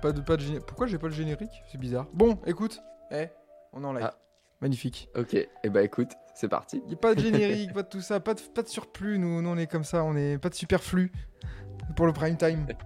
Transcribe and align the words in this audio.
Pas 0.00 0.12
de, 0.12 0.20
pas 0.20 0.36
de 0.36 0.58
Pourquoi 0.60 0.86
j'ai 0.86 0.98
pas 0.98 1.08
le 1.08 1.14
générique? 1.14 1.62
C'est 1.70 1.78
bizarre. 1.78 2.06
Bon, 2.12 2.38
écoute, 2.46 2.80
eh, 3.10 3.28
on 3.72 3.82
est 3.82 3.86
en 3.86 3.92
live. 3.92 4.04
Ah. 4.04 4.16
Magnifique. 4.60 5.08
Ok, 5.16 5.34
et 5.34 5.48
eh 5.64 5.70
bah 5.70 5.82
écoute, 5.82 6.10
c'est 6.34 6.48
parti. 6.48 6.82
Y 6.88 6.92
a 6.92 6.96
pas 6.96 7.14
de 7.14 7.20
générique, 7.22 7.72
pas 7.72 7.82
de 7.82 7.88
tout 7.88 8.02
ça, 8.02 8.20
pas 8.20 8.34
de, 8.34 8.40
pas 8.40 8.62
de 8.62 8.68
surplus, 8.68 9.18
nous, 9.18 9.40
nous 9.40 9.48
on 9.48 9.56
est 9.56 9.66
comme 9.66 9.84
ça, 9.84 10.04
on 10.04 10.14
est 10.16 10.36
pas 10.36 10.50
de 10.50 10.54
superflu 10.54 11.12
pour 11.96 12.06
le 12.06 12.12
prime 12.12 12.36
time. 12.36 12.66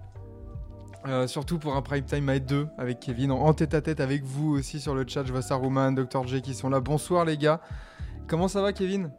Euh, 1.07 1.27
surtout 1.27 1.59
pour 1.59 1.75
un 1.75 1.83
prime 1.83 2.03
time 2.03 2.27
à 2.29 2.39
2 2.39 2.67
avec 2.79 2.99
Kevin, 2.99 3.31
en, 3.31 3.39
en 3.39 3.53
tête 3.53 3.75
à 3.75 3.81
tête 3.81 3.99
avec 3.99 4.23
vous 4.23 4.55
aussi 4.55 4.79
sur 4.79 4.95
le 4.95 5.05
chat. 5.07 5.23
Je 5.23 5.31
vois 5.31 5.43
Saruman, 5.43 5.91
Dr. 5.91 6.25
J 6.25 6.41
qui 6.41 6.55
sont 6.55 6.67
là. 6.67 6.79
Bonsoir 6.79 7.25
les 7.25 7.37
gars. 7.37 7.61
Comment 8.27 8.47
ça 8.47 8.63
va 8.63 8.73
Kevin? 8.73 9.11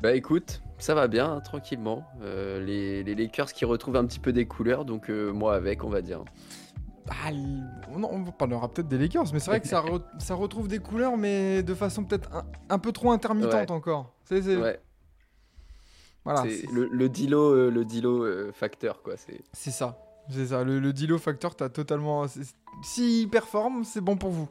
Bah 0.00 0.14
écoute, 0.14 0.62
ça 0.78 0.94
va 0.94 1.08
bien, 1.08 1.30
hein, 1.30 1.40
tranquillement. 1.40 2.06
Euh, 2.22 2.64
les, 2.64 3.02
les 3.02 3.14
Lakers 3.14 3.52
qui 3.52 3.64
retrouvent 3.64 3.96
un 3.96 4.06
petit 4.06 4.20
peu 4.20 4.32
des 4.32 4.46
couleurs, 4.46 4.84
donc 4.84 5.10
euh, 5.10 5.32
moi 5.32 5.54
avec, 5.54 5.84
on 5.84 5.90
va 5.90 6.02
dire. 6.02 6.24
Ah, 7.08 7.30
l- 7.30 7.64
on, 7.92 8.24
parlera 8.24 8.68
peut-être 8.68 8.88
des 8.88 8.98
Lakers, 8.98 9.24
mais 9.32 9.40
c'est 9.40 9.50
vrai 9.50 9.60
que 9.60 9.68
ça, 9.68 9.80
re- 9.80 10.02
ça 10.18 10.34
retrouve 10.34 10.68
des 10.68 10.78
couleurs, 10.78 11.16
mais 11.16 11.62
de 11.62 11.74
façon 11.74 12.04
peut-être 12.04 12.28
un, 12.34 12.44
un 12.68 12.78
peu 12.78 12.92
trop 12.92 13.10
intermittente 13.12 13.52
Ouais. 13.70 13.70
encore. 13.72 14.12
C'est, 14.24 14.40
Ouais, 14.56 14.80
voilà, 16.24 16.44
le, 16.72 16.86
le 16.92 17.08
Dilo, 17.08 17.54
euh, 17.54 17.70
le 17.70 17.84
Dilo 17.84 18.24
euh, 18.24 18.52
facteur, 18.52 19.02
quoi. 19.02 19.14
C'est 19.52 19.70
ça. 19.70 19.98
C'est 20.28 20.46
ça. 20.48 20.62
Le, 20.62 20.78
le 20.78 20.92
Dilo 20.92 21.18
Factor, 21.18 21.56
t'as 21.56 21.70
totalement. 21.70 22.26
S'il 22.82 23.28
performe, 23.28 23.82
c'est 23.84 24.02
bon 24.02 24.16
pour 24.16 24.30
vous. 24.30 24.48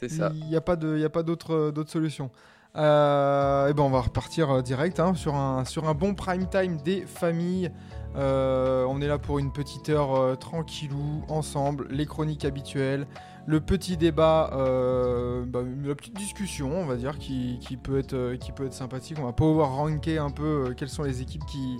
c'est 0.00 0.08
ça. 0.08 0.30
Il 0.32 0.46
n'y 0.46 0.56
a 0.56 0.60
pas 0.62 0.76
de, 0.76 0.96
y 0.96 1.04
a 1.04 1.10
pas 1.10 1.22
d'autre, 1.24 1.70
d'autre 1.72 1.90
solution. 1.90 2.30
Euh, 2.76 3.68
et 3.68 3.74
ben 3.74 3.82
on 3.82 3.90
va 3.90 4.00
repartir 4.00 4.50
euh, 4.50 4.62
direct 4.62 4.98
hein, 4.98 5.14
sur, 5.14 5.34
un, 5.36 5.64
sur 5.64 5.88
un 5.88 5.94
bon 5.94 6.14
prime 6.14 6.48
time 6.48 6.78
des 6.78 7.02
familles. 7.02 7.70
Euh, 8.16 8.84
on 8.88 9.00
est 9.00 9.06
là 9.08 9.18
pour 9.18 9.38
une 9.38 9.52
petite 9.52 9.88
heure 9.88 10.14
euh, 10.14 10.34
tranquillou, 10.36 11.22
ensemble, 11.28 11.88
les 11.90 12.06
chroniques 12.06 12.44
habituelles, 12.44 13.06
le 13.46 13.60
petit 13.60 13.96
débat, 13.96 14.50
euh, 14.54 15.44
bah, 15.46 15.60
la 15.84 15.94
petite 15.94 16.16
discussion, 16.16 16.70
on 16.72 16.86
va 16.86 16.96
dire, 16.96 17.18
qui, 17.18 17.58
qui 17.60 17.76
peut, 17.76 17.98
être, 17.98 18.14
euh, 18.14 18.36
qui 18.36 18.52
peut 18.52 18.66
être 18.66 18.72
sympathique. 18.74 19.18
On 19.20 19.24
va 19.24 19.32
pouvoir 19.32 19.70
ranker 19.74 20.18
un 20.18 20.30
peu 20.30 20.74
quelles 20.76 20.88
sont 20.88 21.02
les 21.02 21.22
équipes 21.22 21.44
qui, 21.46 21.78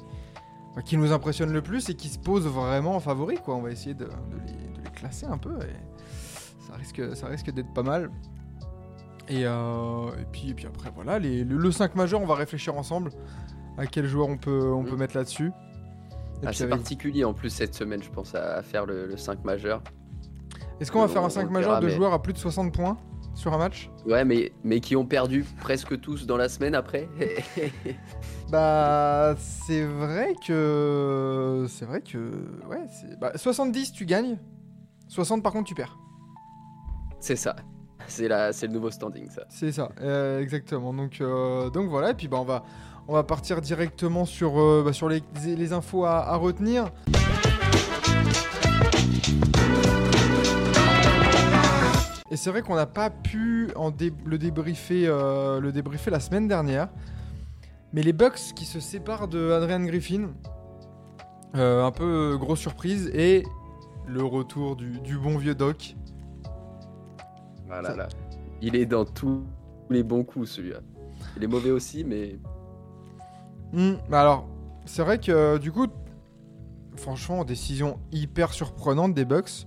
bah, 0.75 0.83
qui 0.83 0.97
nous 0.97 1.13
impressionnent 1.13 1.53
le 1.53 1.63
plus 1.63 1.89
et 1.89 1.95
qui 1.95 2.09
se 2.09 2.19
posent 2.19 2.49
vraiment 2.49 2.97
en 2.97 3.01
favori. 3.01 3.37
Quoi. 3.39 3.55
On 3.55 3.63
va 3.63 3.71
essayer 3.71 3.95
de, 3.95 4.05
de 4.07 4.11
les, 4.47 4.53
de 4.77 4.83
les 4.85 4.91
classer 4.91 5.27
un 5.27 5.39
peu. 5.39 5.55
Et 5.61 6.67
ça 6.67 6.75
risque, 6.77 7.17
ça 7.17 7.29
risque 7.29 7.51
d'être 7.53 7.73
pas 7.73 7.85
mal. 7.85 8.11
Et, 9.29 9.43
et, 9.43 9.47
puis, 10.33 10.51
et 10.51 10.55
puis 10.55 10.67
après, 10.67 10.91
voilà, 10.95 11.19
les- 11.19 11.45
le, 11.45 11.57
le 11.57 11.71
5 11.73 11.95
majeur, 11.95 12.21
on 12.21 12.27
va 12.27 12.35
réfléchir 12.35 12.77
ensemble 12.77 13.11
à 13.79 13.87
quel 13.87 14.07
joueur 14.07 14.29
on 14.29 14.37
peut, 14.37 14.71
on 14.73 14.85
peut 14.85 14.97
Mm. 14.97 14.99
mettre 14.99 15.17
là-dessus. 15.17 15.51
Assez 16.45 16.67
particulier 16.69 17.25
en 17.25 17.33
plus 17.35 17.51
cette 17.51 17.75
semaine, 17.75 18.03
je 18.03 18.11
pense, 18.11 18.35
à, 18.35 18.57
à 18.57 18.63
faire 18.63 18.87
le, 18.87 19.07
le 19.07 19.17
5 19.17 19.45
majeur. 19.45 19.83
Est-ce 20.81 20.91
qu'on 20.93 21.01
va 21.01 21.09
faire 21.09 21.23
un 21.23 21.27
on 21.27 21.31
5 21.31 21.45
le 21.45 21.51
majeur 21.51 21.81
de 21.81 21.87
mais- 21.87 21.93
joueurs 21.93 22.13
à 22.13 22.21
plus 22.23 22.33
de 22.33 22.39
60 22.39 22.73
points 22.75 22.97
sur 23.35 23.53
un 23.55 23.59
match? 23.59 23.91
Ouais, 24.07 24.25
mais, 24.25 24.53
mais 24.65 24.81
qui 24.81 24.97
ont 24.97 25.07
perdu 25.07 25.45
presque 25.61 25.99
tous 26.01 26.27
dans 26.27 26.37
la 26.37 26.49
semaine 26.49 26.75
après. 26.75 27.09
Bah, 28.51 29.35
c'est 29.39 29.85
vrai 29.85 30.35
que. 30.47 31.67
C'est 31.69 31.87
vrai 31.87 32.03
que. 32.03 32.19
Ouais, 32.69 32.87
c'est- 32.89 33.19
bah, 33.19 33.33
70, 33.37 33.93
tu 33.93 34.05
gagnes. 34.07 34.39
60, 35.09 35.43
par 35.43 35.53
contre, 35.53 35.67
tu 35.69 35.75
perds. 35.75 35.99
c'est 37.21 37.37
ça. 37.37 37.57
C'est 38.07 38.29
la- 38.29 38.53
c'est 38.53 38.67
le 38.67 38.75
nouveau 38.75 38.91
standing, 38.91 39.31
ça. 39.31 39.45
C'est 39.49 39.73
ça, 39.73 39.89
euh, 40.03 40.41
exactement. 40.41 40.93
Donc, 40.93 41.21
euh, 41.23 41.71
donc 41.71 41.89
voilà, 41.89 42.11
et 42.11 42.15
puis 42.15 42.29
bah, 42.29 42.37
on, 42.39 42.45
va, 42.45 42.63
on 43.09 43.13
va 43.13 43.23
partir 43.23 43.61
directement 43.61 44.25
sur, 44.25 44.59
euh, 44.59 44.83
bah, 44.85 44.93
sur 44.93 45.09
les, 45.09 45.73
infos 45.73 46.05
à, 46.05 46.37
retenir. 46.37 46.91
Et 52.31 52.37
c'est 52.37 52.51
vrai 52.51 52.63
qu'on 52.63 52.75
n'a 52.75 52.87
pas 52.87 53.11
pu 53.11 53.69
le, 54.25 54.39
débriefer, 54.39 55.07
euh, 55.07 55.61
le 55.61 55.71
débriefer 55.71 56.11
la 56.11 56.21
semaine 56.21 56.49
dernière. 56.49 56.89
Mais 57.93 58.03
les 58.03 58.13
Bucks 58.13 58.55
qui 58.57 58.65
se 58.65 58.81
séparent 58.81 59.29
de 59.29 59.53
Adrian 59.53 59.85
Griffin, 59.85 60.31
euh, 61.55 61.85
un 61.85 61.93
peu 61.93 62.37
grosse 62.39 62.59
surprise, 62.59 63.09
et 63.15 63.45
le 64.09 64.25
retour 64.25 64.75
du, 64.75 65.19
bon 65.19 65.39
vieux 65.39 65.55
Doc. 65.55 65.95
Voilà. 67.67 68.09
Il 68.61 68.75
est 68.75 68.87
dans 68.87 69.05
tous 69.05 69.45
les 69.91 70.03
bons 70.03 70.25
coups, 70.25 70.51
celui-là. 70.51 70.81
Il 71.37 71.45
est 71.45 71.49
mauvais 71.49 71.71
aussi, 71.71 72.03
mais 72.03 72.39
Hmm, 73.75 73.95
bah 74.09 74.21
alors, 74.21 74.47
c'est 74.85 75.03
vrai 75.03 75.19
que 75.19 75.59
du 75.59 75.73
coup, 75.73 75.89
franchement, 76.97 77.45
décision 77.45 77.99
hyper 78.13 78.53
surprenante 78.53 79.15
des 79.15 79.25
Bucks. 79.25 79.67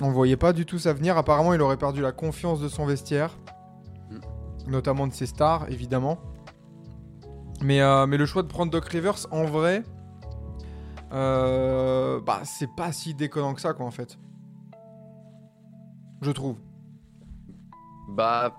On 0.00 0.10
voyait 0.10 0.36
pas 0.36 0.52
du 0.52 0.66
tout 0.66 0.80
ça 0.80 0.92
venir. 0.92 1.16
Apparemment, 1.16 1.54
il 1.54 1.62
aurait 1.62 1.76
perdu 1.76 2.00
la 2.00 2.10
confiance 2.10 2.60
de 2.60 2.68
son 2.68 2.86
vestiaire, 2.86 3.38
notamment 4.66 5.06
de 5.06 5.12
ses 5.12 5.26
stars, 5.26 5.70
évidemment. 5.70 6.18
Mais, 7.60 7.80
euh, 7.80 8.08
mais 8.08 8.16
le 8.16 8.26
choix 8.26 8.42
de 8.42 8.48
prendre 8.48 8.72
Doc 8.72 8.84
Rivers, 8.86 9.28
en 9.30 9.44
vrai, 9.44 9.84
euh, 11.12 12.20
bah, 12.20 12.40
c'est 12.42 12.74
pas 12.74 12.90
si 12.90 13.14
déconnant 13.14 13.54
que 13.54 13.60
ça, 13.60 13.74
quoi, 13.74 13.86
en 13.86 13.92
fait. 13.92 14.18
Je 16.20 16.32
trouve. 16.32 16.56
Bah. 18.08 18.56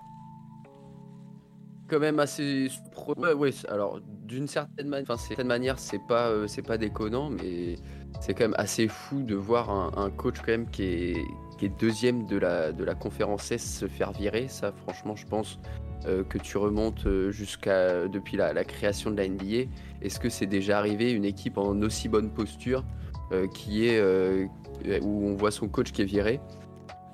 Quand 1.88 2.00
même 2.00 2.18
assez. 2.18 2.68
c'est- 3.52 3.68
alors, 3.68 4.00
d'une 4.00 4.46
certaine, 4.46 4.88
manière, 5.46 5.78
c'est 5.78 6.00
pas, 6.08 6.28
euh, 6.28 6.46
pas 6.66 6.78
déconnant, 6.78 7.30
mais 7.30 7.76
c'est 8.20 8.32
quand 8.32 8.44
même 8.44 8.54
assez 8.56 8.88
fou 8.88 9.22
de 9.22 9.34
voir 9.34 9.70
un, 9.98 10.10
coach, 10.10 10.38
quand 10.38 10.52
même, 10.52 10.70
qui 10.70 10.82
est, 10.82 11.24
deuxième 11.78 12.26
de 12.26 12.36
la, 12.36 12.72
de 12.72 12.84
conférence 12.94 13.50
S 13.50 13.78
se 13.78 13.86
faire 13.86 14.12
virer. 14.12 14.48
Ça, 14.48 14.72
franchement, 14.72 15.16
je 15.16 15.26
pense 15.26 15.58
euh, 16.06 16.22
que 16.22 16.36
tu 16.38 16.58
remontes 16.58 17.06
euh, 17.06 17.30
jusqu'à. 17.30 18.06
depuis 18.08 18.36
la, 18.36 18.64
création 18.64 19.10
de 19.10 19.16
la 19.16 19.28
NBA. 19.28 19.70
Est-ce 20.02 20.20
que 20.20 20.28
c'est 20.28 20.46
déjà 20.46 20.78
arrivé 20.78 21.12
une 21.12 21.24
équipe 21.24 21.58
en 21.58 21.80
aussi 21.82 22.08
bonne 22.08 22.30
posture 22.30 22.84
qui 23.54 23.88
est. 23.88 24.00
où 25.02 25.26
on 25.26 25.34
voit 25.34 25.50
son 25.50 25.68
coach 25.68 25.92
qui 25.92 26.02
est 26.02 26.06
viré? 26.06 26.40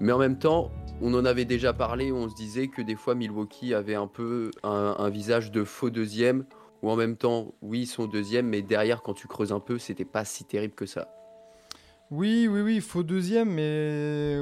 Mais 0.00 0.12
en 0.12 0.18
même 0.18 0.38
temps, 0.38 0.70
on 1.02 1.12
en 1.14 1.24
avait 1.24 1.44
déjà 1.44 1.72
parlé, 1.72 2.12
on 2.12 2.28
se 2.28 2.34
disait 2.34 2.68
que 2.68 2.82
des 2.82 2.96
fois 2.96 3.14
Milwaukee 3.14 3.74
avait 3.74 3.94
un 3.94 4.06
peu 4.06 4.50
un, 4.62 4.96
un 4.98 5.08
visage 5.10 5.50
de 5.50 5.64
faux 5.64 5.90
deuxième, 5.90 6.44
ou 6.82 6.90
en 6.90 6.96
même 6.96 7.16
temps, 7.16 7.54
oui, 7.62 7.80
ils 7.82 7.86
sont 7.86 8.06
deuxième, 8.06 8.46
mais 8.48 8.62
derrière, 8.62 9.02
quand 9.02 9.12
tu 9.14 9.28
creuses 9.28 9.52
un 9.52 9.60
peu, 9.60 9.78
c'était 9.78 10.04
pas 10.06 10.24
si 10.24 10.44
terrible 10.44 10.74
que 10.74 10.86
ça. 10.86 11.08
Oui, 12.10 12.48
oui, 12.50 12.60
oui, 12.62 12.80
faux 12.80 13.02
deuxième, 13.02 13.50
mais 13.50 14.38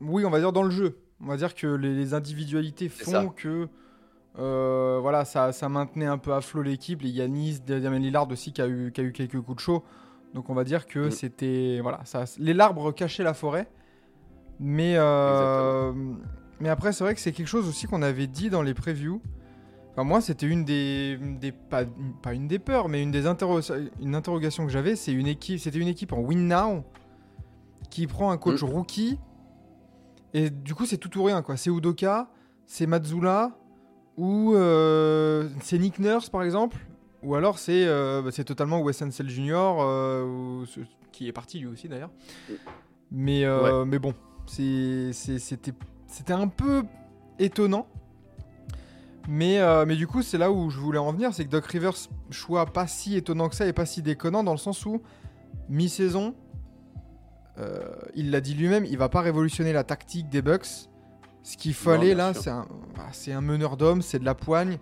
oui, 0.00 0.24
on 0.24 0.30
va 0.30 0.40
dire 0.40 0.52
dans 0.52 0.62
le 0.62 0.70
jeu. 0.70 0.98
On 1.20 1.26
va 1.26 1.36
dire 1.36 1.54
que 1.54 1.66
les, 1.66 1.94
les 1.94 2.12
individualités 2.12 2.88
font 2.88 3.10
ça. 3.10 3.26
que 3.36 3.68
euh, 4.38 4.98
voilà, 5.00 5.24
ça, 5.24 5.52
ça 5.52 5.68
maintenait 5.68 6.06
un 6.06 6.18
peu 6.18 6.32
à 6.32 6.40
flot 6.40 6.62
l'équipe. 6.62 7.02
Les 7.02 7.10
Yanis, 7.10 7.60
Damien 7.60 8.00
Lillard 8.00 8.28
aussi 8.30 8.52
qui 8.52 8.60
a, 8.60 8.66
eu, 8.66 8.90
qui 8.92 9.00
a 9.00 9.04
eu 9.04 9.12
quelques 9.12 9.40
coups 9.40 9.56
de 9.56 9.60
chaud. 9.60 9.84
Donc 10.34 10.50
on 10.50 10.54
va 10.54 10.64
dire 10.64 10.86
que 10.86 11.06
Mm. 11.06 11.10
c'était 11.12 11.78
voilà, 11.80 12.00
ça, 12.04 12.24
les 12.38 12.58
arbres 12.58 12.90
cachaient 12.92 13.22
la 13.22 13.34
forêt. 13.34 13.68
Mais 14.60 14.94
euh, 14.96 15.92
mais 16.60 16.68
après 16.68 16.92
c'est 16.92 17.04
vrai 17.04 17.14
que 17.14 17.20
c'est 17.20 17.32
quelque 17.32 17.48
chose 17.48 17.68
aussi 17.68 17.86
qu'on 17.86 18.02
avait 18.02 18.26
dit 18.26 18.50
dans 18.50 18.62
les 18.62 18.74
previews. 18.74 19.20
Enfin, 19.92 20.02
moi, 20.02 20.20
c'était 20.20 20.46
une 20.46 20.64
des, 20.64 21.16
pas, 21.70 21.84
pas 22.20 22.34
une 22.34 22.48
des 22.48 22.58
peurs, 22.58 22.88
mais 22.88 23.00
une 23.00 23.12
des 23.12 23.26
interro- 23.26 23.60
une 24.00 24.16
interrogation 24.16 24.66
que 24.66 24.72
j'avais, 24.72 24.96
c'est 24.96 25.12
une 25.12 25.28
équipe, 25.28 25.60
c'était 25.60 25.78
une 25.78 25.86
équipe 25.86 26.12
en 26.12 26.18
win 26.18 26.48
now 26.48 26.82
qui 27.90 28.08
prend 28.08 28.32
un 28.32 28.36
coach 28.36 28.60
Mm. 28.62 28.66
rookie 28.66 29.18
et 30.32 30.50
du 30.50 30.74
coup 30.74 30.84
c'est 30.84 30.96
tout 30.98 31.16
ou 31.18 31.22
rien 31.22 31.42
quoi. 31.42 31.56
C'est 31.56 31.70
Udoka, 31.70 32.28
c'est 32.66 32.86
Mazzula 32.88 33.52
ou 34.16 34.54
euh, 34.56 35.48
c'est 35.60 35.78
Nick 35.78 36.00
Nurse 36.00 36.28
par 36.28 36.42
exemple, 36.42 36.76
ou 37.22 37.36
alors 37.36 37.60
c'est 37.60 37.86
euh, 37.86 38.20
bah, 38.20 38.30
c'est 38.32 38.42
totalement 38.42 38.80
Wes 38.80 39.00
Ansel 39.00 39.28
Jr. 39.30 39.52
euh, 39.80 40.64
qui 41.12 41.28
est 41.28 41.32
parti 41.32 41.60
lui 41.60 41.68
aussi 41.68 41.88
d'ailleurs. 41.88 42.10
Mais 43.12 43.44
euh, 43.44 43.84
mais 43.84 44.00
bon, 44.00 44.12
c'était 44.46 46.32
un 46.32 46.48
peu 46.48 46.84
étonnant. 47.38 47.86
Mais, 49.26 49.58
euh, 49.58 49.86
mais 49.86 49.96
du 49.96 50.06
coup, 50.06 50.22
c'est 50.22 50.36
là 50.36 50.50
où 50.52 50.68
je 50.70 50.78
voulais 50.78 50.98
en 50.98 51.12
venir, 51.12 51.32
c'est 51.32 51.44
que 51.44 51.50
Doc 51.50 51.64
Rivers, 51.66 51.94
choix 52.30 52.66
pas 52.66 52.86
si 52.86 53.16
étonnant 53.16 53.48
que 53.48 53.54
ça 53.54 53.66
et 53.66 53.72
pas 53.72 53.86
si 53.86 54.02
déconnant, 54.02 54.44
dans 54.44 54.52
le 54.52 54.58
sens 54.58 54.84
où 54.84 55.00
mi-saison, 55.68 56.34
euh, 57.58 57.80
il 58.14 58.30
l'a 58.30 58.40
dit 58.40 58.54
lui-même, 58.54 58.84
il 58.84 58.98
va 58.98 59.08
pas 59.08 59.20
révolutionner 59.20 59.72
la 59.72 59.84
tactique 59.84 60.28
des 60.28 60.42
Bucks. 60.42 60.90
Ce 61.42 61.56
qu'il 61.56 61.74
fallait 61.74 62.14
là, 62.14 62.32
sûr. 62.32 62.42
c'est 62.42 62.50
un, 62.50 62.66
bah, 62.96 63.40
meneur 63.40 63.76
d'hommes, 63.76 64.02
c'est 64.02 64.18
de 64.18 64.24
la 64.24 64.34
poigne, 64.34 64.78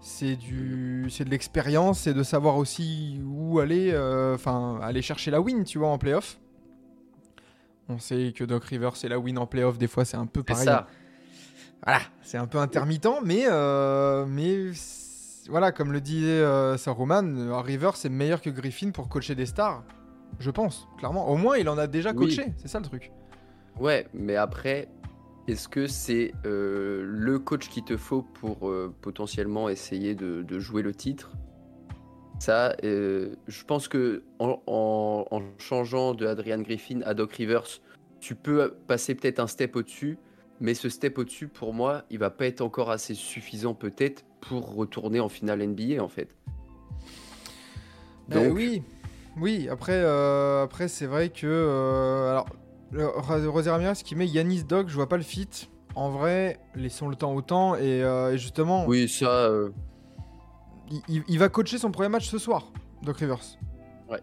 c'est 0.00 0.36
du, 0.36 1.06
c'est 1.08 1.24
de 1.24 1.30
l'expérience, 1.30 2.00
c'est 2.00 2.14
de 2.14 2.22
savoir 2.22 2.56
aussi 2.56 3.20
où 3.24 3.60
aller, 3.60 3.90
euh, 3.92 4.34
enfin 4.34 4.78
aller 4.82 5.02
chercher 5.02 5.30
la 5.30 5.40
win, 5.40 5.62
tu 5.64 5.78
vois, 5.78 5.88
en 5.88 5.98
playoff. 5.98 6.40
On 7.90 7.98
sait 7.98 8.32
que 8.34 8.44
Doc 8.44 8.64
Rivers 8.64 8.96
c'est 8.96 9.08
la 9.08 9.18
win 9.18 9.36
en 9.38 9.46
playoff, 9.46 9.76
des 9.78 9.88
fois 9.88 10.04
c'est 10.04 10.16
un 10.16 10.26
peu 10.26 10.40
C'est 10.40 10.52
pareil. 10.52 10.64
ça. 10.66 10.86
Voilà, 11.84 12.00
c'est 12.22 12.38
un 12.38 12.46
peu 12.46 12.58
intermittent, 12.58 13.08
mais, 13.24 13.44
euh, 13.48 14.26
mais 14.26 14.70
voilà, 15.48 15.72
comme 15.72 15.92
le 15.92 16.00
disait 16.00 16.28
euh, 16.28 16.76
Saruman, 16.76 17.24
euh, 17.38 17.56
Rivers 17.60 17.96
c'est 17.96 18.10
meilleur 18.10 18.40
que 18.42 18.50
Griffin 18.50 18.90
pour 18.90 19.08
coacher 19.08 19.34
des 19.34 19.46
stars, 19.46 19.82
je 20.38 20.50
pense, 20.50 20.86
clairement. 20.98 21.28
Au 21.28 21.36
moins, 21.36 21.56
il 21.56 21.68
en 21.68 21.78
a 21.78 21.86
déjà 21.86 22.10
Oui. 22.10 22.16
coaché, 22.36 22.52
c'est 22.58 22.68
ça 22.68 22.78
le 22.78 22.84
truc. 22.84 23.10
Ouais, 23.78 24.06
mais 24.12 24.36
après, 24.36 24.88
est-ce 25.48 25.68
que 25.68 25.86
c'est 25.86 26.32
euh, 26.44 27.02
le 27.04 27.38
coach 27.38 27.68
qu'il 27.70 27.82
te 27.84 27.96
faut 27.96 28.22
pour 28.22 28.68
euh, 28.68 28.94
potentiellement 29.00 29.68
essayer 29.70 30.14
de, 30.14 30.42
de 30.42 30.58
jouer 30.60 30.82
le 30.82 30.94
titre? 30.94 31.30
Ça, 32.40 32.74
euh, 32.84 33.34
je 33.48 33.64
pense 33.64 33.86
que 33.86 34.22
en, 34.38 34.60
en- 34.66 35.26
en 35.30 35.42
changeant 35.58 36.14
de 36.14 36.26
Adrian 36.26 36.60
Griffin 36.62 37.00
à 37.04 37.12
Doc 37.14 37.34
Rivers, 37.34 37.66
tu 38.18 38.34
peux 38.34 38.74
passer 38.86 39.14
peut-être 39.14 39.40
un 39.40 39.46
step 39.46 39.76
au-dessus, 39.76 40.16
mais 40.58 40.72
ce 40.72 40.88
step 40.88 41.18
au-dessus, 41.18 41.48
pour 41.48 41.74
moi, 41.74 42.02
il 42.10 42.18
va 42.18 42.30
pas 42.30 42.46
être 42.46 42.62
encore 42.62 42.90
assez 42.90 43.14
suffisant 43.14 43.74
peut-être 43.74 44.24
pour 44.40 44.74
retourner 44.74 45.20
en 45.20 45.28
finale 45.28 45.60
NBA 45.60 46.02
en 46.02 46.08
fait. 46.08 46.34
Euh, 48.32 48.48
Donc, 48.48 48.54
oui, 48.56 48.82
oui. 49.38 49.68
Après, 49.70 49.92
euh, 50.02 50.62
après 50.64 50.88
c'est 50.88 51.06
vrai 51.06 51.28
que 51.28 51.46
euh, 51.46 52.30
alors 52.30 52.48
Rosé 53.52 53.68
Ramirez 53.70 54.00
qui 54.02 54.16
met 54.16 54.26
Yanis 54.26 54.64
Doc, 54.64 54.88
je 54.88 54.94
vois 54.94 55.08
pas 55.08 55.16
le 55.18 55.22
fit. 55.22 55.48
En 55.94 56.08
vrai, 56.10 56.58
laissons 56.74 57.08
le 57.08 57.16
temps 57.16 57.34
au 57.34 57.42
temps 57.42 57.76
et, 57.76 57.98
et 58.00 58.38
justement, 58.38 58.86
oui, 58.86 59.08
ça, 59.08 59.50
il, 61.08 61.38
va 61.38 61.48
coacher 61.48 61.78
son 61.78 61.90
premier 61.90 62.08
match 62.08 62.28
ce 62.28 62.38
soir, 62.38 62.72
Doc 63.02 63.18
Rivers. 63.18 63.58
Ouais. 64.10 64.20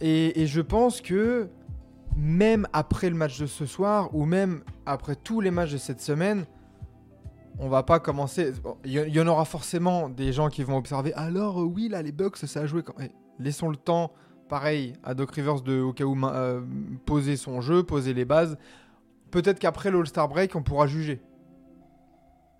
Et, 0.00 0.42
et 0.42 0.46
je 0.46 0.60
pense 0.60 1.00
que 1.00 1.48
même 2.16 2.66
après 2.72 3.10
le 3.10 3.16
match 3.16 3.38
de 3.38 3.46
ce 3.46 3.66
soir 3.66 4.14
ou 4.14 4.24
même 4.24 4.62
après 4.86 5.16
tous 5.16 5.40
les 5.40 5.50
matchs 5.50 5.72
de 5.72 5.78
cette 5.78 6.00
semaine, 6.00 6.46
on 7.58 7.68
va 7.68 7.82
pas 7.82 7.98
commencer. 7.98 8.52
Il 8.84 8.92
y, 8.92 9.20
en 9.20 9.26
aura 9.26 9.44
forcément 9.44 10.08
des 10.08 10.32
gens 10.32 10.48
qui 10.48 10.62
vont 10.62 10.76
observer. 10.76 11.12
Alors 11.14 11.60
euh, 11.60 11.64
oui, 11.64 11.88
là 11.88 12.02
les 12.02 12.12
Bucks, 12.12 12.36
ça 12.36 12.60
a 12.60 12.66
joué. 12.66 12.82
Quand... 12.82 12.94
Eh, 13.00 13.10
laissons 13.38 13.68
le 13.68 13.76
temps, 13.76 14.12
pareil, 14.48 14.94
à 15.02 15.14
Doc 15.14 15.32
Rivers 15.32 15.62
de 15.62 15.80
au 15.80 15.92
cas 15.92 16.04
où 16.04 16.16
euh, 16.26 16.62
poser 17.04 17.36
son 17.36 17.60
jeu, 17.60 17.82
poser 17.82 18.14
les 18.14 18.24
bases. 18.24 18.58
Peut-être 19.30 19.58
qu'après 19.58 19.90
l'All-Star 19.90 20.28
Break, 20.28 20.54
on 20.54 20.62
pourra 20.62 20.86
juger. 20.86 21.20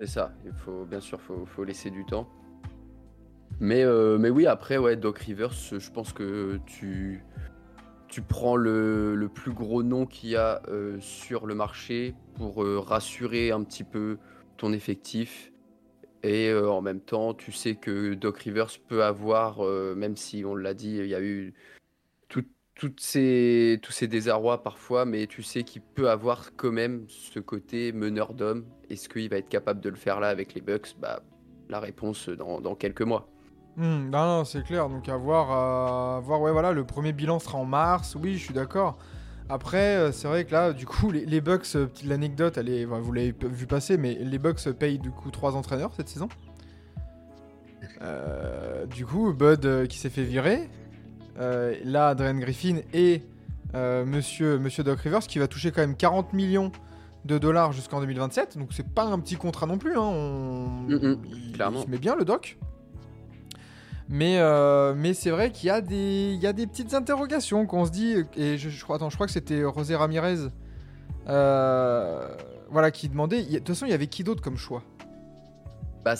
C'est 0.00 0.08
ça, 0.08 0.32
il 0.44 0.52
faut 0.52 0.84
bien 0.84 1.00
sûr 1.00 1.20
faut, 1.20 1.46
faut 1.46 1.64
laisser 1.64 1.90
du 1.90 2.04
temps. 2.04 2.28
Mais, 3.60 3.84
euh, 3.84 4.18
mais 4.18 4.28
oui, 4.30 4.46
après, 4.46 4.76
ouais, 4.76 4.96
Doc 4.96 5.18
Rivers, 5.18 5.52
je 5.52 5.90
pense 5.90 6.12
que 6.12 6.58
tu, 6.66 7.24
tu 8.08 8.20
prends 8.20 8.56
le, 8.56 9.14
le 9.14 9.28
plus 9.28 9.52
gros 9.52 9.82
nom 9.82 10.04
qu'il 10.04 10.30
y 10.30 10.36
a 10.36 10.62
euh, 10.68 10.98
sur 11.00 11.46
le 11.46 11.54
marché 11.54 12.14
pour 12.34 12.62
euh, 12.62 12.78
rassurer 12.78 13.50
un 13.52 13.62
petit 13.64 13.84
peu 13.84 14.18
ton 14.58 14.72
effectif. 14.72 15.52
Et 16.22 16.48
euh, 16.50 16.68
en 16.70 16.82
même 16.82 17.00
temps, 17.00 17.34
tu 17.34 17.52
sais 17.52 17.76
que 17.76 18.14
Doc 18.14 18.38
Rivers 18.38 18.70
peut 18.88 19.04
avoir, 19.04 19.64
euh, 19.64 19.94
même 19.94 20.16
si 20.16 20.44
on 20.44 20.54
l'a 20.54 20.74
dit, 20.74 20.96
il 20.96 21.06
y 21.06 21.14
a 21.14 21.22
eu 21.22 21.54
tout- 22.28 22.44
toutes 22.74 23.00
ces, 23.00 23.78
tous 23.82 23.92
ces 23.92 24.08
désarrois 24.08 24.62
parfois, 24.62 25.06
mais 25.06 25.26
tu 25.26 25.42
sais 25.42 25.62
qu'il 25.62 25.82
peut 25.82 26.10
avoir 26.10 26.54
quand 26.56 26.72
même 26.72 27.06
ce 27.08 27.38
côté 27.40 27.92
meneur 27.92 28.34
d'homme. 28.34 28.66
Est-ce 28.90 29.08
qu'il 29.08 29.30
va 29.30 29.38
être 29.38 29.48
capable 29.48 29.80
de 29.80 29.88
le 29.88 29.96
faire 29.96 30.20
là 30.20 30.28
avec 30.28 30.54
les 30.54 30.60
Bucks? 30.60 30.96
Bah, 31.00 31.22
La 31.70 31.80
réponse 31.80 32.28
dans, 32.28 32.60
dans 32.60 32.74
quelques 32.74 33.02
mois. 33.02 33.28
Hmm, 33.76 34.08
non, 34.10 34.26
non, 34.26 34.44
c'est 34.44 34.62
clair. 34.64 34.88
Donc 34.88 35.08
à 35.08 35.16
voir, 35.16 35.50
à 35.50 36.20
voir. 36.20 36.40
Ouais, 36.40 36.52
voilà, 36.52 36.72
le 36.72 36.84
premier 36.84 37.12
bilan 37.12 37.38
sera 37.38 37.58
en 37.58 37.64
mars. 37.64 38.16
Oui, 38.20 38.36
je 38.36 38.44
suis 38.44 38.54
d'accord. 38.54 38.98
Après, 39.48 39.96
euh, 39.96 40.12
c'est 40.12 40.26
vrai 40.26 40.44
que 40.44 40.52
là, 40.52 40.72
du 40.72 40.86
coup, 40.86 41.10
les, 41.12 41.24
les 41.24 41.40
Bucks, 41.40 41.66
euh, 41.76 41.86
petite 41.86 42.08
l'anecdote, 42.08 42.58
elle 42.58 42.68
est, 42.68 42.84
vous 42.84 43.12
l'avez 43.12 43.32
vu 43.44 43.66
passer, 43.66 43.96
mais 43.96 44.14
les 44.14 44.38
Bucks 44.38 44.68
payent 44.72 44.98
du 44.98 45.10
coup 45.10 45.30
trois 45.30 45.54
entraîneurs 45.54 45.92
cette 45.94 46.08
saison. 46.08 46.28
Euh, 48.02 48.86
du 48.86 49.06
coup, 49.06 49.32
Bud 49.32 49.64
euh, 49.64 49.86
qui 49.86 49.98
s'est 49.98 50.10
fait 50.10 50.24
virer. 50.24 50.68
Euh, 51.38 51.74
là, 51.84 52.08
Adrian 52.08 52.38
Griffin 52.38 52.78
et 52.92 53.22
euh, 53.74 54.04
Monsieur, 54.04 54.58
Monsieur 54.58 54.82
Doc 54.82 55.00
Rivers 55.00 55.20
qui 55.20 55.38
va 55.38 55.48
toucher 55.48 55.70
quand 55.70 55.80
même 55.82 55.96
40 55.96 56.32
millions 56.32 56.72
de 57.24 57.38
dollars 57.38 57.72
jusqu'en 57.72 58.00
2027. 58.00 58.58
Donc 58.58 58.72
c'est 58.72 58.88
pas 58.88 59.04
un 59.04 59.18
petit 59.18 59.36
contrat 59.36 59.66
non 59.66 59.78
plus. 59.78 59.96
Hein. 59.96 60.02
On... 60.02 60.86
Il, 60.88 61.52
clairement. 61.52 61.80
il 61.80 61.84
se 61.84 61.90
met 61.90 61.98
bien 61.98 62.16
le 62.16 62.24
Doc. 62.24 62.58
Mais, 64.08 64.38
euh, 64.38 64.94
mais 64.96 65.14
c'est 65.14 65.30
vrai 65.30 65.50
qu'il 65.50 65.66
y, 65.66 65.70
a 65.70 65.80
des- 65.80 66.38
y 66.40 66.46
a 66.46 66.52
des 66.52 66.66
petites 66.66 66.94
interrogations 66.94 67.66
qu'on 67.66 67.84
se 67.84 67.90
dit. 67.90 68.14
Et 68.36 68.56
je, 68.56 68.84
crois, 68.84 68.98
que 68.98 69.30
c'était 69.32 69.62
José 69.62 69.96
Ramirez 69.96 70.48
euh, 71.28 72.28
voilà, 72.70 72.90
qui 72.90 73.08
demandait. 73.08 73.42
De 73.42 73.58
toute 73.58 73.68
façon, 73.68 73.86
il 73.86 73.90
y 73.90 73.94
avait 73.94 74.06
qui 74.06 74.22
d'autre 74.22 74.42
comme 74.42 74.56
choix? 74.56 74.82
Bah, 76.04 76.14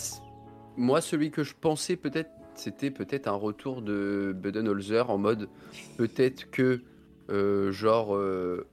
moi, 0.75 0.99
celui 0.99 1.31
que 1.31 1.43
je 1.43 1.53
pensais 1.59 1.95
peut-être, 1.95 2.29
c'était 2.55 2.91
peut-être 2.91 3.27
un 3.27 3.35
retour 3.35 3.81
de 3.81 4.35
Budenholzer 4.35 5.09
en 5.09 5.17
mode 5.17 5.47
peut-être 5.97 6.51
que, 6.51 6.81
euh, 7.29 7.71
genre, 7.71 8.17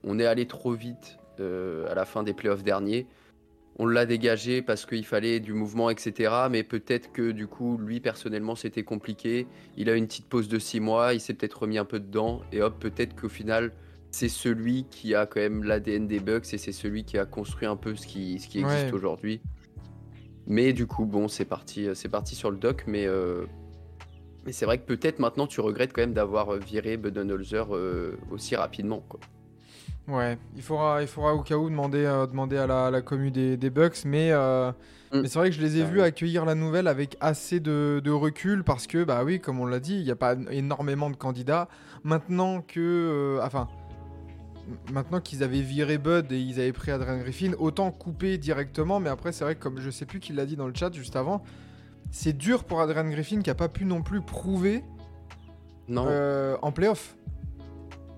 on 0.03 0.19
est 0.19 0.25
allé 0.25 0.45
trop 0.45 0.73
vite 0.73 1.19
à 1.39 1.95
la 1.95 2.05
fin 2.05 2.23
des 2.23 2.33
playoffs 2.33 2.63
derniers. 2.63 3.07
On 3.77 3.85
l'a 3.87 4.05
dégagé 4.05 4.61
parce 4.61 4.85
qu'il 4.85 5.05
fallait 5.05 5.39
du 5.41 5.53
mouvement, 5.53 5.89
etc. 5.89 6.33
Mais 6.49 6.63
peut-être 6.63 7.11
que 7.11 7.31
du 7.31 7.45
coup, 7.47 7.77
lui 7.77 7.99
personnellement, 7.99 8.55
c'était 8.55 8.83
compliqué. 8.83 9.47
Il 9.75 9.89
a 9.89 9.95
une 9.95 10.07
petite 10.07 10.27
pause 10.29 10.47
de 10.47 10.59
six 10.59 10.79
mois, 10.79 11.13
il 11.13 11.19
s'est 11.19 11.33
peut-être 11.33 11.61
remis 11.63 11.77
un 11.77 11.83
peu 11.85 11.99
dedans. 11.99 12.41
Et 12.53 12.61
hop, 12.61 12.79
peut-être 12.79 13.19
qu'au 13.19 13.27
final, 13.27 13.73
c'est 14.11 14.29
celui 14.29 14.85
qui 14.85 15.13
a 15.13 15.25
quand 15.25 15.41
même 15.41 15.63
l'ADN 15.63 16.07
des 16.07 16.21
Bucks 16.21 16.53
et 16.53 16.57
c'est 16.57 16.71
celui 16.71 17.03
qui 17.03 17.17
a 17.17 17.25
construit 17.25 17.67
un 17.67 17.75
peu 17.75 17.95
ce 17.95 18.07
qui, 18.07 18.39
ce 18.39 18.47
qui 18.47 18.59
existe 18.59 18.85
Ouais. 18.85 18.93
aujourd'hui. 18.93 19.41
Mais 20.47 20.71
du 20.71 20.87
coup, 20.87 21.05
bon, 21.05 21.27
c'est 21.27 21.43
parti, 21.43 21.87
c'est 21.95 22.07
parti 22.07 22.33
sur 22.35 22.51
le 22.51 22.57
doc. 22.57 22.85
Mais, 22.87 23.05
euh, 23.07 23.45
mais 24.45 24.53
c'est 24.53 24.65
vrai 24.65 24.77
que 24.77 24.85
peut-être 24.85 25.19
maintenant, 25.19 25.47
tu 25.47 25.59
regrettes 25.59 25.91
quand 25.91 26.01
même 26.01 26.13
d'avoir 26.13 26.53
viré 26.53 26.95
Budenholzer 26.95 27.75
euh, 27.75 28.17
aussi 28.31 28.55
rapidement. 28.55 29.03
Quoi. 29.09 29.19
Ouais, 30.07 30.37
il 30.55 30.61
faudra, 30.61 31.01
il 31.01 31.07
faudra 31.07 31.33
au 31.33 31.41
cas 31.41 31.55
où 31.57 31.67
demander, 31.69 32.05
euh, 32.05 32.27
demander 32.27 32.57
à 32.57 32.67
la, 32.67 32.91
la 32.91 33.01
commu 33.01 33.31
des, 33.31 33.57
des 33.57 33.69
Bucks, 33.71 34.05
mais, 34.05 34.31
euh, 34.31 34.71
Mm. 35.11 35.21
mais 35.21 35.27
c'est 35.27 35.39
vrai 35.39 35.49
que 35.49 35.55
je 35.55 35.61
les 35.61 35.77
ai 35.77 35.83
vus 35.83 36.01
accueillir 36.01 36.45
la 36.45 36.55
nouvelle 36.55 36.87
avec 36.87 37.15
assez 37.21 37.59
de, 37.59 38.01
de 38.03 38.11
recul 38.11 38.63
parce 38.63 38.85
que, 38.87 39.03
bah 39.03 39.23
oui, 39.23 39.39
comme 39.39 39.59
on 39.59 39.65
l'a 39.65 39.79
dit, 39.79 39.95
il 39.95 40.03
n'y 40.03 40.11
a 40.11 40.15
pas 40.15 40.35
énormément 40.51 41.09
de 41.11 41.15
candidats. 41.15 41.69
Maintenant 42.03 42.61
que, 42.61 42.79
euh, 42.79 43.39
enfin, 43.45 43.67
maintenant 44.91 45.21
qu'ils 45.21 45.43
avaient 45.43 45.61
viré 45.61 45.97
Bud 45.99 46.31
et 46.31 46.39
ils 46.39 46.59
avaient 46.59 46.73
pris 46.73 46.91
Adrian 46.91 47.19
Griffin, 47.19 47.51
autant 47.59 47.91
couper 47.91 48.37
directement, 48.39 48.99
mais 48.99 49.09
après, 49.09 49.31
c'est 49.31 49.43
vrai 49.43 49.55
que 49.55 49.61
comme 49.61 49.79
je 49.79 49.89
sais 49.91 50.05
plus 50.05 50.19
qui 50.19 50.33
l'a 50.33 50.45
dit 50.45 50.55
dans 50.55 50.67
le 50.67 50.73
chat 50.75 50.91
juste 50.91 51.15
avant, 51.15 51.43
c'est 52.11 52.35
dur 52.35 52.63
pour 52.63 52.81
Adrian 52.81 53.07
Griffin 53.09 53.41
qui 53.41 53.49
a 53.51 53.55
pas 53.55 53.69
pu 53.69 53.85
non 53.85 54.01
plus 54.01 54.21
prouver 54.21 54.83
Non, 55.87 56.05
euh, 56.09 56.57
en 56.63 56.71
playoff. 56.71 57.15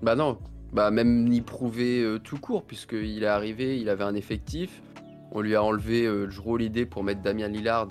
bah 0.02 0.14
non, 0.16 0.38
bah 0.72 0.90
même 0.90 1.24
ni 1.24 1.40
prouver 1.40 2.02
euh, 2.02 2.18
tout 2.18 2.38
court, 2.38 2.64
puisqu'il 2.64 3.22
est 3.22 3.26
arrivé, 3.26 3.78
il 3.78 3.88
avait 3.88 4.04
un 4.04 4.14
effectif. 4.14 4.82
On 5.32 5.40
lui 5.40 5.54
a 5.54 5.62
enlevé 5.62 6.06
euh, 6.06 6.28
Jrue 6.30 6.52
Holiday 6.52 6.86
pour 6.86 7.04
mettre 7.04 7.22
Damien 7.22 7.48
Lillard 7.48 7.88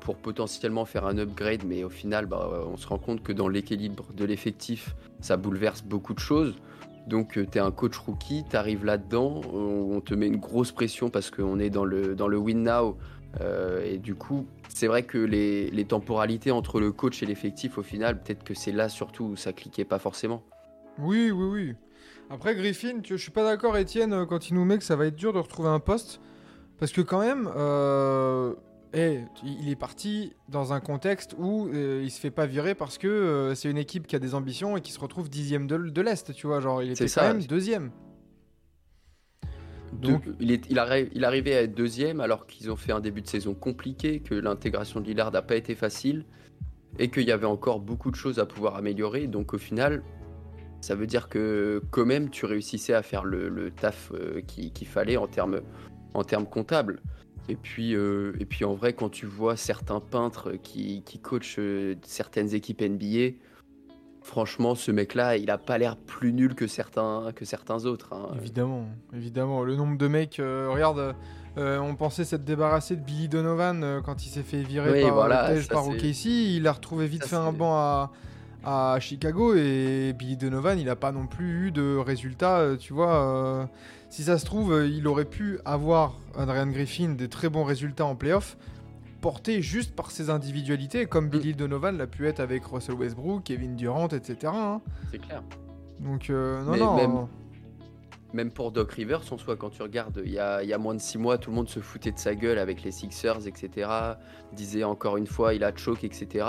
pour 0.00 0.16
potentiellement 0.16 0.86
faire 0.86 1.04
un 1.04 1.18
upgrade, 1.18 1.64
mais 1.66 1.84
au 1.84 1.90
final, 1.90 2.26
bah, 2.26 2.64
on 2.66 2.76
se 2.76 2.86
rend 2.86 2.98
compte 2.98 3.22
que 3.22 3.32
dans 3.32 3.48
l'équilibre 3.48 4.06
de 4.14 4.24
l'effectif, 4.24 4.94
ça 5.20 5.36
bouleverse 5.36 5.82
beaucoup 5.82 6.14
de 6.14 6.18
choses. 6.18 6.56
Donc, 7.06 7.32
tu 7.32 7.58
es 7.58 7.60
un 7.60 7.70
coach 7.70 7.96
rookie, 7.98 8.44
tu 8.48 8.56
arrives 8.56 8.84
là-dedans, 8.84 9.42
on 9.52 9.80
on 9.92 10.00
te 10.00 10.14
met 10.14 10.26
une 10.26 10.38
grosse 10.38 10.72
pression 10.72 11.10
parce 11.10 11.30
qu'on 11.30 11.58
est 11.58 11.68
dans 11.68 11.84
le, 11.84 12.14
dans 12.14 12.28
le 12.28 12.38
win 12.38 12.62
now. 12.62 12.96
euh, 13.40 13.84
et 13.84 13.98
du 13.98 14.14
coup, 14.14 14.46
c'est 14.68 14.86
vrai 14.86 15.02
que 15.02 15.18
les, 15.18 15.70
les 15.70 15.84
temporalités 15.84 16.50
entre 16.50 16.80
le 16.80 16.92
coach 16.92 17.22
et 17.22 17.26
l'effectif, 17.26 17.76
au 17.76 17.82
final, 17.82 18.22
peut-être 18.22 18.42
que 18.44 18.54
c'est 18.54 18.72
là 18.72 18.88
surtout 18.88 19.24
où 19.24 19.36
ça 19.36 19.52
cliquait 19.52 19.84
pas 19.84 19.98
forcément. 19.98 20.42
Oui, 20.98 21.30
oui, 21.30 21.46
oui. 21.52 21.74
Après 22.30 22.54
Griffin, 22.54 23.00
tu- 23.00 23.16
je 23.16 23.22
suis 23.22 23.32
pas 23.32 23.44
d'accord, 23.44 23.76
Étienne, 23.76 24.12
euh, 24.12 24.24
quand 24.24 24.48
il 24.48 24.54
nous 24.54 24.64
met 24.64 24.78
que 24.78 24.84
ça 24.84 24.94
va 24.96 25.06
être 25.06 25.16
dur 25.16 25.32
de 25.32 25.38
retrouver 25.38 25.68
un 25.68 25.80
poste. 25.80 26.20
Parce 26.78 26.92
que 26.92 27.00
quand 27.00 27.20
même, 27.20 27.50
euh, 27.56 28.54
eh, 28.94 29.18
il 29.44 29.68
est 29.68 29.76
parti 29.76 30.32
dans 30.48 30.72
un 30.72 30.80
contexte 30.80 31.34
où 31.38 31.68
euh, 31.68 32.00
il 32.02 32.10
se 32.10 32.20
fait 32.20 32.30
pas 32.30 32.46
virer 32.46 32.74
parce 32.74 32.96
que 32.98 33.06
euh, 33.08 33.54
c'est 33.54 33.68
une 33.70 33.76
équipe 33.76 34.06
qui 34.06 34.16
a 34.16 34.18
des 34.18 34.34
ambitions 34.34 34.76
et 34.76 34.80
qui 34.80 34.92
se 34.92 35.00
retrouve 35.00 35.28
dixième 35.28 35.66
de, 35.66 35.76
de 35.76 36.00
l'Est, 36.00 36.32
tu 36.32 36.46
vois. 36.46 36.60
Genre, 36.60 36.82
il 36.82 36.92
était 36.92 37.06
C'est 37.08 37.20
quand 37.20 37.26
même 37.26 37.42
deuxième. 37.42 37.90
Donc, 39.92 40.22
il, 40.38 40.52
est, 40.52 40.64
il, 40.70 40.80
il 41.14 41.24
arrivait 41.24 41.56
à 41.56 41.62
être 41.62 41.74
deuxième 41.74 42.20
alors 42.20 42.46
qu'ils 42.46 42.70
ont 42.70 42.76
fait 42.76 42.92
un 42.92 43.00
début 43.00 43.22
de 43.22 43.26
saison 43.26 43.54
compliqué, 43.54 44.20
que 44.20 44.34
l'intégration 44.36 45.00
de 45.00 45.06
Lillard 45.06 45.32
n'a 45.32 45.42
pas 45.42 45.56
été 45.56 45.74
facile 45.74 46.24
et 46.98 47.10
qu'il 47.10 47.24
y 47.24 47.32
avait 47.32 47.46
encore 47.46 47.80
beaucoup 47.80 48.10
de 48.12 48.16
choses 48.16 48.38
à 48.38 48.46
pouvoir 48.46 48.76
améliorer. 48.76 49.26
Donc 49.26 49.52
au 49.52 49.58
final, 49.58 50.02
ça 50.80 50.94
veut 50.94 51.06
dire 51.06 51.28
que 51.28 51.82
quand 51.90 52.06
même 52.06 52.30
tu 52.30 52.46
réussissais 52.46 52.94
à 52.94 53.02
faire 53.02 53.24
le, 53.24 53.48
le 53.48 53.70
taf 53.70 54.12
euh, 54.14 54.40
qui- 54.46 54.70
qu'il 54.72 54.86
fallait 54.88 55.16
en 55.16 55.26
termes 55.26 55.60
en 56.14 56.24
termes 56.24 56.46
comptables. 56.46 57.00
Et 57.48 57.56
puis, 57.56 57.94
euh, 57.94 58.32
et 58.40 58.44
puis 58.44 58.64
en 58.64 58.74
vrai, 58.74 58.92
quand 58.92 59.08
tu 59.10 59.26
vois 59.26 59.56
certains 59.56 60.00
peintres 60.00 60.52
qui, 60.62 61.02
qui 61.04 61.18
coachent 61.18 61.56
euh, 61.58 61.94
certaines 62.02 62.54
équipes 62.54 62.80
NBA, 62.82 63.34
franchement, 64.22 64.74
ce 64.74 64.90
mec-là, 64.90 65.36
il 65.36 65.50
a 65.50 65.58
pas 65.58 65.78
l'air 65.78 65.96
plus 65.96 66.32
nul 66.32 66.54
que 66.54 66.66
certains, 66.66 67.32
que 67.34 67.44
certains 67.44 67.84
autres. 67.86 68.12
hein. 68.12 68.34
Évidemment, 68.40 68.86
évidemment. 69.14 69.62
Le 69.64 69.76
nombre 69.76 69.96
de 69.98 70.06
mecs, 70.08 70.38
euh, 70.38 70.68
regarde, 70.72 71.14
euh, 71.58 71.78
on 71.78 71.94
pensait 71.96 72.24
s'être 72.24 72.44
débarrassé 72.44 72.96
de 72.96 73.02
Billy 73.02 73.28
Donovan 73.28 73.82
euh, 73.82 74.00
quand 74.00 74.24
il 74.24 74.28
s'est 74.28 74.42
fait 74.42 74.62
virer 74.62 74.92
Oui, 74.92 75.00
par, 75.02 75.14
voilà, 75.14 75.50
par 75.70 75.88
OKC. 75.88 76.26
Il 76.26 76.66
a 76.66 76.72
retrouvé 76.72 77.06
vite 77.06 77.22
ça, 77.22 77.28
fait 77.28 77.36
un 77.36 77.52
banc 77.52 77.74
à, 77.74 78.12
à 78.64 78.98
Chicago 79.00 79.54
et 79.54 80.12
Billy 80.18 80.36
Donovan, 80.36 80.78
il 80.78 80.88
a 80.90 80.96
pas 80.96 81.12
non 81.12 81.26
plus 81.26 81.68
eu 81.68 81.70
de 81.72 81.96
résultats. 81.96 82.58
euh, 82.58 82.76
tu 82.76 82.92
vois, 82.92 83.14
euh, 83.24 83.64
si 84.10 84.22
ça 84.24 84.38
se 84.38 84.44
trouve, 84.44 84.72
euh, 84.72 84.86
il 84.86 85.06
aurait 85.08 85.24
pu 85.24 85.58
avoir 85.64 86.14
Adrian 86.36 86.66
Griffin 86.66 87.10
des 87.10 87.28
très 87.28 87.48
bons 87.48 87.64
résultats 87.64 88.04
en 88.06 88.14
playoff. 88.16 88.56
porté 89.22 89.60
juste 89.60 89.94
par 89.94 90.10
ses 90.10 90.30
individualités, 90.30 91.04
comme 91.04 91.26
Mm. 91.26 91.30
Billy 91.30 91.54
Donovan 91.54 91.94
l'a 91.98 92.06
pu 92.06 92.26
être 92.26 92.40
avec 92.40 92.64
Russell 92.64 92.94
Westbrook, 92.94 93.42
Kevin 93.44 93.76
Durant, 93.76 94.08
etc. 94.08 94.50
hein. 94.54 94.80
C'est 95.10 95.18
clair. 95.18 95.42
Donc, 95.98 96.30
euh, 96.30 96.62
non, 96.64 96.70
Mais 96.72 96.78
non. 96.78 96.96
même- 96.96 97.26
Même 98.32 98.50
pour 98.50 98.72
Doc 98.72 98.92
Rivers, 98.92 99.20
en 99.30 99.36
soi, 99.36 99.56
quand 99.56 99.68
tu 99.70 99.82
regardes, 99.82 100.22
il 100.24 100.30
y 100.32 100.38
a, 100.38 100.62
il 100.62 100.68
y 100.70 100.72
a 100.72 100.78
moins 100.78 100.94
de 100.94 101.00
6 101.00 101.18
mois, 101.18 101.36
tout 101.36 101.50
le 101.50 101.56
monde 101.56 101.68
se 101.68 101.80
foutait 101.80 102.12
de 102.12 102.18
sa 102.18 102.34
gueule 102.34 102.58
avec 102.58 102.82
les 102.82 102.92
Sixers, 102.92 103.46
etc. 103.46 103.90
Disait 104.54 104.84
encore 104.84 105.16
une 105.18 105.26
fois, 105.26 105.52
il 105.52 105.64
a 105.64 105.76
choke, 105.76 106.02
etc. 106.04 106.46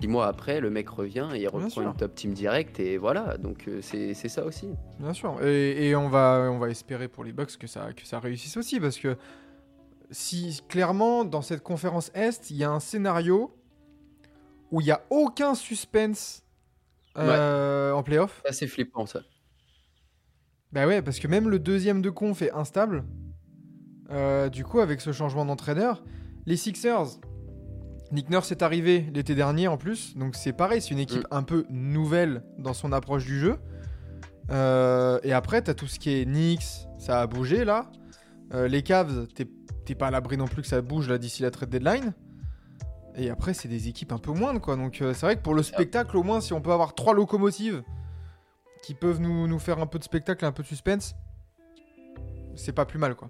Six 0.00 0.08
mois 0.08 0.26
après, 0.26 0.60
le 0.60 0.70
mec 0.70 0.88
revient 0.88 1.28
et 1.34 1.42
il 1.42 1.48
reprend 1.48 1.82
une 1.82 1.94
top 1.94 2.14
team 2.14 2.32
direct 2.32 2.80
et 2.80 2.98
voilà. 2.98 3.38
Donc 3.38 3.68
euh, 3.68 3.80
c'est 3.80 4.14
ça 4.14 4.44
aussi. 4.44 4.68
Bien 4.98 5.12
sûr. 5.12 5.42
Et, 5.42 5.88
et 5.88 5.96
on, 5.96 6.08
va, 6.08 6.48
on 6.50 6.58
va 6.58 6.68
espérer 6.68 7.08
pour 7.08 7.24
les 7.24 7.32
Bucks 7.32 7.56
que 7.56 7.66
ça, 7.66 7.92
que 7.92 8.04
ça 8.04 8.18
réussisse 8.20 8.56
aussi. 8.56 8.80
Parce 8.80 8.98
que 8.98 9.16
si 10.10 10.60
clairement, 10.68 11.24
dans 11.24 11.42
cette 11.42 11.62
conférence 11.62 12.10
Est, 12.14 12.50
il 12.50 12.56
y 12.56 12.64
a 12.64 12.70
un 12.70 12.80
scénario 12.80 13.56
où 14.70 14.80
il 14.80 14.84
n'y 14.84 14.90
a 14.90 15.02
aucun 15.10 15.54
suspense 15.54 16.44
euh, 17.16 17.92
en 17.92 18.02
playoff. 18.02 18.40
C'est 18.42 18.50
assez 18.50 18.66
flippant 18.66 19.06
ça. 19.06 19.20
Bah 20.72 20.86
ouais, 20.88 21.02
parce 21.02 21.20
que 21.20 21.28
même 21.28 21.48
le 21.48 21.60
deuxième 21.60 22.02
de 22.02 22.10
conf 22.10 22.42
est 22.42 22.50
instable. 22.50 23.04
Euh, 24.10 24.48
du 24.48 24.64
coup, 24.64 24.80
avec 24.80 25.00
ce 25.00 25.12
changement 25.12 25.44
d'entraîneur, 25.44 26.02
les 26.46 26.56
Sixers, 26.56 27.20
Nick 28.14 28.30
Nurse 28.30 28.52
est 28.52 28.62
arrivé 28.62 29.10
l'été 29.12 29.34
dernier 29.34 29.66
en 29.66 29.76
plus, 29.76 30.16
donc 30.16 30.36
c'est 30.36 30.52
pareil, 30.52 30.80
c'est 30.80 30.90
une 30.90 31.00
équipe 31.00 31.26
un 31.32 31.42
peu 31.42 31.66
nouvelle 31.68 32.44
dans 32.58 32.72
son 32.72 32.92
approche 32.92 33.26
du 33.26 33.40
jeu. 33.40 33.58
Euh, 34.50 35.18
et 35.24 35.32
après, 35.32 35.62
t'as 35.62 35.74
tout 35.74 35.88
ce 35.88 35.98
qui 35.98 36.10
est 36.10 36.24
Knicks, 36.24 36.86
ça 36.98 37.20
a 37.20 37.26
bougé 37.26 37.64
là. 37.64 37.90
Euh, 38.52 38.68
les 38.68 38.82
Cavs, 38.82 39.26
t'es 39.34 39.94
pas 39.96 40.06
à 40.06 40.10
l'abri 40.12 40.36
non 40.36 40.46
plus 40.46 40.62
que 40.62 40.68
ça 40.68 40.80
bouge 40.80 41.08
là 41.08 41.18
d'ici 41.18 41.42
la 41.42 41.50
trade 41.50 41.70
deadline. 41.70 42.12
Et 43.16 43.30
après, 43.30 43.52
c'est 43.52 43.68
des 43.68 43.88
équipes 43.88 44.12
un 44.12 44.18
peu 44.18 44.30
moindres 44.30 44.60
quoi. 44.60 44.76
Donc 44.76 45.02
euh, 45.02 45.12
c'est 45.12 45.26
vrai 45.26 45.36
que 45.36 45.42
pour 45.42 45.54
le 45.54 45.64
spectacle, 45.64 46.16
au 46.16 46.22
moins, 46.22 46.40
si 46.40 46.52
on 46.52 46.60
peut 46.60 46.72
avoir 46.72 46.94
trois 46.94 47.14
locomotives 47.14 47.82
qui 48.84 48.94
peuvent 48.94 49.20
nous, 49.20 49.48
nous 49.48 49.58
faire 49.58 49.80
un 49.80 49.86
peu 49.86 49.98
de 49.98 50.04
spectacle, 50.04 50.44
un 50.44 50.52
peu 50.52 50.62
de 50.62 50.68
suspense, 50.68 51.16
c'est 52.54 52.72
pas 52.72 52.84
plus 52.84 52.98
mal 53.00 53.16
quoi. 53.16 53.28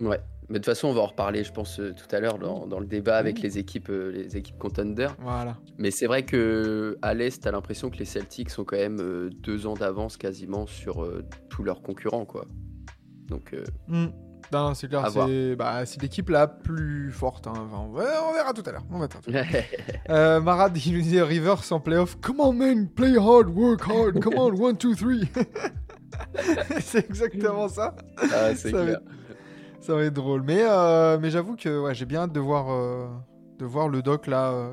Ouais. 0.00 0.20
Mais 0.48 0.54
de 0.54 0.64
toute 0.64 0.66
façon, 0.66 0.88
on 0.88 0.92
va 0.92 1.00
en 1.00 1.06
reparler, 1.06 1.42
je 1.42 1.52
pense, 1.52 1.80
euh, 1.80 1.92
tout 1.92 2.14
à 2.14 2.20
l'heure 2.20 2.38
dans, 2.38 2.68
dans 2.68 2.78
le 2.78 2.86
débat 2.86 3.16
avec 3.16 3.40
les 3.40 3.58
équipes, 3.58 3.90
euh, 3.90 4.12
les 4.12 4.36
équipes 4.36 4.58
contenders. 4.58 5.16
Voilà. 5.20 5.56
Mais 5.76 5.90
c'est 5.90 6.06
vrai 6.06 6.24
que 6.24 6.96
à 7.02 7.14
l'Est, 7.14 7.42
t'as 7.42 7.50
l'impression 7.50 7.90
que 7.90 7.96
les 7.96 8.04
Celtics 8.04 8.50
sont 8.50 8.64
quand 8.64 8.76
même 8.76 9.00
euh, 9.00 9.28
deux 9.28 9.66
ans 9.66 9.74
d'avance 9.74 10.16
quasiment 10.16 10.66
sur 10.66 11.08
tous 11.48 11.64
leurs 11.64 11.82
concurrents, 11.82 12.24
quoi. 12.24 12.46
Donc. 13.28 13.54
Non, 14.52 14.74
c'est 14.74 14.86
clair, 14.86 15.10
c'est 15.10 15.56
bah, 15.56 15.82
l'équipe 16.00 16.28
la 16.28 16.46
plus 16.46 17.10
forte. 17.10 17.48
hein. 17.48 17.52
Enfin, 17.56 17.78
on, 17.78 18.32
verra 18.32 18.52
tout 18.54 18.62
à 18.64 18.72
l'heure. 18.72 18.84
On 18.92 18.98
va 18.98 19.08
Euh, 20.08 20.40
Marad, 20.40 20.76
il 20.76 20.94
nous 20.94 21.02
dit 21.02 21.20
Rivers 21.20 21.72
en 21.72 21.80
playoff. 21.80 22.16
Come 22.20 22.38
on, 22.38 22.52
man, 22.52 22.88
play 22.88 23.16
hard, 23.16 23.48
work 23.48 23.82
hard. 23.88 24.20
Come 24.20 24.34
on, 24.36 24.52
one, 24.52 24.76
two, 24.76 24.94
three. 24.94 25.28
c'est 26.80 27.10
exactement 27.10 27.68
ça. 27.68 27.96
ah, 28.18 28.54
c'est 28.54 28.70
va 28.70 28.84
clair. 28.84 29.00
Ça 29.86 29.94
va 29.94 30.02
être 30.02 30.14
drôle. 30.14 30.42
Mais, 30.42 30.62
euh, 30.62 31.16
mais 31.20 31.30
j'avoue 31.30 31.54
que 31.54 31.80
ouais, 31.80 31.94
j'ai 31.94 32.06
bien 32.06 32.22
hâte 32.22 32.32
de 32.32 32.40
voir, 32.40 32.72
euh, 32.72 33.06
de 33.60 33.64
voir 33.64 33.88
le 33.88 34.02
doc 34.02 34.26
là 34.26 34.50
euh, 34.50 34.72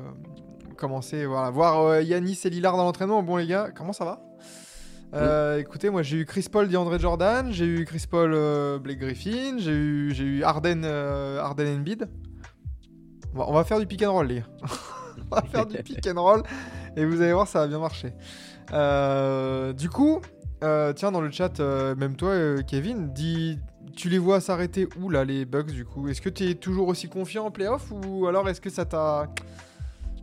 commencer. 0.76 1.24
Voilà. 1.24 1.50
Voir 1.50 2.00
Yanis 2.00 2.40
et 2.44 2.50
Lillard 2.50 2.76
dans 2.76 2.82
l'entraînement. 2.82 3.22
Bon, 3.22 3.36
les 3.36 3.46
gars, 3.46 3.70
comment 3.72 3.92
ça 3.92 4.04
va? 4.04 5.56
Écoutez, 5.56 5.90
moi 5.90 6.02
j'ai 6.02 6.16
eu 6.16 6.24
Chris 6.24 6.46
Paul, 6.50 6.66
DeAndre 6.66 6.98
Jordan, 6.98 7.52
j'ai 7.52 7.64
eu 7.64 7.84
Chris 7.84 8.06
Paul, 8.10 8.32
Blake 8.80 8.98
Griffin, 8.98 9.58
j'ai 9.58 9.70
eu, 9.70 10.12
j'ai 10.12 10.24
eu 10.24 10.42
Arden, 10.42 10.84
Arden 10.84 11.78
Embiid. 11.78 12.08
On 13.32 13.38
va, 13.38 13.48
on 13.48 13.52
va 13.52 13.62
faire 13.62 13.78
du 13.78 13.86
pick 13.86 14.02
and 14.02 14.12
roll, 14.12 14.26
les 14.26 14.40
gars. 14.40 14.46
on 15.30 15.36
va 15.36 15.42
faire 15.42 15.66
du 15.66 15.76
pick 15.76 16.04
and 16.08 16.20
roll 16.20 16.42
et 16.96 17.04
vous 17.04 17.22
allez 17.22 17.32
voir, 17.32 17.46
ça 17.46 17.60
va 17.60 17.68
bien 17.68 17.78
marcher. 17.78 18.12
Du 19.78 19.88
coup, 19.88 20.20
tiens, 20.96 21.12
dans 21.12 21.20
le 21.20 21.30
chat, 21.30 21.60
même 21.60 22.16
toi, 22.16 22.34
Kevin, 22.66 23.12
dis, 23.12 23.60
tu 23.94 24.08
les 24.08 24.18
vois 24.18 24.40
s'arrêter 24.40 24.88
où 25.00 25.08
là, 25.10 25.24
les 25.24 25.44
Bucks, 25.44 25.72
du 25.72 25.84
coup? 25.84 26.08
Est-ce 26.08 26.20
que 26.20 26.28
tu 26.28 26.44
es 26.48 26.54
toujours 26.54 26.88
aussi 26.88 27.08
confiant 27.08 27.46
en 27.46 27.50
playoff 27.50 27.90
ou 27.92 28.26
alors 28.26 28.48
est-ce 28.48 28.60
que 28.60 28.70
ça 28.70 28.84
t'a 28.84 29.28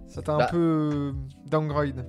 ça 0.07 0.21
t'a 0.21 0.33
un 0.33 0.37
Bah. 0.39 0.47
peu 0.51 1.13
downgrade? 1.49 2.05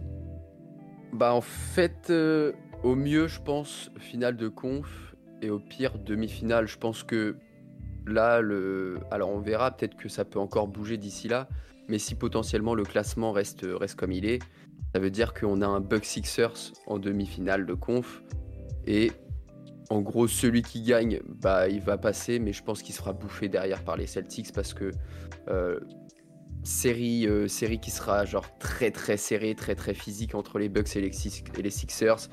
Bah, 1.13 1.33
en 1.35 1.41
fait, 1.41 2.09
euh, 2.11 2.53
au 2.83 2.95
mieux, 2.95 3.29
je 3.29 3.41
pense, 3.41 3.91
finale 3.99 4.37
de 4.37 4.49
conf, 4.49 5.15
et 5.43 5.51
au 5.51 5.59
pire, 5.59 5.99
demi-finale. 5.99 6.67
Je 6.67 6.79
pense 6.79 7.03
que 7.03 7.37
là, 8.07 8.41
le... 8.41 8.99
alors 9.11 9.31
on 9.31 9.39
verra, 9.39 9.71
peut-être 9.71 9.97
que 9.97 10.09
ça 10.09 10.25
peut 10.25 10.39
encore 10.39 10.69
bouger 10.69 10.97
d'ici 10.97 11.29
là, 11.29 11.49
mais 11.89 11.99
si 11.99 12.15
potentiellement 12.15 12.75
le 12.75 12.85
classement 12.85 13.33
reste, 13.33 13.67
reste 13.69 13.97
comme 13.97 14.13
il 14.13 14.25
est, 14.25 14.39
ça 14.95 15.01
veut 15.01 15.11
dire 15.11 15.35
qu'on 15.35 15.61
a 15.63 15.67
un 15.67 15.81
Bucks 15.81 16.05
Sixers 16.05 16.73
en 16.87 16.99
demi-finale 16.99 17.67
de 17.67 17.75
conf, 17.75 18.23
et 18.87 19.13
en 19.93 20.01
gros, 20.01 20.27
celui 20.27 20.63
qui 20.63 20.81
gagne, 20.81 21.21
bah, 21.27 21.69
il 21.69 21.81
va 21.81 21.99
passer, 21.99 22.39
mais 22.39 22.55
je 22.55 22.63
pense 22.63 22.83
qu'il 22.83 22.95
sera 22.95 23.13
bouffé 23.13 23.51
derrière 23.51 23.85
par 23.85 23.99
les 23.99 24.07
Celtics 24.07 24.51
parce 24.55 24.73
que 24.73 24.91
euh, 25.49 25.81
série, 26.63 27.27
euh, 27.27 27.47
série 27.47 27.79
qui 27.79 27.91
sera 27.91 28.25
genre 28.25 28.47
très 28.59 28.91
très 28.91 29.19
serrée, 29.19 29.55
très 29.55 29.75
très 29.75 29.93
physique 29.93 30.35
entre 30.35 30.59
les 30.59 30.71
Bucks 30.71 30.97
et 30.97 31.01
les, 31.03 31.71
Sixers. 31.71 32.29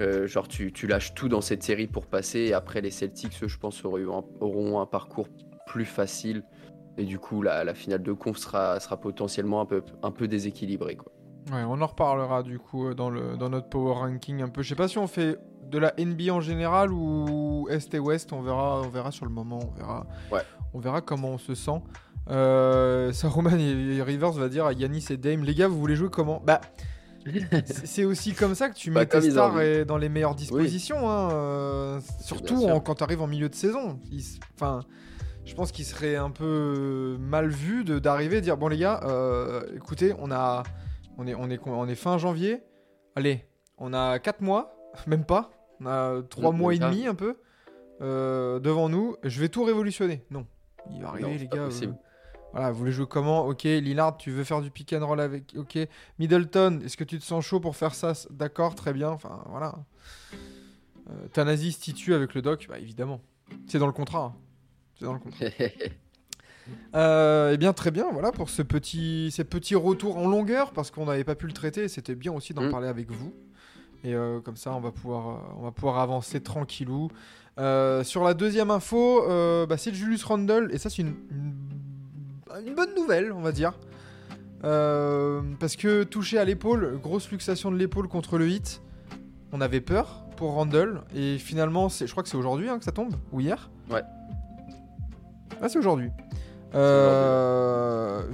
Euh, 0.00 0.28
genre 0.28 0.46
tu, 0.46 0.70
lâches 0.86 1.14
tout 1.14 1.28
dans 1.28 1.40
cette 1.40 1.64
série 1.64 1.88
pour 1.88 2.06
passer 2.06 2.52
après 2.52 2.80
les 2.80 2.92
Celtics, 2.92 3.44
je 3.44 3.58
pense, 3.58 3.84
auront, 3.84 4.80
un- 4.80 4.86
parcours 4.86 5.26
plus 5.66 5.86
facile 5.86 6.44
et 6.96 7.04
du 7.04 7.18
coup 7.18 7.42
la, 7.42 7.74
finale 7.74 8.04
de 8.04 8.12
conf 8.12 8.38
sera, 8.38 8.78
potentiellement 9.02 9.60
un 9.60 9.66
peu, 9.66 9.82
un 10.04 10.12
peu 10.12 10.28
déséquilibrée. 10.28 10.96
On 11.50 11.82
en 11.82 11.86
reparlera 11.86 12.44
du 12.44 12.60
coup 12.60 12.94
dans, 12.94 13.10
notre 13.10 13.68
power 13.68 13.94
ranking 13.94 14.42
un 14.42 14.48
peu. 14.48 14.62
Sais 14.62 14.76
pas 14.76 14.86
si 14.86 14.98
on 14.98 15.08
fait 15.08 15.38
de 15.70 15.78
la 15.78 15.92
NBA 15.98 16.32
en 16.32 16.40
général 16.40 16.92
ou 16.92 17.66
Est 17.70 17.92
et 17.94 17.98
Ouest, 17.98 18.32
on 18.32 18.42
verra, 18.42 18.80
on 18.82 18.88
verra 18.88 19.10
sur 19.10 19.24
le 19.26 19.30
moment, 19.32 19.58
on 19.62 19.76
verra, 19.78 20.06
Ouais. 20.30 20.42
on 20.72 20.78
verra 20.80 21.00
comment 21.00 21.28
on 21.30 21.38
se 21.38 21.54
sent. 21.54 21.80
Euh, 22.30 23.12
Saruman 23.12 23.58
et 23.58 24.02
Rivers 24.02 24.32
va 24.32 24.48
dire 24.48 24.64
à 24.66 24.72
Yanis 24.72 25.06
et 25.10 25.16
Dame, 25.16 25.44
les 25.44 25.54
gars, 25.54 25.68
vous 25.68 25.78
voulez 25.78 25.96
jouer 25.96 26.08
comment? 26.10 26.40
Bah, 26.44 26.60
c'est 27.64 28.04
aussi 28.04 28.32
comme 28.34 28.54
ça 28.54 28.68
que 28.68 28.74
tu 28.74 28.90
Bah, 28.90 29.00
mets 29.00 29.06
tes 29.06 29.30
stars 29.30 29.60
et 29.60 29.84
dans 29.84 29.96
les 29.98 30.08
meilleures 30.08 30.34
dispositions. 30.34 31.08
hein, 31.08 31.30
euh, 31.32 32.00
surtout 32.20 32.64
en- 32.66 32.80
quand 32.80 32.96
tu 32.96 33.02
arrives 33.02 33.22
en 33.22 33.26
milieu 33.26 33.48
de 33.48 33.54
saison. 33.54 33.98
Enfin, 34.54 34.80
je 35.44 35.54
pense 35.54 35.72
qu'il 35.72 35.84
serait 35.84 36.16
un 36.16 36.30
peu 36.30 37.16
mal 37.20 37.48
vu 37.48 37.84
d'arriver 37.84 38.38
et 38.38 38.40
dire 38.40 38.56
bon 38.56 38.68
les 38.68 38.78
gars, 38.78 39.00
euh, 39.04 39.62
écoutez, 39.76 40.14
on 40.18 40.30
a, 40.30 40.62
on 41.18 41.26
est, 41.26 41.34
on 41.34 41.50
est, 41.50 41.60
on 41.66 41.86
est 41.88 41.94
fin 41.94 42.16
janvier. 42.18 42.62
Allez, 43.16 43.44
on 43.78 43.92
a 43.94 44.18
4 44.18 44.40
mois, 44.40 44.74
même 45.06 45.24
pas. 45.24 45.50
On 45.80 45.86
a 45.86 46.22
3 46.28 46.52
Mm, 46.52 46.56
mois 46.56 46.74
et 46.74 46.78
demi 46.78 47.06
un 47.06 47.14
peu 47.14 47.36
euh, 48.00 48.58
devant 48.60 48.88
nous. 48.88 49.16
Je 49.22 49.40
vais 49.40 49.48
tout 49.48 49.64
révolutionner. 49.64 50.24
Non, 50.30 50.46
il 50.90 51.02
va 51.02 51.08
arriver 51.08 51.28
Non, 51.28 51.36
les 51.36 51.48
gars. 51.48 51.56
euh, 51.58 51.92
voilà, 52.52 52.70
vous 52.70 52.78
voulez 52.78 52.92
jouer 52.92 53.06
comment? 53.08 53.46
Ok, 53.46 53.64
Lillard, 53.64 54.16
tu 54.16 54.30
veux 54.30 54.44
faire 54.44 54.60
du 54.60 54.70
pick 54.70 54.92
and 54.92 55.04
roll 55.06 55.20
avec. 55.20 55.54
Ok, 55.56 55.76
Middleton, 56.18 56.80
est-ce 56.84 56.96
que 56.96 57.04
tu 57.04 57.18
te 57.18 57.24
sens 57.24 57.44
chaud 57.44 57.60
pour 57.60 57.74
faire 57.76 57.94
ça? 57.94 58.12
D'accord, 58.30 58.74
très 58.74 58.92
bien. 58.92 59.10
Enfin, 59.10 59.42
voilà. 59.48 59.74
Euh, 61.10 61.26
Tanasi 61.32 61.72
se 61.72 61.80
titue 61.80 62.14
avec 62.14 62.34
le 62.34 62.42
doc, 62.42 62.66
bah 62.68 62.78
évidemment. 62.78 63.20
C'est 63.66 63.78
dans 63.78 63.86
le 63.86 63.92
contrat. 63.92 64.32
hein. 64.34 64.40
C'est 64.98 65.04
dans 65.04 65.12
le 65.14 65.18
contrat. 65.18 65.44
Euh, 66.94 67.50
eh 67.52 67.58
bien, 67.58 67.74
très 67.74 67.90
bien, 67.90 68.10
voilà 68.10 68.32
pour 68.32 68.48
ce 68.48 68.62
petit, 68.62 69.30
ces 69.30 69.44
petits 69.44 69.74
retours 69.74 70.16
en 70.16 70.26
longueur, 70.28 70.72
parce 70.72 70.90
qu'on 70.90 71.04
n'avait 71.04 71.22
pas 71.24 71.34
pu 71.34 71.46
le 71.46 71.52
traiter. 71.52 71.88
C'était 71.88 72.14
bien 72.14 72.32
aussi 72.32 72.54
d'en 72.54 72.62
Mm. 72.62 72.70
parler 72.70 72.88
avec 72.88 73.10
vous. 73.10 73.34
Et 74.04 74.14
euh, 74.14 74.40
comme 74.40 74.56
ça, 74.56 74.72
on 74.74 74.80
va 74.80 74.92
pouvoir, 74.92 75.28
euh, 75.28 75.58
on 75.58 75.62
va 75.62 75.70
pouvoir 75.72 75.98
avancer 75.98 76.40
tranquillou. 76.40 77.08
Euh, 77.58 78.04
sur 78.04 78.22
la 78.22 78.34
deuxième 78.34 78.70
info, 78.70 79.24
euh, 79.24 79.64
bah, 79.64 79.78
c'est 79.78 79.94
Julius 79.94 80.24
Randle, 80.24 80.68
et 80.72 80.78
ça, 80.78 80.90
c'est 80.90 81.02
une, 81.02 81.14
une, 81.30 81.54
une 82.66 82.74
bonne 82.74 82.94
nouvelle, 82.94 83.32
on 83.32 83.40
va 83.40 83.50
dire. 83.52 83.72
Parce 84.60 85.76
que 85.76 86.04
touché 86.04 86.38
à 86.38 86.44
l'épaule, 86.44 86.98
grosse 87.02 87.30
luxation 87.30 87.70
de 87.70 87.76
l'épaule 87.76 88.08
contre 88.08 88.38
le 88.38 88.48
hit. 88.48 88.80
On 89.52 89.60
avait 89.60 89.82
peur 89.82 90.24
pour 90.36 90.52
Randall. 90.52 91.02
Et 91.14 91.36
finalement, 91.36 91.88
je 91.88 92.10
crois 92.10 92.22
que 92.22 92.30
c'est 92.30 92.36
aujourd'hui 92.36 92.70
hein, 92.70 92.78
que 92.78 92.84
ça 92.84 92.92
tombe. 92.92 93.14
Ou 93.32 93.40
hier 93.40 93.70
Ouais. 93.90 94.02
Ah, 95.60 95.68
c'est 95.68 95.78
aujourd'hui. 95.78 96.08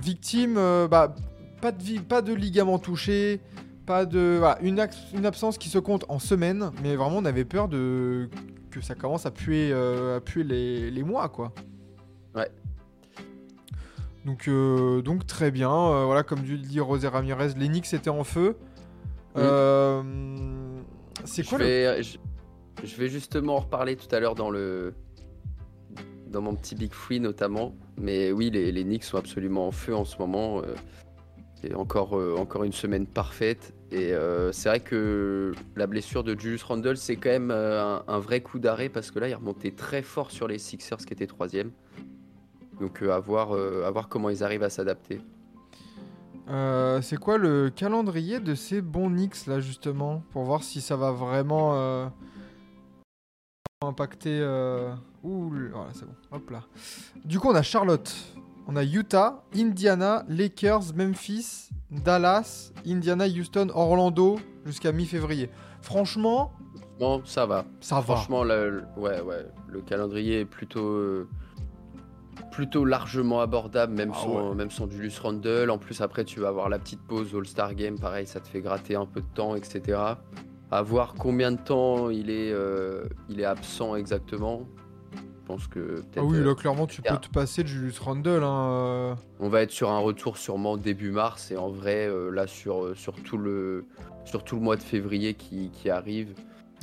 Victime, 0.00 0.55
bah, 0.89 1.17
pas 1.61 1.73
de, 1.73 2.00
pas 2.00 2.23
de 2.23 2.33
ligament 2.33 2.79
touché. 2.79 3.41
Pas 3.91 4.07
de. 4.07 4.37
voilà, 4.39 4.57
une, 4.63 4.79
absence 5.27 5.59
qui 5.59 5.69
se 5.69 5.81
compte 5.81 6.05
en 6.09 6.21
semaines. 6.21 6.71
Mais 6.81 6.95
vraiment, 6.95 7.17
on 7.17 7.25
avait 7.25 7.45
peur 7.45 7.67
de 7.67 8.31
que 8.71 8.81
ça 8.81 8.95
commence 8.95 9.27
à 9.27 9.33
puer, 9.33 9.71
euh, 9.73 10.19
à 10.19 10.21
puer 10.21 10.45
les, 10.45 10.93
les 10.93 11.03
mois, 11.03 11.29
quoi. 11.29 11.53
Ouais. 12.37 12.49
Donc, 14.25 14.47
euh, 14.47 15.03
donc 15.03 15.27
très 15.27 15.51
bien. 15.51 15.73
Euh, 15.73 16.05
voilà, 16.05 16.23
comme 16.23 16.45
tu 16.45 16.53
le 16.53 16.63
dis, 16.63 16.79
Rosé 16.79 17.09
Ramirez, 17.09 17.55
l'Enix 17.57 17.93
était 17.93 18.11
en 18.11 18.23
feu. 18.23 18.59
Oui. 19.35 19.43
C'est 21.25 21.43
Je 21.43 21.49
quoi 21.49 21.59
le... 21.59 22.01
je, 22.01 22.19
je 22.85 22.97
vais 22.97 23.09
justement 23.09 23.57
en 23.57 23.61
reparler 23.61 23.97
tout 23.97 24.15
à 24.15 24.21
l'heure 24.21 24.37
dans 24.37 24.51
le 24.51 24.95
dans 26.29 26.43
mon 26.43 26.55
petit 26.55 26.77
Big 26.77 26.93
Free 26.93 27.19
notamment. 27.19 27.75
Mais 27.97 28.31
oui, 28.31 28.51
les, 28.51 28.71
les 28.71 28.85
Knicks 28.85 29.03
sont 29.03 29.19
absolument 29.19 29.67
en 29.67 29.73
feu 29.73 29.97
en 29.97 30.05
ce 30.05 30.17
moment. 30.19 30.63
C'est 31.61 31.75
encore, 31.75 32.13
encore 32.39 32.63
une 32.63 32.73
semaine 32.73 33.09
parfaite. 33.09 33.75
Et 33.93 34.13
euh, 34.13 34.53
c'est 34.53 34.69
vrai 34.69 34.81
que 34.81 35.53
la 35.75 35.87
blessure 35.89 36.23
de 36.23 36.39
Julius 36.39 36.63
Randle, 36.63 36.97
c'est 36.97 37.17
quand 37.17 37.31
même 37.31 37.51
euh, 37.51 37.99
un, 38.07 38.19
vrai 38.21 38.41
coup 38.41 38.61
d'arrêt 38.61 38.89
parce 38.89 39.11
que 39.11 39.19
là, 39.19 39.29
il 39.29 39.35
remontait 39.35 39.73
très 39.73 40.03
fort 40.03 40.31
sur 40.31 40.47
les 40.47 40.59
Sixers 40.59 40.99
qui 40.99 41.13
étaient 41.13 41.27
troisième. 41.27 41.73
Donc 42.81 43.03
euh, 43.03 43.13
à, 43.13 43.19
voir, 43.19 44.09
comment 44.09 44.31
ils 44.31 44.45
arrivent 44.45 44.63
à 44.63 44.71
s'adapter. 44.71 45.21
C'est 47.03 47.19
quoi 47.19 47.39
le 47.39 47.71
calendrier 47.71 48.41
de 48.41 48.57
ces 48.57 48.81
bons 48.81 49.09
Knicks 49.09 49.47
là 49.47 49.61
justement 49.61 50.25
pour 50.31 50.43
voir 50.43 50.65
si 50.65 50.81
ça 50.81 50.97
va 50.97 51.13
vraiment 51.13 52.11
impacter. 53.83 54.43
Ouh, 55.23 55.53
voilà, 55.73 55.91
c'est 55.93 56.07
bon. 56.07 56.15
Hop 56.33 56.51
là. 56.51 56.65
Du 57.25 57.39
coup, 57.39 57.49
on 57.49 57.55
a 57.55 57.63
Charlotte, 57.63 58.13
on 58.67 58.76
a 58.76 58.83
Utah, 58.85 59.43
Indiana, 59.55 60.25
Lakers, 60.29 60.95
Memphis, 60.95 61.71
Dallas, 61.90 62.73
Indiana, 62.87 63.26
Houston, 63.26 63.69
Orlando 63.75 64.38
jusqu'à 64.64 64.93
mi-février. 64.93 65.50
Franchement, 65.83 66.52
Bon, 66.99 67.23
ça 67.25 67.47
va. 67.47 67.64
ça 67.81 67.97
va. 67.97 68.02
Franchement, 68.02 68.45
le, 68.45 68.71
le- 68.71 68.85
ouais, 68.99 69.21
ouais, 69.23 69.47
le 69.69 69.81
calendrier 69.81 70.40
est 70.40 70.45
plutôt, 70.45 70.85
euh, 70.87 71.29
plutôt 72.52 72.85
largement 72.85 73.40
abordable, 73.40 73.95
même, 73.95 74.12
Ah 74.14 74.19
sans, 74.23 74.49
ouais. 74.50 74.55
même 74.55 74.71
Julius 74.71 75.19
Randle. 75.19 75.71
En 75.71 75.79
plus, 75.79 76.00
après, 76.02 76.25
tu 76.25 76.40
vas 76.40 76.49
avoir 76.49 76.69
la 76.69 76.79
petite 76.79 77.00
pause 77.00 77.35
All-Star 77.35 77.75
Game, 77.75 77.99
pareil, 77.99 78.26
ça 78.26 78.40
te 78.40 78.49
fait 78.49 78.61
gratter 78.61 78.97
un 78.97 79.07
peu 79.07 79.21
de 79.21 79.26
temps, 79.35 79.55
etc. 79.57 79.99
À 80.71 80.83
voir 80.83 81.14
combien 81.19 81.52
de 81.52 81.59
temps 81.59 82.11
il 82.11 82.31
est, 82.31 82.52
euh, 82.52 83.05
il 83.31 83.40
est 83.40 83.45
absent 83.47 83.97
exactement. 83.97 84.62
Pense 85.50 85.66
que. 85.66 86.02
Ah 86.16 86.23
oui, 86.23 86.37
euh, 86.38 86.45
là 86.45 86.54
clairement 86.54 86.87
tu 86.87 87.02
peux 87.02 87.16
te 87.16 87.28
passer 87.28 87.62
de 87.64 87.69
Julius 87.69 87.99
Randle. 87.99 88.42
Hein, 88.45 88.71
euh. 88.73 89.14
on 89.40 89.49
va 89.49 89.62
être 89.62 89.73
sur 89.73 89.90
un 89.90 89.99
retour 89.99 90.37
sûrement 90.37 90.76
début 90.76 91.11
mars 91.11 91.50
et 91.50 91.57
en 91.57 91.71
vrai, 91.71 92.07
euh, 92.07 92.30
là, 92.30 92.47
sur, 92.47 92.85
euh, 92.85 92.95
sur, 92.95 93.14
tout 93.23 93.37
le, 93.37 93.87
sur 94.25 94.45
tout 94.45 94.54
le 94.54 94.62
mois 94.62 94.76
de 94.76 94.83
février 94.83 95.35
qui, 95.35 95.71
qui 95.71 95.90
arrive. 95.90 96.35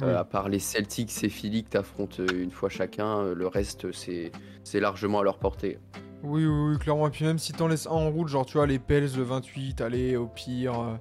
Euh, 0.03 0.11
Oui. 0.11 0.13
à 0.13 0.23
part 0.25 0.47
les 0.49 0.59
Celtics 0.59 1.23
et 1.23 1.29
Philly 1.29 1.63
que 1.63 1.69
t'affrontes 1.69 2.19
euh, 2.19 2.27
une 2.43 2.51
fois 2.51 2.69
chacun, 2.69 3.17
euh, 3.19 3.33
le 3.33 3.47
reste 3.47 3.87
c'est 3.93 4.79
largement 4.79 5.21
à 5.21 5.23
leur 5.23 5.39
portée. 5.39 5.79
Oui, 6.23 6.45
oui, 6.45 6.71
oui, 6.73 6.77
clairement. 6.77 7.07
Et 7.07 7.09
puis 7.09 7.25
même 7.25 7.39
si 7.39 7.51
t'en 7.53 7.67
laisses 7.67 7.87
un 7.87 7.91
en 7.91 8.09
route, 8.11 8.27
genre 8.27 8.45
tu 8.45 8.57
vois, 8.57 8.67
les 8.67 8.77
Pels 8.79 9.09
le 9.15 9.23
28, 9.23 9.81
allez, 9.81 10.15
au 10.17 10.27
pire. 10.27 10.79
euh, 10.79 10.95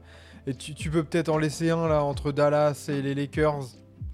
et 0.47 0.55
tu, 0.55 0.75
tu 0.75 0.89
peux 0.91 1.03
peut-être 1.03 1.29
en 1.29 1.37
laisser 1.39 1.69
un 1.71 1.89
là 1.89 2.05
entre 2.05 2.31
Dallas 2.33 2.87
et 2.89 3.03
les 3.03 3.15
Lakers. 3.15 3.65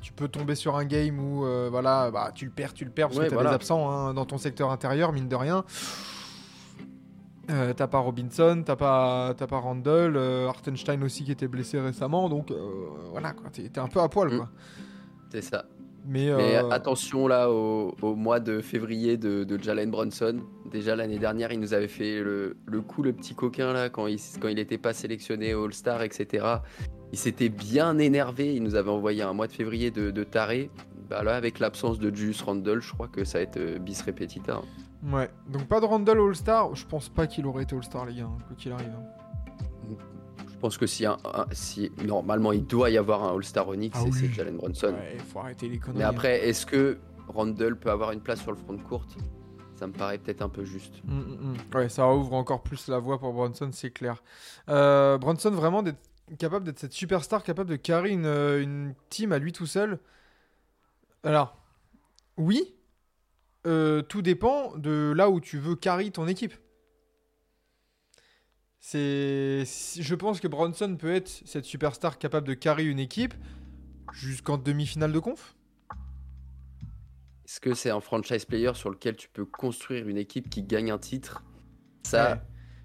Tu 0.03 0.13
peux 0.13 0.29
tomber 0.29 0.55
sur 0.57 0.77
un 0.77 0.85
game 0.85 1.19
où 1.19 1.47
euh, 1.47 1.69
voilà, 1.71 2.11
bah, 2.11 2.33
tu 2.35 2.45
le 2.45 2.51
perds, 2.51 2.75
tu 2.75 2.85
le 2.85 2.91
perds 2.91 3.09
parce 3.09 3.19
Ouais, 3.19 3.25
que 3.27 3.31
t'as 3.31 3.37
voilà. 3.37 3.51
des 3.51 3.55
absents 3.55 3.91
hein, 3.91 4.13
dans 4.15 4.27
ton 4.27 4.37
secteur 4.37 4.71
intérieur, 4.71 5.13
mine 5.13 5.29
de 5.29 5.37
rien. 5.37 5.65
Euh, 7.51 7.73
t'as 7.75 7.89
pas 7.89 7.99
Robinson, 7.99 8.63
t'as 8.65 8.77
pas, 8.77 9.35
t'as 9.37 9.47
pas 9.49 9.59
Randall, 9.59 10.17
euh, 10.17 10.49
Hartenstein 10.49 11.03
aussi 11.03 11.25
qui 11.25 11.33
était 11.33 11.49
blessé 11.49 11.81
récemment, 11.81 12.29
donc 12.29 12.51
euh, 12.53 12.57
voilà 13.11 13.33
quoi, 13.33 13.51
t'es 13.51 13.69
t'es 13.69 13.81
un 13.81 13.89
peu 13.89 14.01
à 14.01 14.09
poil 14.09 14.29
Mm. 14.33 14.37
quoi. 14.39 14.49
C'est 15.31 15.43
ça. 15.43 15.65
Mais, 16.07 16.27
Mais 16.37 16.57
euh, 16.57 16.71
attention 16.71 17.27
là 17.29 17.49
au, 17.51 17.95
au 18.03 18.15
mois 18.17 18.41
de 18.41 18.61
février 18.61 19.17
de, 19.17 19.45
de 19.45 19.57
Jalen 19.63 19.91
Brunson. 19.91 20.41
Déjà 20.71 20.97
l'année 20.97 21.19
dernière, 21.21 21.53
il 21.53 21.61
nous 21.61 21.75
avait 21.75 21.87
fait 21.89 22.21
le, 22.21 22.57
le 22.67 22.81
coup, 22.81 23.03
le 23.03 23.13
petit 23.13 23.35
coquin 23.37 23.73
là, 23.73 23.89
quand 23.89 24.07
il 24.09 24.19
quand 24.41 24.49
il 24.49 24.59
était 24.59 24.79
pas 24.79 24.93
sélectionné 24.95 25.53
All-Star, 25.53 26.03
etc. 26.03 26.45
Il 27.13 27.19
s'était 27.19 27.49
bien 27.51 27.99
énervé. 27.99 28.55
Il 28.55 28.63
nous 28.63 28.75
avait 28.75 28.91
envoyé 28.91 29.23
un 29.23 29.33
mois 29.33 29.47
de 29.47 29.53
février 29.53 29.91
de, 29.91 30.11
de 30.11 30.25
taré. 30.25 30.71
Bah 31.11 31.23
là, 31.23 31.37
avec 31.37 31.59
l'absence 31.59 31.99
de 31.99 32.15
Julius 32.15 32.41
Randle, 32.43 32.81
je 32.81 32.93
crois 32.95 33.09
que 33.09 33.25
ça 33.25 33.39
va 33.39 33.43
être 33.43 33.59
euh, 33.59 33.79
bis 33.79 34.01
repetita. 34.03 34.55
hein. 34.57 35.13
ouais, 35.13 35.29
donc 35.49 35.67
pas 35.69 35.79
de 35.81 35.85
Randall 35.85 36.19
All-Star. 36.19 36.75
Je 36.75 36.87
pense 36.87 37.09
pas 37.11 37.27
qu'il 37.27 37.45
aurait 37.47 37.65
été 37.65 37.77
All-Star 37.77 38.07
les 38.07 38.15
gars, 38.15 38.25
hein, 38.25 38.39
quoi 38.47 38.57
qu'il 38.57 38.73
arrive. 38.73 38.89
hein. 38.97 39.97
Je 40.49 40.57
pense 40.59 40.79
que 40.79 40.87
si, 40.87 41.05
un, 41.05 41.17
un- 41.25 41.47
si 41.51 41.91
normalement 42.07 42.53
il 42.53 42.65
doit 42.65 42.89
y 42.89 42.97
avoir 42.97 43.25
un 43.25 43.35
All-Star 43.35 43.69
Onyx, 43.69 43.99
Ah 44.01 44.05
oui. 44.05 44.13
c'est 44.15 44.29
Jalen 44.33 44.57
Brunson. 44.57 44.95
Ouais, 44.95 45.19
faut 45.19 45.41
arrêter 45.41 45.69
les 45.69 45.79
conneries. 45.79 45.99
Mais 45.99 46.05
après, 46.05 46.49
est-ce 46.49 46.65
que 46.65 46.99
Randle 47.29 47.77
peut 47.79 47.91
avoir 47.91 48.13
une 48.13 48.21
place 48.21 48.41
sur 48.41 48.53
le 48.53 48.57
front 48.57 48.73
de 48.75 48.83
courte? 48.83 49.17
Ça 49.75 49.89
me 49.89 49.93
paraît 49.93 50.19
peut-être 50.19 50.41
un 50.43 50.49
peu 50.49 50.65
juste. 50.65 51.03
Mm, 51.05 51.19
mm, 51.19 51.53
mm. 51.73 51.77
Ouais, 51.77 51.89
ça 51.89 52.09
ouvre 52.15 52.35
encore 52.35 52.63
plus 52.63 52.87
la 52.89 53.01
voie 53.01 53.19
pour 53.19 53.33
Bronson, 53.33 53.71
c'est 53.73 53.91
clair. 53.91 54.23
Euh, 54.69 55.19
Bronson, 55.19 55.51
vraiment 55.51 55.83
d'être 55.83 55.99
capable 56.39 56.65
d'être 56.65 56.79
cette 56.79 56.93
superstar, 56.93 57.43
capable 57.43 57.71
de 57.71 57.77
carrer 57.77 58.11
une, 58.11 58.27
euh, 58.27 58.63
une 58.63 58.95
team 59.09 59.33
à 59.33 59.39
lui 59.39 59.53
tout 59.53 59.67
seul. 59.67 59.99
Alors, 61.23 61.57
oui, 62.37 62.75
euh, 63.67 64.03
tout 64.03 64.23
dépend 64.23 64.77
de 64.77 65.13
là 65.17 65.31
où 65.31 65.41
tu 65.41 65.59
veux 65.59 65.77
carry 65.77 66.11
ton 66.11 66.27
équipe. 66.27 66.55
C'est, 68.81 69.65
je 69.65 70.15
pense 70.17 70.41
que 70.41 70.49
Bronson 70.49 70.97
peut 70.97 71.15
être 71.15 71.29
cette 71.29 71.65
superstar 71.65 72.19
capable 72.19 72.49
de 72.49 72.55
carry 72.55 72.85
une 72.85 72.99
équipe 72.99 73.35
jusqu'en 74.13 74.59
demi-finale 74.59 75.13
de 75.13 75.19
conf. 75.21 75.55
Est-ce 77.45 77.61
que 77.61 77.75
c'est 77.75 77.91
un 77.91 78.01
franchise 78.01 78.45
player 78.45 78.73
sur 78.75 78.91
lequel 78.91 79.17
tu 79.17 79.29
peux 79.29 79.45
construire 79.45 80.09
une 80.09 80.17
équipe 80.17 80.51
qui 80.51 80.63
gagne 80.63 80.91
un 80.91 80.99
titre? 80.99 81.45
Ça, 82.03 82.33
Ouais. 82.33 82.41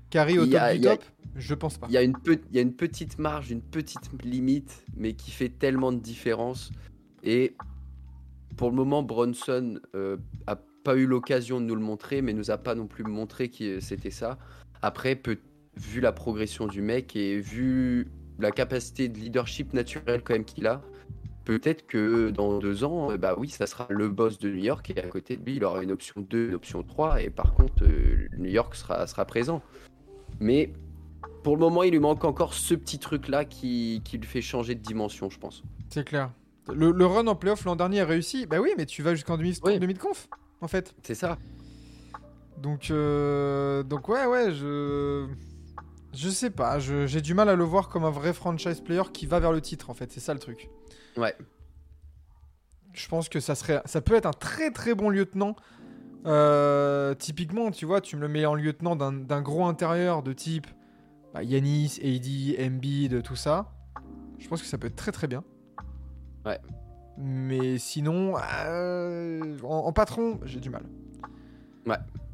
Carry 0.10 0.38
au 0.40 0.46
top 0.46 0.56
a- 0.62 0.76
du 0.78 0.88
a- 0.88 0.96
top, 0.98 1.06
je 1.36 1.54
pense 1.54 1.78
pas. 1.78 1.88
il 1.90 1.94
y, 1.94 1.98
a 1.98 2.02
une 2.02 2.14
pe- 2.18 2.40
il 2.50 2.56
y 2.56 2.60
a 2.60 2.62
une 2.62 2.74
petite 2.74 3.20
marge, 3.20 3.52
une 3.52 3.62
petite 3.62 4.10
limite, 4.24 4.86
mais 4.96 5.14
qui 5.14 5.32
fait 5.32 5.50
tellement 5.50 5.92
de 5.92 6.00
différence. 6.00 6.72
Et 7.24 7.56
pour 8.56 8.70
le 8.70 8.76
moment, 8.76 9.04
Bronson 9.04 9.80
euh, 9.96 10.18
a 10.48 10.56
pas 10.84 10.96
eu 10.96 11.06
l'occasion 11.06 11.60
de 11.60 11.66
nous 11.66 11.76
le 11.76 11.82
montrer, 11.82 12.22
mais 12.22 12.34
nous 12.34 12.52
a 12.52 12.58
pas 12.58 12.74
non 12.76 12.88
plus 12.88 13.04
montré 13.04 13.50
que 13.50 13.80
c'était 13.82 14.12
ça. 14.12 14.38
Après, 14.82 15.16
peut- 15.16 15.40
vu 15.76 16.00
la 16.02 16.12
progression 16.12 16.66
du 16.68 16.82
mec 16.82 17.16
et 17.16 17.40
vu 17.40 18.08
la 18.40 18.50
capacité 18.52 19.10
de 19.10 19.18
leadership 19.20 19.74
naturel 19.74 20.24
quand 20.24 20.34
même 20.34 20.46
qu'il 20.46 20.66
a, 20.66 20.82
peut-être 21.46 21.86
que 21.86 22.30
dans 22.32 22.58
deux 22.58 22.84
ans, 22.84 23.12
euh, 23.12 23.18
bah 23.18 23.36
oui, 23.38 23.50
ça 23.50 23.68
sera 23.68 23.86
le 23.90 24.10
boss 24.10 24.40
de 24.40 24.50
New 24.50 24.64
York 24.64 24.90
et 24.96 25.00
à 25.00 25.08
côté 25.08 25.38
de 25.38 25.46
lui, 25.46 25.58
il 25.58 25.64
aura 25.64 25.84
une 25.84 25.92
option 25.92 26.22
2, 26.22 26.48
une 26.50 26.54
option 26.56 26.82
3 26.82 27.22
et 27.22 27.30
par 27.30 27.54
contre, 27.54 27.84
euh, 27.84 28.28
New 28.38 28.50
York 28.50 28.74
sera, 28.76 29.06
sera 29.06 29.26
présent. 29.26 29.62
Mais 30.40 30.72
pour 31.44 31.56
le 31.56 31.60
moment, 31.62 31.84
il 31.84 31.92
lui 31.92 32.00
manque 32.00 32.24
encore 32.26 32.54
ce 32.54 32.74
petit 32.76 33.00
truc-là 33.00 33.46
qui, 33.46 34.02
qui 34.06 34.18
lui 34.18 34.28
fait 34.28 34.42
changer 34.42 34.76
de 34.76 34.82
dimension, 34.82 35.30
je 35.30 35.40
pense. 35.40 35.64
C'est 35.90 36.04
clair. 36.06 36.32
Le, 36.74 36.92
le 36.92 37.06
run 37.06 37.28
en 37.28 37.36
playoff 37.36 37.64
l'an 37.66 37.76
dernier 37.76 38.02
a 38.02 38.06
réussi. 38.06 38.46
Bah 38.46 38.60
oui, 38.60 38.72
mais 38.78 38.86
tu 38.86 39.02
vas 39.02 39.16
jusqu'en 39.16 39.38
demi, 39.38 39.58
Oui. 39.64 39.80
demi 39.80 39.94
de 39.94 40.00
conf, 40.00 40.28
en 40.62 40.68
fait. 40.68 40.94
C'est 41.04 41.16
ça. 41.16 41.38
Donc, 42.62 42.90
euh, 42.92 43.84
donc 43.84 44.10
ouais, 44.10 44.26
ouais, 44.26 44.52
je, 44.52 45.28
je 46.14 46.30
sais 46.30 46.50
pas. 46.50 46.80
J'ai 46.80 47.22
du 47.22 47.34
mal 47.34 47.48
à 47.50 47.56
le 47.56 47.64
voir 47.64 47.88
comme 47.88 48.04
un 48.04 48.10
vrai 48.10 48.34
franchise 48.34 48.82
player 48.82 49.04
qui 49.14 49.26
va 49.28 49.40
vers 49.40 49.52
le 49.54 49.62
titre, 49.62 49.90
en 49.90 49.94
fait. 49.94 50.12
C'est 50.12 50.20
ça 50.20 50.34
le 50.34 50.40
truc. 50.40 50.70
Ouais. 51.16 51.36
Je 52.94 53.08
pense 53.08 53.30
que 53.30 53.40
ça 53.40 53.54
serait, 53.56 53.82
ça 53.86 54.02
peut 54.02 54.16
être 54.16 54.26
un 54.26 54.34
très 54.34 54.72
très 54.72 54.96
bon 54.96 55.10
lieutenant. 55.10 55.56
Euh, 56.28 57.14
typiquement, 57.16 57.72
tu 57.72 57.86
vois, 57.86 58.02
tu 58.02 58.16
me 58.18 58.22
le 58.22 58.28
mets 58.28 58.46
en 58.46 58.54
lieutenant 58.54 58.96
d'un 58.96 59.42
gros 59.42 59.66
intérieur 59.66 60.24
de 60.24 60.34
type 60.34 60.68
bah, 61.34 61.42
Yanis, 61.44 62.00
AD, 62.04 62.66
Embiid, 62.68 63.24
tout 63.24 63.36
ça. 63.36 63.72
Je 64.38 64.48
pense 64.48 64.62
que 64.62 64.68
ça 64.68 64.78
peut 64.78 64.88
être 64.88 64.96
très 64.96 65.12
très 65.12 65.28
bien. 65.28 65.44
Ouais. 66.46 66.60
Mais 67.18 67.78
sinon, 67.78 68.36
euh, 68.38 69.58
en, 69.64 69.78
en 69.88 69.94
patron, 69.94 70.40
j'ai 70.44 70.60
du 70.60 70.70
mal. 70.70 70.84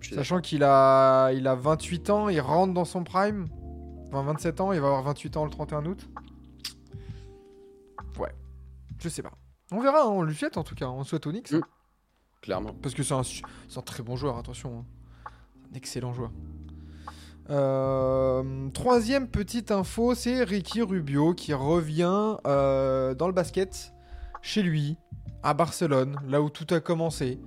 Suis 0.01 0.15
Sachant 0.15 0.41
qu'il 0.41 0.63
a, 0.65 1.31
il 1.31 1.47
a 1.47 1.55
28 1.55 2.09
ans, 2.09 2.27
il 2.27 2.41
rentre 2.41 2.73
dans 2.73 2.83
son 2.83 3.05
prime. 3.05 3.47
Enfin, 4.07 4.21
27 4.23 4.59
ans, 4.59 4.73
il 4.73 4.81
va 4.81 4.87
avoir 4.87 5.03
28 5.03 5.37
ans 5.37 5.45
le 5.45 5.49
31 5.51 5.85
août. 5.85 6.09
Ouais. 8.19 8.33
Je 8.99 9.07
sais 9.07 9.21
pas. 9.21 9.31
On 9.71 9.79
verra, 9.79 10.01
hein, 10.01 10.07
on 10.09 10.23
lui 10.23 10.35
souhaite 10.35 10.57
en 10.57 10.63
tout 10.63 10.75
cas. 10.75 10.87
On 10.87 11.03
souhaite 11.05 11.25
Onyx. 11.25 11.53
hein. 11.53 11.61
Clairement. 12.43 12.75
Parce 12.81 12.93
que 12.93 13.03
c'est 13.03 13.13
un, 13.13 13.81
très 13.83 14.03
bon 14.03 14.17
joueur, 14.17 14.37
attention. 14.37 14.79
hein. 14.79 15.31
Un 15.71 15.75
excellent 15.75 16.13
joueur. 16.13 16.29
Euh, 17.49 18.69
troisième 18.73 19.29
petite 19.29 19.71
info, 19.71 20.13
c'est 20.13 20.43
Ricky 20.43 20.81
Rubio 20.81 21.33
qui 21.33 21.53
revient 21.53 22.35
euh, 22.45 23.15
dans 23.15 23.27
le 23.27 23.33
basket 23.33 23.93
chez 24.41 24.61
lui, 24.61 24.97
à 25.41 25.53
Barcelone, 25.53 26.17
là 26.27 26.41
où 26.41 26.49
tout 26.49 26.67
a 26.73 26.81
commencé. 26.81 27.39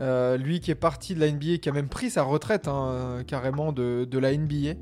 Euh, 0.00 0.36
lui 0.36 0.58
qui 0.58 0.72
est 0.72 0.76
parti 0.76 1.14
de 1.14 1.20
la 1.20 1.30
NBA, 1.30 1.58
qui 1.58 1.68
a 1.68 1.72
même 1.72 1.88
pris 1.88 2.10
sa 2.10 2.24
retraite 2.24 2.66
hein, 2.66 3.22
carrément 3.28 3.72
de, 3.72 4.04
de 4.04 4.18
la 4.18 4.36
NBA. 4.36 4.74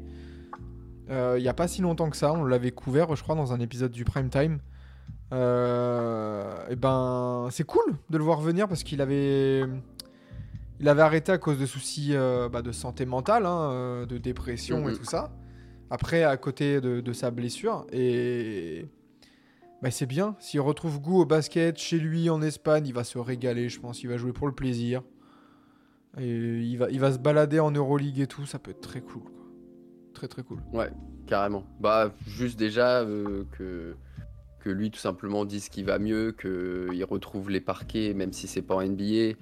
Il 1.10 1.42
n'y 1.42 1.48
a 1.48 1.52
pas 1.54 1.68
si 1.68 1.82
longtemps 1.82 2.08
que 2.08 2.16
ça, 2.16 2.32
on 2.32 2.44
l'avait 2.44 2.70
couvert, 2.70 3.14
je 3.14 3.22
crois, 3.22 3.34
dans 3.34 3.52
un 3.52 3.60
épisode 3.60 3.92
du 3.92 4.04
Prime 4.04 4.30
Time. 4.30 4.60
Et 6.70 6.76
ben, 6.76 7.48
c'est 7.50 7.64
cool 7.64 7.94
de 8.10 8.18
le 8.18 8.24
voir 8.24 8.40
venir 8.40 8.68
parce 8.68 8.82
qu'il 8.82 9.00
avait, 9.00 9.62
il 10.80 10.88
avait 10.88 11.02
arrêté 11.02 11.32
à 11.32 11.38
cause 11.38 11.58
de 11.58 11.66
soucis 11.66 12.10
euh, 12.12 12.48
bah, 12.48 12.60
de 12.62 12.72
santé 12.72 13.06
mentale, 13.06 13.46
hein, 13.46 13.70
euh, 13.72 14.06
de 14.06 14.18
dépression 14.18 14.88
et 14.88 14.92
Mhm. 14.92 14.98
tout 14.98 15.04
ça. 15.04 15.32
Après, 15.90 16.22
à 16.24 16.36
côté 16.36 16.80
de, 16.80 17.00
de 17.00 17.12
sa 17.12 17.30
blessure. 17.30 17.86
Et 17.92 18.86
bah, 19.82 19.90
c'est 19.90 20.06
bien. 20.06 20.36
S'il 20.38 20.60
retrouve 20.60 21.00
goût 21.00 21.20
au 21.20 21.26
basket 21.26 21.78
chez 21.78 21.98
lui 21.98 22.30
en 22.30 22.40
Espagne, 22.42 22.86
il 22.86 22.94
va 22.94 23.04
se 23.04 23.18
régaler, 23.18 23.68
je 23.68 23.78
pense. 23.80 24.02
Il 24.02 24.08
va 24.08 24.16
jouer 24.16 24.32
pour 24.32 24.46
le 24.46 24.54
plaisir. 24.54 25.02
Et 26.18 26.60
il 26.60 26.76
va, 26.76 26.90
il 26.90 27.00
va 27.00 27.12
se 27.12 27.18
balader 27.18 27.58
en 27.60 27.70
Euroleague 27.70 28.20
et 28.20 28.26
tout. 28.26 28.44
Ça 28.46 28.58
peut 28.58 28.70
être 28.70 28.80
très 28.82 29.00
cool. 29.00 29.22
Quoi. 29.22 29.32
Très 30.14 30.28
très 30.28 30.42
cool. 30.42 30.58
Carrément. 31.26 31.64
Bah, 31.80 32.12
juste 32.26 32.58
déjà 32.58 33.00
euh, 33.00 33.44
que, 33.52 33.94
que 34.62 34.70
lui, 34.70 34.90
tout 34.90 34.98
simplement, 34.98 35.44
dise 35.44 35.68
qu'il 35.68 35.84
va 35.84 35.98
mieux, 35.98 36.32
qu'il 36.32 37.04
retrouve 37.04 37.50
les 37.50 37.60
parquets, 37.60 38.14
même 38.14 38.32
si 38.32 38.46
c'est 38.46 38.62
pas 38.62 38.76
en 38.76 38.82
NBA. 38.82 39.36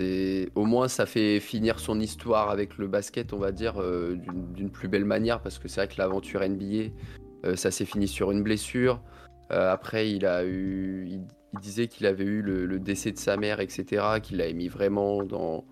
Et 0.00 0.48
au 0.56 0.64
moins, 0.64 0.88
ça 0.88 1.06
fait 1.06 1.38
finir 1.38 1.78
son 1.78 2.00
histoire 2.00 2.50
avec 2.50 2.78
le 2.78 2.88
basket, 2.88 3.32
on 3.32 3.38
va 3.38 3.52
dire, 3.52 3.80
euh, 3.80 4.16
d'une 4.54 4.70
plus 4.70 4.88
belle 4.88 5.04
manière, 5.04 5.40
parce 5.40 5.58
que 5.58 5.68
c'est 5.68 5.80
vrai 5.80 5.94
que 5.94 5.98
l'aventure 5.98 6.40
NBA, 6.40 6.90
euh, 7.44 7.54
ça 7.54 7.70
s'est 7.70 7.84
fini 7.84 8.08
sur 8.08 8.32
une 8.32 8.42
blessure. 8.42 9.00
Euh, 9.52 9.72
après, 9.72 10.10
il 10.10 10.26
a 10.26 10.44
eu, 10.44 11.06
il, 11.08 11.20
disait 11.60 11.86
qu'il 11.86 12.06
avait 12.06 12.24
eu 12.24 12.42
le, 12.42 12.80
décès 12.80 13.12
de 13.12 13.18
sa 13.18 13.36
mère, 13.36 13.60
etc., 13.60 14.04
qu'il 14.20 14.38
l'avait 14.38 14.54
mis 14.54 14.66
vraiment 14.66 15.22
dans, 15.22 15.64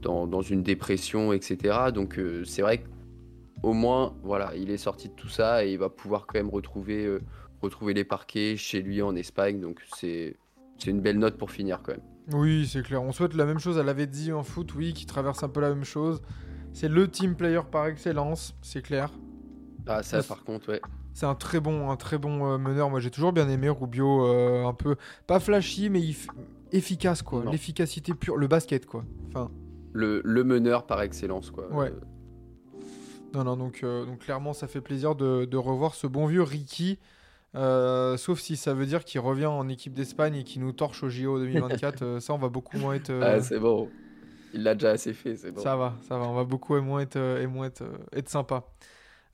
dans, 0.00 0.26
dans 0.26 0.40
une 0.40 0.62
dépression, 0.62 1.34
etc. 1.34 1.90
Donc, 1.92 2.18
c'est 2.46 2.62
vrai 2.62 2.78
que 2.78 2.88
au 3.62 3.74
moins, 3.74 4.14
voilà, 4.22 4.52
il 4.56 4.70
est 4.70 4.78
sorti 4.78 5.08
de 5.08 5.14
tout 5.14 5.28
ça 5.28 5.64
et 5.64 5.72
il 5.72 5.78
va 5.78 5.90
pouvoir 5.90 6.26
quand 6.26 6.38
même 6.38 6.48
retrouver, 6.48 7.06
retrouver 7.62 7.94
les 7.94 8.04
parquets 8.04 8.56
chez 8.56 8.82
lui 8.82 9.02
en 9.02 9.14
Espagne. 9.16 9.60
Donc 9.60 9.80
c'est 9.96 10.36
c'est 10.78 10.90
une 10.90 11.00
belle 11.00 11.18
note 11.18 11.36
pour 11.38 11.50
finir 11.50 11.80
quand 11.82 11.92
même. 11.92 12.02
Oui, 12.32 12.66
c'est 12.66 12.82
clair. 12.82 13.02
On 13.02 13.12
souhaite 13.12 13.34
la 13.34 13.46
même 13.46 13.58
chose 13.58 13.78
à 13.78 13.82
Lavezzi 13.82 14.32
en 14.32 14.42
foot, 14.42 14.74
oui, 14.74 14.92
qui 14.92 15.06
traverse 15.06 15.42
un 15.42 15.48
peu 15.48 15.60
la 15.60 15.68
même 15.68 15.84
chose. 15.84 16.20
C'est 16.72 16.88
le 16.88 17.08
team 17.08 17.36
player 17.36 17.60
par 17.70 17.86
excellence, 17.86 18.54
c'est 18.62 18.82
clair. 18.82 19.10
Ah 19.86 20.02
ça 20.02 20.22
par 20.22 20.44
contre, 20.44 20.70
ouais. 20.70 20.80
C'est 21.14 21.24
un 21.26 21.34
très 21.34 21.60
bon, 21.60 21.88
un 21.90 21.96
très 21.96 22.18
bon 22.18 22.52
euh, 22.52 22.58
meneur. 22.58 22.90
Moi, 22.90 23.00
j'ai 23.00 23.10
toujours 23.10 23.32
bien 23.32 23.48
aimé 23.48 23.70
Rubio, 23.70 24.26
euh, 24.26 24.66
un 24.66 24.74
peu 24.74 24.96
pas 25.26 25.40
flashy, 25.40 25.88
mais 25.88 26.02
efficace 26.72 27.22
quoi. 27.22 27.44
L'efficacité 27.50 28.12
pure, 28.12 28.36
le 28.36 28.48
basket 28.48 28.84
quoi. 28.84 29.04
Enfin, 29.28 29.50
Le, 29.92 30.20
le 30.24 30.44
meneur 30.44 30.84
par 30.86 31.00
excellence 31.00 31.50
quoi. 31.50 31.72
Ouais. 31.72 31.88
Euh, 31.88 32.00
non, 33.32 33.44
non. 33.44 33.56
Donc, 33.56 33.80
euh, 33.82 34.04
donc 34.04 34.18
clairement, 34.18 34.52
ça 34.52 34.66
fait 34.66 34.80
plaisir 34.80 35.14
de, 35.14 35.44
de 35.44 35.56
revoir 35.56 35.94
ce 35.94 36.06
bon 36.06 36.26
vieux 36.26 36.42
Ricky. 36.42 36.98
Euh, 37.56 38.16
sauf 38.16 38.38
si 38.40 38.56
ça 38.56 38.74
veut 38.74 38.86
dire 38.86 39.04
qu'il 39.04 39.20
revient 39.20 39.46
en 39.46 39.68
équipe 39.68 39.94
d'Espagne 39.94 40.36
et 40.36 40.44
qu'il 40.44 40.60
nous 40.62 40.72
torche 40.72 41.02
au 41.02 41.08
JO 41.08 41.38
2024. 41.38 42.02
euh, 42.02 42.20
ça, 42.20 42.34
on 42.34 42.38
va 42.38 42.48
beaucoup 42.48 42.76
moins 42.78 42.94
être. 42.94 43.10
euh, 43.10 43.36
Ah, 43.38 43.40
c'est 43.42 43.58
bon. 43.58 43.88
Il 44.52 44.62
l'a 44.62 44.74
déjà 44.74 44.90
assez 44.90 45.12
fait, 45.12 45.36
c'est 45.36 45.50
bon. 45.52 45.60
Ça 45.62 45.76
va, 45.76 45.94
ça 46.08 46.18
va. 46.18 46.26
On 46.26 46.34
va 46.34 46.44
beaucoup 46.44 46.76
et 46.76 46.80
moins 46.80 47.00
être, 47.00 47.16
euh, 47.16 47.42
et 47.42 47.46
moins 47.46 47.66
être, 47.66 47.82
euh, 47.82 47.96
être 48.12 48.28
sympa. 48.28 48.64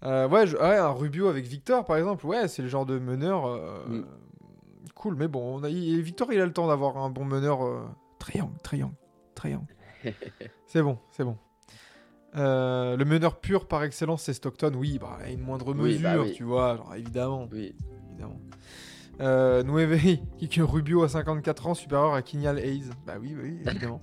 Euh, 0.04 0.28
ouais, 0.28 0.46
je- 0.46 0.56
ouais, 0.56 0.76
un 0.78 0.90
Rubio 0.90 1.28
avec 1.28 1.46
Victor, 1.46 1.85
par 1.85 1.96
exemple. 1.96 2.26
Ouais, 2.26 2.48
c'est 2.48 2.62
le 2.62 2.68
genre 2.68 2.87
de 2.87 2.98
meneur 2.98 3.46
euh, 3.46 3.85
Mm. 3.88 4.04
cool. 4.94 5.14
Mais 5.16 5.28
bon, 5.28 5.58
on 5.61 5.62
a, 5.64 5.68
il- 5.68 6.00
Victor, 6.02 6.32
il 6.32 6.40
a 6.40 6.46
le 6.46 6.52
temps 6.52 6.66
d'avoir 6.68 6.96
un 6.98 7.11
bon 7.11 7.24
meneur. 7.24 7.64
Euh, 7.64 7.82
triangle, 8.18 8.54
triangle, 8.62 8.94
triangle. 9.35 9.66
c'est 10.66 10.82
bon, 10.82 10.98
c'est 11.11 11.24
bon. 11.24 11.37
Euh, 12.35 12.96
le 12.96 13.04
meneur 13.04 13.38
pur 13.40 13.66
par 13.66 13.82
excellence, 13.85 14.22
c'est 14.22 14.32
Stockton. 14.32 14.72
Oui, 14.74 14.98
bah, 14.98 15.18
à 15.22 15.28
une 15.30 15.40
moindre 15.40 15.74
Oui, 15.74 15.94
mesure, 15.94 16.08
bah 16.11 16.22
oui. 16.22 16.32
tu 16.32 16.44
vois. 16.44 16.76
Genre, 16.76 16.94
évidemment, 16.94 17.48
Oui. 17.52 17.74
Évidemment. 18.22 18.40
Euh, 19.20 19.62
Nueve, 19.64 19.98
que 20.50 20.62
Rubio 20.62 21.02
à 21.02 21.08
54 21.08 21.66
ans, 21.66 21.74
supérieur 21.74 22.14
à 22.14 22.22
Kinyal 22.22 22.58
Hayes. 22.58 22.90
Bah 23.06 23.14
oui, 23.20 23.35
oui, 23.40 23.58
évidemment. 23.66 24.00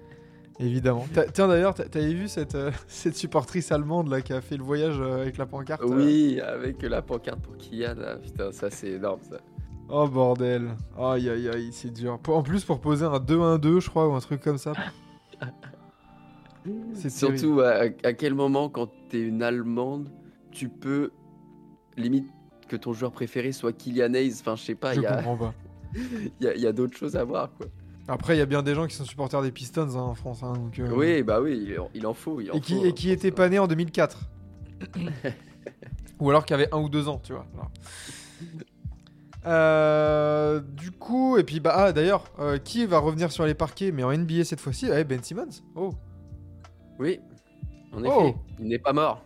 évidemment. 0.58 1.06
T'as- 1.12 1.26
Tiens, 1.26 1.48
d'ailleurs, 1.48 1.74
t'as- 1.74 1.88
t'avais 1.88 2.14
vu 2.14 2.28
cette, 2.28 2.54
euh, 2.54 2.70
cette 2.88 3.16
supportrice 3.16 3.70
allemande 3.72 4.08
là 4.08 4.20
qui 4.22 4.32
a 4.32 4.40
fait 4.40 4.56
le 4.56 4.64
voyage 4.64 4.96
euh, 5.00 5.20
avec 5.22 5.36
la 5.36 5.46
pancarte 5.46 5.82
euh 5.82 5.86
Oui, 5.96 6.40
avec 6.40 6.82
la 6.82 7.02
pancarte 7.02 7.40
pour 7.40 7.56
Kian. 7.56 7.94
putain, 8.22 8.50
ça 8.52 8.70
c'est 8.70 8.92
énorme 8.92 9.20
ça. 9.28 9.38
Oh 9.88 10.08
bordel. 10.08 10.70
Aïe 10.98 11.28
aïe 11.30 11.48
aïe, 11.48 11.68
c'est 11.72 11.92
dur. 11.92 12.18
En 12.26 12.42
plus, 12.42 12.64
pour 12.64 12.80
poser 12.80 13.04
un 13.04 13.18
2-1-2, 13.18 13.78
je 13.80 13.88
crois, 13.88 14.08
ou 14.08 14.14
un 14.14 14.20
truc 14.20 14.40
comme 14.40 14.58
ça. 14.58 14.72
C'est. 16.94 17.10
Surtout 17.10 17.60
à, 17.60 17.82
à 18.02 18.12
quel 18.12 18.34
moment 18.34 18.68
quand 18.68 18.90
t'es 19.08 19.20
une 19.20 19.42
Allemande, 19.44 20.10
tu 20.50 20.68
peux 20.68 21.12
limite 21.96 22.26
que 22.68 22.76
ton 22.76 22.92
joueur 22.92 23.12
préféré 23.12 23.52
soit 23.52 23.72
Kylian 23.72 24.14
Hayes. 24.14 24.34
Enfin, 24.40 24.56
je 24.56 24.62
sais 24.62 24.74
pas, 24.74 24.92
Je 24.94 25.00
il 25.00 25.02
y 25.02 25.06
a, 25.06 25.16
comprends 25.16 25.36
pas. 25.36 25.54
il 25.94 26.30
y 26.40 26.46
a- 26.48 26.54
il 26.54 26.60
y 26.60 26.66
a 26.66 26.72
d'autres 26.72 26.96
choses 26.96 27.16
à 27.16 27.24
voir 27.24 27.50
quoi. 27.56 27.66
Après, 28.08 28.36
il 28.36 28.38
y 28.38 28.42
a 28.42 28.46
bien 28.46 28.62
des 28.62 28.74
gens 28.74 28.86
qui 28.86 28.94
sont 28.94 29.04
supporters 29.04 29.42
des 29.42 29.50
Pistons 29.50 29.88
hein, 29.96 30.00
en 30.00 30.14
France. 30.14 30.42
hein, 30.44 30.52
donc, 30.52 30.78
euh, 30.78 30.88
Oui, 30.94 31.22
bah 31.24 31.40
oui, 31.40 31.74
il 31.92 32.06
en, 32.06 32.14
faut. 32.14 32.40
Il 32.40 32.52
en 32.52 32.54
Et 32.54 32.60
qui, 32.60 32.74
faut, 32.76 32.84
et 32.84 32.88
hein, 32.88 32.92
qui 32.92 33.10
était 33.10 33.32
pas 33.32 33.48
né 33.48 33.58
en 33.58 33.66
2004. 33.66 34.20
ou 36.20 36.30
alors 36.30 36.44
qui 36.46 36.54
avait 36.54 36.72
un 36.72 36.78
ou 36.78 36.88
deux 36.88 37.08
ans, 37.08 37.20
tu 37.22 37.32
vois. 37.32 37.46
Euh, 39.46 40.60
du 40.60 40.90
coup, 40.90 41.36
et 41.38 41.44
puis 41.44 41.60
bah 41.60 41.72
ah, 41.74 41.92
d'ailleurs, 41.92 42.24
euh, 42.40 42.58
qui 42.58 42.84
va 42.86 42.98
revenir 42.98 43.30
sur 43.30 43.44
les 43.46 43.54
parquets, 43.54 43.92
mais 43.92 44.02
en 44.02 44.12
NBA 44.16 44.44
cette 44.44 44.60
fois-ci? 44.60 44.88
Ouais, 44.88 45.04
Ben 45.04 45.22
Simmons. 45.22 45.62
Oh, 45.74 45.90
Oui, 46.98 47.20
en 47.92 48.02
Oh. 48.04 48.22
effet, 48.28 48.34
il 48.60 48.68
n'est 48.68 48.78
pas 48.78 48.92
mort. 48.92 49.22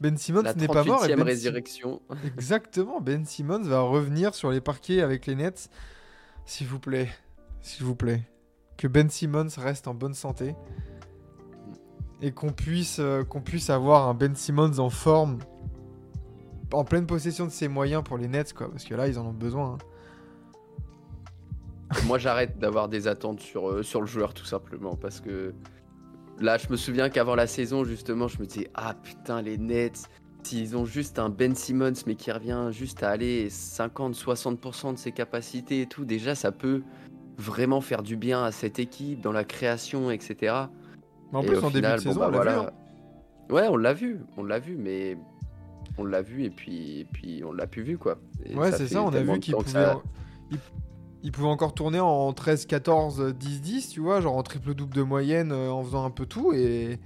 Ben 0.00 0.16
Simmons 0.16 0.42
La 0.42 0.54
n'est 0.54 0.66
pas 0.66 0.84
mort. 0.84 1.04
38e 1.04 1.16
Ben 1.16 1.22
résurrection. 1.24 2.00
Exactement, 2.24 3.00
Ben 3.00 3.24
Simmons 3.26 3.62
va 3.62 3.80
revenir 3.80 4.34
sur 4.34 4.50
les 4.50 4.60
parquets 4.60 5.02
avec 5.02 5.26
les 5.26 5.34
Nets. 5.34 5.68
S'il 6.46 6.66
vous 6.66 6.78
plaît, 6.78 7.08
s'il 7.60 7.84
vous 7.84 7.94
plaît, 7.94 8.22
que 8.78 8.88
Ben 8.88 9.10
Simmons 9.10 9.48
reste 9.58 9.88
en 9.88 9.94
bonne 9.94 10.14
santé 10.14 10.54
et 12.22 12.32
qu'on 12.32 12.52
puisse, 12.52 12.98
euh, 12.98 13.24
qu'on 13.24 13.40
puisse 13.40 13.70
avoir 13.70 14.08
un 14.08 14.14
Ben 14.14 14.34
Simmons 14.34 14.78
en 14.78 14.90
forme, 14.90 15.38
en 16.72 16.84
pleine 16.84 17.06
possession 17.06 17.44
de 17.46 17.50
ses 17.50 17.68
moyens 17.68 18.02
pour 18.02 18.16
les 18.18 18.28
Nets, 18.28 18.52
quoi, 18.54 18.70
parce 18.70 18.84
que 18.84 18.94
là 18.94 19.06
ils 19.08 19.18
en 19.18 19.26
ont 19.26 19.32
besoin. 19.32 19.72
hein. 19.74 19.78
Moi, 22.06 22.18
j'arrête 22.18 22.56
d'avoir 22.58 22.88
des 22.88 23.08
attentes 23.08 23.40
sur, 23.40 23.68
euh, 23.68 23.82
sur 23.82 24.00
le 24.00 24.06
joueur, 24.06 24.32
tout 24.32 24.44
simplement, 24.44 24.94
parce 24.94 25.20
que 25.20 25.52
là, 26.40 26.58
je 26.58 26.68
me 26.70 26.76
souviens 26.76 27.08
qu'avant 27.08 27.34
la 27.34 27.46
saison, 27.46 27.84
justement, 27.84 28.28
je 28.28 28.40
me 28.40 28.46
disais, 28.46 28.70
ah 28.74 28.94
putain, 28.94 29.42
les 29.42 29.58
Nets, 29.58 30.08
s'ils 30.42 30.76
ont 30.76 30.84
juste 30.84 31.18
un 31.18 31.28
Ben 31.28 31.54
Simmons, 31.54 31.92
mais 32.06 32.14
qui 32.14 32.32
revient 32.32 32.68
juste 32.70 33.02
à 33.02 33.10
aller 33.10 33.48
50-60% 33.50 34.94
de 34.94 34.98
ses 34.98 35.12
capacités 35.12 35.82
et 35.82 35.86
tout, 35.86 36.04
déjà, 36.04 36.34
ça 36.34 36.52
peut 36.52 36.82
vraiment 37.36 37.80
faire 37.80 38.02
du 38.02 38.16
bien 38.16 38.44
à 38.44 38.52
cette 38.52 38.78
équipe, 38.78 39.20
dans 39.20 39.32
la 39.32 39.44
création, 39.44 40.10
etc. 40.10 40.54
Mais 41.32 41.38
en 41.38 41.42
Et 41.42 41.46
plus, 41.46 41.64
en 41.64 41.70
final, 41.70 41.72
début 41.72 41.94
de 41.94 42.00
saison, 42.00 42.20
bon, 42.20 42.20
bah, 42.20 42.26
on 42.26 42.30
l'a 42.30 42.38
vu, 42.38 42.56
voilà. 42.56 42.60
hein. 42.60 42.70
Ouais, 43.50 43.68
on 43.68 43.76
l'a 43.76 43.92
vu, 43.92 44.20
on 44.36 44.44
l'a 44.44 44.58
vu, 44.58 44.76
mais 44.76 45.18
on 45.98 46.04
l'a 46.04 46.22
vu 46.22 46.44
et 46.44 46.50
puis, 46.50 47.00
et 47.00 47.04
puis 47.04 47.42
on 47.44 47.52
l'a 47.52 47.66
plus 47.66 47.82
vu 47.82 47.98
quoi. 47.98 48.18
Et 48.44 48.54
Ouais, 48.56 48.70
c'est 48.70 48.86
ça, 48.86 49.02
on 49.02 49.12
a 49.12 49.20
vu 49.20 49.40
qu'il 49.40 49.54
pouvait, 49.56 49.72
ça- 49.72 50.02
il, 50.50 50.58
il 51.22 51.32
pouvait 51.32 51.48
encore 51.48 51.74
tourner 51.74 52.00
en 52.00 52.32
13, 52.32 52.66
14, 52.66 53.34
10, 53.34 53.60
10, 53.60 53.88
tu 53.90 54.00
vois, 54.00 54.20
genre 54.20 54.36
en 54.36 54.42
triple-double 54.42 54.94
de 54.94 55.02
moyenne 55.02 55.52
euh, 55.52 55.70
en 55.70 55.82
faisant 55.84 56.04
un 56.04 56.10
peu 56.10 56.26
tout. 56.26 56.52
Et, 56.52 56.92
et 56.92 56.98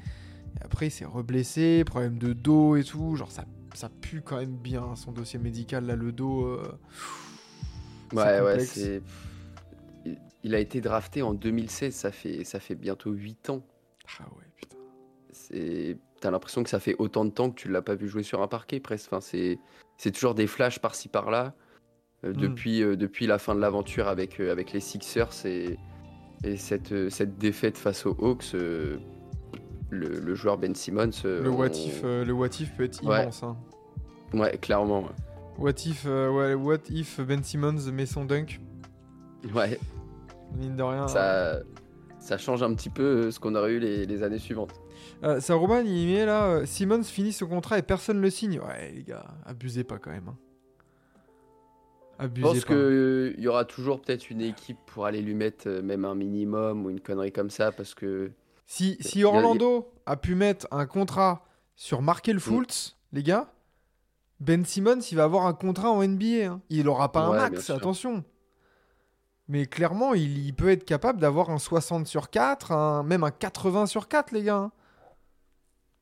après, 0.61 0.87
il 0.89 0.91
s'est 0.91 1.05
reblessé, 1.05 1.83
problème 1.85 2.19
de 2.19 2.33
dos 2.33 2.77
et 2.77 2.85
tout. 2.85 3.17
Genre, 3.17 3.31
ça, 3.31 3.45
ça 3.75 3.89
pue 3.89 4.23
quand 4.23 4.37
même 4.37 4.57
bien 4.57 4.95
son 4.97 5.13
dossier 5.13 5.39
médical, 5.39 5.87
là, 5.87 5.97
le 5.97 6.13
dos. 6.13 6.45
euh, 6.47 6.63
Ouais, 8.13 8.41
ouais, 8.41 8.61
c'est. 8.61 9.03
Il- 10.05 10.19
Il 10.45 10.55
a 10.55 10.59
été 10.61 10.81
drafté 10.81 11.23
en 11.23 11.35
2016, 11.35 11.95
ça 11.95 12.13
fait, 12.13 12.45
ça 12.45 12.61
fait 12.61 12.75
bientôt 12.75 13.11
8 13.11 13.51
ans. 13.51 13.63
Ah 14.21 14.25
ouais, 14.37 14.45
putain. 14.57 14.77
C'est... 15.33 15.97
T'as 16.21 16.31
l'impression 16.31 16.63
que 16.63 16.71
ça 16.71 16.79
fait 16.81 16.95
autant 16.99 17.25
de 17.25 17.31
temps 17.31 17.51
que 17.51 17.57
tu 17.61 17.69
l'as 17.69 17.83
pas 17.83 17.95
vu 17.95 18.09
jouer 18.09 18.23
sur 18.23 18.41
un 18.43 18.47
parquet 18.49 18.79
presque. 18.79 19.09
Enfin, 19.13 19.21
c'est... 19.21 19.59
c'est 19.97 20.11
toujours 20.13 20.35
des 20.35 20.47
flashs 20.47 20.79
par-ci 20.79 21.09
par-là. 21.09 21.55
Euh, 22.25 22.31
Mm. 22.31 22.37
depuis, 22.37 22.83
euh, 22.83 22.97
depuis 22.97 23.27
la 23.27 23.39
fin 23.39 23.55
de 23.55 23.61
l'aventure 23.61 24.09
avec, 24.09 24.41
euh, 24.41 24.51
avec 24.53 24.73
les 24.73 24.81
Sixers 24.81 25.45
et, 25.45 25.79
et 26.43 26.57
cette, 26.57 27.11
cette 27.11 27.37
défaite 27.39 27.77
face 27.79 28.07
aux 28.07 28.17
Hawks, 28.19 28.53
le, 28.55 28.99
le 29.91 30.35
joueur 30.35 30.59
Ben 30.59 30.75
Simmons. 30.75 31.11
Le 31.25 31.49
on- 31.51 31.57
what 31.57 31.69
if, 31.69 32.03
le 32.03 32.31
what 32.33 32.49
if 32.61 32.75
peut 32.77 32.85
être 32.85 33.05
Ouais. 33.05 33.23
immense. 33.23 33.43
hein. 33.43 33.57
Ouais, 34.33 34.57
clairement. 34.59 35.03
ouais. 35.03 35.09
What 35.59 35.73
if, 35.87 36.05
ouais, 36.07 36.55
what 36.55 36.79
if 36.91 37.21
Ben 37.21 37.43
Simmons 37.45 37.91
met 37.93 38.07
son 38.07 38.25
dunk? 38.25 38.61
Ouais, 39.55 39.79
Mine 40.57 40.75
de 40.77 40.83
rien. 40.83 41.07
ça, 41.07 41.61
ça 42.19 42.39
change 42.39 42.63
un 42.63 42.75
petit 42.75 42.91
peu 42.91 43.31
ce 43.31 43.39
qu'on 43.39 43.55
aurait 43.55 43.73
eu 43.75 43.79
les, 43.79 44.07
les 44.07 44.23
années 44.23 44.39
suivantes. 44.39 44.73
Euh, 45.23 45.41
Saruman, 45.41 45.87
il 45.87 46.07
met 46.13 46.25
là, 46.27 46.65
Simmons 46.67 47.03
finit 47.05 47.33
son 47.33 47.47
contrat 47.47 47.79
et 47.79 47.83
personne 47.83 48.21
le 48.21 48.31
signe. 48.31 48.59
Ouais, 48.61 48.93
les 48.95 49.03
gars, 49.05 49.27
abusez 49.45 49.85
pas 49.85 49.99
quand 49.99 50.11
même. 50.11 50.29
hein. 50.29 50.37
Je 52.21 52.27
pense 52.43 52.65
qu'il 53.37 53.43
y 53.43 53.49
aura 53.49 53.65
toujours 53.65 54.01
peut-être 54.01 54.31
une 54.31 54.41
équipe 54.41 54.79
pour 54.87 55.07
aller 55.07 55.21
lui 55.23 55.35
mettre 55.35 55.69
euh, 55.69 55.83
même 55.83 56.05
un 56.05 56.15
minimum 56.15 56.85
ou 56.87 56.91
une 56.91 57.01
connerie 57.01 57.33
comme 57.33 57.51
ça 57.51 57.73
parce 57.73 57.95
que 57.95 58.31
Si, 58.67 58.97
a- 59.25 59.27
Orlando 59.29 59.93
a 60.07 60.17
pu 60.17 60.35
mettre 60.35 60.67
un 60.71 60.87
contrat 60.87 61.45
sur 61.77 62.03
Markel 62.03 62.39
Fultz, 62.41 62.97
les 63.13 63.23
gars, 63.23 63.53
Ben 64.41 64.65
Simmons, 64.65 65.01
il 65.11 65.17
va 65.17 65.25
avoir 65.25 65.47
un 65.47 65.55
contrat 65.55 65.91
en 65.91 66.03
NBA. 66.03 66.47
hein. 66.47 66.61
Il 66.71 66.89
aura 66.89 67.11
pas 67.13 67.29
Ouais, 67.31 67.37
un 67.37 67.51
max, 67.51 67.71
attention. 67.71 68.25
Mais 69.49 69.67
clairement, 69.67 70.15
il, 70.15 70.47
il 70.47 70.55
peut 70.55 70.71
être 70.71 70.85
capable 70.85 71.21
d'avoir 71.21 71.51
un 71.51 71.59
60 71.59 72.07
sur 72.07 72.31
4, 72.31 72.73
un- 72.73 73.03
même 73.03 73.25
un 73.25 73.31
80 73.31 73.87
sur 73.87 74.09
4, 74.09 74.33
les 74.33 74.43
gars. 74.43 74.57
hein. 74.57 74.73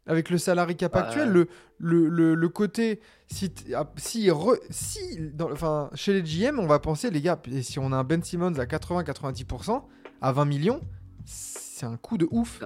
Avec 0.06 0.30
le 0.30 0.38
salarié 0.38 0.74
cap 0.74 0.94
Ouais. 0.96 1.02
actuel, 1.02 1.28
le, 1.30 1.46
le, 1.78 2.08
le, 2.08 2.34
le 2.34 2.48
côté. 2.48 3.00
Si, 3.28 3.52
ah, 3.74 3.88
si, 3.96 4.28
re- 4.30 4.58
si 4.70 5.30
dans, 5.32 5.50
enfin, 5.52 5.90
chez 5.94 6.12
les 6.12 6.22
GM, 6.22 6.58
on 6.58 6.66
va 6.66 6.80
penser, 6.80 7.10
les 7.10 7.20
gars, 7.20 7.40
et 7.50 7.62
si 7.62 7.78
on 7.78 7.92
a 7.92 7.96
un 7.96 8.04
Ben 8.04 8.22
Simmons 8.22 8.58
à 8.58 8.64
80-90%, 8.64 9.82
à 10.20 10.32
20 10.32 10.44
millions, 10.44 10.80
c'est 11.24 11.86
un 11.86 11.96
coup 11.96 12.18
de 12.18 12.26
ouf. 12.32 12.62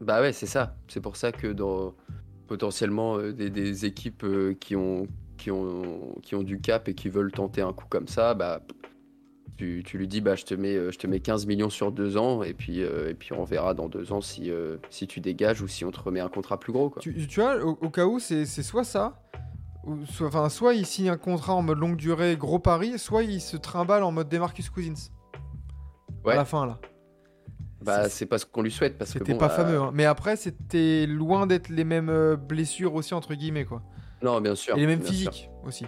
bah 0.00 0.20
ouais 0.22 0.32
c'est 0.32 0.46
ça. 0.46 0.76
C'est 0.88 1.00
pour 1.00 1.16
ça 1.16 1.32
que 1.32 1.48
dans 1.48 1.94
potentiellement 2.46 3.18
euh, 3.18 3.32
des, 3.32 3.50
des 3.50 3.84
équipes 3.84 4.24
euh, 4.24 4.54
qui 4.58 4.74
ont 4.74 5.06
qui 5.36 5.50
ont 5.50 6.14
qui 6.22 6.34
ont 6.34 6.42
du 6.42 6.60
cap 6.60 6.88
et 6.88 6.94
qui 6.94 7.08
veulent 7.10 7.30
tenter 7.32 7.60
un 7.62 7.72
coup 7.74 7.86
comme 7.90 8.08
ça, 8.08 8.34
bah 8.34 8.62
tu, 9.60 9.82
tu 9.84 9.98
lui 9.98 10.08
dis 10.08 10.20
bah 10.22 10.36
je 10.36 10.44
te 10.44 10.54
mets 10.54 10.74
euh, 10.74 10.90
je 10.90 10.98
te 10.98 11.06
mets 11.06 11.20
15 11.20 11.44
millions 11.46 11.68
sur 11.68 11.92
deux 11.92 12.16
ans 12.16 12.42
et 12.42 12.54
puis 12.54 12.82
euh, 12.82 13.10
et 13.10 13.14
puis 13.14 13.32
on 13.34 13.44
verra 13.44 13.74
dans 13.74 13.88
deux 13.88 14.10
ans 14.12 14.20
si 14.22 14.50
euh, 14.50 14.78
si 14.88 15.06
tu 15.06 15.20
dégages 15.20 15.60
ou 15.60 15.68
si 15.68 15.84
on 15.84 15.90
te 15.90 16.00
remet 16.00 16.20
un 16.20 16.28
contrat 16.28 16.58
plus 16.58 16.72
gros 16.72 16.88
quoi. 16.88 17.02
Tu, 17.02 17.26
tu 17.26 17.40
vois, 17.40 17.62
au, 17.62 17.78
au 17.80 17.90
cas 17.90 18.06
où, 18.06 18.18
c'est 18.18 18.46
c'est 18.46 18.62
soit 18.62 18.84
ça, 18.84 19.20
ou 19.84 20.06
soit, 20.06 20.28
enfin, 20.28 20.48
soit 20.48 20.72
il 20.74 20.86
signe 20.86 21.10
un 21.10 21.18
contrat 21.18 21.54
en 21.54 21.60
mode 21.62 21.78
longue 21.78 21.96
durée, 21.96 22.36
gros 22.38 22.58
pari, 22.58 22.98
soit 22.98 23.22
il 23.22 23.40
se 23.42 23.56
trimballe 23.58 24.02
en 24.02 24.12
mode 24.12 24.28
Demarcus 24.30 24.70
Cousins. 24.70 25.10
Ouais. 26.24 26.32
À 26.32 26.36
la 26.36 26.44
fin, 26.46 26.64
là. 26.66 26.78
Bah 27.82 28.08
C'est- 28.08 28.26
pas 28.26 28.38
ce 28.38 28.46
qu'on 28.46 28.62
lui 28.62 28.70
souhaite 28.70 28.96
parce 28.98 29.12
que 29.12 29.18
C'était 29.18 29.32
bon, 29.32 29.38
pas 29.38 29.48
bah, 29.48 29.54
fameux. 29.54 29.78
hein. 29.80 29.90
Mais 29.94 30.04
après, 30.06 30.36
c'était 30.36 31.06
loin 31.06 31.46
d'être 31.46 31.68
les 31.70 31.84
mêmes 31.84 32.34
blessures 32.36 32.94
aussi, 32.94 33.14
entre 33.14 33.34
guillemets, 33.34 33.64
quoi. 33.66 33.82
Non 34.22 34.40
bien 34.40 34.54
sûr. 34.54 34.76
Et 34.76 34.80
les 34.80 34.86
mêmes 34.86 35.00
sûr. 35.02 35.10
physiques 35.10 35.50
aussi. 35.66 35.86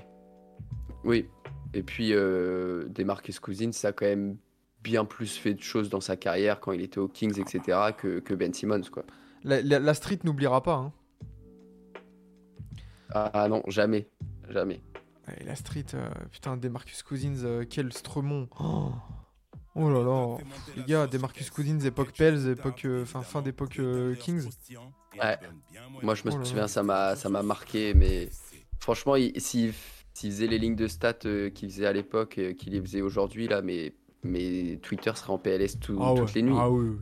Oui. 1.04 1.28
Et 1.74 1.82
puis, 1.82 2.12
euh, 2.12 2.84
Demarcus 2.88 3.40
Cousins, 3.40 3.72
ça 3.72 3.88
a 3.88 3.92
quand 3.92 4.06
même 4.06 4.36
bien 4.82 5.04
plus 5.04 5.36
fait 5.36 5.54
de 5.54 5.62
choses 5.62 5.88
dans 5.88 6.00
sa 6.00 6.16
carrière 6.16 6.60
quand 6.60 6.72
il 6.72 6.80
était 6.82 6.98
aux 6.98 7.08
Kings, 7.08 7.38
etc., 7.40 7.78
que, 7.96 8.18
que 8.20 8.34
Ben 8.34 8.52
Simmons, 8.52 8.82
quoi. 8.92 9.04
La, 9.44 9.62
la- 9.62 9.78
la 9.78 9.94
street 9.94 10.18
n'oubliera 10.24 10.62
pas. 10.62 10.74
Hein. 10.74 10.92
Ah, 13.10 13.30
ah 13.34 13.48
non, 13.48 13.62
jamais. 13.68 14.06
Jamais. 14.48 14.80
Ouais, 15.28 15.42
la 15.44 15.54
street, 15.54 15.86
euh, 15.94 16.08
putain, 16.30 16.56
Demarcus 16.56 17.02
Cousins, 17.02 17.44
euh, 17.44 17.64
quel 17.68 17.92
Stremont. 17.92 18.48
Oh. 18.60 18.90
Oh 19.74 19.88
là 19.88 20.02
là. 20.02 20.36
Les 20.76 20.84
gars, 20.84 21.06
Demarcus 21.06 21.48
Cousins, 21.50 21.78
époque 21.80 22.12
Pels, 22.16 22.48
époque, 22.48 22.84
euh, 22.84 23.04
fin, 23.06 23.22
fin 23.22 23.40
d'époque 23.40 23.78
euh, 23.78 24.14
Kings. 24.16 24.48
Ouais. 25.18 25.38
Moi, 26.02 26.14
je 26.14 26.24
me 26.28 26.32
Oh 26.34 26.44
souviens, 26.44 26.68
ça 26.68 26.82
m'a 26.82 27.42
marqué, 27.42 27.94
mais 27.94 28.28
franchement, 28.80 29.16
il- 29.16 29.40
s'il 29.40 29.72
s'il 30.14 30.30
faisait 30.30 30.46
les 30.46 30.58
lignes 30.58 30.76
de 30.76 30.86
stats 30.88 31.14
euh, 31.26 31.50
qu'il 31.50 31.70
faisait 31.70 31.86
à 31.86 31.92
l'époque, 31.92 32.38
et 32.38 32.54
qu'il 32.54 32.72
les 32.72 32.80
faisait 32.80 33.00
aujourd'hui, 33.02 33.48
là, 33.48 33.62
mais, 33.62 33.94
mais 34.22 34.78
Twitter 34.82 35.12
serait 35.14 35.32
en 35.32 35.38
PLS 35.38 35.78
tout- 35.80 35.98
Ah 36.00 36.12
ouais. 36.12 36.20
toutes 36.20 36.34
les 36.34 36.42
nuits. 36.42 36.54
Ah 36.56 36.70
oui, 36.70 36.88
oui. 36.90 36.96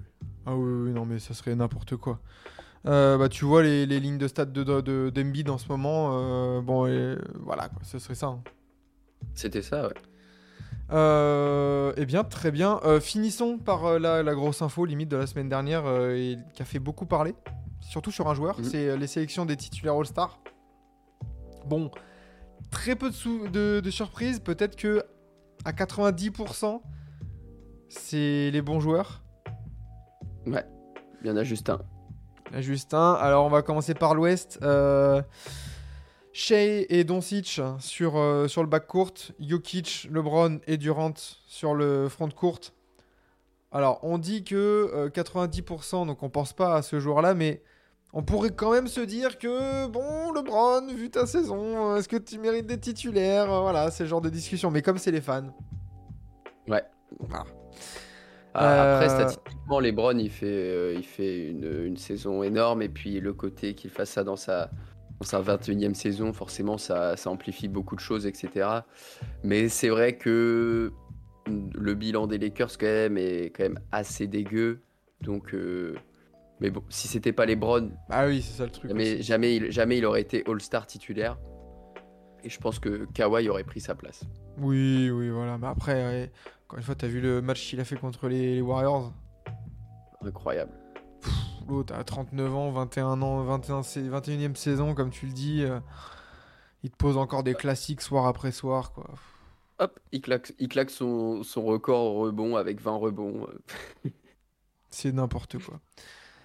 Ah 0.46 0.56
oui, 0.56 0.86
oui, 0.86 0.90
non, 0.92 1.04
mais 1.04 1.18
ça 1.18 1.34
serait 1.34 1.54
n'importe 1.54 1.96
quoi. 1.96 2.20
Euh, 2.86 3.18
bah, 3.18 3.28
tu 3.28 3.44
vois 3.44 3.62
les, 3.62 3.84
les 3.84 4.00
lignes 4.00 4.16
de 4.16 4.26
stats 4.26 4.46
de, 4.46 4.62
de, 4.64 4.80
de- 4.80 5.10
d'Embiid 5.14 5.50
en 5.50 5.58
ce 5.58 5.68
moment. 5.68 6.10
euh, 6.14 6.60
bon, 6.62 6.86
et, 6.86 7.16
voilà, 7.40 7.68
quoi, 7.68 7.82
ce 7.82 7.98
serait 7.98 8.14
ça. 8.14 8.28
hein. 8.28 8.42
C'était 9.34 9.60
ça, 9.62 9.86
ouais. 9.88 9.94
Euh, 10.92 11.92
eh 11.96 12.06
bien, 12.06 12.24
très 12.24 12.50
bien. 12.50 12.80
Euh, 12.84 13.00
finissons 13.00 13.58
par 13.58 13.84
euh, 13.86 13.98
la, 13.98 14.22
la 14.22 14.34
grosse 14.34 14.62
info 14.62 14.84
limite 14.84 15.08
de 15.08 15.16
la 15.16 15.26
semaine 15.26 15.48
dernière 15.48 15.84
euh, 15.86 16.14
et 16.16 16.36
qui 16.54 16.62
a 16.62 16.64
fait 16.64 16.78
beaucoup 16.78 17.06
parler, 17.06 17.34
surtout 17.80 18.10
sur 18.10 18.28
un 18.28 18.34
joueur, 18.34 18.58
Mhm. 18.58 18.64
c'est 18.64 18.88
euh, 18.88 18.96
les 18.96 19.06
sélections 19.06 19.44
des 19.46 19.56
titulaires 19.56 19.94
All-Star. 19.94 20.40
Bon, 21.66 21.90
très 22.70 22.96
peu 22.96 23.10
de, 23.10 23.14
sou- 23.14 23.48
de, 23.48 23.80
de 23.80 23.90
surprises, 23.90 24.40
peut-être 24.40 24.76
que 24.76 25.04
à 25.64 25.72
90%, 25.72 26.80
c'est 27.88 28.50
les 28.50 28.62
bons 28.62 28.80
joueurs. 28.80 29.22
Il 31.22 31.28
y 31.28 31.30
en 31.30 31.36
a 31.36 32.60
juste 32.60 32.94
un. 32.94 33.12
Alors 33.14 33.44
on 33.44 33.50
va 33.50 33.62
commencer 33.62 33.94
par 33.94 34.14
l'ouest. 34.14 34.58
Euh, 34.62 35.20
Shea 36.32 36.86
et 36.88 37.04
Doncic 37.04 37.60
sur, 37.78 38.16
euh, 38.16 38.48
sur 38.48 38.62
le 38.62 38.68
back 38.68 38.86
court. 38.86 39.12
Jokic, 39.38 40.08
LeBron 40.10 40.60
et 40.66 40.76
Durant 40.76 41.12
sur 41.46 41.74
le 41.74 42.08
front 42.08 42.28
court. 42.30 42.60
Alors 43.72 44.00
on 44.02 44.18
dit 44.18 44.42
que 44.44 44.54
euh, 44.94 45.08
90%, 45.10 46.06
donc 46.06 46.22
on 46.22 46.30
pense 46.30 46.52
pas 46.52 46.74
à 46.74 46.82
ce 46.82 46.98
joueur-là, 46.98 47.34
mais 47.34 47.62
on 48.12 48.22
pourrait 48.22 48.50
quand 48.50 48.72
même 48.72 48.88
se 48.88 49.00
dire 49.00 49.38
que, 49.38 49.86
bon, 49.88 50.32
LeBron, 50.32 50.86
vu 50.94 51.10
ta 51.10 51.26
saison, 51.26 51.92
euh, 51.92 51.96
est-ce 51.96 52.08
que 52.08 52.16
tu 52.16 52.38
mérites 52.38 52.66
des 52.66 52.78
titulaires 52.78 53.52
Euh, 53.52 53.60
Voilà, 53.60 53.90
c'est 53.90 54.04
le 54.04 54.08
genre 54.08 54.20
de 54.20 54.30
discussion. 54.30 54.70
Mais 54.70 54.82
comme 54.82 54.98
c'est 54.98 55.12
les 55.12 55.20
fans. 55.20 55.54
Ouais. 56.68 56.82
Voilà. 57.18 57.44
Ah, 58.54 58.94
Après, 58.96 59.06
Euh, 59.06 59.08
statistiquement, 59.28 59.78
LeBron, 59.80 60.18
il 60.18 60.30
fait, 60.30 60.46
euh, 60.46 60.94
il 60.96 61.04
fait 61.04 61.50
une, 61.50 61.84
une 61.86 61.96
saison 61.96 62.42
énorme. 62.42 62.82
Et 62.82 62.88
puis, 62.88 63.20
le 63.20 63.32
côté 63.32 63.74
qu'il 63.74 63.90
fasse 63.90 64.10
ça 64.10 64.24
dans 64.24 64.36
sa, 64.36 64.70
dans 65.20 65.26
sa 65.26 65.40
21e 65.40 65.94
saison, 65.94 66.32
forcément, 66.32 66.78
ça, 66.78 67.16
ça 67.16 67.30
amplifie 67.30 67.68
beaucoup 67.68 67.94
de 67.94 68.00
choses, 68.00 68.26
etc. 68.26 68.68
Mais 69.44 69.68
c'est 69.68 69.88
vrai 69.88 70.16
que 70.16 70.92
le 71.46 71.94
bilan 71.94 72.26
des 72.26 72.38
Lakers, 72.38 72.76
quand 72.78 72.86
même, 72.86 73.16
est 73.18 73.46
quand 73.54 73.62
même 73.62 73.80
assez 73.92 74.26
dégueu. 74.26 74.80
Donc, 75.20 75.54
euh, 75.54 75.94
mais 76.60 76.70
bon, 76.70 76.82
si 76.88 77.08
c'était 77.08 77.32
pas 77.32 77.46
LeBron, 77.46 77.90
Bah 78.08 78.26
oui, 78.26 78.42
c'est 78.42 78.56
ça 78.58 78.64
le 78.64 78.70
truc. 78.70 78.90
jamais, 78.90 79.14
aussi. 79.14 79.22
jamais, 79.22 79.56
il, 79.56 79.70
jamais 79.70 79.98
il 79.98 80.04
aurait 80.04 80.20
été 80.20 80.44
All-Star 80.46 80.86
titulaire. 80.86 81.38
Et 82.42 82.48
je 82.48 82.58
pense 82.58 82.78
que 82.78 83.06
Kawhi 83.12 83.48
aurait 83.48 83.64
pris 83.64 83.80
sa 83.80 83.94
place. 83.94 84.22
Oui, 84.58 85.10
oui, 85.10 85.28
voilà. 85.30 85.58
Mais 85.58 85.66
après, 85.66 85.94
ouais, 85.94 86.32
encore 86.66 86.78
une 86.78 86.84
fois, 86.84 86.94
t'as 86.94 87.06
vu 87.06 87.20
le 87.20 87.42
match 87.42 87.68
qu'il 87.68 87.80
a 87.80 87.84
fait 87.84 87.96
contre 87.96 88.28
les, 88.28 88.54
les 88.56 88.60
Warriors? 88.62 89.12
Incroyable. 90.22 90.72
L'autre 91.68 91.94
a 91.94 92.02
39 92.02 92.54
ans, 92.54 92.70
21 92.70 93.20
ans, 93.22 93.42
21, 93.44 93.82
sa- 93.82 94.00
21e 94.00 94.54
saison, 94.56 94.94
comme 94.94 95.10
tu 95.10 95.26
le 95.26 95.32
dis. 95.32 95.62
euh, 95.62 95.78
il 96.82 96.90
te 96.90 96.96
pose 96.96 97.16
encore 97.18 97.42
des 97.42 97.54
classiques 97.54 98.00
soir 98.00 98.26
après 98.26 98.52
soir, 98.52 98.92
quoi. 98.92 99.04
Hop, 99.78 99.98
il 100.12 100.20
claque, 100.22 100.52
il 100.58 100.68
claque 100.68 100.90
son, 100.90 101.42
son 101.42 101.62
record 101.64 102.14
au 102.16 102.20
rebond 102.20 102.56
avec 102.56 102.80
20 102.80 102.96
rebonds. 102.96 103.46
C'est 104.90 105.12
n'importe 105.12 105.58
quoi. 105.62 105.80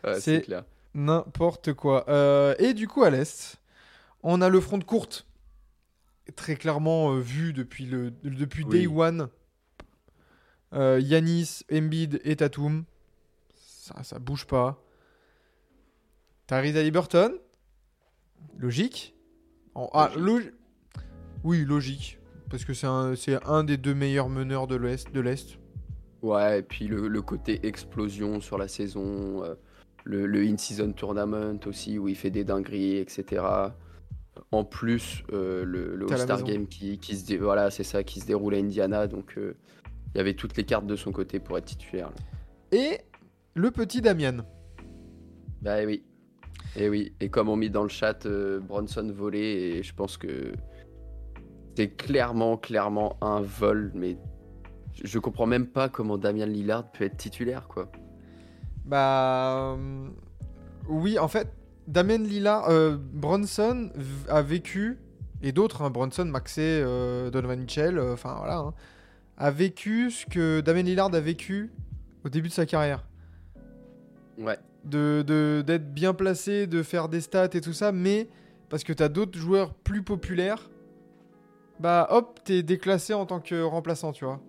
Ouais, 0.05 0.19
C'est- 0.19 0.41
clair. 0.41 0.63
N'importe 0.93 1.73
quoi. 1.73 2.05
Euh, 2.09 2.55
et 2.57 2.73
du 2.73 2.87
coup, 2.87 3.03
à 3.03 3.09
l'Est, 3.09 3.57
on 4.23 4.41
a 4.41 4.47
le 4.49 4.61
front 4.61 4.77
de 4.77 4.83
courte. 4.85 5.27
Très 6.35 6.55
clairement 6.55 7.11
euh, 7.13 7.19
vu 7.19 7.51
depuis, 7.53 7.85
le, 7.85 8.11
depuis 8.23 8.63
Oui. 8.63 8.79
Day 8.81 8.87
One. 8.87 9.27
Euh, 10.73 10.99
Yanis, 11.01 11.61
Embiid 11.71 12.21
et 12.23 12.35
Tatum. 12.37 12.85
Ça, 13.55 14.03
ça 14.03 14.19
bouge 14.19 14.45
pas. 14.47 14.81
Tyrese 16.47 16.77
Haliburton. 16.77 17.33
Logique. 18.57 19.15
En- 19.73 19.89
ah, 19.93 20.11
Logique. 20.15 20.51
Oui, 21.43 21.63
logique. 21.65 22.19
Parce 22.49 22.63
que 22.65 22.73
c'est 22.73 22.87
un, 23.45 23.63
des 23.63 23.77
deux 23.77 23.93
meilleurs 23.93 24.29
meneurs 24.29 24.67
de 24.67 24.75
l'Est. 24.75 25.11
De 25.11 25.19
l'Est. 25.19 25.57
Ouais, 26.21 26.59
et 26.59 26.63
puis 26.63 26.87
le, 26.87 27.07
le 27.07 27.21
côté 27.21 27.67
explosion 27.67 28.39
sur 28.41 28.57
la 28.57 28.67
saison, 28.67 29.43
le, 30.05 30.25
le 30.25 30.39
in-season 30.43 30.93
tournament 30.93 31.59
aussi, 31.65 31.99
où 31.99 32.07
il 32.07 32.15
fait 32.15 32.29
des 32.29 32.43
dingueries, 32.45 32.97
etc. 32.97 33.43
En 34.51 34.63
plus, 34.63 35.23
euh, 35.33 35.65
le, 35.65 35.95
All-Star. 36.11 36.43
Game 36.43 36.67
qui, 36.67 36.97
qui 36.99 37.15
se, 37.17 37.35
voilà, 37.35 37.69
c'est 37.71 37.83
ça, 37.83 38.03
qui 38.03 38.19
se 38.21 38.25
déroule 38.25 38.55
à 38.55 38.57
Indiana, 38.57 39.07
donc 39.07 39.37
euh, 39.37 39.55
il 40.13 40.17
y 40.17 40.21
avait 40.21 40.35
toutes 40.35 40.55
les 40.55 40.63
cartes 40.63 40.85
de 40.87 40.95
son 40.95 41.11
côté 41.11 41.39
pour 41.39 41.57
être 41.57 41.65
titulaire. 41.65 42.09
là. 42.09 42.77
Et 42.77 42.99
le 43.55 43.71
petit 43.71 44.01
Damian. 44.01 44.37
Bah 45.61 45.81
eh 45.81 45.85
oui. 45.85 46.03
Et 46.77 46.89
oui, 46.89 47.13
et 47.21 47.29
comme 47.29 47.47
on 47.49 47.55
mis 47.55 47.69
dans 47.69 47.83
le 47.83 47.89
chat, 47.89 48.25
euh, 48.25 48.59
Bronson 48.59 49.09
volé, 49.13 49.39
et 49.77 49.83
je 49.83 49.93
pense 49.95 50.17
que 50.17 50.51
c'est 51.75 51.89
clairement, 51.95 52.57
clairement 52.57 53.17
un 53.21 53.39
vol, 53.41 53.91
mais 53.95 54.17
je- 54.93 55.07
je 55.07 55.19
comprends 55.19 55.45
même 55.45 55.67
pas 55.67 55.87
comment 55.89 56.17
Damian 56.17 56.45
Lillard 56.45 56.91
peut 56.91 57.05
être 57.05 57.17
titulaire, 57.17 57.67
quoi. 57.67 57.89
Bah. 58.85 59.75
euh, 59.77 60.07
oui, 60.87 61.17
en 61.19 61.27
fait, 61.27 61.47
Damien 61.87 62.17
Lillard, 62.19 62.69
euh, 62.69 62.97
Bronson 62.97 63.89
a 64.29 64.41
vécu, 64.41 64.99
et 65.41 65.51
d'autres, 65.51 65.81
hein, 65.81 65.89
Bronson, 65.89 66.25
Maxey, 66.25 66.61
euh, 66.83 67.29
Donovan 67.29 67.59
Mitchell, 67.59 67.99
enfin 67.99 68.35
voilà, 68.37 68.57
hein, 68.57 68.73
a 69.37 69.51
vécu 69.51 70.11
ce 70.11 70.25
que 70.25 70.61
Damien 70.61 70.83
Lillard 70.83 71.13
a 71.13 71.19
vécu 71.19 71.71
au 72.23 72.29
début 72.29 72.49
de 72.49 72.53
sa 72.53 72.65
carrière. 72.65 73.05
Ouais. 74.37 74.57
de 74.83 75.23
de- 75.25 75.63
d'être 75.65 75.93
bien 75.93 76.13
placé, 76.13 76.67
de 76.67 76.83
faire 76.83 77.09
des 77.09 77.21
stats 77.21 77.49
et 77.53 77.61
tout 77.61 77.73
ça, 77.73 77.91
mais 77.91 78.27
parce 78.69 78.83
que 78.83 78.93
t'as 78.93 79.07
d'autres 79.09 79.37
joueurs 79.39 79.73
plus 79.73 80.03
populaires, 80.03 80.69
bah 81.79 82.07
hop, 82.11 82.39
t'es 82.43 82.61
déclassé 82.61 83.13
en 83.15 83.25
tant 83.25 83.39
que 83.39 83.63
remplaçant, 83.63 84.11
tu 84.11 84.25
vois. 84.25 84.39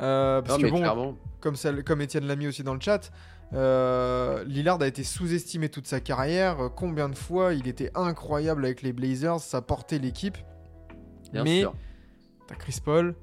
Euh, 0.00 0.42
parce 0.42 0.58
Non, 0.60 0.66
que 0.66 0.70
bon, 0.72 0.78
clairement. 0.78 1.16
comme, 1.40 1.56
ça, 1.56 1.72
comme 1.82 2.00
Étienne 2.00 2.26
l'a 2.26 2.36
mis 2.36 2.46
aussi 2.46 2.62
dans 2.62 2.74
le 2.74 2.80
chat, 2.80 3.10
euh, 3.54 4.44
Lillard 4.44 4.80
a 4.82 4.86
été 4.86 5.04
sous-estimé 5.04 5.68
toute 5.68 5.86
sa 5.86 6.00
carrière. 6.00 6.60
Euh, 6.60 6.68
Combien 6.68 7.08
de 7.08 7.14
fois 7.14 7.54
il 7.54 7.66
était 7.68 7.90
incroyable 7.94 8.64
avec 8.64 8.82
les 8.82 8.92
Blazers, 8.92 9.40
ça 9.40 9.62
portait 9.62 9.98
l'équipe. 9.98 10.36
Bien 11.32 11.44
mais 11.44 11.64
t'as 12.46 12.54
Chris 12.56 12.78
Paul, 12.84 13.14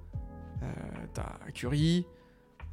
euh, 0.61 0.65
t'as 1.13 1.51
Curry, 1.53 2.05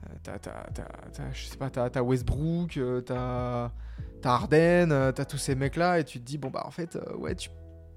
euh, 0.09 0.15
t'as, 0.23 1.33
je 1.33 1.45
sais 1.47 1.57
pas, 1.57 1.71
t'as, 1.71 2.01
Westbrook, 2.03 2.79
t'as, 3.07 3.71
t'as 4.23 4.31
Harden, 4.31 5.13
t'as 5.15 5.25
tous 5.25 5.39
ces 5.39 5.55
mecs-là, 5.55 5.99
et 6.01 6.05
tu 6.05 6.21
te 6.21 6.25
dis, 6.25 6.39
bon 6.39 6.51
bah 6.51 6.63
en 6.67 6.71
fait, 6.71 6.99
ouais, 7.19 7.35
tu 7.37 7.51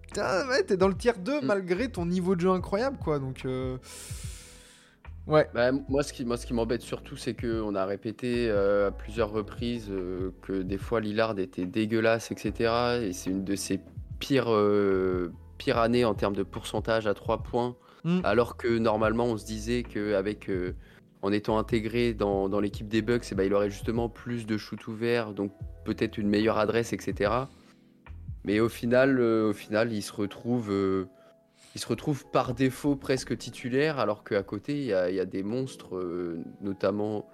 putain, 0.04 0.48
ouais, 0.48 0.64
t'es 0.64 0.78
dans 0.78 0.88
le 0.88 0.96
tier 0.96 1.14
2 1.18 1.42
Mm. 1.42 1.46
malgré 1.46 1.90
ton 1.92 2.06
niveau 2.06 2.36
de 2.36 2.42
jeu 2.42 2.52
incroyable, 2.52 2.98
quoi. 3.04 3.18
Donc, 3.20 3.46
euh, 3.46 3.78
ouais, 5.28 5.50
Bah, 5.54 5.72
moi, 5.90 6.04
ce 6.04 6.14
qui, 6.14 6.26
moi, 6.26 6.38
ce 6.38 6.46
qui 6.46 6.54
m'embête 6.54 6.82
surtout, 6.82 7.16
c'est 7.16 7.34
qu'on 7.34 7.76
a 7.76 7.86
répété 7.86 8.50
euh, 8.50 8.88
à 8.88 8.92
plusieurs 8.92 9.32
reprises 9.32 9.88
euh, 9.90 10.32
que 10.42 10.62
des 10.62 10.78
fois 10.78 11.00
Lillard 11.00 11.38
était 11.40 11.66
dégueulasse, 11.66 12.32
etc. 12.32 13.02
Et 13.04 13.14
c'est 13.14 13.30
une 13.30 13.44
de 13.44 13.56
ses 13.56 13.80
pires, 14.20 14.52
euh, 14.54 15.32
pires 15.58 15.78
années 15.78 16.06
en 16.06 16.14
termes 16.14 16.36
de 16.36 16.44
pourcentage 16.44 17.08
à 17.08 17.14
3 17.14 17.44
points. 17.44 17.76
Mm. 18.04 18.20
Alors 18.24 18.58
que 18.58 18.78
normalement, 18.78 19.26
on 19.26 19.38
se 19.38 19.46
disait 19.46 19.84
qu'avec. 19.84 20.50
en 21.22 21.32
étant 21.32 21.58
intégré 21.58 22.14
dans, 22.14 22.50
dans 22.50 22.60
l'équipe 22.60 22.90
des 22.90 23.02
Bucks, 23.02 23.26
eh 23.32 23.36
ben, 23.36 23.44
il 23.44 23.54
aurait 23.54 23.70
justement 23.70 24.10
plus 24.10 24.46
de 24.46 24.58
shoot 24.58 24.88
ouverts, 24.88 25.34
donc 25.34 25.54
peut-être 25.86 26.18
une 26.18 26.28
meilleure 26.28 26.58
adresse, 26.58 26.92
etc. 26.92 27.32
Mais 28.44 28.60
au 28.60 28.68
final, 28.68 29.22
au 29.22 29.54
final 29.54 29.94
il 29.94 30.02
se 30.02 30.12
retrouve. 30.12 30.70
Il 31.76 31.82
se 31.82 31.88
retrouve 31.88 32.26
par 32.30 32.54
défaut 32.54 32.96
presque 32.96 33.38
titulaire, 33.38 34.00
alors 34.00 34.24
qu'à 34.24 34.44
côté, 34.44 34.78
il 34.78 34.86
y, 34.86 34.94
a 34.94 35.10
il 35.10 35.16
y 35.16 35.20
a 35.20 35.26
des 35.26 35.44
monstres, 35.44 35.96
euh, 35.96 36.44
notamment, 36.62 37.28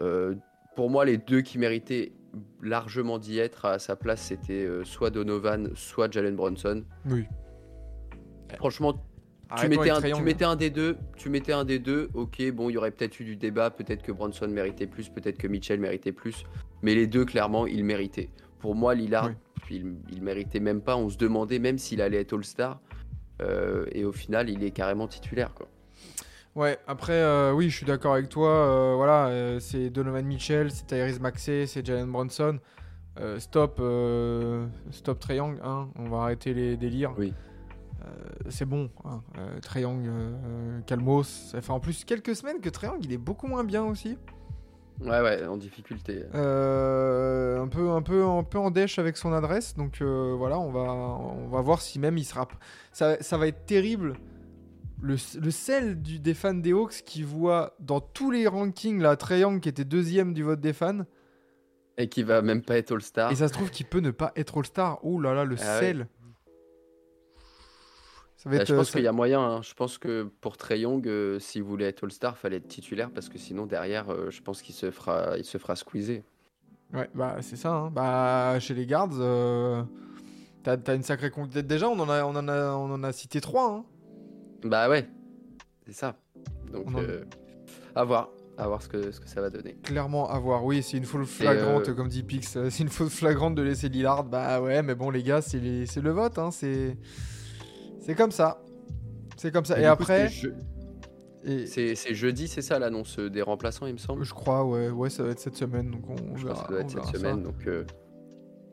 euh, 0.00 0.34
pour 0.74 0.90
moi, 0.90 1.04
les 1.04 1.18
deux 1.18 1.40
qui 1.40 1.58
méritaient 1.58 2.12
largement 2.62 3.18
d'y 3.18 3.38
être 3.38 3.64
à 3.64 3.78
sa 3.78 3.96
place, 3.96 4.22
c'était 4.22 4.64
euh, 4.64 4.84
soit 4.84 5.10
Donovan, 5.10 5.70
soit 5.74 6.10
Jalen 6.12 6.36
Brunson. 6.36 6.84
oui. 7.08 7.26
Franchement, 8.56 9.04
tu 9.56 9.68
mettais, 9.68 9.90
un, 9.90 10.00
Trae 10.00 10.02
tu 10.02 10.08
Young. 10.08 10.24
mettais 10.24 10.44
un 10.44 10.56
des 10.56 10.70
deux, 10.70 10.96
tu 11.16 11.28
mettais 11.28 11.52
un 11.52 11.64
des 11.64 11.78
deux, 11.78 12.08
ok, 12.14 12.50
bon, 12.50 12.68
il 12.68 12.72
y 12.72 12.76
aurait 12.76 12.90
peut-être 12.90 13.20
eu 13.20 13.24
du 13.24 13.36
débat, 13.36 13.70
peut-être 13.70 14.02
que 14.02 14.10
Brunson 14.10 14.48
méritait 14.48 14.88
plus, 14.88 15.08
peut-être 15.08 15.38
que 15.38 15.46
Mitchell 15.46 15.78
méritait 15.78 16.10
plus, 16.10 16.44
mais 16.82 16.96
les 16.96 17.06
deux, 17.06 17.24
clairement, 17.24 17.68
ils 17.68 17.84
méritaient. 17.84 18.30
Pour 18.58 18.74
moi, 18.74 18.96
Lillard, 18.96 19.30
il, 19.70 19.94
il 20.10 20.22
méritait 20.22 20.58
même 20.58 20.80
pas, 20.80 20.96
on 20.96 21.08
se 21.08 21.16
demandait 21.16 21.60
même 21.60 21.78
s'il 21.78 22.02
allait 22.02 22.18
être 22.18 22.32
All-Star, 22.32 22.72
euh, 22.72 22.89
et 23.92 24.04
au 24.04 24.12
final, 24.12 24.50
il 24.50 24.62
est 24.64 24.70
carrément 24.70 25.08
titulaire, 25.08 25.54
quoi. 25.54 25.68
Ouais, 26.56 26.78
après, 26.88 27.12
euh, 27.12 27.52
oui, 27.52 27.70
je 27.70 27.76
suis 27.76 27.86
d'accord 27.86 28.14
avec 28.14 28.28
toi. 28.28 28.50
euh, 28.50 28.94
voilà, 28.96 29.28
euh, 29.28 29.60
c'est 29.60 29.88
Donovan 29.88 30.26
Mitchell, 30.26 30.70
c'est 30.70 30.86
Tyrese 30.86 31.20
Maxey, 31.20 31.66
c'est 31.66 31.86
Jalen 31.86 32.10
Bronson. 32.10 32.58
Euh, 33.20 33.38
stop, 33.38 33.78
euh, 33.80 34.66
stop 34.90 35.20
Trae 35.20 35.36
Young, 35.36 35.58
hein, 35.62 35.88
on 35.96 36.08
va 36.08 36.22
arrêter 36.22 36.52
les 36.54 36.76
délires. 36.76 37.12
Oui. 37.16 37.32
Euh, 38.02 38.06
c'est 38.48 38.64
bon, 38.64 38.90
hein, 39.04 39.22
euh, 39.38 39.60
euh, 39.76 40.80
calmos. 40.86 41.28
Ça 41.52 41.60
fait 41.60 41.72
en 41.72 41.80
plus 41.80 42.04
quelques 42.04 42.34
semaines 42.34 42.60
que 42.60 42.68
Trae 42.68 42.86
Young, 42.86 43.04
il 43.04 43.12
est 43.12 43.18
beaucoup 43.18 43.46
moins 43.46 43.62
bien 43.62 43.84
aussi. 43.84 44.18
Ouais, 45.00 45.20
ouais, 45.20 45.46
en 45.46 45.56
difficulté. 45.56 46.24
Euh, 46.34 47.60
un 47.60 47.68
peu, 47.68 47.90
un 47.90 48.02
peu, 48.02 48.24
un 48.24 48.42
peu 48.42 48.58
en 48.58 48.70
dèche 48.70 48.98
avec 48.98 49.16
son 49.16 49.32
adresse. 49.32 49.74
Donc 49.74 50.02
euh, 50.02 50.34
voilà, 50.36 50.58
on 50.58 50.70
va, 50.70 50.80
on 50.80 51.48
va 51.48 51.60
voir 51.62 51.80
si 51.80 51.98
même 51.98 52.18
il 52.18 52.24
sera. 52.24 52.46
Ça, 52.92 53.16
ça 53.22 53.38
va 53.38 53.46
être 53.46 53.64
terrible. 53.66 54.14
Le, 55.02 55.16
le 55.40 55.50
sel 55.50 56.02
du, 56.02 56.18
des 56.18 56.34
fans 56.34 56.52
des 56.52 56.72
Hawks 56.72 57.02
qui 57.06 57.22
voit 57.22 57.74
dans 57.80 58.00
tous 58.00 58.30
les 58.30 58.46
rankings 58.46 59.00
là 59.00 59.16
Trae 59.16 59.38
Young 59.38 59.60
qui 59.60 59.70
était 59.70 59.84
deuxième 59.86 60.34
du 60.34 60.42
vote 60.42 60.60
des 60.60 60.74
fans. 60.74 61.06
Et 61.96 62.08
qui 62.08 62.22
va 62.22 62.42
même 62.42 62.62
pas 62.62 62.76
être 62.76 62.92
All-Star. 62.92 63.32
Et 63.32 63.34
ça 63.34 63.48
se 63.48 63.52
trouve 63.52 63.70
qu'il 63.70 63.86
peut 63.86 64.00
ne 64.00 64.10
pas 64.10 64.32
être 64.36 64.58
All-Star. 64.58 64.98
Oh 65.02 65.20
là 65.20 65.34
là, 65.34 65.44
le 65.44 65.56
Ah 65.60 65.80
ouais. 65.80 65.96
Sel. 68.40 68.44
Ça 68.44 68.50
va 68.50 68.56
Bah, 68.56 68.62
être. 68.62 68.68
je 68.68 68.74
pense 68.74 68.88
euh, 68.90 68.92
qu'il 68.92 69.02
y 69.02 69.06
a 69.08 69.12
moyen. 69.12 69.40
hein. 69.40 69.62
Je 69.62 69.74
pense 69.74 69.98
que 69.98 70.28
pour 70.40 70.56
Trey 70.56 70.80
Young, 70.80 71.06
euh, 71.06 71.38
s'il 71.38 71.62
voulait 71.62 71.86
être 71.86 72.04
All-Star, 72.04 72.36
fallait 72.38 72.56
être 72.56 72.68
titulaire 72.68 73.10
parce 73.10 73.28
que 73.28 73.38
sinon 73.38 73.66
derrière, 73.66 74.10
euh, 74.10 74.30
je 74.30 74.40
pense 74.42 74.62
qu'il 74.62 74.74
se 74.74 74.90
fera, 74.90 75.36
il 75.38 75.44
se 75.44 75.58
fera 75.58 75.76
squeezer. 75.76 76.22
Ouais, 76.92 77.08
bah 77.14 77.36
c'est 77.40 77.56
ça. 77.56 77.72
hein. 77.72 77.90
Bah 77.92 78.58
chez 78.58 78.74
les 78.74 78.86
Guards, 78.86 79.10
euh, 79.20 79.82
t'as 80.64 80.76
t'as 80.76 80.96
une 80.96 81.02
sacrée 81.04 81.30
conquête. 81.30 81.66
Déjà, 81.66 81.88
on 81.88 81.98
en 82.00 82.08
a, 82.08 82.24
on 82.24 82.34
en 82.34 82.48
a, 82.48 82.72
on 82.72 82.90
en 82.92 83.02
a 83.04 83.12
cité 83.12 83.40
trois. 83.40 83.70
hein. 83.70 83.84
Bah 84.64 84.88
ouais, 84.88 85.08
c'est 85.86 85.92
ça. 85.94 86.16
Donc 86.72 86.84
On 86.88 86.94
en- 86.96 87.02
euh, 87.02 87.24
à 87.94 88.04
voir, 88.04 88.30
à 88.58 88.66
voir 88.66 88.82
ce 88.82 88.88
que 88.88 89.10
ce 89.12 89.20
que 89.20 89.28
ça 89.28 89.40
va 89.40 89.50
donner. 89.50 89.74
Clairement 89.84 90.28
à 90.30 90.38
voir. 90.38 90.64
Oui, 90.64 90.82
c'est 90.82 90.96
une 90.96 91.04
faute 91.04 91.26
flagrante, 91.26 91.88
euh, 91.88 91.94
comme 91.94 92.08
dit 92.08 92.22
Pix. 92.24 92.56
euh, 92.56 92.70
C'est 92.70 92.82
une 92.82 92.88
faute 92.88 93.10
flagrante 93.10 93.54
de 93.54 93.62
laisser 93.62 93.88
Lillard. 93.88 94.24
Bah 94.24 94.60
ouais, 94.60 94.82
mais 94.82 94.94
bon, 94.96 95.10
les 95.10 95.22
gars, 95.22 95.40
c'est 95.42 95.58
les- 95.60 95.86
c'est 95.86 96.00
le 96.00 96.10
vote. 96.10 96.38
Hein. 96.38 96.50
C'est 96.50 96.96
c'est 98.00 98.14
comme 98.14 98.30
ça. 98.32 98.62
C'est 99.36 99.52
comme 99.52 99.64
ça. 99.64 99.80
Et, 99.80 99.84
après, 99.86 100.28
c'est 100.28 100.34
je- 100.34 100.48
et- 101.44 101.66
c'est 101.66 101.94
c'est 101.94 102.14
jeudi, 102.14 102.48
c'est 102.48 102.62
ça 102.62 102.78
l'annonce 102.78 103.18
des 103.18 103.42
remplaçants, 103.42 103.86
il 103.86 103.94
me 103.94 103.98
semble? 103.98 104.24
je 104.24 104.34
crois, 104.34 104.64
ouais, 104.64 104.90
ouais, 104.90 105.08
ça 105.10 105.22
va 105.22 105.30
être 105.30 105.38
cette 105.40 105.56
semaine. 105.56 105.90
Donc 105.90 106.02
on, 106.10 106.36
Je 106.36 106.46
verra. 106.46 106.54
pense 106.54 106.62
que 106.62 106.66
ça 106.66 106.72
doit 106.72 106.80
être 106.80 106.90
cette 106.90 107.04
ça. 107.04 107.12
semaine. 107.12 107.42
Donc 107.42 107.66
euh, 107.66 107.84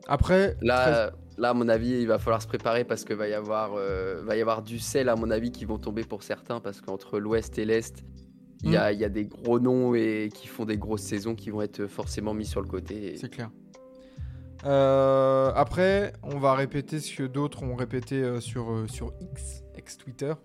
Après, 0.06 0.56
là, 0.62 1.10
là, 1.38 1.50
à 1.50 1.54
mon 1.54 1.68
avis, 1.68 1.90
il 2.00 2.06
va 2.06 2.18
falloir 2.18 2.40
se 2.42 2.46
préparer 2.46 2.84
parce 2.84 3.04
que 3.04 3.12
va 3.14 3.28
y 3.28 3.34
avoir, 3.34 3.72
euh, 3.76 4.22
va 4.24 4.36
y 4.36 4.40
avoir 4.40 4.62
du 4.62 4.78
sel 4.78 5.08
à 5.08 5.16
mon 5.16 5.30
avis 5.30 5.50
qui 5.52 5.64
vont 5.64 5.78
tomber 5.78 6.02
pour 6.04 6.22
certains 6.22 6.60
parce 6.60 6.80
qu'entre 6.80 7.18
l'Ouest 7.18 7.58
et 7.58 7.64
l'Est. 7.64 8.04
Il 8.64 8.72
y, 8.72 8.76
a, 8.76 8.90
il 8.90 8.98
y 8.98 9.04
a 9.04 9.08
des 9.08 9.24
gros 9.24 9.60
noms 9.60 9.94
et 9.94 10.30
qui 10.34 10.48
font 10.48 10.64
des 10.64 10.76
grosses 10.78 11.02
saisons 11.02 11.36
qui 11.36 11.50
vont 11.50 11.62
être 11.62 11.86
forcément 11.86 12.34
mis 12.34 12.44
sur 12.44 12.60
le 12.60 12.66
côté. 12.66 13.14
et- 13.14 13.16
C'est 13.16 13.28
clair. 13.28 13.50
Euh, 14.64 15.52
après, 15.54 16.12
on 16.22 16.38
va 16.38 16.54
répéter 16.54 17.00
ce 17.00 17.14
que 17.14 17.22
d'autres 17.24 17.62
ont 17.62 17.76
répété 17.76 18.16
euh, 18.16 18.40
sur, 18.40 18.70
euh, 18.70 18.86
sur 18.88 19.12
X, 19.20 19.62
ex-Twitter. 19.76 20.34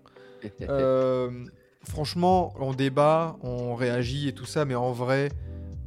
Euh, 0.60 1.30
franchement, 1.88 2.52
on 2.60 2.74
débat, 2.74 3.38
on 3.40 3.74
réagit 3.74 4.28
et 4.28 4.34
tout 4.34 4.44
ça, 4.44 4.66
mais 4.66 4.74
en 4.74 4.92
vrai, 4.92 5.30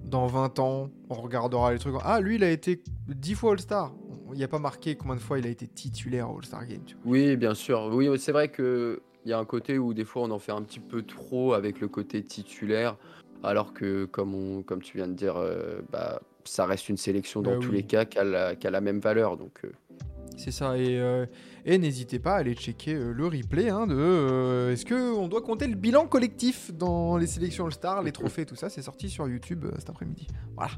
dans 0.03 0.25
20 0.25 0.57
ans, 0.57 0.89
on 1.11 1.13
regardera 1.13 1.71
les 1.71 1.77
trucs. 1.77 1.93
Ah, 2.03 2.19
lui, 2.21 2.37
il 2.37 2.43
a 2.43 2.49
été 2.49 2.81
10 3.07 3.35
fois 3.35 3.51
All-Star. 3.51 3.93
Il 4.31 4.37
n'y 4.37 4.43
a 4.43 4.47
pas 4.47 4.57
marqué 4.57 4.95
combien 4.95 5.15
de 5.15 5.19
fois 5.19 5.37
il 5.37 5.45
a 5.45 5.49
été 5.49 5.67
titulaire 5.67 6.27
All-Star 6.27 6.65
Game. 6.65 6.81
Tu 6.87 6.95
vois. 6.95 7.03
Oui, 7.05 7.35
bien 7.35 7.53
sûr. 7.53 7.87
Oui, 7.93 8.09
c'est 8.17 8.31
vrai 8.31 8.47
que 8.47 8.99
il 9.27 9.29
y 9.29 9.33
a 9.33 9.39
un 9.39 9.45
côté 9.45 9.77
où 9.77 9.93
des 9.93 10.05
fois 10.05 10.21
on 10.23 10.31
en 10.31 10.39
fait 10.39 10.53
un 10.53 10.61
petit 10.61 10.79
peu 10.79 11.01
trop 11.01 11.53
avec 11.53 11.81
le 11.81 11.89
côté 11.89 12.23
titulaire, 12.23 12.95
alors 13.43 13.73
que 13.73 14.05
comme 14.05 14.33
on, 14.33 14.63
comme 14.63 14.81
tu 14.81 14.95
viens 14.97 15.07
de 15.07 15.13
dire, 15.13 15.35
euh, 15.35 15.81
bah 15.91 16.21
ça 16.47 16.65
reste 16.65 16.89
une 16.89 16.97
sélection 16.97 17.41
dans 17.41 17.51
Bah 17.51 17.57
tous 17.61 17.69
oui. 17.69 17.77
les 17.77 17.83
cas 17.83 18.05
qui 18.05 18.17
a 18.19 18.23
la, 18.23 18.55
qui 18.55 18.67
a 18.67 18.71
la 18.71 18.81
même 18.81 18.99
valeur. 18.99 19.37
Donc 19.37 19.59
euh, 19.65 19.71
C'est 20.37 20.51
ça. 20.51 20.77
Et, 20.77 20.99
euh, 20.99 21.25
et 21.65 21.77
n'hésitez 21.77 22.19
pas 22.19 22.33
à 22.35 22.37
aller 22.37 22.53
checker 22.55 22.93
euh, 22.95 23.11
le 23.11 23.25
replay 23.27 23.69
hein, 23.69 23.87
de 23.87 23.95
euh, 23.97 24.71
est-ce 24.73 24.85
qu'on 24.85 25.27
doit 25.27 25.41
compter 25.41 25.67
le 25.67 25.75
bilan 25.75 26.07
collectif 26.07 26.73
dans 26.73 27.17
les 27.17 27.27
sélections 27.27 27.65
All-Star, 27.65 28.01
les 28.03 28.11
trophées, 28.11 28.45
tout 28.45 28.55
ça. 28.55 28.69
C'est 28.69 28.81
sorti 28.81 29.09
sur 29.09 29.27
YouTube 29.27 29.65
cet 29.77 29.89
après-midi. 29.89 30.27
Voilà. 30.55 30.71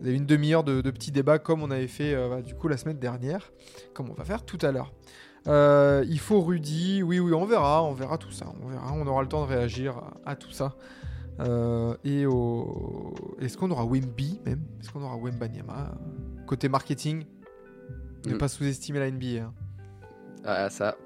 Vous 0.00 0.06
avez 0.06 0.16
une 0.16 0.26
demi-heure 0.26 0.62
de, 0.64 0.80
de 0.80 0.90
petits 0.92 1.10
débats 1.10 1.38
comme 1.40 1.62
on 1.62 1.70
avait 1.72 1.88
fait 1.88 2.14
bah, 2.28 2.40
du 2.40 2.54
coup 2.54 2.68
la 2.68 2.76
semaine 2.76 2.98
dernière, 2.98 3.50
comme 3.94 4.08
on 4.10 4.14
va 4.14 4.24
faire 4.24 4.44
tout 4.44 4.58
à 4.62 4.70
l'heure. 4.70 4.92
Il 5.46 6.18
faut 6.20 6.40
Rudy, 6.40 7.02
oui, 7.02 7.18
oui, 7.18 7.32
on 7.32 7.44
verra, 7.46 7.82
on 7.82 7.94
verra 7.94 8.16
tout 8.16 8.30
ça, 8.30 8.46
on 8.62 8.68
verra, 8.68 8.92
on 8.92 9.04
aura 9.08 9.22
le 9.22 9.28
temps 9.28 9.44
de 9.44 9.50
réagir 9.50 9.96
à, 10.24 10.32
à 10.32 10.36
tout 10.36 10.52
ça. 10.52 10.76
Euh, 11.40 11.94
et 12.04 12.26
au... 12.26 13.14
est-ce 13.40 13.56
qu'on 13.56 13.70
aura 13.70 13.84
Wemby 13.86 14.40
même? 14.44 14.62
Est-ce 14.80 14.90
qu'on 14.90 15.02
aura 15.02 15.16
Wembanyama? 15.16 15.96
Côté 16.46 16.68
marketing, 16.68 17.24
ne 18.26 18.34
Mm. 18.34 18.38
pas 18.38 18.48
sous-estimer 18.48 18.98
la 18.98 19.10
NBA. 19.10 19.42
hein. 19.44 19.52
ah, 20.44 20.68
ça, 20.70 20.96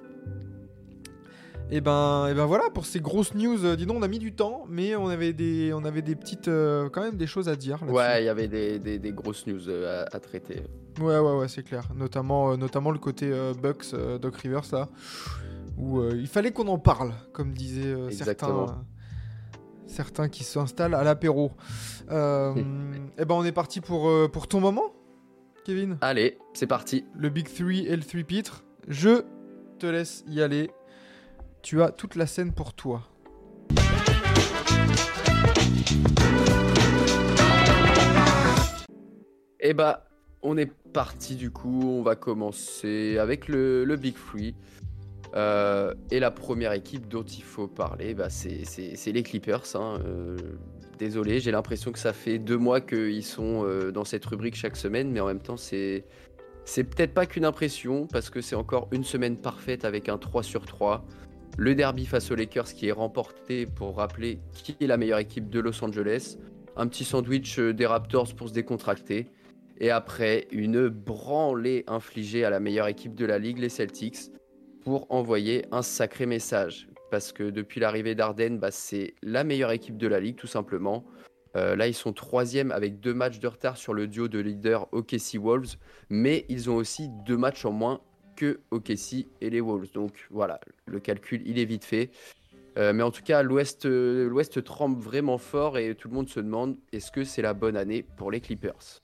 Et 1.71 1.81
ben, 1.81 2.29
et 2.29 2.35
ben 2.35 2.45
voilà 2.47 2.65
pour 2.71 2.85
ces 2.87 3.01
grosses 3.01 3.35
news. 3.35 3.65
euh, 3.65 3.77
dis 3.77 3.87
donc, 3.87 3.97
on 3.99 4.03
a 4.03 4.09
mis 4.09 4.19
du 4.19 4.33
temps, 4.35 4.65
mais 4.69 4.95
on 4.97 5.09
avait 5.09 5.33
des, 5.33 5.73
on 5.75 5.85
avait 5.85 6.03
des 6.03 6.15
petites, 6.17 6.49
euh, 6.49 6.89
quand 6.91 7.03
même 7.03 7.17
des 7.17 7.27
choses 7.27 7.49
à 7.49 7.57
dire. 7.57 7.83
ouais, 7.89 8.23
il 8.23 8.27
y 8.27 8.29
avait 8.29 8.49
des, 8.49 8.79
des- 8.79 8.99
des 8.99 9.13
grosses 9.13 9.47
news 9.47 9.69
à, 9.71 10.05
à 10.15 10.21
traiter. 10.21 10.63
Ouais, 11.01 11.19
ouais, 11.19 11.37
ouais, 11.39 11.49
c'est 11.49 11.63
clair. 11.63 11.89
Notamment, 11.97 12.53
euh, 12.53 12.57
notamment 12.57 12.91
le 12.91 12.99
côté 12.99 13.31
Bucks, 13.63 13.95
Doc 14.21 14.37
Rivers, 14.37 14.65
là, 14.73 14.89
où 15.79 16.03
il 16.11 16.27
fallait 16.27 16.53
qu'on 16.53 16.69
en 16.69 16.79
parle, 16.79 17.13
comme 17.33 17.53
disaient 17.53 17.95
certains, 18.11 18.83
certains 19.93 20.29
qui 20.29 20.43
s'installent 20.43 20.95
à 20.95 21.05
l'apéro. 21.05 21.53
Euh, 22.11 22.55
et 23.19 23.25
ben, 23.25 23.35
on 23.35 23.45
est 23.45 23.53
parti 23.53 23.81
pour, 23.81 24.09
euh, 24.09 24.29
pour 24.29 24.49
ton 24.49 24.61
moment, 24.61 24.93
Kevin. 25.65 25.99
Allez, 26.01 26.39
c'est 26.55 26.67
parti. 26.67 27.05
Le 27.15 27.29
Big 27.29 27.53
3 27.53 27.71
et 27.71 27.97
le 27.97 28.03
3 28.03 28.23
pitre. 28.23 28.65
Je 28.89 29.23
te 29.79 29.87
laisse 29.87 30.25
y 30.27 30.43
aller. 30.43 30.71
Tu 31.63 31.83
as 31.83 31.91
toute 31.91 32.17
la 32.17 32.27
scène 32.27 32.53
pour 32.53 32.75
toi. 32.75 33.03
Et 39.61 39.75
bah, 39.75 40.09
on 40.43 40.57
est 40.57 40.73
parti 40.93 41.37
du 41.37 41.51
coup. 41.51 41.83
On 41.85 42.03
va 42.03 42.17
commencer 42.17 43.19
avec 43.19 43.47
le, 43.47 43.85
le 43.85 43.97
Big 43.97 44.17
Free. 44.17 44.57
Euh, 45.35 45.95
et 46.11 46.21
la 46.21 46.31
première 46.31 46.73
équipe 46.73 47.09
dont 47.09 47.23
il 47.23 47.43
faut 47.43 47.69
parler, 47.69 48.15
bah, 48.15 48.29
c'est 48.29 49.13
les 49.13 49.23
Clippers. 49.23 49.65
hein. 49.75 49.99
Euh, 50.05 50.37
désolé, 50.99 51.41
j'ai 51.41 51.51
l'impression 51.51 51.93
que 51.93 51.99
ça 51.99 52.13
fait 52.13 52.39
deux 52.39 52.59
mois 52.59 52.81
qu'ils 52.81 53.25
sont 53.25 53.65
euh, 53.65 53.91
dans 53.91 54.05
cette 54.05 54.25
rubrique 54.27 54.57
chaque 54.57 54.77
semaine, 54.77 55.11
mais 55.11 55.21
en 55.21 55.27
même 55.27 55.41
temps, 55.41 55.57
c'est 55.57 56.05
c'est 56.65 56.85
peut-être 56.85 57.13
pas 57.13 57.27
qu'une 57.27 57.45
impression, 57.45 58.07
parce 58.07 58.31
que 58.31 58.41
c'est 58.41 58.55
encore 58.55 58.89
une 58.93 59.03
semaine 59.03 59.37
parfaite 59.37 59.85
avec 59.85 60.09
un 60.09 60.17
3 60.17 60.45
sur 60.45 60.65
3. 60.65 61.05
Le 61.59 61.75
derby 61.75 62.07
face 62.07 62.31
aux 62.31 62.37
Lakers 62.37 62.73
qui 62.73 62.87
est 62.87 62.93
remporté 62.93 63.67
pour 63.67 63.97
rappeler 63.97 64.39
qui 64.53 64.77
est 64.81 64.87
la 64.87 64.97
meilleure 64.97 65.19
équipe 65.19 65.51
de 65.51 65.59
Los 65.59 65.83
Angeles. 65.85 66.37
Un 66.77 66.87
petit 66.87 67.05
sandwich 67.05 67.59
des 67.59 67.85
Raptors 67.85 68.33
pour 68.37 68.49
se 68.49 68.55
décontracter. 68.55 69.27
Et 69.79 69.91
après, 69.91 70.47
une 70.53 70.89
branlée 70.89 71.83
infligée 71.89 72.45
à 72.45 72.51
la 72.51 72.61
meilleure 72.61 72.87
équipe 72.87 73.17
de 73.17 73.27
la 73.27 73.41
ligue, 73.41 73.59
les 73.59 73.69
Celtics, 73.69 74.31
pour 74.85 75.07
envoyer 75.11 75.65
un 75.71 75.83
sacré 75.83 76.27
message. 76.27 76.89
Parce 77.11 77.33
que 77.33 77.51
depuis 77.51 77.81
l'arrivée 77.81 78.15
d'Arden, 78.15 78.59
bah, 78.59 78.71
c'est 78.71 79.15
la 79.23 79.45
meilleure 79.45 79.71
équipe 79.71 79.97
de 79.97 80.07
la 80.07 80.21
ligue, 80.21 80.37
tout 80.37 80.47
simplement. 80.47 81.05
Euh, 81.57 81.77
là, 81.77 81.87
ils 81.87 81.95
sont 81.95 82.13
troisième 82.13 82.71
avec 82.73 83.01
deux 83.01 83.13
matchs 83.13 83.39
de 83.39 83.47
retard 83.47 83.77
sur 83.77 83.93
le 83.93 84.07
duo 84.07 84.29
de 84.29 84.39
leader 84.39 84.89
OKC 84.93 85.37
Wolves, 85.39 85.77
mais 86.09 86.47
ils 86.49 86.71
ont 86.71 86.77
aussi 86.77 87.11
deux 87.27 87.37
matchs 87.37 87.65
en 87.67 87.73
moins 87.73 88.01
que 88.37 88.61
OKC 88.71 89.27
et 89.41 89.51
les 89.51 89.61
Wolves. 89.61 89.93
Donc 89.93 90.27
voilà, 90.31 90.61
le 90.87 90.99
calcul, 91.01 91.43
il 91.45 91.59
est 91.59 91.67
vite 91.67 91.85
fait. 91.85 92.11
Euh, 92.79 92.95
mais 92.95 93.03
en 93.03 93.11
tout 93.11 93.23
cas, 93.23 93.43
l'Ouest 93.43 93.85
euh, 93.85 94.63
tremble 94.65 94.99
vraiment 94.99 95.37
fort 95.37 95.77
et 95.77 95.95
tout 95.95 96.09
le 96.09 96.15
monde 96.15 96.31
se 96.31 96.41
demande 96.41 96.79
est-ce 96.93 97.13
que 97.13 97.25
c'est 97.25 97.43
la 97.43 97.53
bonne 97.53 97.77
année 97.77 98.03
pour 98.17 98.31
les 98.31 98.41
Clippers? 98.41 99.03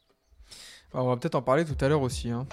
Alors, 0.95 1.05
on 1.05 1.09
va 1.11 1.17
peut-être 1.19 1.35
en 1.35 1.43
parler 1.43 1.67
tout 1.67 1.77
à 1.85 1.89
l'heure 1.91 2.01
aussi. 2.01 2.31
hein. 2.31 2.47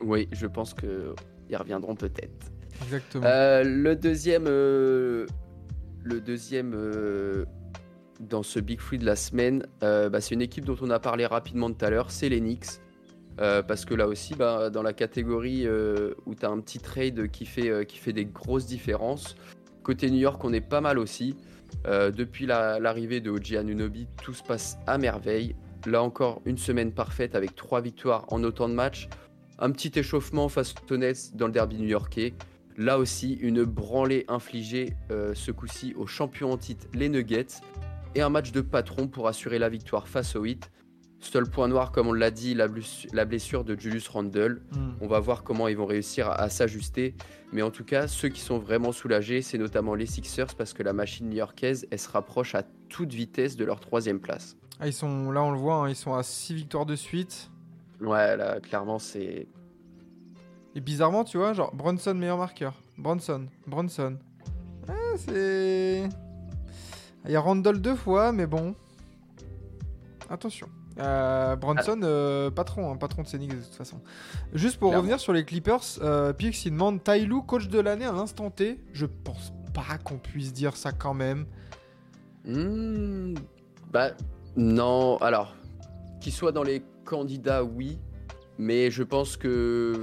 Oui, 0.00 0.28
je 0.30 0.46
pense 0.46 0.74
qu'ils 0.74 1.56
reviendront 1.56 1.96
peut-être. 1.96 2.52
Exactement. 2.84 3.24
Euh, 3.26 3.62
le 3.64 3.96
deuxième, 3.96 4.46
euh, 4.46 5.26
le 6.02 6.20
deuxième 6.20 6.72
euh, 6.74 7.44
dans 8.20 8.42
ce 8.42 8.58
Big 8.60 8.80
Free 8.80 8.98
de 8.98 9.06
la 9.06 9.16
semaine, 9.16 9.66
bah, 9.80 10.20
c'est 10.20 10.34
une 10.34 10.42
équipe 10.42 10.64
dont 10.64 10.76
on 10.82 10.90
a 10.90 10.98
parlé 10.98 11.26
rapidement 11.26 11.70
tout 11.70 11.84
à 11.84 11.90
l'heure, 11.90 12.10
c'est 12.10 12.28
les 12.28 12.40
Knicks. 12.40 12.80
Parce 13.38 13.86
que 13.86 13.94
là 13.94 14.06
aussi, 14.06 14.34
bah, 14.34 14.68
dans 14.68 14.82
la 14.82 14.92
catégorie 14.92 15.66
où 16.26 16.34
tu 16.34 16.44
as 16.44 16.50
un 16.50 16.60
petit 16.60 16.78
trade 16.78 17.28
qui 17.28 17.46
fait, 17.46 17.86
qui 17.86 17.96
fait 17.98 18.12
des 18.12 18.26
grosses 18.26 18.66
différences, 18.66 19.34
côté 19.82 20.10
New 20.10 20.18
York, 20.18 20.44
on 20.44 20.52
est 20.52 20.60
pas 20.60 20.82
mal 20.82 20.98
aussi. 20.98 21.36
Depuis 21.86 22.44
la- 22.44 22.78
l'arrivée 22.78 23.20
de 23.22 23.30
OG 23.30 23.56
Anunoby, 23.56 24.06
tout 24.22 24.34
se 24.34 24.42
passe 24.42 24.76
à 24.86 24.98
merveille. 24.98 25.56
Là 25.86 26.02
encore, 26.02 26.42
une 26.44 26.58
semaine 26.58 26.92
parfaite 26.92 27.34
avec 27.34 27.56
trois 27.56 27.80
victoires 27.80 28.26
en 28.28 28.44
autant 28.44 28.68
de 28.68 28.74
matchs. 28.74 29.08
Un 29.58 29.70
petit 29.70 29.98
échauffement 29.98 30.50
face 30.50 30.74
aux 30.90 30.96
Nets 30.98 31.34
dans 31.34 31.46
le 31.46 31.52
derby 31.52 31.76
new-yorkais. 31.78 32.34
Là 32.76 32.98
aussi, 32.98 33.34
une 33.34 33.64
branlée 33.64 34.24
infligée 34.28 34.94
euh, 35.10 35.34
ce 35.34 35.50
coup-ci 35.50 35.94
aux 35.96 36.06
champions 36.06 36.52
en 36.52 36.56
titre, 36.56 36.86
les 36.94 37.08
Nuggets, 37.08 37.46
et 38.14 38.22
un 38.22 38.28
match 38.30 38.52
de 38.52 38.60
patron 38.60 39.06
pour 39.08 39.28
assurer 39.28 39.58
la 39.58 39.68
victoire 39.68 40.08
face 40.08 40.34
aux 40.36 40.44
Heat. 40.44 40.70
Seul 41.22 41.44
point 41.50 41.68
noir, 41.68 41.92
comme 41.92 42.06
on 42.06 42.12
l'a 42.14 42.30
dit, 42.30 42.54
la, 42.54 42.66
bless- 42.66 43.06
la 43.12 43.26
blessure 43.26 43.62
de 43.62 43.78
Julius 43.78 44.08
Randle. 44.08 44.62
Hmm. 44.72 44.92
On 45.02 45.06
va 45.06 45.20
voir 45.20 45.42
comment 45.44 45.68
ils 45.68 45.76
vont 45.76 45.84
réussir 45.84 46.28
à, 46.28 46.34
à 46.40 46.48
s'ajuster. 46.48 47.14
Mais 47.52 47.60
en 47.60 47.70
tout 47.70 47.84
cas, 47.84 48.08
ceux 48.08 48.30
qui 48.30 48.40
sont 48.40 48.58
vraiment 48.58 48.90
soulagés, 48.90 49.42
c'est 49.42 49.58
notamment 49.58 49.94
les 49.94 50.06
Sixers 50.06 50.54
parce 50.56 50.72
que 50.72 50.82
la 50.82 50.94
machine 50.94 51.28
new-yorkaise, 51.28 51.86
elle 51.90 51.98
se 51.98 52.08
rapproche 52.08 52.54
à 52.54 52.62
toute 52.88 53.12
vitesse 53.12 53.56
de 53.56 53.66
leur 53.66 53.80
troisième 53.80 54.18
place. 54.18 54.56
Ah, 54.80 54.86
ils 54.86 54.94
sont, 54.94 55.30
là, 55.30 55.42
on 55.42 55.50
le 55.50 55.58
voit, 55.58 55.74
hein, 55.74 55.88
ils 55.90 55.94
sont 55.96 56.14
à 56.14 56.22
6 56.22 56.54
victoires 56.54 56.86
de 56.86 56.96
suite. 56.96 57.50
Ouais, 58.00 58.34
là, 58.38 58.58
clairement, 58.60 58.98
c'est. 58.98 59.46
Et 60.74 60.80
bizarrement, 60.80 61.24
tu 61.24 61.36
vois, 61.38 61.52
genre 61.52 61.74
Bronson 61.74 62.14
meilleur 62.14 62.38
marqueur. 62.38 62.74
Bronson, 62.96 63.46
Bronson. 63.66 64.16
Ah, 64.88 64.92
c'est. 65.16 66.08
Il 67.24 67.30
y 67.30 67.36
a 67.36 67.40
Randall 67.40 67.80
deux 67.80 67.96
fois, 67.96 68.32
mais 68.32 68.46
bon. 68.46 68.74
Attention. 70.28 70.68
Euh, 70.98 71.56
Bronson, 71.56 72.00
euh, 72.02 72.50
patron, 72.50 72.92
hein, 72.92 72.96
patron 72.96 73.22
de 73.22 73.26
Scénic 73.26 73.50
de 73.50 73.62
toute 73.62 73.74
façon. 73.74 74.00
Juste 74.52 74.78
pour 74.78 74.90
Clairement. 74.90 75.02
revenir 75.02 75.20
sur 75.20 75.32
les 75.32 75.44
Clippers, 75.44 75.80
euh, 76.02 76.32
Pix 76.32 76.64
il 76.66 76.72
demande 76.72 77.02
Tyloo, 77.02 77.42
coach 77.42 77.68
de 77.68 77.80
l'année 77.80 78.04
à 78.04 78.12
l'instant 78.12 78.50
T? 78.50 78.78
Je 78.92 79.06
pense 79.06 79.52
pas 79.74 79.98
qu'on 80.04 80.18
puisse 80.18 80.52
dire 80.52 80.76
ça 80.76 80.92
quand 80.92 81.14
même. 81.14 81.46
Hmm, 82.44 83.34
bah, 83.92 84.10
non. 84.56 85.16
Alors, 85.18 85.54
qu'il 86.20 86.32
soit 86.32 86.52
dans 86.52 86.62
les 86.62 86.82
candidats, 87.04 87.64
oui. 87.64 87.98
Mais 88.58 88.90
je 88.90 89.02
pense 89.02 89.36
que 89.36 90.02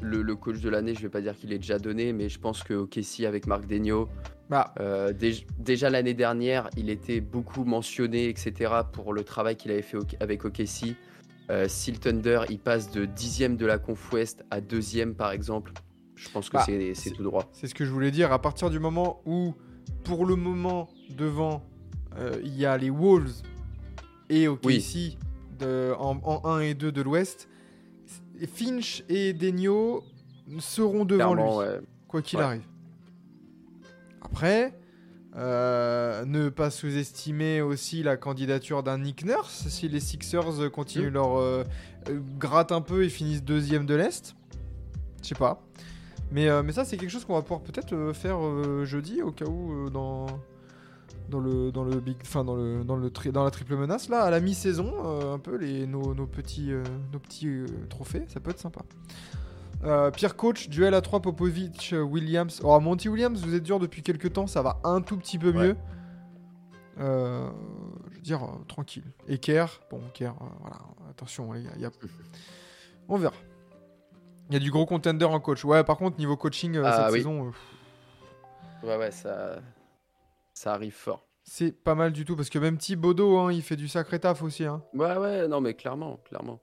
le, 0.00 0.22
le 0.22 0.36
coach 0.36 0.60
de 0.60 0.68
l'année, 0.68 0.94
je 0.94 1.00
vais 1.02 1.08
pas 1.08 1.20
dire 1.20 1.36
qu'il 1.36 1.52
est 1.52 1.58
déjà 1.58 1.78
donné, 1.78 2.12
mais 2.12 2.28
je 2.28 2.38
pense 2.38 2.62
que 2.62 2.74
OKC 2.74 3.24
avec 3.26 3.46
Marc 3.46 3.66
Degno, 3.66 4.08
Bah, 4.48 4.72
euh, 4.80 5.12
déj- 5.12 5.44
déjà 5.58 5.90
l'année 5.90 6.14
dernière, 6.14 6.70
il 6.76 6.88
était 6.90 7.20
beaucoup 7.20 7.64
mentionné, 7.64 8.28
etc., 8.28 8.72
pour 8.92 9.12
le 9.12 9.22
travail 9.24 9.56
qu'il 9.56 9.70
avait 9.70 9.82
fait 9.82 9.98
avec 10.20 10.44
OKC. 10.44 10.94
Euh, 11.50 11.66
si 11.68 11.92
le 11.92 11.98
Thunder, 11.98 12.40
il 12.48 12.58
passe 12.58 12.90
de 12.90 13.04
dixième 13.04 13.56
de 13.56 13.66
la 13.66 13.78
Conf 13.78 14.12
Ouest 14.12 14.44
à 14.50 14.60
deuxième, 14.60 15.14
par 15.14 15.32
exemple, 15.32 15.72
je 16.14 16.28
pense 16.30 16.48
que 16.48 16.56
Bah, 16.56 16.64
c'est- 16.66 17.10
tout 17.10 17.22
droit. 17.22 17.48
C'est 17.52 17.66
ce 17.66 17.74
que 17.74 17.84
je 17.84 17.90
voulais 17.90 18.10
dire. 18.10 18.32
À 18.32 18.40
partir 18.40 18.70
du 18.70 18.78
moment 18.78 19.20
où, 19.26 19.54
pour 20.04 20.24
le 20.26 20.36
moment, 20.36 20.88
devant, 21.16 21.62
euh, 22.18 22.32
il 22.44 22.56
y 22.56 22.64
a 22.66 22.76
les 22.78 22.90
Wolves 22.90 23.42
et 24.30 24.46
de- 25.58 25.92
en, 25.98 26.18
en 26.24 26.46
1 26.46 26.60
et 26.60 26.74
2 26.74 26.92
de 26.92 27.02
l'Ouest, 27.02 27.48
Finch 28.46 29.02
et 29.08 29.32
Denio 29.32 30.04
seront 30.60 31.04
devant 31.04 31.34
lui, 31.34 31.42
ouais. 31.42 31.80
quoi 32.06 32.22
qu'il 32.22 32.38
Ouais. 32.38 32.44
arrive. 32.44 32.62
Après, 34.22 34.74
euh, 35.36 36.24
ne 36.24 36.48
pas 36.48 36.70
sous-estimer 36.70 37.60
aussi 37.62 38.02
la 38.02 38.16
candidature 38.16 38.82
d'un 38.82 38.98
Nick 38.98 39.24
Nurse 39.24 39.68
si 39.68 39.88
les 39.88 40.00
Sixers 40.00 40.70
continuent 40.72 41.10
leur 41.10 41.38
euh, 41.38 41.64
euh, 42.08 42.20
gratte 42.38 42.72
un 42.72 42.80
peu 42.80 43.04
et 43.04 43.08
finissent 43.08 43.44
deuxième 43.44 43.86
de 43.86 43.94
l'Est. 43.94 44.34
Je 45.22 45.28
sais 45.28 45.34
pas. 45.34 45.62
Mais, 46.30 46.48
euh, 46.48 46.62
mais 46.62 46.72
ça, 46.72 46.84
c'est 46.84 46.96
quelque 46.96 47.10
chose 47.10 47.24
qu'on 47.24 47.34
va 47.34 47.42
pouvoir 47.42 47.60
peut-être 47.62 48.12
faire 48.12 48.38
jeudi 48.84 49.22
au 49.22 49.30
cas 49.32 49.46
où 49.46 49.88
dans 49.90 50.26
dans 51.28 51.40
le 51.40 51.70
dans 51.72 51.84
le 51.84 52.00
big 52.00 52.16
enfin 52.22 52.42
dans 52.44 52.54
le 52.56 52.84
dans 52.84 52.96
le 52.96 53.10
tri- 53.10 53.32
dans 53.32 53.44
la 53.44 53.50
triple 53.50 53.76
menace 53.76 54.08
là 54.08 54.22
à 54.22 54.30
la 54.30 54.40
mi-saison 54.40 54.92
euh, 55.04 55.34
un 55.34 55.38
peu 55.38 55.56
les 55.56 55.86
nos, 55.86 56.14
nos 56.14 56.26
petits 56.26 56.72
euh, 56.72 56.82
nos 57.12 57.18
petits 57.18 57.48
euh, 57.48 57.66
trophées 57.90 58.24
ça 58.28 58.40
peut 58.40 58.50
être 58.50 58.58
sympa. 58.60 58.80
Pierre 60.14 60.34
coach 60.36 60.68
duel 60.68 60.92
à 60.94 61.00
3 61.00 61.20
Popovic 61.22 61.94
Williams. 61.96 62.60
Oh 62.64 62.80
Monty 62.80 63.08
Williams 63.08 63.40
vous 63.44 63.54
êtes 63.54 63.62
dur 63.62 63.78
depuis 63.78 64.02
quelques 64.02 64.32
temps 64.32 64.46
ça 64.48 64.60
va 64.62 64.80
un 64.84 65.00
tout 65.02 65.16
petit 65.16 65.38
peu 65.38 65.52
mieux. 65.52 65.76
Je 66.96 67.02
veux 68.14 68.20
dire 68.22 68.40
tranquille. 68.66 69.04
Et 69.28 69.38
Kerr 69.38 69.66
bon 69.90 70.00
Kerr 70.14 70.32
voilà 70.60 70.78
attention 71.10 71.54
il 71.54 71.62
y 71.80 71.84
a 71.84 71.90
on 73.08 73.16
verra. 73.18 73.34
Il 74.50 74.54
y 74.54 74.56
a 74.56 74.60
du 74.60 74.70
gros 74.70 74.86
contender 74.86 75.26
en 75.26 75.38
coach. 75.40 75.64
Ouais 75.64 75.84
par 75.84 75.96
contre 75.96 76.18
niveau 76.18 76.36
coaching 76.36 76.76
Ah 76.84 77.04
cette 77.04 77.12
oui. 77.12 77.18
saison 77.18 77.52
Ouais, 78.84 78.96
ouais, 78.96 79.10
ça, 79.10 79.56
ça 80.58 80.74
arrive 80.74 80.92
fort. 80.92 81.28
c'est 81.44 81.72
pas 81.72 81.94
mal 81.94 82.12
du 82.12 82.24
tout 82.24 82.34
parce 82.36 82.50
que 82.50 82.58
même 82.58 82.78
Thibodeau 82.78 83.38
hein, 83.38 83.52
il 83.52 83.62
fait 83.62 83.76
du 83.76 83.88
sacré 83.88 84.18
taf 84.18 84.42
aussi 84.42 84.64
hein. 84.64 84.82
Ouais, 84.92 85.16
ouais, 85.16 85.48
non, 85.48 85.60
mais 85.60 85.74
clairement, 85.74 86.18
clairement. 86.24 86.60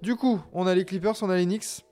Du 0.00 0.16
coup, 0.16 0.40
on 0.52 0.66
a 0.66 0.74
les 0.74 0.84
Clippers, 0.84 1.22
on 1.22 1.30
a 1.30 1.36
les 1.36 1.44
Knicks. 1.44 1.84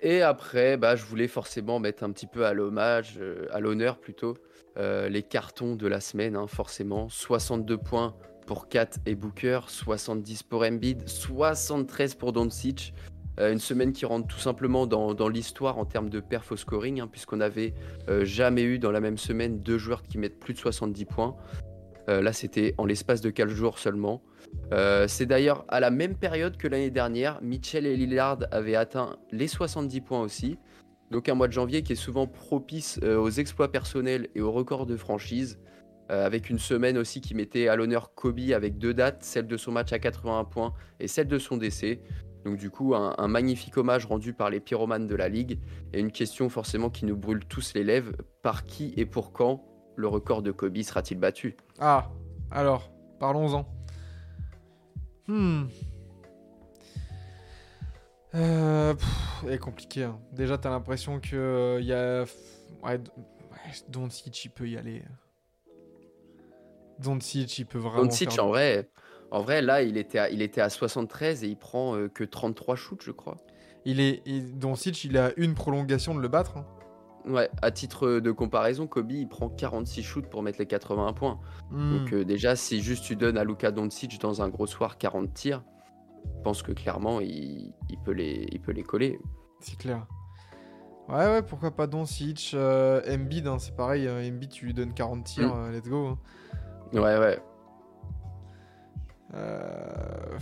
Et 0.00 0.22
après, 0.22 0.76
bah, 0.76 0.96
je 0.96 1.04
voulais 1.04 1.28
forcément 1.28 1.80
mettre 1.80 2.04
un 2.04 2.12
petit 2.12 2.26
peu 2.26 2.46
à 2.46 2.52
l'hommage, 2.52 3.18
euh, 3.20 3.46
à 3.52 3.60
l'honneur 3.60 3.98
plutôt, 3.98 4.36
euh, 4.76 5.08
les 5.08 5.22
cartons 5.22 5.74
de 5.74 5.86
la 5.86 6.00
semaine, 6.00 6.36
hein, 6.36 6.46
forcément. 6.46 7.08
62 7.08 7.78
points 7.78 8.14
pour 8.46 8.68
Kat 8.68 8.90
et 9.06 9.14
Booker, 9.14 9.60
70 9.66 10.42
pour 10.44 10.62
Embiid, 10.62 11.08
73 11.08 12.14
pour 12.14 12.32
Doncic. 12.32 12.92
Euh, 13.38 13.52
une 13.52 13.60
semaine 13.60 13.92
qui 13.92 14.04
rentre 14.04 14.26
tout 14.26 14.38
simplement 14.38 14.86
dans, 14.86 15.28
l'histoire 15.28 15.78
en 15.78 15.84
termes 15.84 16.10
de 16.10 16.20
perf 16.20 16.50
au 16.52 16.56
scoring, 16.56 17.00
hein, 17.00 17.08
puisqu'on 17.10 17.36
n'avait 17.36 17.74
euh, 18.08 18.24
jamais 18.24 18.62
eu 18.62 18.78
dans 18.78 18.90
la 18.90 19.00
même 19.00 19.18
semaine 19.18 19.60
deux 19.60 19.78
joueurs 19.78 20.02
qui 20.02 20.18
mettent 20.18 20.40
plus 20.40 20.54
de 20.54 20.58
70 20.58 21.04
points. 21.04 21.36
Euh, 22.08 22.22
là, 22.22 22.32
c'était 22.32 22.74
en 22.78 22.86
l'espace 22.86 23.20
de 23.20 23.30
4 23.30 23.48
jours 23.48 23.78
seulement. 23.78 24.22
C'est 25.08 25.26
d'ailleurs 25.26 25.66
à 25.68 25.78
la 25.78 25.90
même 25.90 26.14
période 26.14 26.56
que 26.56 26.68
l'année 26.68 26.90
dernière, 26.90 27.38
Mitchell 27.42 27.84
et 27.84 27.96
Lillard 27.96 28.38
avaient 28.50 28.76
atteint 28.76 29.16
les 29.30 29.46
70 29.46 30.00
points 30.00 30.22
aussi. 30.22 30.56
Donc 31.10 31.28
un 31.28 31.34
mois 31.34 31.48
de 31.48 31.52
janvier 31.52 31.82
qui 31.82 31.92
est 31.92 31.96
souvent 31.96 32.26
propice 32.26 32.98
aux 33.02 33.28
exploits 33.28 33.70
personnels 33.70 34.28
et 34.34 34.40
aux 34.40 34.50
records 34.50 34.86
de 34.86 34.96
franchise. 34.96 35.58
Avec 36.08 36.48
une 36.48 36.58
semaine 36.58 36.96
aussi 36.96 37.20
qui 37.20 37.34
mettait 37.34 37.68
à 37.68 37.76
l'honneur 37.76 38.14
Kobe 38.14 38.40
avec 38.54 38.78
deux 38.78 38.94
dates, 38.94 39.22
celle 39.22 39.46
de 39.46 39.58
son 39.58 39.72
match 39.72 39.92
à 39.92 39.98
81 39.98 40.44
points 40.44 40.72
et 40.98 41.08
celle 41.08 41.28
de 41.28 41.38
son 41.38 41.58
décès. 41.58 42.00
Donc 42.44 42.56
du 42.56 42.70
coup, 42.70 42.94
un, 42.94 43.14
un 43.18 43.28
magnifique 43.28 43.76
hommage 43.76 44.06
rendu 44.06 44.32
par 44.32 44.50
les 44.50 44.60
pyromanes 44.60 45.06
de 45.06 45.14
la 45.14 45.28
Ligue. 45.28 45.60
Et 45.92 46.00
une 46.00 46.12
question 46.12 46.48
forcément 46.48 46.90
qui 46.90 47.04
nous 47.04 47.16
brûle 47.16 47.44
tous 47.44 47.74
les 47.74 47.84
lèvres. 47.84 48.12
Par 48.42 48.64
qui 48.64 48.94
et 48.96 49.06
pour 49.06 49.32
quand 49.32 49.64
le 49.96 50.08
record 50.08 50.42
de 50.42 50.52
Kobe 50.52 50.80
sera-t-il 50.80 51.18
battu? 51.18 51.56
Ah, 51.78 52.10
alors, 52.50 52.90
parlons-en. 53.18 53.66
Hmm. 55.26 55.64
Euh, 58.34 58.94
pff, 58.94 59.44
elle 59.46 59.54
est 59.54 59.58
compliqué. 59.58 60.04
hein. 60.04 60.20
Déjà, 60.32 60.58
t'as 60.58 60.70
l'impression 60.70 61.18
que 61.20 61.34
euh, 61.36 61.80
y 61.80 61.92
a. 61.92 62.24
Ouais, 62.82 63.00
Doncic, 63.88 64.44
il 64.44 64.50
peut 64.50 64.68
y 64.68 64.76
aller. 64.76 65.02
Doncic, 66.98 67.58
il 67.58 67.66
peut 67.66 67.78
vraiment. 67.78 68.04
Doncic, 68.04 68.32
faire- 68.32 68.44
en 68.44 68.48
vrai, 68.48 68.90
en 69.30 69.40
vrai, 69.42 69.60
là, 69.62 69.82
il 69.82 69.96
était 69.96 70.18
à, 70.18 70.30
il 70.30 70.42
était 70.42 70.60
à 70.60 70.70
73 70.70 71.44
et 71.44 71.48
il 71.48 71.56
prend 71.56 71.94
euh, 71.96 72.08
que 72.08 72.24
33 72.24 72.76
shoots, 72.76 73.02
je 73.02 73.10
crois. 73.12 73.36
Il 73.84 74.00
est, 74.00 74.22
il- 74.26 74.58
Doncic, 74.58 75.04
il 75.04 75.16
a 75.18 75.32
une 75.36 75.54
prolongation 75.54 76.14
de 76.14 76.20
le 76.20 76.28
battre. 76.28 76.56
hein. 76.58 76.66
Ouais, 77.26 77.50
à 77.60 77.70
titre 77.70 78.20
de 78.20 78.30
comparaison, 78.30 78.86
Kobe, 78.86 79.12
il 79.12 79.28
prend 79.28 79.50
46 79.50 80.02
shoots 80.02 80.26
pour 80.30 80.42
mettre 80.42 80.58
les 80.58 80.66
81 80.66 81.12
points. 81.12 81.38
Hmm. 81.70 81.98
Donc 81.98 82.12
euh, 82.14 82.24
déjà, 82.24 82.56
si 82.56 82.80
juste 82.80 83.04
tu 83.04 83.16
donnes 83.16 83.36
à 83.36 83.44
Luka 83.44 83.70
Doncic 83.70 84.18
dans 84.20 84.40
un 84.40 84.48
gros 84.48 84.66
soir 84.66 84.96
40 84.96 85.34
tirs, 85.34 85.62
je 86.24 86.42
pense 86.42 86.62
que 86.62 86.72
clairement, 86.72 87.20
il, 87.20 87.74
il 87.90 87.98
peut, 88.04 88.12
les, 88.12 88.46
il 88.50 88.60
peut 88.60 88.72
les 88.72 88.82
coller. 88.82 89.18
C'est 89.60 89.76
clair. 89.76 90.06
Ouais, 91.08 91.26
ouais, 91.26 91.42
pourquoi 91.42 91.70
pas 91.70 91.86
Doncic, 91.86 92.52
euh, 92.54 93.00
Embiid, 93.08 93.46
hein, 93.46 93.58
c'est 93.58 93.74
pareil. 93.76 94.06
euh, 94.06 94.26
Embiid, 94.26 94.50
tu 94.50 94.66
lui 94.66 94.74
donnes 94.74 94.92
40 94.94 95.24
tirs, 95.24 95.54
Mm. 95.54 95.58
euh, 95.58 95.70
let's 95.72 95.88
go. 95.88 96.06
hein. 96.06 96.18
Ouais, 96.92 97.18
ouais. 97.18 97.38
Euh, 99.34 100.38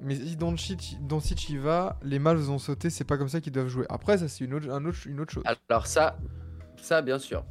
Mais 0.00 0.14
si 0.14 0.36
Doncic, 0.36 0.98
Doncic 1.00 1.50
y 1.50 1.56
va, 1.56 1.98
les 2.02 2.18
mâles 2.18 2.50
ont 2.50 2.58
sauté, 2.58 2.90
c'est 2.90 3.04
pas 3.04 3.18
comme 3.18 3.28
ça 3.28 3.40
qu'ils 3.40 3.52
doivent 3.52 3.68
jouer. 3.68 3.86
Après, 3.88 4.18
ça, 4.18 4.28
c'est 4.28 4.44
une 4.44 4.54
autre, 4.54 4.70
un 4.70 4.84
autre, 4.84 4.98
une 5.06 5.20
autre 5.20 5.32
chose. 5.32 5.44
Alors 5.68 5.86
ça, 5.86 6.16
ça 6.76 7.02
bien 7.02 7.18
sûr. 7.18 7.44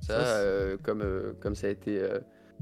Ça, 0.00 0.12
euh, 0.12 0.76
comme, 0.82 1.02
euh, 1.02 1.32
comme, 1.40 1.54
ça 1.54 1.66
a 1.66 1.70
été, 1.70 2.00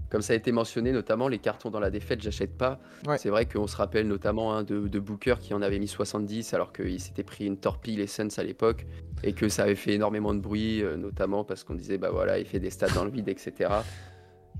comme 0.08 0.22
ça 0.22 0.32
a 0.32 0.36
été 0.36 0.52
mentionné, 0.52 0.92
notamment 0.92 1.28
les 1.28 1.38
cartons 1.38 1.70
dans 1.70 1.80
la 1.80 1.90
défaite, 1.90 2.22
j'achète 2.22 2.56
pas. 2.56 2.78
Ouais. 3.06 3.18
C'est 3.18 3.30
vrai 3.30 3.46
qu'on 3.46 3.66
se 3.66 3.76
rappelle 3.76 4.06
notamment 4.06 4.54
hein, 4.54 4.62
de, 4.62 4.86
de 4.86 4.98
Booker 5.00 5.36
qui 5.40 5.54
en 5.54 5.62
avait 5.62 5.78
mis 5.78 5.88
70 5.88 6.54
alors 6.54 6.72
qu'il 6.72 7.00
s'était 7.00 7.24
pris 7.24 7.46
une 7.46 7.56
torpille 7.56 7.96
les 7.96 8.06
Suns 8.06 8.28
à 8.36 8.42
l'époque 8.42 8.86
et 9.22 9.32
que 9.32 9.48
ça 9.48 9.64
avait 9.64 9.74
fait 9.74 9.92
énormément 9.92 10.34
de 10.34 10.40
bruit, 10.40 10.82
euh, 10.82 10.96
notamment 10.96 11.44
parce 11.44 11.64
qu'on 11.64 11.74
disait 11.74 11.98
bah 11.98 12.10
voilà, 12.10 12.38
il 12.38 12.46
fait 12.46 12.60
des 12.60 12.70
stats 12.70 12.90
dans 12.94 13.04
le 13.04 13.10
vide, 13.10 13.28
etc. 13.28 13.70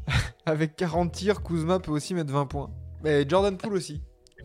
Avec 0.47 0.77
40 0.77 1.13
tirs, 1.13 1.43
Kuzma 1.43 1.79
peut 1.81 1.91
aussi 1.93 2.15
mettre 2.15 2.33
20 2.33 2.47
points. 2.47 2.71
Mais 3.03 3.29
Jordan 3.29 3.57
Poole 3.57 3.75
aussi. 3.75 4.03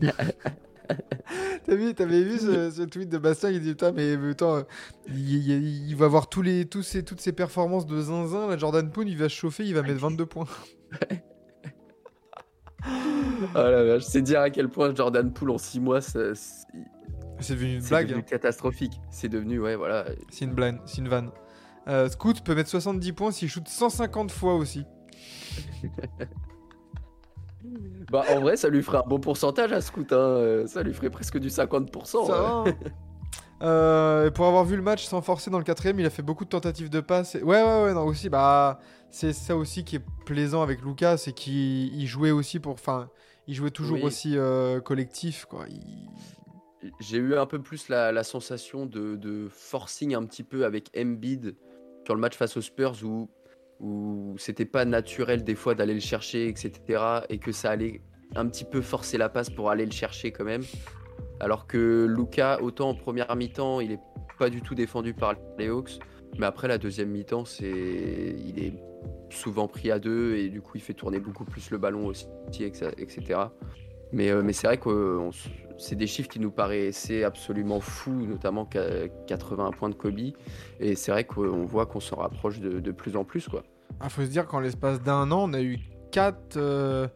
T'as 1.66 1.74
vu, 1.76 1.94
t'avais 1.94 2.22
vu 2.24 2.38
ce, 2.38 2.70
ce 2.70 2.82
tweet 2.82 3.08
de 3.08 3.18
Bastien 3.18 3.52
qui 3.52 3.60
dit 3.60 3.70
putain 3.70 3.92
mais 3.92 4.16
mais 4.16 4.30
attends, 4.30 4.62
il, 5.06 5.48
il- 5.48 5.88
il 5.90 5.94
va 5.96 6.08
voir 6.08 6.28
tous 6.28 6.42
les, 6.42 6.64
tous 6.66 6.82
ces, 6.82 7.04
toutes 7.04 7.20
ces 7.20 7.30
performances 7.32 7.86
de 7.86 8.00
zinzin, 8.00 8.48
là, 8.48 8.56
Jordan 8.56 8.90
Poole 8.90 9.08
il 9.08 9.16
va 9.16 9.28
se 9.28 9.34
chauffer, 9.36 9.64
il 9.64 9.74
va 9.74 9.82
mettre 9.82 10.00
22 10.00 10.26
points. 10.26 10.46
Oh 13.54 13.58
la 13.58 13.84
vache, 13.84 14.04
c'est 14.04 14.22
dire 14.22 14.40
à 14.40 14.50
quel 14.50 14.68
point 14.68 14.94
Jordan 14.94 15.32
Poole 15.32 15.50
en 15.50 15.58
6 15.58 15.80
mois, 15.80 16.00
c'est 16.00 16.32
C'est 17.40 17.54
devenu 17.54 17.74
une 17.74 17.80
c'est 17.82 17.88
blague, 17.90 18.06
devenu 18.08 18.20
hein. 18.22 18.26
catastrophique. 18.28 19.00
C'est 19.10 19.28
devenu, 19.28 19.60
ouais, 19.60 19.76
voilà. 19.76 20.06
c'est 20.30 20.44
une 20.46 20.54
blague, 20.54 20.80
c'est 20.86 20.98
une 20.98 21.08
vanne. 21.08 21.30
Euh, 21.88 22.08
Scoot 22.08 22.42
peut 22.42 22.54
mettre 22.54 22.68
70 22.70 23.12
points 23.12 23.30
s'il 23.32 23.48
shoot 23.48 23.66
150 23.68 24.30
fois 24.30 24.54
aussi. 24.54 24.84
Bah, 28.10 28.24
en 28.30 28.40
vrai, 28.40 28.56
ça 28.56 28.68
lui 28.68 28.82
ferait 28.82 28.98
un 28.98 29.06
bon 29.06 29.20
pourcentage 29.20 29.70
à 29.72 29.80
Scoot. 29.80 30.12
Hein. 30.12 30.16
euh, 30.16 30.66
Ça 30.66 30.82
lui 30.82 30.92
ferait 30.94 31.10
presque 31.10 31.38
du 31.38 31.48
50%. 31.48 32.04
Ça 32.04 32.18
ouais. 32.20 32.28
va, 32.28 32.48
hein. 32.50 32.64
Euh, 33.62 34.28
et 34.28 34.30
pour 34.30 34.46
avoir 34.46 34.64
vu 34.64 34.74
le 34.74 34.80
match 34.80 35.04
sans 35.04 35.20
forcer 35.20 35.50
dans 35.50 35.58
le 35.58 35.64
quatrième, 35.64 36.00
il 36.00 36.06
a 36.06 36.10
fait 36.10 36.22
beaucoup 36.22 36.44
de 36.44 36.48
tentatives 36.48 36.88
de 36.88 37.00
passe. 37.00 37.34
Et- 37.34 37.42
Ouais, 37.42 37.62
ouais, 37.62 37.82
ouais, 37.84 37.92
non, 37.92 38.06
aussi, 38.06 38.30
bah, 38.30 38.80
c'est 39.10 39.34
ça 39.34 39.54
aussi 39.54 39.84
qui 39.84 39.96
est 39.96 40.04
plaisant 40.24 40.62
avec 40.62 40.80
Lucas, 40.82 41.18
c'est 41.18 41.34
qu'il 41.34 41.94
il 41.94 42.06
jouait 42.06 42.30
aussi 42.30 42.58
pour, 42.58 42.72
enfin, 42.72 43.10
il 43.46 43.54
jouait 43.54 43.70
toujours 43.70 43.98
Oui. 43.98 44.02
aussi 44.04 44.38
euh, 44.38 44.80
collectif, 44.80 45.44
quoi. 45.44 45.66
Il- 45.68 46.08
J'ai 47.00 47.18
eu 47.18 47.36
un 47.36 47.44
peu 47.44 47.60
plus 47.60 47.90
la, 47.90 48.12
la 48.12 48.24
sensation 48.24 48.86
de, 48.86 49.14
de 49.16 49.48
forcing 49.50 50.14
un 50.14 50.24
petit 50.24 50.42
peu 50.42 50.64
avec 50.64 50.90
Embiid 50.96 51.54
sur 52.06 52.14
le 52.14 52.20
match 52.22 52.38
face 52.38 52.56
aux 52.56 52.62
Spurs 52.62 52.94
où, 53.04 53.28
où 53.80 54.34
c'était 54.38 54.64
pas 54.64 54.84
naturel 54.84 55.42
des 55.42 55.54
fois 55.54 55.74
d'aller 55.74 55.94
le 55.94 56.00
chercher, 56.00 56.48
etc. 56.48 56.72
Et 57.28 57.38
que 57.38 57.52
ça 57.52 57.70
allait 57.70 58.02
un 58.36 58.46
petit 58.46 58.64
peu 58.64 58.80
forcer 58.80 59.18
la 59.18 59.28
passe 59.28 59.50
pour 59.50 59.70
aller 59.70 59.84
le 59.84 59.92
chercher 59.92 60.30
quand 60.30 60.44
même. 60.44 60.62
Alors 61.40 61.66
que 61.66 62.06
Luca, 62.06 62.60
autant 62.62 62.90
en 62.90 62.94
première 62.94 63.34
mi-temps, 63.34 63.80
il 63.80 63.92
est 63.92 64.00
pas 64.38 64.50
du 64.50 64.60
tout 64.62 64.74
défendu 64.74 65.14
par 65.14 65.34
les 65.58 65.68
Hawks. 65.68 65.98
Mais 66.38 66.46
après 66.46 66.68
la 66.68 66.78
deuxième 66.78 67.10
mi-temps, 67.10 67.44
c'est 67.44 68.36
il 68.38 68.62
est 68.62 68.74
souvent 69.30 69.68
pris 69.68 69.90
à 69.90 69.98
deux 69.98 70.36
et 70.36 70.48
du 70.48 70.60
coup 70.60 70.72
il 70.74 70.80
fait 70.80 70.94
tourner 70.94 71.20
beaucoup 71.20 71.44
plus 71.44 71.70
le 71.70 71.78
ballon 71.78 72.06
aussi, 72.06 72.26
etc. 72.62 73.40
Mais, 74.12 74.30
euh, 74.30 74.42
mais 74.42 74.52
c'est 74.52 74.66
vrai 74.66 74.78
que 74.78 74.88
euh, 74.88 75.30
c'est 75.78 75.96
des 75.96 76.06
chiffres 76.06 76.28
qui 76.28 76.40
nous 76.40 76.50
paraissaient 76.50 77.24
absolument 77.24 77.80
fous, 77.80 78.26
notamment 78.26 78.64
qu'à 78.64 79.08
81 79.26 79.70
points 79.70 79.88
de 79.88 79.94
Kobe. 79.94 80.18
Et 80.80 80.94
c'est 80.96 81.12
vrai 81.12 81.24
qu'on 81.24 81.64
voit 81.64 81.86
qu'on 81.86 82.00
s'en 82.00 82.16
rapproche 82.16 82.60
de, 82.60 82.80
de 82.80 82.90
plus 82.90 83.16
en 83.16 83.24
plus. 83.24 83.48
quoi. 83.48 83.62
Ah, 84.00 84.08
faut 84.08 84.22
se 84.22 84.28
dire 84.28 84.46
qu'en 84.46 84.60
l'espace 84.60 85.00
d'un 85.02 85.30
an, 85.30 85.48
on 85.48 85.52
a 85.52 85.62
eu 85.62 85.78
4 86.12 87.10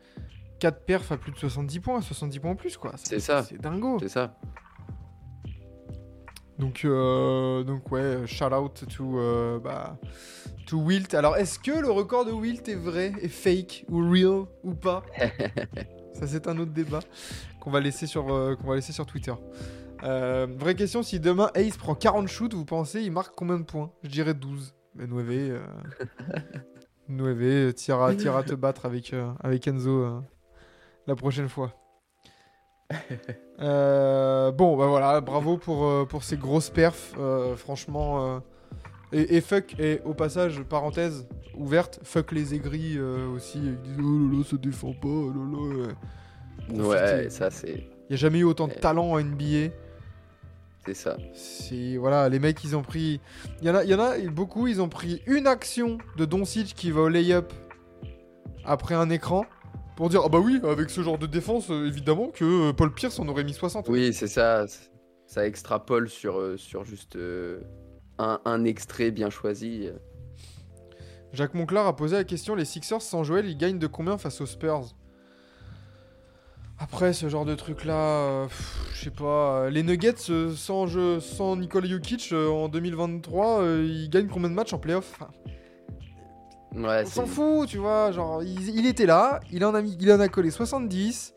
quatre 0.64 0.84
perfs 0.86 1.12
à 1.12 1.18
plus 1.18 1.32
de 1.32 1.36
70 1.36 1.80
points, 1.80 2.00
70 2.00 2.38
points 2.38 2.50
en 2.52 2.56
plus, 2.56 2.76
quoi. 2.78 2.92
C'est 2.96 3.20
ça. 3.20 3.42
C'est 3.42 3.60
dingo. 3.60 3.98
C'est 4.00 4.08
ça. 4.08 4.38
Donc, 6.58 6.82
euh, 6.84 7.64
donc 7.64 7.90
ouais, 7.90 8.26
shout 8.26 8.44
out 8.44 8.84
to, 8.96 9.18
euh, 9.18 9.58
bah, 9.58 9.98
to 10.66 10.78
Wilt. 10.78 11.12
Alors, 11.14 11.36
est-ce 11.36 11.58
que 11.58 11.72
le 11.72 11.90
record 11.90 12.24
de 12.24 12.30
Wilt 12.32 12.68
est 12.68 12.76
vrai, 12.76 13.12
est 13.20 13.28
fake, 13.28 13.84
ou 13.90 14.08
real, 14.08 14.44
ou 14.62 14.74
pas? 14.74 15.02
Ça, 16.14 16.26
c'est 16.26 16.46
un 16.48 16.58
autre 16.58 16.72
débat 16.72 17.00
qu'on 17.60 17.70
va 17.70 17.80
laisser 17.80 18.06
sur, 18.06 18.32
euh, 18.32 18.54
qu'on 18.56 18.68
va 18.68 18.76
laisser 18.76 18.92
sur 18.92 19.04
Twitter. 19.04 19.34
Euh, 20.04 20.46
vraie 20.58 20.74
question, 20.74 21.02
si 21.02 21.18
demain 21.18 21.50
Ace 21.54 21.76
prend 21.76 21.94
40 21.94 22.28
shoots, 22.28 22.54
vous 22.54 22.64
pensez 22.64 23.02
il 23.02 23.12
marque 23.12 23.34
combien 23.34 23.58
de 23.58 23.64
points? 23.64 23.90
Je 24.02 24.08
dirais 24.08 24.34
12. 24.34 24.74
Mais 24.94 25.06
Nueve, 25.06 25.30
euh, 25.30 25.66
Nueve, 27.08 27.74
tire 27.74 28.00
à 28.00 28.14
te 28.14 28.54
battre 28.54 28.86
avec, 28.86 29.12
euh, 29.12 29.32
avec 29.42 29.66
Enzo 29.66 29.90
euh, 29.90 30.20
la 31.06 31.16
prochaine 31.16 31.48
fois. 31.48 31.72
Bon, 33.56 34.76
bah 34.76 34.86
voilà, 34.86 35.20
bravo 35.20 35.56
pour, 35.56 36.06
pour 36.08 36.24
ces 36.24 36.36
grosses 36.36 36.70
perfs. 36.70 37.14
franchement. 37.56 38.42
Et, 39.14 39.36
et 39.36 39.40
fuck, 39.40 39.74
et 39.78 40.00
au 40.04 40.12
passage, 40.14 40.62
parenthèse 40.62 41.26
ouverte, 41.56 42.00
fuck 42.02 42.32
les 42.32 42.54
aigris 42.54 42.94
euh, 42.98 43.28
aussi. 43.28 43.58
Ils 43.58 43.80
disent 43.80 43.96
oh 43.98 44.28
là 44.32 44.38
là, 44.38 44.44
ça 44.44 44.56
défend 44.56 44.92
pas, 44.92 45.08
oh 45.08 45.32
là 45.32 46.74
là. 46.78 46.84
ouais. 46.88 47.30
Ça 47.30 47.50
c'est 47.50 47.72
Il 47.74 48.10
n'y 48.10 48.14
a 48.14 48.16
jamais 48.16 48.40
eu 48.40 48.44
autant 48.44 48.66
de 48.68 48.72
Ouais. 48.72 48.80
talent 48.80 49.10
en 49.12 49.20
NBA. 49.20 49.72
c'est 50.86 50.94
ça. 50.94 51.16
C'est 51.32 51.96
voilà, 51.96 52.28
les 52.28 52.38
mecs 52.38 52.62
ils 52.64 52.76
ont 52.76 52.82
pris, 52.82 53.20
il 53.62 53.66
y 53.66 53.70
en 53.70 53.74
a, 53.74 53.84
il 53.84 53.90
y 53.90 53.94
en 53.94 54.00
a 54.00 54.18
beaucoup, 54.30 54.66
ils 54.66 54.82
ont 54.82 54.88
pris 54.88 55.22
une 55.26 55.46
action 55.46 55.98
de 56.16 56.24
Doncic 56.24 56.74
qui 56.74 56.90
va 56.90 57.02
au 57.02 57.08
lay-up 57.08 57.52
après 58.64 58.94
un 58.94 59.10
écran 59.10 59.44
pour 59.96 60.08
dire 60.08 60.22
ah 60.24 60.28
bah 60.28 60.40
oui, 60.40 60.60
avec 60.64 60.90
ce 60.90 61.02
genre 61.02 61.18
de 61.18 61.26
défense, 61.26 61.70
euh, 61.70 61.86
évidemment 61.86 62.28
que 62.28 62.70
euh, 62.70 62.72
Paul 62.72 62.92
Pierce 62.92 63.18
en 63.20 63.28
aurait 63.28 63.44
mis 63.44 63.52
60. 63.54 63.88
Oui, 63.88 64.12
c'est 64.12 64.26
ça. 64.26 64.66
Ça 65.26 65.46
extrapole 65.46 66.08
sur, 66.08 66.58
sur 66.58 66.84
juste 66.84 67.16
euh, 67.16 67.60
un, 68.18 68.40
un 68.44 68.64
extrait 68.64 69.10
bien 69.10 69.30
choisi. 69.30 69.88
Jacques 71.32 71.54
Monclar 71.54 71.86
a 71.86 71.96
posé 71.96 72.16
la 72.16 72.24
question 72.24 72.54
les 72.54 72.64
Sixers 72.64 73.02
sans 73.02 73.24
Joel, 73.24 73.46
ils 73.46 73.56
gagnent 73.56 73.78
de 73.78 73.86
combien 73.86 74.18
face 74.18 74.40
aux 74.40 74.46
Spurs? 74.46 74.94
Après 76.78 77.12
ce 77.12 77.28
genre 77.28 77.44
de 77.44 77.54
truc 77.54 77.84
là, 77.84 78.46
je 78.92 79.04
sais 79.04 79.10
pas, 79.10 79.62
euh, 79.62 79.70
les 79.70 79.82
Nuggets 79.82 80.14
euh, 80.30 80.52
sans 80.54 80.86
jeu, 80.86 81.20
sans 81.20 81.56
Nikola 81.56 81.86
Jokic 81.86 82.30
euh, 82.32 82.48
en 82.48 82.68
2023, 82.68 83.60
euh, 83.60 83.86
ils 83.88 84.10
gagnent 84.10 84.26
combien 84.28 84.48
de 84.48 84.54
matchs 84.54 84.72
en 84.72 84.78
playoff? 84.78 85.12
Enfin, 85.14 85.30
Ouais, 86.74 87.02
On 87.04 87.06
s'en 87.06 87.26
fout, 87.26 87.68
tu 87.68 87.78
vois. 87.78 88.10
Genre, 88.10 88.42
il, 88.42 88.76
il 88.76 88.86
était 88.86 89.06
là, 89.06 89.38
il 89.52 89.64
en 89.64 89.74
a 89.74 89.82
mis, 89.82 89.96
il 90.00 90.10
en 90.12 90.18
a 90.18 90.28
collé 90.28 90.50
70. 90.50 91.34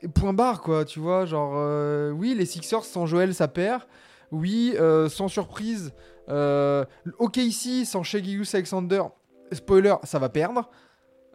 Et 0.00 0.08
point 0.08 0.32
barre, 0.32 0.62
quoi, 0.62 0.84
tu 0.86 1.00
vois. 1.00 1.26
Genre, 1.26 1.52
euh, 1.56 2.10
oui, 2.12 2.34
les 2.34 2.46
Sixers 2.46 2.84
sans 2.84 3.04
Joël, 3.04 3.34
ça 3.34 3.46
perd. 3.48 3.82
Oui, 4.32 4.74
euh, 4.78 5.08
sans 5.08 5.28
surprise. 5.28 5.92
Euh, 6.28 6.84
ok, 7.18 7.38
ici, 7.38 7.86
sans 7.86 8.02
Shea 8.02 8.22
Gilgeous 8.22 8.54
Alexander, 8.54 9.02
spoiler, 9.52 9.94
ça 10.04 10.18
va 10.18 10.28
perdre. 10.28 10.68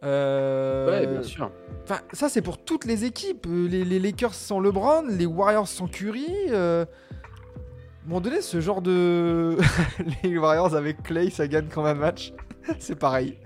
Euh, 0.04 0.90
Ouais, 0.90 1.08
bien 1.08 1.24
sûr. 1.24 1.50
Enfin, 1.84 2.02
ça, 2.12 2.30
c'est 2.30 2.42
pour 2.42 2.64
toutes 2.64 2.86
les 2.86 3.06
équipes. 3.06 3.48
Euh, 3.50 3.68
Les, 3.68 3.84
les 3.86 4.00
Lakers 4.00 4.34
sans 4.36 4.60
LeBron, 4.60 5.04
les 5.10 5.26
Warriors 5.26 5.68
sans 5.68 5.88
Curry. 5.88 6.28
euh, 6.50 6.84
À 6.86 8.06
un 8.06 8.08
moment 8.08 8.22
donné, 8.22 8.42
ce 8.42 8.60
genre 8.60 8.82
de. 8.82 9.58
les 10.24 10.38
Warriors 10.38 10.76
avec 10.76 11.02
Clay, 11.04 11.30
ça 11.30 11.48
gagne 11.48 11.68
quand 11.74 11.84
même 11.84 11.98
un 11.98 12.02
match. 12.02 12.34
c'est 12.80 12.98
pareil. 13.00 13.40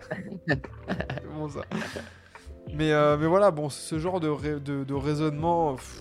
Bon, 1.37 1.47
ça? 1.49 1.61
Mais, 2.73 2.91
euh, 2.91 3.15
mais 3.17 3.27
voilà, 3.27 3.51
bon, 3.51 3.69
ce 3.69 3.99
genre 3.99 4.19
de, 4.19 4.57
de, 4.59 4.83
de 4.83 4.93
raisonnement, 4.95 5.75
pff, 5.75 5.99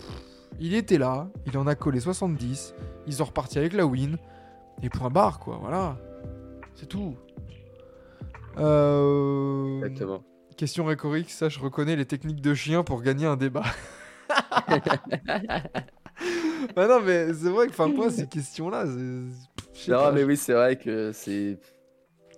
il 0.60 0.74
était 0.74 0.98
là, 0.98 1.28
il 1.46 1.56
en 1.58 1.66
a 1.66 1.74
collé 1.74 2.00
70, 2.00 2.74
ils 3.06 3.14
sont 3.14 3.24
repartis 3.24 3.58
avec 3.58 3.72
la 3.72 3.86
win, 3.86 4.18
et 4.82 4.88
point 4.90 5.10
barre, 5.10 5.38
quoi, 5.38 5.58
voilà. 5.60 5.96
C'est 6.74 6.86
tout. 6.86 7.16
Euh... 8.58 9.78
Exactement. 9.78 10.22
Question 10.56 10.86
rhétorique, 10.86 11.30
ça 11.30 11.48
je 11.50 11.58
reconnais 11.58 11.96
les 11.96 12.06
techniques 12.06 12.40
de 12.40 12.54
chien 12.54 12.82
pour 12.82 13.02
gagner 13.02 13.26
un 13.26 13.36
débat. 13.36 13.64
Bah 16.74 16.88
non, 16.88 17.00
mais 17.02 17.32
c'est 17.34 17.50
vrai 17.50 17.66
que 17.66 17.72
enfin, 17.72 17.88
moi, 17.88 18.10
ces 18.10 18.26
je 18.32 18.40
sais 18.40 18.62
Non, 19.90 19.98
pas. 19.98 20.12
mais 20.12 20.24
oui, 20.24 20.36
c'est 20.36 20.54
vrai 20.54 20.76
que 20.76 21.12
c'est. 21.12 21.58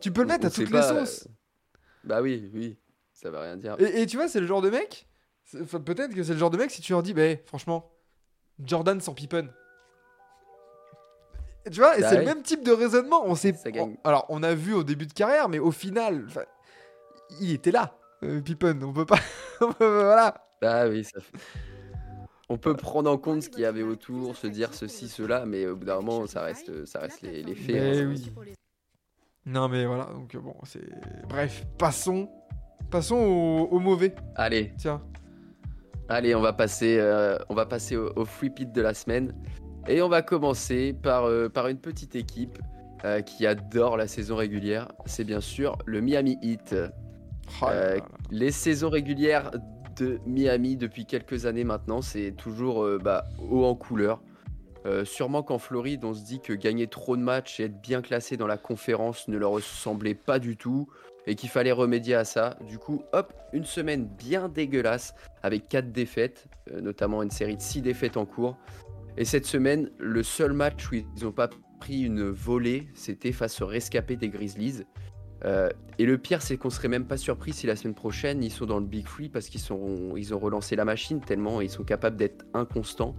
tu 0.00 0.10
peux 0.10 0.22
le 0.22 0.26
mettre 0.26 0.44
on 0.44 0.48
à 0.48 0.50
toutes 0.50 0.70
les 0.70 0.76
euh, 0.78 1.04
sauces. 1.04 1.28
Bah 2.04 2.20
oui, 2.20 2.50
oui, 2.54 2.78
ça 3.12 3.30
va 3.30 3.42
rien 3.42 3.56
dire. 3.56 3.76
Et, 3.78 4.02
et 4.02 4.06
tu 4.06 4.16
vois, 4.16 4.28
c'est 4.28 4.40
le 4.40 4.46
genre 4.46 4.62
de 4.62 4.70
mec. 4.70 5.08
Peut-être 5.52 6.14
que 6.14 6.22
c'est 6.22 6.32
le 6.32 6.38
genre 6.38 6.50
de 6.50 6.58
mec 6.58 6.70
si 6.70 6.82
tu 6.82 6.92
leur 6.92 7.02
dis, 7.02 7.14
bah, 7.14 7.36
franchement, 7.46 7.90
Jordan 8.64 9.00
sans 9.00 9.14
Pippen. 9.14 9.48
Tu 11.70 11.80
vois, 11.80 11.98
et 11.98 12.00
Bah 12.00 12.08
c'est 12.10 12.18
le 12.18 12.24
même 12.24 12.42
type 12.42 12.64
de 12.64 12.72
raisonnement. 12.72 13.22
On 13.26 13.34
sait. 13.34 13.54
On- 13.78 13.96
alors, 14.04 14.24
on 14.30 14.42
a 14.42 14.54
vu 14.54 14.72
au 14.72 14.84
début 14.84 15.06
de 15.06 15.12
carrière, 15.12 15.48
mais 15.48 15.58
au 15.58 15.70
final, 15.70 16.26
il 17.40 17.52
était 17.52 17.70
là, 17.70 17.94
euh, 18.22 18.40
Pippen. 18.40 18.80
On 18.82 18.92
peut 18.92 19.04
pas. 19.06 19.18
voilà. 19.78 20.34
Bah 20.62 20.88
oui, 20.88 21.04
ça 21.04 21.20
fait. 21.20 21.36
On 22.48 22.56
peut 22.56 22.74
prendre 22.74 23.10
en 23.10 23.18
compte 23.18 23.42
ce 23.42 23.50
qu'il 23.50 23.60
y 23.60 23.66
avait 23.66 23.82
autour, 23.82 24.34
se 24.34 24.46
dire 24.46 24.72
ceci, 24.72 25.08
cela, 25.08 25.44
mais 25.44 25.66
au 25.66 25.76
bout 25.76 25.84
d'un 25.84 25.96
moment, 26.00 26.26
ça 26.26 26.40
reste, 26.40 26.86
ça 26.86 27.00
reste 27.00 27.20
les, 27.20 27.42
les 27.42 27.54
faits. 27.54 27.74
Mais 27.74 28.00
hein. 28.00 28.06
oui. 28.08 28.54
Non, 29.44 29.68
mais 29.68 29.84
voilà. 29.84 30.06
Donc 30.06 30.34
bon, 30.36 30.56
c'est. 30.64 30.80
Bref, 31.28 31.66
passons. 31.76 32.30
Passons 32.90 33.16
au, 33.16 33.68
au 33.70 33.78
mauvais. 33.80 34.14
Allez, 34.34 34.72
Tiens. 34.78 35.02
Allez, 36.08 36.34
on 36.34 36.40
va 36.40 36.52
passer, 36.52 36.98
euh, 36.98 37.38
on 37.48 37.54
va 37.54 37.66
passer 37.66 37.96
au, 37.96 38.12
au 38.16 38.24
free 38.24 38.50
pit 38.50 38.70
de 38.70 38.82
la 38.82 38.94
semaine. 38.94 39.34
Et 39.86 40.02
on 40.02 40.08
va 40.08 40.22
commencer 40.22 40.92
par, 40.92 41.24
euh, 41.24 41.48
par 41.48 41.68
une 41.68 41.78
petite 41.78 42.14
équipe 42.14 42.58
euh, 43.04 43.20
qui 43.20 43.46
adore 43.46 43.96
la 43.96 44.06
saison 44.06 44.36
régulière. 44.36 44.88
C'est 45.06 45.24
bien 45.24 45.40
sûr 45.40 45.78
le 45.86 46.00
Miami 46.00 46.38
Heat. 46.42 46.74
Oh 47.62 47.66
là 47.66 47.74
là 47.74 47.96
là. 47.96 48.02
Les 48.30 48.50
saisons 48.50 48.90
régulières 48.90 49.50
de 49.96 50.20
Miami 50.26 50.76
depuis 50.76 51.06
quelques 51.06 51.46
années 51.46 51.64
maintenant, 51.64 52.02
c'est 52.02 52.32
toujours 52.32 52.86
bah, 53.02 53.24
haut 53.50 53.64
en 53.64 53.74
couleur. 53.74 54.20
Sûrement 55.04 55.42
qu'en 55.42 55.58
Floride, 55.58 56.04
on 56.04 56.14
se 56.14 56.22
dit 56.22 56.40
que 56.40 56.52
gagner 56.52 56.86
trop 56.86 57.16
de 57.16 57.22
matchs 57.22 57.58
et 57.58 57.64
être 57.64 57.80
bien 57.80 58.00
classé 58.00 58.36
dans 58.36 58.46
la 58.46 58.56
conférence 58.56 59.28
ne 59.28 59.36
leur 59.36 59.50
ressemblait 59.50 60.14
pas 60.14 60.38
du 60.38 60.56
tout 60.56 60.88
et 61.28 61.34
qu'il 61.34 61.50
fallait 61.50 61.72
remédier 61.72 62.14
à 62.14 62.24
ça. 62.24 62.56
Du 62.66 62.78
coup, 62.78 63.02
hop, 63.12 63.34
une 63.52 63.64
semaine 63.64 64.06
bien 64.06 64.48
dégueulasse 64.48 65.14
avec 65.42 65.68
quatre 65.68 65.92
défaites, 65.92 66.46
euh, 66.72 66.80
notamment 66.80 67.22
une 67.22 67.30
série 67.30 67.56
de 67.56 67.60
six 67.60 67.82
défaites 67.82 68.16
en 68.16 68.24
cours. 68.24 68.56
Et 69.18 69.26
cette 69.26 69.44
semaine, 69.44 69.90
le 69.98 70.22
seul 70.22 70.54
match 70.54 70.90
où 70.90 70.94
ils 70.94 71.06
n'ont 71.22 71.32
pas 71.32 71.50
pris 71.80 72.00
une 72.00 72.30
volée, 72.30 72.88
c'était 72.94 73.32
face 73.32 73.60
au 73.60 73.66
rescapé 73.66 74.16
des 74.16 74.30
Grizzlies. 74.30 74.84
Euh, 75.44 75.68
et 75.98 76.06
le 76.06 76.16
pire, 76.16 76.40
c'est 76.40 76.56
qu'on 76.56 76.70
serait 76.70 76.88
même 76.88 77.04
pas 77.04 77.18
surpris 77.18 77.52
si 77.52 77.66
la 77.66 77.76
semaine 77.76 77.94
prochaine 77.94 78.42
ils 78.42 78.50
sont 78.50 78.66
dans 78.66 78.80
le 78.80 78.86
Big 78.86 79.06
Free 79.06 79.28
parce 79.28 79.48
qu'ils 79.48 79.60
ils 80.16 80.34
ont 80.34 80.38
relancé 80.38 80.74
la 80.74 80.84
machine 80.84 81.20
tellement 81.20 81.60
ils 81.60 81.70
sont 81.70 81.84
capables 81.84 82.16
d'être 82.16 82.44
inconstants. 82.54 83.14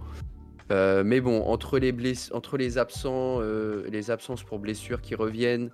Euh, 0.70 1.02
mais 1.02 1.20
bon, 1.20 1.42
entre 1.44 1.78
les, 1.78 2.32
entre 2.32 2.58
les 2.58 2.76
absents, 2.76 3.40
les 3.40 4.10
absences 4.10 4.42
pour 4.42 4.58
blessures 4.58 5.00
qui 5.00 5.14
reviennent, 5.14 5.70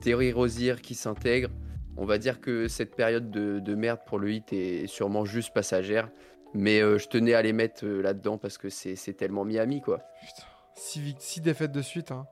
Terry 0.00 0.32
Rozier 0.32 0.76
qui 0.80 0.94
s'intègre, 0.94 1.50
on 1.96 2.04
va 2.04 2.18
dire 2.18 2.40
que 2.40 2.68
cette 2.68 2.94
période 2.94 3.30
de, 3.30 3.58
de 3.58 3.74
merde 3.74 4.00
pour 4.06 4.18
le 4.18 4.32
hit 4.32 4.52
est 4.52 4.86
sûrement 4.86 5.24
juste 5.24 5.52
passagère. 5.52 6.08
Mais 6.52 6.80
euh, 6.80 6.98
je 6.98 7.06
tenais 7.08 7.34
à 7.34 7.42
les 7.42 7.52
mettre 7.52 7.84
euh, 7.84 8.02
là-dedans 8.02 8.36
parce 8.36 8.58
que 8.58 8.68
c'est 8.70 9.14
tellement 9.16 9.44
Miami 9.44 9.80
quoi. 9.80 10.00
Putain. 10.20 10.46
Six, 10.74 11.40
défaites 11.40 11.72
de 11.72 11.82
suite. 11.82 12.10
Hein. 12.10 12.26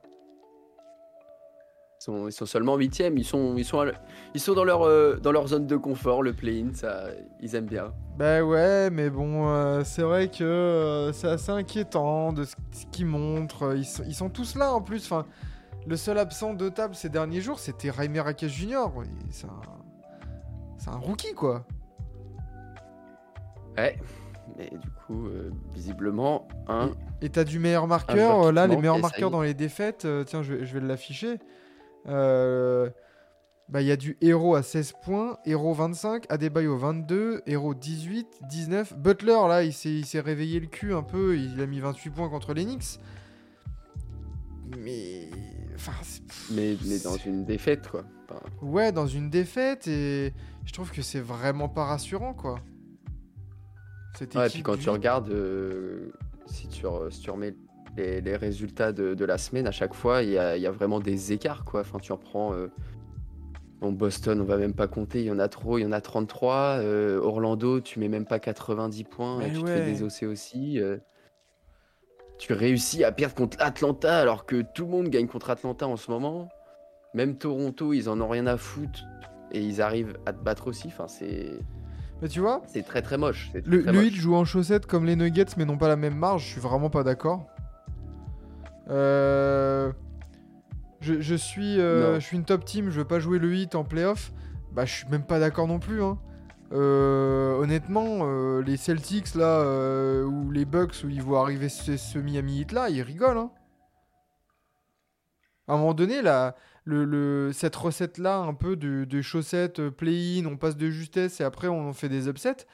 Ils 2.01 2.03
sont, 2.03 2.27
ils 2.27 2.31
sont 2.31 2.45
seulement 2.45 2.75
huitièmes, 2.77 3.17
ils 3.17 3.25
sont, 3.25 3.55
ils 3.57 3.65
sont, 3.65 3.79
à 3.81 3.85
le- 3.85 3.93
ils 4.33 4.39
sont 4.39 4.53
dans, 4.53 4.63
leur, 4.63 4.83
euh, 4.83 5.17
dans 5.17 5.31
leur 5.33 5.47
zone 5.47 5.67
de 5.67 5.75
confort, 5.75 6.23
le 6.23 6.33
play-in, 6.33 6.73
ça, 6.73 7.07
ils 7.41 7.55
aiment 7.55 7.65
bien. 7.65 7.93
Bah 8.17 8.41
ouais, 8.41 8.89
mais 8.89 9.09
bon, 9.09 9.83
c'est 9.83 10.01
vrai 10.03 10.29
que 10.29 11.11
c'est 11.13 11.27
assez 11.27 11.51
inquiétant 11.51 12.31
de 12.33 12.45
ce, 12.45 12.55
ce 12.71 12.85
qu'ils 12.91 13.05
montrent. 13.05 13.75
Ils 13.75 13.85
sont, 13.85 14.03
ils 14.07 14.15
sont 14.15 14.29
tous 14.29 14.55
là 14.55 14.73
en 14.73 14.81
plus. 14.81 15.03
Enfin, 15.05 15.25
le 15.89 15.97
seul 15.97 16.17
absent 16.19 16.53
de 16.53 16.69
table 16.69 16.93
ces 16.95 17.09
derniers 17.09 17.41
jours, 17.41 17.59
c'était 17.59 17.91
Jaime 17.91 18.17
Rakesh 18.19 18.51
Jr. 18.53 18.87
Il- 19.03 19.31
C'est 19.33 19.47
un, 19.47 20.93
un 20.93 20.97
rookie 20.97 21.33
quoi. 21.33 21.65
Ouais, 23.77 23.97
mais 24.57 24.69
du 24.69 24.89
coup, 25.07 25.27
euh, 25.27 25.51
visiblement, 25.73 26.47
un. 26.67 26.91
Et 27.21 27.29
t'as 27.29 27.43
du 27.43 27.59
meilleur 27.59 27.87
marqueur. 27.87 28.43
euh, 28.47 28.51
là, 28.51 28.67
les 28.67 28.75
meilleurs 28.77 28.95
marqueurs 29.01 29.31
dans 29.31 29.41
les 29.41 29.53
défaites. 29.53 30.05
euh, 30.05 30.23
tiens, 30.23 30.43
je, 30.43 30.53
vais- 30.53 30.65
je 30.65 30.77
vais 30.77 30.85
l'afficher. 30.85 31.39
Euh, 32.07 32.89
bah, 33.69 33.81
il 33.81 33.87
y 33.87 33.91
a 33.91 33.97
du 33.97 34.17
Hero 34.21 34.55
à 34.55 34.63
16 34.63 34.93
points, 35.03 35.37
Hero 35.45 35.73
25, 35.73 36.25
Adebayo 36.29 36.77
22, 36.77 37.41
Hero 37.45 37.73
18, 37.73 38.27
19. 38.49 38.97
Butler, 38.97 39.37
là, 39.47 39.63
il 39.63 39.73
s'est 39.73 39.91
il 39.91 40.05
s'est 40.05 40.19
réveillé 40.21 40.59
le 40.59 40.67
cul 40.67 40.93
un 40.93 41.03
peu. 41.03 41.37
Il 41.37 41.61
a 41.61 41.65
mis 41.67 41.79
28 41.79 42.09
points 42.09 42.29
contre 42.29 42.53
les 42.53 42.63
Knicks. 42.65 42.99
Mais. 44.77 45.29
Enfin, 45.79 45.93
Mais, 46.51 46.75
mais 46.85 46.99
dans 46.99 47.15
une 47.15 47.45
défaite, 47.45 47.87
quoi. 47.89 48.03
Enfin, 48.29 48.41
ouais, 48.61 48.91
dans 48.91 49.07
une 49.07 49.29
défaite. 49.29 49.87
Et 49.87 50.33
je 50.65 50.73
trouve 50.73 50.91
que 50.91 51.01
c'est 51.01 51.21
vraiment 51.21 51.69
pas 51.69 51.85
rassurant, 51.85 52.33
quoi. 52.33 52.59
Cette 54.17 54.35
ouais, 54.35 54.47
et 54.47 54.49
puis 54.49 54.61
quand 54.63 54.75
du 54.75 54.79
tu 54.83 54.89
regardes, 54.89 55.29
euh, 55.29 56.11
si, 56.47 56.67
tu 56.67 56.85
re- 56.85 57.09
si 57.11 57.21
tu 57.21 57.29
remets 57.31 57.55
les, 57.95 58.19
les 58.21 58.35
résultats 58.35 58.91
de, 58.91 59.13
de 59.13 59.25
la 59.25 59.37
semaine, 59.37 59.67
à 59.67 59.71
chaque 59.71 59.93
fois, 59.93 60.21
il 60.23 60.29
y 60.29 60.33
y 60.33 60.37
a 60.67 60.71
vraiment 60.71 60.99
des 60.99 61.31
écarts, 61.31 61.63
quoi. 61.63 61.81
Enfin, 61.81 61.99
tu 61.99 62.11
reprends. 62.11 62.53
euh, 62.53 62.67
bon, 63.79 63.93
Boston, 63.93 64.41
on 64.41 64.45
va 64.45 64.57
même 64.57 64.73
pas 64.73 64.87
compter, 64.87 65.19
il 65.21 65.25
y 65.27 65.31
en 65.31 65.39
a 65.39 65.47
trop, 65.47 65.77
il 65.77 65.83
y 65.83 65.85
en 65.85 65.91
a 65.93 66.01
33. 66.01 66.79
euh, 66.81 67.21
Orlando, 67.21 67.79
tu 67.79 67.99
mets 67.99 68.09
même 68.09 68.25
pas 68.25 68.39
90 68.39 69.03
points 69.05 69.39
et 69.41 69.51
tu 69.53 69.63
te 69.63 69.69
fais 69.69 69.85
désosser 69.85 70.25
aussi. 70.25 70.79
Tu 72.39 72.53
réussis 72.53 73.03
à 73.03 73.11
perdre 73.11 73.35
contre 73.35 73.57
Atlanta 73.59 74.17
alors 74.19 74.45
que 74.47 74.61
tout 74.73 74.85
le 74.85 74.91
monde 74.91 75.09
gagne 75.09 75.27
contre 75.27 75.49
Atlanta 75.51 75.87
en 75.87 75.97
ce 75.97 76.09
moment. 76.09 76.49
Même 77.13 77.35
Toronto, 77.37 77.93
ils 77.93 78.09
en 78.09 78.19
ont 78.21 78.27
rien 78.29 78.47
à 78.47 78.57
foutre 78.57 79.01
et 79.51 79.61
ils 79.61 79.81
arrivent 79.81 80.17
à 80.25 80.33
te 80.33 80.41
battre 80.43 80.67
aussi. 80.67 80.87
Enfin, 80.87 81.07
c'est 81.07 81.51
Mais 82.21 82.27
tu 82.29 82.39
vois, 82.39 82.61
c'est 82.67 82.83
très 82.83 83.01
très 83.01 83.17
moche. 83.17 83.51
Le, 83.65 83.83
très 83.83 83.91
le 83.91 84.01
moche. 84.03 84.13
Joue 84.13 84.35
en 84.35 84.45
chaussettes 84.45 84.85
comme 84.85 85.05
les 85.05 85.15
Nuggets, 85.15 85.45
mais 85.57 85.65
n'ont 85.65 85.77
pas 85.77 85.87
la 85.87 85.95
même 85.95 86.15
marge. 86.15 86.43
Je 86.43 86.47
suis 86.49 86.61
vraiment 86.61 86.89
pas 86.89 87.03
d'accord. 87.03 87.45
Euh, 88.89 89.91
Je, 91.01 91.21
je 91.21 91.35
suis, 91.35 91.79
euh, 91.79 92.19
je 92.19 92.25
suis 92.25 92.37
une 92.37 92.45
top 92.45 92.65
team. 92.65 92.89
Je 92.89 92.99
veux 92.99 93.05
pas 93.07 93.19
jouer 93.19 93.39
le 93.39 93.53
Heat 93.53 93.75
en 93.75 93.83
playoff. 93.83 94.31
Bah, 94.71 94.85
je 94.85 94.93
suis 94.93 95.07
même 95.09 95.23
pas 95.23 95.39
d'accord 95.39 95.67
non 95.67 95.79
plus. 95.79 96.01
hein. 96.03 96.17
Euh, 96.71 97.57
honnêtement, 97.57 98.19
euh, 98.21 98.61
les 98.61 98.77
Celtics 98.77 99.33
là, 99.33 99.61
euh, 99.61 100.23
ou 100.23 100.51
les 100.51 100.65
Bucks 100.65 101.03
où 101.03 101.09
ils 101.09 101.21
voient 101.21 101.41
arriver 101.41 101.67
ce, 101.67 102.19
Miami 102.19 102.61
Heat 102.61 102.71
là, 102.71 102.89
ils 102.89 103.01
rigolent. 103.01 103.37
hein. 103.37 103.51
À 105.67 105.73
un 105.73 105.77
moment 105.77 105.93
donné, 105.93 106.21
la, 106.21 106.55
le, 106.85 107.51
cette 107.53 107.75
recette 107.75 108.17
là, 108.17 108.37
un 108.37 108.53
peu 108.53 108.75
de, 108.75 109.21
chaussettes 109.21 109.89
play-in, 109.89 110.45
on 110.45 110.57
passe 110.57 110.77
de 110.77 110.89
justesse 110.89 111.41
et 111.41 111.43
après 111.43 111.67
on 111.67 111.93
fait 111.93 112.09
des 112.09 112.27
upsets 112.27 112.65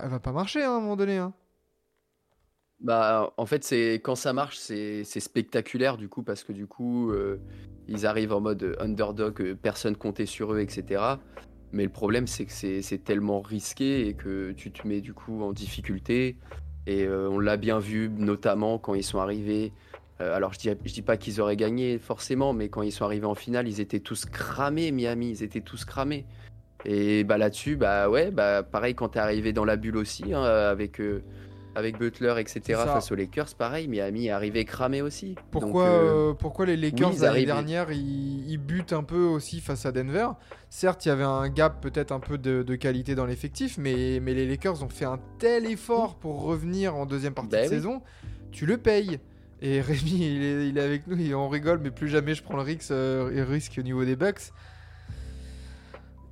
elle 0.00 0.08
va 0.08 0.20
pas, 0.20 0.32
marcher 0.32 0.62
hein, 0.62 0.72
à 0.72 0.76
un 0.76 0.80
moment 0.80 0.96
donné. 0.96 1.18
Hein. 1.18 1.34
Bah, 2.80 3.32
en 3.36 3.46
fait, 3.46 3.64
c'est 3.64 3.94
quand 3.94 4.14
ça 4.14 4.32
marche, 4.32 4.58
c'est 4.58 5.04
spectaculaire 5.04 5.96
du 5.96 6.08
coup 6.08 6.22
parce 6.22 6.44
que 6.44 6.52
du 6.52 6.66
coup, 6.66 7.12
ils 7.88 8.06
arrivent 8.06 8.32
en 8.32 8.40
mode 8.40 8.76
underdog, 8.80 9.54
personne 9.60 9.96
comptait 9.96 10.26
sur 10.26 10.54
eux, 10.54 10.60
etc. 10.60 11.16
Mais 11.72 11.84
le 11.84 11.90
problème, 11.90 12.26
c'est 12.26 12.46
que 12.46 12.52
c'est 12.52 13.04
tellement 13.04 13.40
risqué 13.40 14.08
et 14.08 14.14
que 14.14 14.52
tu 14.52 14.70
te 14.70 14.86
mets 14.86 15.00
du 15.00 15.12
coup 15.14 15.42
en 15.42 15.52
difficulté. 15.52 16.36
Et 16.86 17.04
euh, 17.04 17.28
on 17.28 17.38
l'a 17.38 17.56
bien 17.56 17.78
vu, 17.78 18.08
notamment 18.08 18.78
quand 18.78 18.94
ils 18.94 19.02
sont 19.02 19.18
arrivés. 19.18 19.72
euh, 20.20 20.34
alors, 20.34 20.52
je 20.52 20.58
dis, 20.58 20.70
je 20.84 20.92
dis 20.92 21.02
pas 21.02 21.16
qu'ils 21.16 21.40
auraient 21.40 21.56
gagné 21.56 21.98
forcément, 21.98 22.52
mais 22.52 22.68
quand 22.68 22.82
ils 22.82 22.92
sont 22.92 23.04
arrivés 23.04 23.26
en 23.26 23.34
finale, 23.34 23.68
ils 23.68 23.80
étaient 23.80 24.00
tous 24.00 24.24
cramés, 24.24 24.92
Miami. 24.92 25.30
Ils 25.30 25.42
étaient 25.42 25.60
tous 25.60 25.84
cramés. 25.84 26.24
Et 26.84 27.24
bah 27.24 27.36
là-dessus, 27.38 27.74
bah 27.76 28.08
ouais, 28.08 28.30
bah 28.30 28.62
pareil 28.62 28.94
quand 28.94 29.08
t'es 29.10 29.18
arrivé 29.18 29.52
dans 29.52 29.64
la 29.64 29.76
bulle 29.76 29.96
aussi, 29.96 30.32
hein, 30.32 30.42
avec, 30.42 31.00
euh, 31.00 31.22
avec 31.76 31.98
Butler, 31.98 32.34
etc. 32.38 32.60
Face 32.84 33.12
aux 33.12 33.14
Lakers, 33.14 33.54
pareil, 33.56 33.86
Miami 33.86 34.26
est 34.26 34.30
arrivé 34.30 34.64
cramé 34.64 35.02
aussi. 35.02 35.36
Pourquoi, 35.50 35.84
Donc, 35.84 35.92
euh, 35.94 36.30
euh, 36.30 36.34
pourquoi 36.34 36.64
les 36.66 36.76
Lakers 36.76 37.12
ils 37.14 37.20
l'année 37.20 37.44
dernière 37.44 37.92
ils, 37.92 38.50
ils 38.50 38.56
butent 38.58 38.94
un 38.94 39.02
peu 39.02 39.22
aussi 39.24 39.60
face 39.60 39.84
à 39.86 39.92
Denver? 39.92 40.28
Certes, 40.70 41.04
il 41.04 41.10
y 41.10 41.12
avait 41.12 41.22
un 41.22 41.48
gap 41.50 41.80
peut-être 41.82 42.12
un 42.12 42.20
peu 42.20 42.38
de, 42.38 42.62
de 42.62 42.74
qualité 42.76 43.14
dans 43.14 43.26
l'effectif, 43.26 43.76
mais, 43.78 44.20
mais 44.22 44.32
les 44.32 44.48
Lakers 44.48 44.82
ont 44.82 44.88
fait 44.88 45.04
un 45.04 45.20
tel 45.38 45.66
effort 45.66 46.16
pour 46.16 46.42
revenir 46.42 46.96
en 46.96 47.04
deuxième 47.06 47.34
partie 47.34 47.50
Bah 47.50 47.58
de 47.58 47.62
oui. 47.64 47.68
saison, 47.68 48.02
tu 48.52 48.64
le 48.66 48.78
payes. 48.78 49.20
Et 49.60 49.80
Rémi, 49.82 50.12
il 50.36 50.42
est, 50.42 50.68
il 50.70 50.78
est 50.78 50.82
avec 50.82 51.06
nous 51.06 51.20
et 51.20 51.34
on 51.34 51.48
rigole, 51.48 51.80
mais 51.82 51.90
plus 51.90 52.08
jamais 52.08 52.34
je 52.34 52.42
prends 52.42 52.56
le 52.56 52.62
risque, 52.62 52.90
euh, 52.90 53.44
risque 53.48 53.76
au 53.78 53.82
niveau 53.82 54.04
des 54.04 54.16
Bucks. 54.16 54.50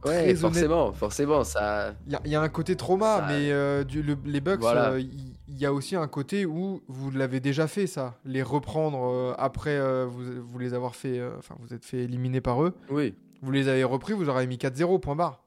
ouais, 0.04 0.34
forcément, 0.34 0.92
forcément, 0.92 1.44
ça. 1.44 1.94
Il 2.06 2.12
y, 2.12 2.16
a- 2.16 2.20
il 2.26 2.30
y 2.32 2.34
a 2.34 2.40
un 2.42 2.48
côté 2.48 2.76
trauma, 2.76 3.18
Ça- 3.20 3.26
mais 3.28 3.50
euh, 3.50 3.84
du- 3.84 4.02
le- 4.02 4.18
les 4.26 4.40
Bucks, 4.40 4.60
Voilà. 4.60 4.90
euh, 4.92 5.00
il 5.00 5.33
il 5.48 5.58
y, 5.58 5.66
a 5.66 5.72
aussi 5.72 5.94
un 5.94 6.08
côté 6.08 6.46
où 6.46 6.82
vous 6.88 7.10
l'avez 7.10 7.38
déjà 7.38 7.66
fait, 7.66 7.86
ça. 7.86 8.14
Les 8.24 8.42
reprendre 8.42 9.10
euh, 9.10 9.34
après 9.36 9.76
euh, 9.76 10.06
vous, 10.06 10.42
vous 10.42 10.58
les 10.58 10.72
avoir 10.72 10.96
fait, 10.96 11.18
euh, 11.18 11.36
enfin 11.38 11.54
vous 11.60 11.74
êtes 11.74 11.84
fait 11.84 11.98
éliminer 11.98 12.40
par 12.40 12.62
eux. 12.62 12.74
Oui. 12.90 13.14
Vous 13.42 13.50
les 13.50 13.68
avez 13.68 13.84
repris, 13.84 14.14
vous 14.14 14.28
aurez 14.28 14.46
mis 14.46 14.56
4-0, 14.56 15.00
point 15.00 15.16
barre. 15.16 15.44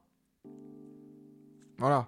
Voilà. 1.78 2.06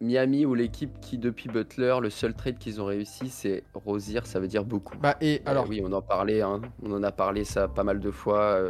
Miami 0.00 0.44
ou 0.44 0.54
l'équipe 0.54 0.98
qui, 1.00 1.18
depuis 1.18 1.48
Butler, 1.48 1.98
le 2.02 2.10
seul 2.10 2.34
trade 2.34 2.58
qu'ils 2.58 2.80
ont 2.80 2.86
réussi, 2.86 3.28
c'est 3.28 3.62
Rosier, 3.74 4.20
ça 4.24 4.40
veut 4.40 4.48
dire 4.48 4.64
beaucoup. 4.64 4.98
Bah, 4.98 5.16
et 5.20 5.42
alors, 5.46 5.68
oui, 5.68 5.80
on 5.84 5.92
en 5.92 6.02
parlait, 6.02 6.42
hein, 6.42 6.60
on 6.82 6.90
en 6.90 7.02
a 7.04 7.12
parlé 7.12 7.44
ça 7.44 7.68
pas 7.68 7.84
mal 7.84 8.00
de 8.00 8.10
fois 8.10 8.60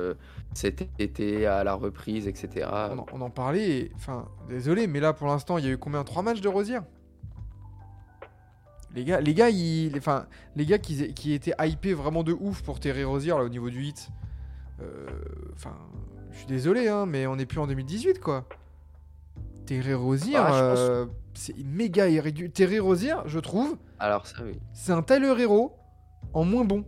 cet 0.53 0.87
été, 0.99 1.47
à 1.47 1.65
la 1.65 1.73
reprise, 1.73 2.29
etc. 2.29 2.69
on 2.93 2.99
en, 2.99 3.07
on 3.15 3.21
en 3.23 3.31
parlait. 3.31 3.91
Enfin, 3.95 4.29
désolé, 4.51 4.87
mais 4.87 5.01
là, 5.01 5.15
pour 5.15 5.29
l'instant, 5.29 5.57
il 5.57 5.65
y 5.65 5.69
a 5.69 5.71
eu 5.71 5.79
combien? 5.79 6.05
Trois 6.05 6.23
matchs 6.23 6.43
de 6.43 6.49
Rosier? 6.49 6.81
Les 8.95 9.05
gars, 9.05 9.21
les 9.21 9.35
gars, 9.35 9.51
ils- 9.51 9.97
enfin, 9.97 10.27
les 10.57 10.65
gars 10.67 10.79
qui, 10.79 11.13
qui 11.15 11.33
étaient 11.33 11.55
hypés 11.61 11.95
vraiment 11.95 12.23
de 12.23 12.33
ouf 12.33 12.63
pour 12.63 12.81
Terry 12.81 13.05
Rosier 13.05 13.31
là, 13.33 13.43
au 13.45 13.49
niveau 13.49 13.71
du 13.71 13.83
hit. 13.85 14.09
euh, 14.81 15.07
Enfin, 15.55 15.77
je 16.33 16.39
suis 16.39 16.47
désolé, 16.47 16.89
hein, 16.89 17.07
mais 17.07 17.27
on 17.27 17.37
n'est 17.37 17.47
plus 17.47 17.59
en 17.61 17.67
2018, 17.67 18.21
quoi. 18.21 18.49
Terry 19.67 19.95
Rosier, 19.95 20.37
Ah, 20.37 20.45
pense- 20.47 20.79
euh, 20.79 21.07
c'est 21.35 21.57
méga 21.65 22.09
irrégulier. 22.09 22.51
Terry 22.51 22.79
Rosier, 22.79 23.15
je 23.27 23.39
trouve, 23.39 23.77
Alors 23.99 24.27
ça, 24.27 24.37
oui. 24.45 24.59
c'est 24.73 24.93
un 24.93 25.03
Tyler 25.03 25.35
Hero 25.39 25.73
en 26.33 26.45
moins 26.45 26.65
bon. 26.65 26.85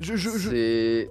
Je, 0.00 0.16
je, 0.16 0.30
je- 0.30 0.50
C'est... 0.50 1.10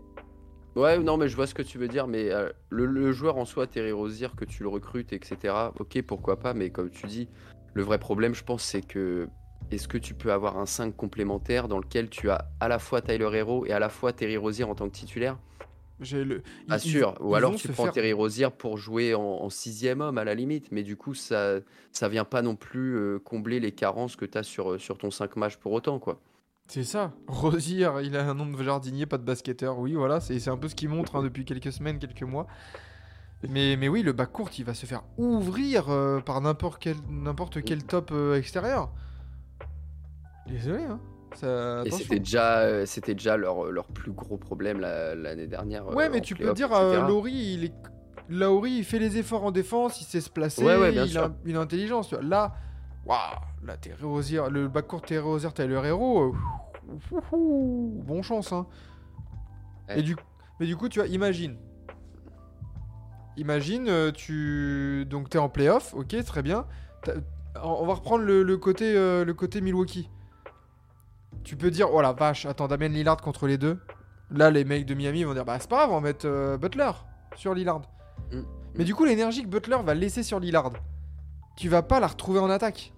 Ouais, 0.76 1.00
non, 1.00 1.18
mais 1.18 1.28
je 1.28 1.36
vois 1.36 1.48
ce 1.48 1.54
que 1.54 1.62
tu 1.62 1.78
veux 1.78 1.88
dire, 1.88 2.08
mais 2.08 2.32
euh, 2.32 2.50
le, 2.70 2.86
le 2.86 3.12
joueur 3.12 3.38
en 3.38 3.46
soi, 3.46 3.68
Terry 3.68 3.92
Rozier, 3.92 4.28
que 4.36 4.46
tu 4.46 4.64
le 4.64 4.70
recrutes, 4.70 5.12
etc., 5.14 5.54
ok, 5.80 6.02
pourquoi 6.04 6.40
pas, 6.40 6.54
mais 6.54 6.70
comme 6.70 6.90
tu 6.90 7.08
dis, 7.08 7.28
le 7.74 7.84
vrai 7.84 7.98
problème, 8.00 8.34
je 8.34 8.44
pense, 8.44 8.64
c'est 8.64 8.82
que 8.86 9.28
est-ce 9.72 9.88
que 9.88 9.98
tu 9.98 10.14
peux 10.14 10.32
avoir 10.34 10.58
un 10.58 10.66
5 10.66 10.96
complémentaire 10.96 11.68
dans 11.68 11.78
lequel 11.80 12.10
tu 12.10 12.30
as 12.30 12.46
à 12.60 12.68
la 12.68 12.80
fois 12.80 13.02
Tyler 13.02 13.30
Hero 13.34 13.66
et 13.66 13.72
à 13.72 13.80
la 13.80 13.90
fois 13.90 14.12
Terry 14.12 14.36
Rozier 14.38 14.64
en 14.66 14.76
tant 14.76 14.88
que 14.90 14.96
titulaire? 14.96 15.38
J'ai 16.00 16.24
le. 16.26 16.42
Pas 16.68 16.80
sûr. 16.80 17.16
Ou 17.22 17.36
alors 17.36 17.54
tu 17.56 17.68
prends 17.68 17.84
faire- 17.84 17.94
Terry 17.94 18.12
Rozier 18.12 18.48
pour 18.50 18.78
jouer 18.78 19.14
en, 19.14 19.22
en 19.22 19.50
sixième 19.50 20.02
homme 20.02 20.18
à 20.18 20.24
la 20.24 20.34
limite, 20.34 20.72
mais 20.72 20.82
du 20.84 20.96
coup, 20.98 21.14
ça 21.14 21.60
ça 21.92 22.10
vient 22.10 22.26
pas 22.26 22.42
non 22.42 22.56
plus 22.56 22.96
euh, 22.98 23.20
combler 23.20 23.60
les 23.60 23.72
carences 23.72 24.16
que 24.16 24.26
tu 24.26 24.38
as 24.38 24.44
sur, 24.44 24.82
sur 24.82 24.98
ton 24.98 25.12
5 25.12 25.36
match 25.36 25.58
pour 25.58 25.72
autant, 25.74 26.00
quoi. 26.00 26.20
C'est 26.68 26.84
ça. 26.84 27.14
Rosier, 27.28 27.88
il 28.04 28.16
a 28.18 28.28
un 28.30 28.34
nom 28.34 28.48
de 28.48 28.64
jardinier, 28.64 29.06
pas 29.06 29.18
de 29.20 29.24
basketteur. 29.24 29.78
Oui, 29.78 29.94
voilà, 29.94 30.20
c'est 30.22 30.40
c'est 30.40 30.50
un 30.50 30.58
peu 30.58 30.70
ce 30.70 30.76
qu'il 30.76 30.90
montre 30.90 31.16
hein, 31.18 31.24
depuis 31.24 31.46
quelques 31.46 31.72
semaines, 31.72 32.00
quelques 32.00 32.24
mois. 32.24 32.48
Mais, 33.50 33.76
mais 33.76 33.88
oui, 33.88 34.04
le 34.04 34.12
bac 34.14 34.32
court, 34.32 34.50
il 34.58 34.66
va 34.66 34.74
se 34.74 34.86
faire 34.86 35.04
ouvrir 35.18 35.90
euh, 35.90 36.20
par 36.20 36.40
n'importe 36.42 36.82
quel, 36.82 36.96
n'importe 37.10 37.62
quel 37.64 37.84
top 37.84 38.12
euh, 38.12 38.36
extérieur. 38.38 38.92
Désolé, 40.48 40.84
hein. 40.84 41.00
Ça, 41.34 41.84
Et 41.86 41.92
c'était 41.92 42.20
déjà, 42.20 42.60
euh, 42.60 42.86
c'était 42.86 43.14
déjà 43.14 43.38
leur, 43.38 43.72
leur 43.72 43.88
plus 43.88 44.12
gros 44.12 44.38
problème 44.38 44.80
la- 44.82 45.16
l'année 45.16 45.48
dernière. 45.48 45.88
Ouais, 45.88 46.06
euh, 46.08 46.10
mais 46.12 46.20
tu 46.22 46.36
peux 46.36 46.54
dire, 46.54 46.74
euh, 46.74 47.08
Laurie, 47.08 47.32
il 47.54 47.64
est... 47.66 47.74
Laurie, 48.30 48.72
il 48.72 48.84
fait 48.84 49.00
les 49.00 49.18
efforts 49.18 49.44
en 49.46 49.52
défense, 49.52 50.02
il 50.02 50.04
sait 50.06 50.22
se 50.22 50.30
placer, 50.30 50.64
Ouais, 50.64 50.78
ouais, 50.78 50.92
bien 50.92 51.06
il, 51.06 51.18
a, 51.18 51.22
sûr. 51.46 51.58
a 51.58 51.62
intelligence. 51.62 52.12
Là, 52.14 52.54
waouh, 53.06 53.18
là, 53.64 53.78
Rozier, 54.02 54.42
le 54.50 54.68
backcourt 54.68 55.02
Terry 55.02 55.24
Rozier, 55.24 55.50
t'as 55.54 55.66
le 55.66 55.84
héros. 55.84 56.36
bon 58.04 58.22
chance, 58.22 58.52
hein. 58.52 58.68
Ouais. 59.88 60.00
Et 60.00 60.04
du... 60.04 60.16
Mais 60.60 60.66
du 60.68 60.76
coup, 60.78 60.90
tu 60.90 61.00
vois, 61.00 61.08
imagine. 61.08 61.58
Imagine, 63.38 63.88
euh, 63.88 64.12
tu. 64.12 65.06
Donc, 65.10 65.30
t'es 65.30 65.38
en 65.38 65.50
playoff, 65.50 65.94
ok, 65.94 66.24
très 66.26 66.42
bien. 66.42 66.66
On 67.62 67.86
va 67.86 67.94
reprendre 67.94 68.24
le, 68.24 68.44
le 68.44 68.58
côté, 68.58 68.96
euh, 68.96 69.26
le 69.26 69.34
côté 69.34 69.62
Milwaukee. 69.62 70.10
Tu 71.44 71.56
peux 71.56 71.72
dire, 71.72 71.94
oh 71.94 72.02
la 72.02 72.14
vache, 72.14 72.46
attends, 72.46 72.68
Damien 72.68 72.90
Lillard 72.90 73.18
contre 73.18 73.48
les 73.48 73.58
deux. 73.58 73.80
Là, 74.30 74.52
les 74.52 74.64
mecs 74.64 74.86
de 74.86 74.94
Miami 74.94 75.24
vont 75.24 75.34
dire, 75.34 75.44
bah 75.44 75.58
c'est 75.60 75.70
pas 75.70 75.78
grave, 75.78 75.92
on 75.92 75.96
va 75.96 76.02
mettre 76.02 76.26
euh, 76.28 76.58
Butler 76.58 76.92
sur 77.36 77.54
Lillard. 77.54 77.82
Mm. 78.32 78.42
Mais 78.76 78.84
du 78.84 78.96
coup, 78.96 79.06
l'énergie 79.06 79.44
que 79.44 79.48
Butler 79.48 79.78
va 79.84 79.94
laisser 79.94 80.24
sur 80.24 80.40
Lillard, 80.40 80.72
tu 81.58 81.68
vas 81.68 81.82
pas 81.82 82.00
la 82.00 82.08
retrouver 82.08 82.40
en 82.40 82.50
attaque. 82.50 82.94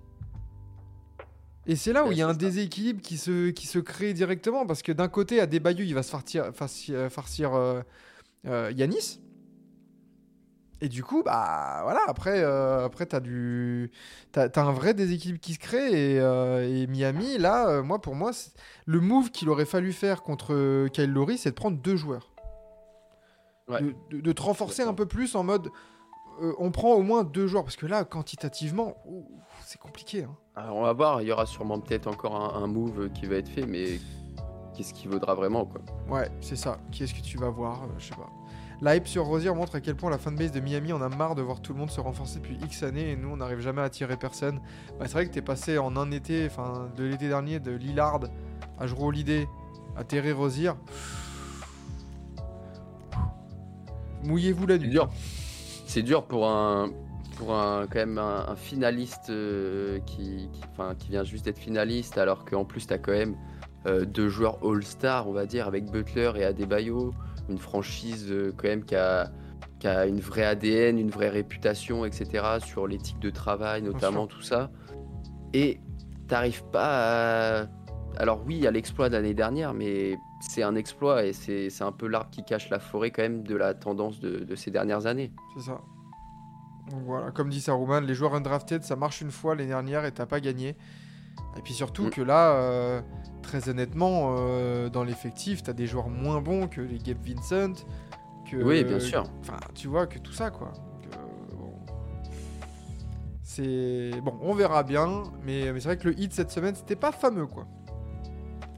Et 1.65 1.75
c'est 1.75 1.93
là 1.93 2.05
où 2.05 2.11
il 2.11 2.17
y 2.17 2.21
a 2.21 2.27
un 2.27 2.33
déséquilibre 2.33 3.01
qui 3.01 3.17
se, 3.17 3.49
qui 3.49 3.67
se 3.67 3.79
crée 3.79 4.13
directement. 4.13 4.65
Parce 4.65 4.81
que 4.81 4.91
d'un 4.91 5.07
côté, 5.07 5.39
à 5.39 5.47
Bayou, 5.47 5.83
il 5.83 5.95
va 5.95 6.03
se 6.03 6.11
farcir, 6.11 6.51
farcir, 6.53 7.09
farcir 7.09 7.53
euh, 7.53 8.71
Yanis. 8.75 9.21
Et 10.85 10.89
du 10.89 11.01
coup, 11.01 11.23
bah 11.23 11.79
voilà, 11.83 12.01
après, 12.07 12.41
euh, 12.43 12.83
après 12.85 13.05
t'as 13.05 13.21
du, 13.21 13.89
t'as, 14.33 14.49
t'as 14.49 14.63
un 14.63 14.73
vrai 14.73 14.93
déséquilibre 14.93 15.39
qui 15.39 15.53
se 15.53 15.59
crée 15.59 16.15
et, 16.15 16.19
euh, 16.19 16.67
et 16.67 16.87
Miami, 16.87 17.37
là, 17.37 17.69
euh, 17.69 17.83
moi 17.83 18.01
pour 18.01 18.15
moi, 18.15 18.33
c'est- 18.33 18.51
le 18.85 18.99
move 18.99 19.31
qu'il 19.31 19.47
aurait 19.47 19.63
fallu 19.63 19.93
faire 19.93 20.23
contre 20.23 20.53
euh, 20.53 20.89
Kyle 20.89 21.09
Lowry, 21.09 21.37
c'est 21.37 21.51
de 21.51 21.55
prendre 21.55 21.77
deux 21.77 21.95
joueurs, 21.95 22.33
Ouais. 23.69 23.81
de, 23.81 23.95
de- 24.11 24.19
de 24.19 24.31
te 24.33 24.41
renforcer 24.41 24.81
un 24.83 24.93
peu 24.93 25.05
plus 25.05 25.35
en 25.35 25.43
mode, 25.43 25.69
on 26.59 26.69
prend 26.71 26.91
au 26.95 27.01
moins 27.01 27.23
deux 27.23 27.47
joueurs 27.47 27.63
parce 27.63 27.77
que 27.77 27.85
là, 27.85 28.03
quantitativement, 28.03 28.97
c'est 29.65 29.79
compliqué. 29.79 30.23
hein. 30.23 30.35
Alors, 30.55 30.75
on 30.75 30.81
va 30.83 30.91
voir, 30.91 31.21
il 31.21 31.29
y 31.29 31.31
aura 31.31 31.45
sûrement 31.45 31.79
peut-être 31.79 32.07
encore 32.07 32.35
un, 32.35 32.61
un 32.61 32.67
move 32.67 33.09
qui 33.13 33.25
va 33.25 33.35
être 33.37 33.47
fait, 33.47 33.65
mais 33.65 33.99
qu'est-ce 34.75 34.93
qui 34.93 35.07
vaudra 35.07 35.33
vraiment 35.33 35.65
quoi 35.65 35.79
Ouais, 36.09 36.29
c'est 36.41 36.57
ça. 36.57 36.77
Qui 36.91 37.03
est-ce 37.03 37.13
que 37.13 37.21
tu 37.21 37.37
vas 37.37 37.49
voir 37.49 37.87
Je 37.99 38.07
sais 38.07 38.15
pas. 38.15 38.29
La 38.83 38.97
hype 38.97 39.07
sur 39.07 39.23
Rosier 39.23 39.49
montre 39.53 39.75
à 39.75 39.79
quel 39.79 39.95
point 39.95 40.09
la 40.09 40.17
fanbase 40.17 40.51
de 40.51 40.59
Miami 40.59 40.91
en 40.91 41.01
a 41.01 41.07
marre 41.07 41.35
de 41.35 41.41
voir 41.41 41.61
tout 41.61 41.71
le 41.71 41.79
monde 41.79 41.89
se 41.89 42.01
renforcer 42.01 42.39
depuis 42.39 42.57
X 42.65 42.83
années 42.83 43.11
et 43.11 43.15
nous 43.15 43.29
on 43.29 43.37
n'arrive 43.37 43.61
jamais 43.61 43.79
à 43.79 43.85
attirer 43.85 44.17
personne. 44.17 44.59
Bah, 44.99 45.05
c'est 45.05 45.13
vrai 45.13 45.25
que 45.25 45.31
t'es 45.31 45.41
passé 45.41 45.77
en 45.77 45.95
un 45.95 46.11
été, 46.11 46.45
enfin 46.45 46.89
de 46.97 47.05
l'été 47.05 47.29
dernier, 47.29 47.61
de 47.61 47.71
Lillard 47.71 48.19
à 48.77 48.85
Holiday 48.85 49.47
à 49.95 50.03
Terry 50.03 50.33
Rosier. 50.33 50.71
Mouillez-vous 54.23 54.67
la 54.67 54.75
C'est 54.75 54.81
nuit. 54.81 54.89
dur. 54.89 55.09
C'est 55.87 56.03
dur 56.03 56.25
pour 56.25 56.49
un, 56.49 56.91
pour 57.37 57.55
un 57.55 57.87
quand 57.87 57.99
même 57.99 58.17
un, 58.17 58.47
un 58.49 58.55
finaliste 58.57 59.29
euh, 59.29 59.99
qui, 59.99 60.49
qui, 60.51 60.61
enfin, 60.73 60.93
qui 60.99 61.07
vient 61.07 61.23
juste 61.23 61.45
d'être 61.45 61.57
finaliste, 61.57 62.17
alors 62.17 62.43
qu'en 62.43 62.65
plus 62.65 62.85
t'as 62.85 62.97
quand 62.97 63.13
même 63.13 63.37
euh, 63.85 64.03
deux 64.03 64.27
joueurs 64.27 64.57
All-Star, 64.61 65.29
on 65.29 65.31
va 65.31 65.45
dire, 65.45 65.67
avec 65.67 65.89
Butler 65.89 66.33
et 66.35 66.43
Adebayo, 66.43 67.13
une 67.49 67.57
franchise 67.57 68.27
euh, 68.29 68.53
quand 68.55 68.67
même 68.67 68.83
qui 68.83 68.95
a, 68.95 69.31
qui 69.79 69.87
a 69.87 70.05
une 70.05 70.19
vraie 70.19 70.45
ADN, 70.45 70.97
une 70.97 71.09
vraie 71.09 71.29
réputation, 71.29 72.05
etc. 72.05 72.59
sur 72.59 72.87
l'éthique 72.87 73.19
de 73.19 73.29
travail, 73.29 73.81
notamment 73.81 74.27
tout 74.27 74.41
ça. 74.41 74.71
Et 75.53 75.79
t'arrives 76.27 76.63
pas 76.65 77.61
à... 77.61 77.67
Alors 78.17 78.43
oui, 78.45 78.55
il 78.55 78.61
y 78.61 78.67
a 78.67 78.71
l'exploit 78.71 79.09
de 79.09 79.15
l'année 79.15 79.33
dernière, 79.33 79.73
mais 79.73 80.17
c'est 80.41 80.63
un 80.63 80.75
exploit 80.75 81.25
et 81.25 81.33
c'est 81.33 81.69
c'est 81.69 81.83
un 81.83 81.91
peu 81.91 82.07
l'arbre 82.07 82.29
qui 82.29 82.43
cache 82.43 82.69
la 82.69 82.79
forêt 82.79 83.11
quand 83.11 83.23
même 83.23 83.43
de 83.43 83.55
la 83.55 83.73
tendance 83.73 84.19
de, 84.19 84.43
de 84.43 84.55
ces 84.55 84.69
dernières 84.69 85.07
années. 85.07 85.31
C'est 85.55 85.63
ça. 85.63 85.81
Donc 86.91 87.01
voilà, 87.05 87.31
comme 87.31 87.49
dit 87.49 87.61
Saruman, 87.61 88.01
les 88.01 88.13
joueurs 88.13 88.35
undrafted, 88.35 88.83
ça 88.83 88.95
marche 88.95 89.21
une 89.21 89.31
fois 89.31 89.55
l'année 89.55 89.69
dernière 89.69 90.05
et 90.05 90.11
t'as 90.11 90.25
pas 90.25 90.39
gagné. 90.39 90.75
Et 91.57 91.61
puis 91.61 91.73
surtout 91.73 92.05
Mm. 92.05 92.09
que 92.09 92.21
là, 92.21 92.53
euh, 92.53 93.01
très 93.41 93.69
honnêtement, 93.69 94.35
euh, 94.39 94.89
dans 94.89 95.03
l'effectif, 95.03 95.63
t'as 95.63 95.73
des 95.73 95.85
joueurs 95.87 96.09
moins 96.09 96.41
bons 96.41 96.67
que 96.67 96.81
les 96.81 96.97
Gabe 96.97 97.17
Vincent. 97.25 97.85
Que, 98.49 98.57
Oui, 98.57 98.83
bien 98.83 98.99
sûr. 98.99 99.23
Enfin, 99.41 99.57
tu 99.75 99.87
vois, 99.87 100.07
que 100.07 100.19
tout 100.19 100.31
ça, 100.33 100.49
quoi. 100.51 100.73
Euh, 101.13 101.55
bon. 101.55 101.73
C'est. 103.43 104.11
Bon, 104.23 104.33
on 104.41 104.53
verra 104.53 104.83
bien, 104.83 105.23
mais, 105.45 105.71
mais 105.71 105.79
c'est 105.79 105.87
vrai 105.89 105.97
que 105.97 106.07
le 106.09 106.19
hit 106.19 106.33
cette 106.33 106.51
semaine, 106.51 106.75
c'était 106.75 106.95
pas 106.95 107.11
fameux, 107.11 107.45
quoi. 107.45 107.65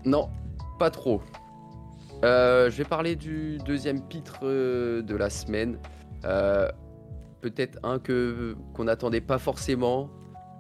Non, 0.04 0.30
pas 0.78 0.90
trop. 0.92 1.22
Euh, 2.24 2.70
je 2.70 2.78
vais 2.78 2.84
parler 2.86 3.16
du 3.16 3.58
deuxième 3.60 4.02
pitre 4.02 4.40
de 4.44 5.16
la 5.16 5.30
semaine. 5.30 5.78
Peut-être 7.42 7.78
un 7.84 8.00
que 8.00 8.56
qu'on 8.74 8.86
n'attendait 8.86 9.22
pas 9.22 9.38
forcément. 9.38 10.10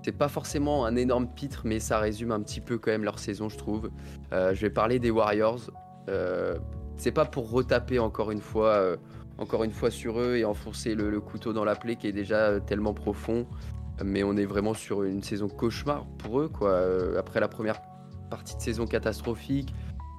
C'est 0.05 0.11
pas 0.11 0.27
forcément 0.27 0.85
un 0.85 0.95
énorme 0.97 1.27
pitre, 1.27 1.63
mais 1.65 1.79
ça 1.79 1.97
résume 1.97 2.31
un 2.31 2.39
petit 2.39 2.61
peu 2.61 2.77
quand 2.77 2.91
même 2.91 3.03
leur 3.03 3.17
saison, 3.17 3.49
je 3.49 3.57
trouve. 3.57 3.89
Euh, 4.33 4.53
je 4.53 4.61
vais 4.61 4.69
parler 4.69 4.99
des 4.99 5.09
Warriors. 5.09 5.71
Euh, 6.09 6.59
c'est 6.95 7.11
pas 7.11 7.25
pour 7.25 7.49
retaper 7.49 7.97
encore 7.97 8.29
une 8.29 8.39
fois, 8.39 8.67
euh, 8.67 8.97
encore 9.39 9.63
une 9.63 9.71
fois 9.71 9.89
sur 9.89 10.19
eux 10.19 10.35
et 10.35 10.45
enfoncer 10.45 10.93
le, 10.93 11.19
couteau 11.19 11.53
dans 11.53 11.65
la 11.65 11.75
plaie 11.75 11.95
qui 11.95 12.05
est 12.05 12.11
déjà 12.11 12.59
tellement 12.59 12.93
profond. 12.93 13.47
Mais 14.03 14.21
on 14.21 14.37
est 14.37 14.45
vraiment 14.45 14.75
sur 14.75 15.01
une 15.01 15.23
saison 15.23 15.47
cauchemar 15.47 16.05
pour 16.19 16.39
eux, 16.39 16.49
quoi. 16.49 16.69
Euh, 16.69 17.17
après 17.17 17.39
la 17.39 17.47
première 17.47 17.81
partie 18.29 18.55
de 18.55 18.61
saison 18.61 18.85
catastrophique, 18.85 19.73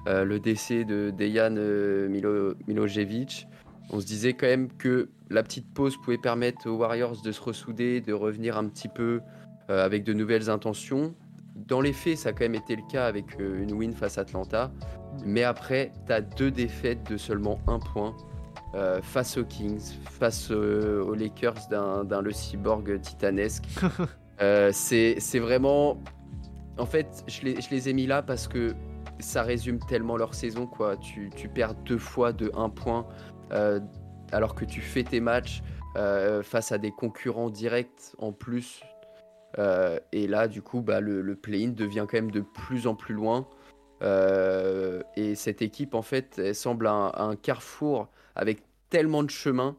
le 0.05 0.37
décès 0.37 0.83
de 0.83 1.13
Dejan 1.17 1.51
Milo- 2.09 2.55
Milojevic. 2.67 3.47
On 3.89 4.01
se 4.01 4.05
disait 4.05 4.33
quand 4.33 4.47
même 4.47 4.67
que 4.69 5.07
la 5.29 5.43
petite 5.43 5.73
pause 5.73 5.95
pouvait 5.95 6.17
permettre 6.17 6.69
aux 6.69 6.75
Warriors 6.75 7.21
de 7.21 7.31
se 7.31 7.41
ressouder, 7.41 8.01
de 8.01 8.11
revenir 8.11 8.57
un 8.57 8.67
petit 8.67 8.89
peu 8.89 9.21
avec 9.69 10.03
de 10.03 10.13
nouvelles 10.13 10.49
intentions. 10.49 11.13
Dans 11.55 11.81
les 11.81 11.93
faits, 11.93 12.17
ça 12.19 12.29
a 12.29 12.31
quand 12.33 12.45
même 12.45 12.55
été 12.55 12.75
le 12.75 12.83
cas 12.89 13.07
avec 13.07 13.39
euh, 13.39 13.61
une 13.63 13.73
win 13.73 13.93
face 13.93 14.17
à 14.17 14.21
Atlanta. 14.21 14.71
Mais 15.25 15.43
après, 15.43 15.91
tu 16.05 16.13
as 16.13 16.21
deux 16.21 16.51
défaites 16.51 17.09
de 17.09 17.17
seulement 17.17 17.59
un 17.67 17.79
point 17.79 18.15
euh, 18.75 19.01
face 19.01 19.37
aux 19.37 19.43
Kings, 19.45 19.81
face 20.09 20.49
euh, 20.51 21.03
aux 21.03 21.15
Lakers 21.15 21.67
d'un 21.69 22.21
Le 22.21 22.31
Cyborg 22.31 22.99
titanesque. 23.01 23.65
Euh, 24.39 24.69
C'est 24.71 25.15
c'est 25.19 25.39
vraiment 25.39 25.97
en 26.77 26.85
fait, 26.85 27.23
je 27.27 27.41
les, 27.41 27.59
je 27.59 27.71
les 27.71 27.89
ai 27.89 27.93
mis 27.93 28.05
là 28.05 28.21
parce 28.21 28.47
que 28.47 28.75
ça 29.19 29.41
résume 29.41 29.79
tellement 29.89 30.15
leur 30.15 30.35
saison. 30.35 30.67
Quoi. 30.67 30.95
Tu, 30.97 31.31
tu 31.35 31.49
perds 31.49 31.73
deux 31.73 31.97
fois 31.97 32.33
de 32.33 32.51
un 32.55 32.69
point 32.69 33.07
euh, 33.51 33.79
alors 34.31 34.53
que 34.53 34.63
tu 34.63 34.79
fais 34.81 35.03
tes 35.03 35.21
matchs. 35.21 35.63
euh, 35.95 36.43
face 36.43 36.71
à 36.71 36.77
des 36.77 36.91
concurrents 36.91 37.49
directs 37.49 38.13
en 38.19 38.31
plus. 38.31 38.81
Euh, 39.57 39.99
et 40.11 40.27
là, 40.27 40.47
du 40.47 40.61
coup, 40.61 40.81
bah, 40.81 40.99
le, 40.99 41.21
le 41.21 41.35
play-in 41.35 41.69
devient 41.69 42.05
quand 42.09 42.13
même 42.17 42.31
de 42.31 42.41
plus 42.41 42.87
en 42.87 42.95
plus 42.95 43.13
loin. 43.15 43.47
Euh, 44.03 45.01
et 45.15 45.35
cette 45.35 45.61
équipe, 45.61 45.95
en 45.95 46.01
fait, 46.01 46.37
elle 46.37 46.55
semble 46.55 46.87
un, 46.87 47.11
un 47.15 47.35
carrefour 47.35 48.09
avec 48.35 48.61
tellement 48.89 49.23
de 49.23 49.29
chemins. 49.29 49.75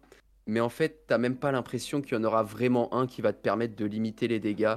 Mais 0.47 0.61
en 0.61 0.71
fait, 0.71 1.05
t'as 1.07 1.19
même 1.19 1.37
pas 1.37 1.53
l'impression 1.53 2.01
qu'il 2.01 2.17
y 2.17 2.21
en 2.21 2.25
aura 2.25 2.43
vraiment 2.43 2.93
un 2.95 3.07
qui 3.07 3.21
va 3.21 3.33
te 3.33 3.41
permettre 3.41 3.77
de 3.77 3.85
limiter 3.85 4.29
les 4.29 4.41
dégâts. 4.41 4.77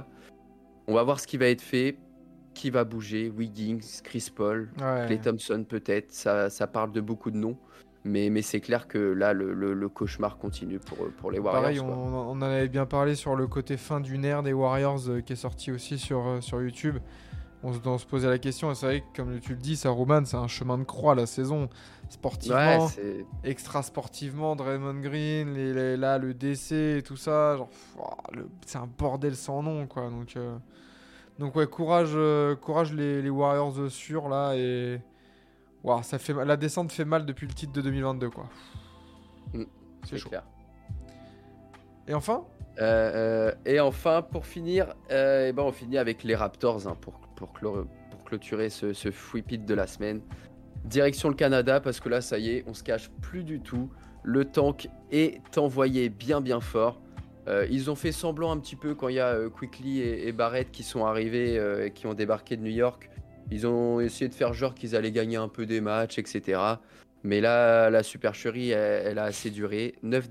On 0.86 0.94
va 0.94 1.02
voir 1.02 1.18
ce 1.18 1.26
qui 1.26 1.38
va 1.38 1.46
être 1.48 1.62
fait, 1.62 1.96
qui 2.54 2.68
va 2.68 2.84
bouger? 2.84 3.30
Wiggins, 3.30 3.80
Chris 4.04 4.28
Paul, 4.34 4.70
Ouais. 4.78 5.06
Clay 5.06 5.18
Thompson 5.18 5.64
peut-être. 5.66 6.12
Ça, 6.12 6.50
ça 6.50 6.66
parle 6.66 6.92
de 6.92 7.00
beaucoup 7.00 7.30
de 7.30 7.38
noms. 7.38 7.56
Mais, 8.04 8.30
mais 8.30 8.42
c'est 8.42 8.60
clair 8.60 8.88
que 8.88 8.98
là, 8.98 9.32
le, 9.32 9.54
le- 9.54 9.74
le 9.74 9.88
cauchemar 9.88 10.36
continue 10.38 10.80
pour, 10.80 10.98
pour 11.20 11.30
les 11.30 11.38
Warriors. 11.38 11.62
Pareil, 11.62 11.80
on, 11.80 12.30
en 12.30 12.42
avait 12.42 12.66
bien 12.68 12.84
parlé 12.84 13.14
sur 13.14 13.36
le 13.36 13.46
côté 13.46 13.76
fin 13.76 14.00
d'une 14.00 14.24
ère 14.24 14.42
des 14.42 14.52
Warriors 14.52 15.08
euh, 15.08 15.20
qui 15.20 15.34
est 15.34 15.36
sorti 15.36 15.70
aussi 15.70 15.98
sur, 15.98 16.26
euh, 16.26 16.40
sur 16.40 16.60
YouTube. 16.60 16.96
On 17.62 17.72
se, 17.72 17.78
on 17.84 17.98
se 17.98 18.06
posait 18.06 18.28
la 18.28 18.38
question, 18.38 18.72
et 18.72 18.74
c'est 18.74 18.86
vrai 18.86 19.00
que 19.02 19.22
comme 19.22 19.38
tu 19.38 19.50
le 19.52 19.58
dis, 19.60 19.76
ça 19.76 19.90
Roman, 19.90 20.24
c'est 20.24 20.36
un 20.36 20.48
chemin 20.48 20.78
de 20.78 20.82
croix 20.82 21.14
la 21.14 21.26
saison. 21.26 21.68
Sportivement, 22.08 22.86
Ouais, 22.86 23.24
extra 23.44 23.84
sportivement, 23.84 24.56
Draymond 24.56 25.00
Green, 25.00 25.54
les, 25.54 25.72
les- 25.72 25.96
là 25.96 26.18
le 26.18 26.34
décès 26.34 26.98
et 26.98 27.02
tout 27.02 27.16
ça, 27.16 27.56
genre, 27.56 27.70
c'est 28.66 28.78
un 28.78 28.88
bordel 28.98 29.36
sans 29.36 29.62
nom 29.62 29.86
quoi. 29.86 30.10
Donc, 30.10 30.36
euh, 30.36 30.56
donc 31.38 31.54
ouais, 31.54 31.68
courage, 31.68 32.16
courage 32.60 32.92
les, 32.94 33.22
les 33.22 33.30
Warriors 33.30 33.88
sûrs 33.90 34.28
là 34.28 34.54
et 34.56 35.00
ça 36.02 36.18
fait 36.18 36.32
mal- 36.34 36.46
la 36.48 36.56
descente 36.56 36.92
fait 36.92 37.04
mal 37.04 37.26
depuis 37.26 37.46
le 37.46 37.52
titre 37.54 37.72
de 37.72 37.80
2022 37.80 38.30
quoi. 38.30 38.48
Mm, 39.52 39.64
c'est 40.04 40.16
chaud. 40.18 40.28
clair. 40.28 40.44
Et 42.08 42.14
enfin, 42.14 42.44
Euh, 42.80 43.50
euh, 43.50 43.54
et 43.66 43.80
enfin, 43.80 44.22
pour 44.22 44.46
finir, 44.46 44.94
euh, 45.10 45.48
eh 45.48 45.52
ben, 45.52 45.62
on 45.62 45.72
finit 45.72 45.98
avec 45.98 46.24
les 46.24 46.34
Raptors 46.34 46.88
hein, 46.88 46.96
pour, 46.98 47.20
pour, 47.36 47.52
clôturer 48.24 48.70
ce, 48.70 48.94
ce 48.94 49.10
free 49.10 49.42
pit 49.42 49.62
de 49.62 49.74
la 49.74 49.86
semaine. 49.86 50.22
Direction 50.86 51.28
le 51.28 51.34
Canada, 51.34 51.80
parce 51.80 52.00
que 52.00 52.08
là, 52.08 52.22
ça 52.22 52.38
y 52.38 52.48
est, 52.48 52.64
on 52.66 52.72
se 52.72 52.82
cache 52.82 53.10
plus 53.20 53.44
du 53.44 53.60
tout. 53.60 53.90
Le 54.22 54.46
tank 54.46 54.88
est 55.10 55.58
envoyé 55.58 56.08
bien 56.08 56.40
bien 56.40 56.60
fort. 56.60 56.98
Ils 57.70 57.90
ont 57.90 57.94
fait 57.94 58.10
semblant 58.12 58.50
un 58.52 58.58
petit 58.58 58.76
peu 58.76 58.94
quand 58.94 59.08
il 59.08 59.16
y 59.16 59.20
a 59.20 59.36
Quickly 59.50 60.00
et, 60.00 60.28
et 60.28 60.32
Barrett 60.32 60.70
qui 60.70 60.82
sont 60.84 61.04
arrivés 61.04 61.56
et 61.84 61.90
qui 61.90 62.06
ont 62.06 62.14
débarqué 62.14 62.56
de 62.56 62.62
New 62.62 62.70
York. 62.70 63.10
Ils 63.50 63.66
ont 63.66 64.00
essayé 64.00 64.28
de 64.28 64.34
faire 64.34 64.52
genre 64.52 64.74
qu'ils 64.74 64.96
allaient 64.96 65.12
gagner 65.12 65.36
un 65.36 65.48
peu 65.48 65.66
des 65.66 65.80
matchs, 65.80 66.18
etc. 66.18 66.60
Mais 67.24 67.40
là, 67.40 67.90
la 67.90 68.02
supercherie, 68.02 68.70
elle, 68.70 69.06
elle 69.08 69.18
a 69.18 69.24
assez 69.24 69.50
duré. 69.50 69.94
9, 70.02 70.28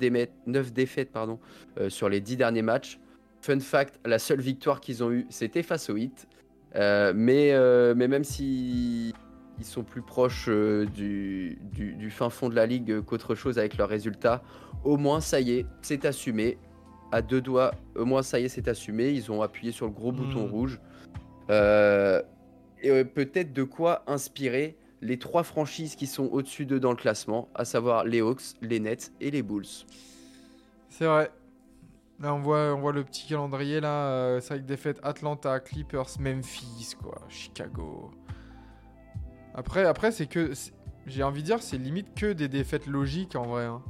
défaites 0.74 1.12
pardon, 1.12 1.40
euh, 1.80 1.90
sur 1.90 2.10
les 2.10 2.20
10 2.22 2.38
derniers 2.38 2.62
matchs. 2.64 3.00
Fun 3.42 3.60
fact, 3.60 4.00
la 4.06 4.20
seule 4.20 4.42
victoire 4.42 4.82
qu'ils 4.82 5.04
ont 5.04 5.12
eue, 5.12 5.26
c'était 5.30 5.64
face 5.64 5.90
au 5.90 5.98
Heat. 5.98 6.28
Euh, 6.76 7.12
mais, 7.16 7.52
euh, 7.54 7.94
mais 7.96 8.08
même 8.08 8.24
si 8.24 9.14
ils 9.60 9.66
sont 9.66 9.84
plus 9.84 10.02
proches 10.02 10.46
euh, 10.48 10.86
du, 10.86 11.58
du- 11.74 11.94
du 11.94 12.10
fin 12.10 12.30
fond 12.30 12.50
de 12.50 12.56
la 12.56 12.66
ligue 12.66 13.02
qu'autre 13.02 13.36
chose 13.36 13.60
avec 13.60 13.78
leurs 13.78 13.90
résultats, 13.90 14.42
au 14.84 14.98
moins 14.98 15.22
ça 15.22 15.40
y 15.42 15.52
est, 15.52 15.66
c'est 15.82 16.06
assumé. 16.06 16.58
À 17.12 17.22
deux 17.22 17.42
doigts, 17.42 17.72
au 17.96 18.06
moins 18.06 18.24
ça 18.24 18.40
y 18.40 18.46
est, 18.46 18.50
c'est 18.50 18.68
assumé. 18.70 19.10
Ils 19.12 19.32
ont 19.32 19.42
appuyé 19.42 19.72
sur 19.74 19.86
le 19.86 19.92
gros 19.92 20.12
bouton 20.12 20.48
Mm. 20.48 20.52
rouge. 20.52 20.80
Euh, 21.50 22.22
euh, 22.86 23.04
peut-être 23.04 23.54
de 23.54 23.64
quoi 23.64 24.04
inspirer 24.08 24.78
les 25.02 25.18
trois 25.18 25.44
franchises 25.44 25.96
qui 25.96 26.06
sont 26.08 26.26
au-dessus 26.28 26.66
d'eux 26.66 26.80
dans 26.80 26.92
le 26.92 26.96
classement, 26.98 27.50
à 27.56 27.66
savoir 27.66 28.04
les 28.04 28.22
Hawks, 28.22 28.56
les 28.62 28.80
Nets 28.80 29.12
et 29.20 29.32
les 29.32 29.42
Bulls. 29.42 29.66
c'est 30.90 31.06
vrai. 31.06 31.32
Là, 32.20 32.36
on 32.36 32.40
voit, 32.40 32.76
on 32.76 32.80
voit 32.82 32.92
le 32.94 33.04
petit 33.04 33.26
calendrier 33.28 33.80
là. 33.82 34.06
euh, 34.12 34.40
c'est 34.42 34.54
avec 34.54 34.66
défaite 34.68 35.00
Atlanta, 35.02 35.60
Clippers, 35.60 36.20
Memphis, 36.20 36.94
quoi, 37.02 37.20
Chicago. 37.30 38.12
Après, 39.56 39.86
après 39.86 40.12
c'est 40.12 40.28
que. 40.28 40.52
J'ai 41.08 41.24
envie 41.24 41.42
de 41.42 41.48
dire, 41.48 41.64
c'est 41.64 41.80
limite 41.80 42.14
que 42.14 42.32
des 42.32 42.48
défaites 42.48 42.86
logiques 42.86 43.36
en 43.36 43.48
vrai. 43.48 43.66
hein. 43.66 43.82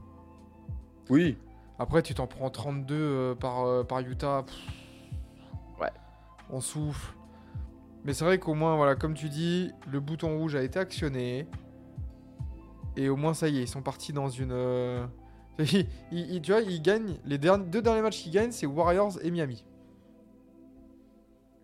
Oui. 1.09 1.37
Après, 1.77 2.01
tu 2.01 2.13
t'en 2.13 2.25
prends 2.25 2.49
32 2.49 2.95
euh, 2.95 3.35
par, 3.35 3.65
euh, 3.65 3.83
par 3.83 3.99
Utah. 3.99 4.43
pff, 4.43 4.55
Ouais. 5.81 5.91
On 6.49 6.61
souffle. 6.61 7.13
Mais 8.03 8.13
c'est 8.13 8.25
vrai 8.25 8.39
qu'au 8.39 8.53
moins, 8.55 8.75
voilà, 8.75 8.95
comme 8.95 9.13
tu 9.13 9.29
dis, 9.29 9.71
le 9.91 9.99
bouton 9.99 10.37
rouge 10.37 10.55
a 10.55 10.63
été 10.63 10.79
actionné. 10.79 11.47
Et 12.97 13.09
au 13.09 13.15
moins, 13.15 13.33
ça 13.33 13.47
y 13.47 13.59
est, 13.59 13.61
ils 13.63 13.67
sont 13.67 13.81
partis 13.83 14.11
dans 14.13 14.27
une. 14.29 14.51
euh, 14.51 15.05
ils- 15.59 15.85
ils- 16.11 16.41
tu 16.41 16.51
vois, 16.51 16.61
ils 16.61 16.81
gagnent. 16.81 17.17
Les 17.25 17.37
derni- 17.37 17.69
deux 17.69 17.81
derniers 17.81 18.01
matchs 18.01 18.21
qu'ils 18.23 18.31
gagnent, 18.31 18.51
c'est 18.51 18.65
Warriors 18.65 19.19
et 19.23 19.29
Miami. 19.31 19.63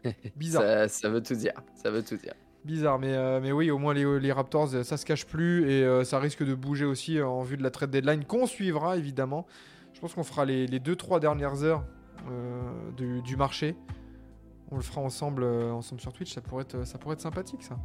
Bizarre. 0.36 0.62
Ça, 0.64 0.88
ça 0.88 1.10
veut 1.10 1.22
tout 1.22 1.36
dire. 1.36 1.54
Ça 1.76 1.90
veut 1.90 2.04
tout 2.04 2.18
dire. 2.18 2.34
Bizarre, 2.66 3.00
mais, 3.00 3.14
euh, 3.14 3.40
mais 3.42 3.52
oui, 3.52 3.72
au 3.72 3.78
moins 3.78 3.94
les, 3.94 4.20
les 4.20 4.32
Raptors, 4.32 4.74
euh, 4.76 4.84
ça 4.84 4.98
se 4.98 5.06
cache 5.06 5.26
plus 5.26 5.70
et 5.72 5.84
euh, 5.84 6.04
ça 6.04 6.20
risque 6.20 6.44
de 6.44 6.54
bouger 6.54 6.86
aussi 6.86 7.22
en 7.22 7.42
vue 7.42 7.56
de 7.58 7.64
la 7.64 7.72
trade 7.72 7.92
deadline 7.92 8.26
qu'on 8.26 8.46
suivra 8.46 8.98
évidemment. 8.98 9.46
Je 9.94 10.00
pense 10.02 10.14
qu'on 10.14 10.24
fera 10.24 10.44
les 10.46 10.68
2-3 10.68 11.20
dernières 11.20 11.64
heures 11.64 11.84
du, 12.98 13.22
du 13.22 13.36
marché. 13.38 13.76
On 14.72 14.76
le 14.76 14.82
fera 14.82 15.02
ensemble, 15.02 15.44
euh, 15.44 15.72
ensemble 15.72 16.02
sur 16.02 16.12
Twitch, 16.14 16.34
ça 16.34 16.42
pourrait, 16.42 16.64
être, 16.64 16.86
ça 16.86 16.98
pourrait 16.98 17.14
être 17.14 17.22
sympathique 17.22 17.64
ça. 17.64 17.78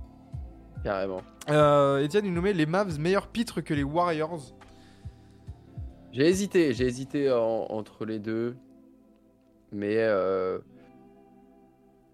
Carrément. 0.83 1.23
Euh, 1.49 2.05
Etienne, 2.05 2.27
il 2.27 2.33
nous 2.35 2.43
met 2.43 2.53
les 2.53 2.67
Mavs 2.67 2.99
meilleurs 2.99 3.29
pitres 3.29 3.61
que 3.61 3.73
les 3.73 3.85
Warriors. 3.85 4.53
J'ai 6.11 6.27
hésité. 6.27 6.73
J'ai 6.75 6.87
hésité 6.87 7.31
en- 7.31 7.67
entre 7.71 8.05
les 8.05 8.19
deux. 8.19 8.57
Mais 9.71 9.97
euh, 9.99 10.59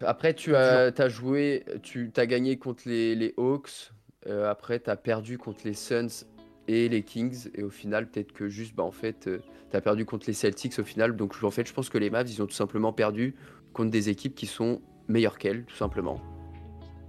après, 0.02 0.34
tu 0.34 0.54
as, 0.54 0.92
as 0.96 1.08
joué, 1.08 1.64
tu 1.82 2.12
as 2.16 2.26
gagné 2.26 2.58
contre 2.58 2.82
les, 2.86 3.14
les 3.14 3.32
Hawks. 3.38 3.90
Euh, 4.26 4.50
après, 4.50 4.78
tu 4.80 4.90
as 4.90 4.96
perdu 4.96 5.38
contre 5.38 5.60
les 5.64 5.72
Suns 5.74 6.26
et 6.68 6.90
les 6.90 7.02
Kings. 7.02 7.48
Et 7.54 7.62
au 7.62 7.70
final, 7.70 8.06
peut-être 8.06 8.32
que 8.32 8.48
juste, 8.48 8.74
bah, 8.76 8.84
en 8.84 8.92
fait, 8.92 9.30
tu 9.70 9.76
as 9.76 9.80
perdu 9.80 10.04
contre 10.04 10.26
les 10.26 10.34
Celtics 10.34 10.78
au 10.78 10.84
final. 10.84 11.16
Donc, 11.16 11.34
en 11.42 11.50
fait, 11.50 11.66
je 11.66 11.72
pense 11.72 11.88
que 11.88 11.96
les 11.98 12.10
Mavs, 12.10 12.30
ils 12.30 12.42
ont 12.42 12.46
tout 12.46 12.52
simplement 12.52 12.92
perdu 12.92 13.34
contre 13.72 13.90
des 13.90 14.08
équipes 14.08 14.34
qui 14.34 14.46
sont 14.46 14.80
meilleures 15.08 15.38
qu'elles, 15.38 15.64
tout 15.64 15.76
simplement. 15.76 16.20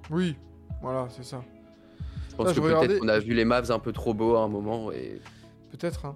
Oui, 0.09 0.35
voilà, 0.81 1.07
c'est 1.09 1.23
ça. 1.23 1.43
Je 2.29 2.35
pense 2.35 2.47
que 2.49 2.53
je 2.55 2.61
peut-être 2.61 2.75
regardais- 2.77 2.99
qu'on 2.99 3.07
a 3.09 3.19
vu 3.19 3.33
les 3.33 3.45
Mavs 3.45 3.71
un 3.71 3.79
peu 3.79 3.91
trop 3.91 4.13
beaux 4.13 4.35
à 4.35 4.41
un 4.43 4.47
moment. 4.47 4.91
Et 4.91 5.19
Peut-être. 5.71 6.05
hein. 6.05 6.15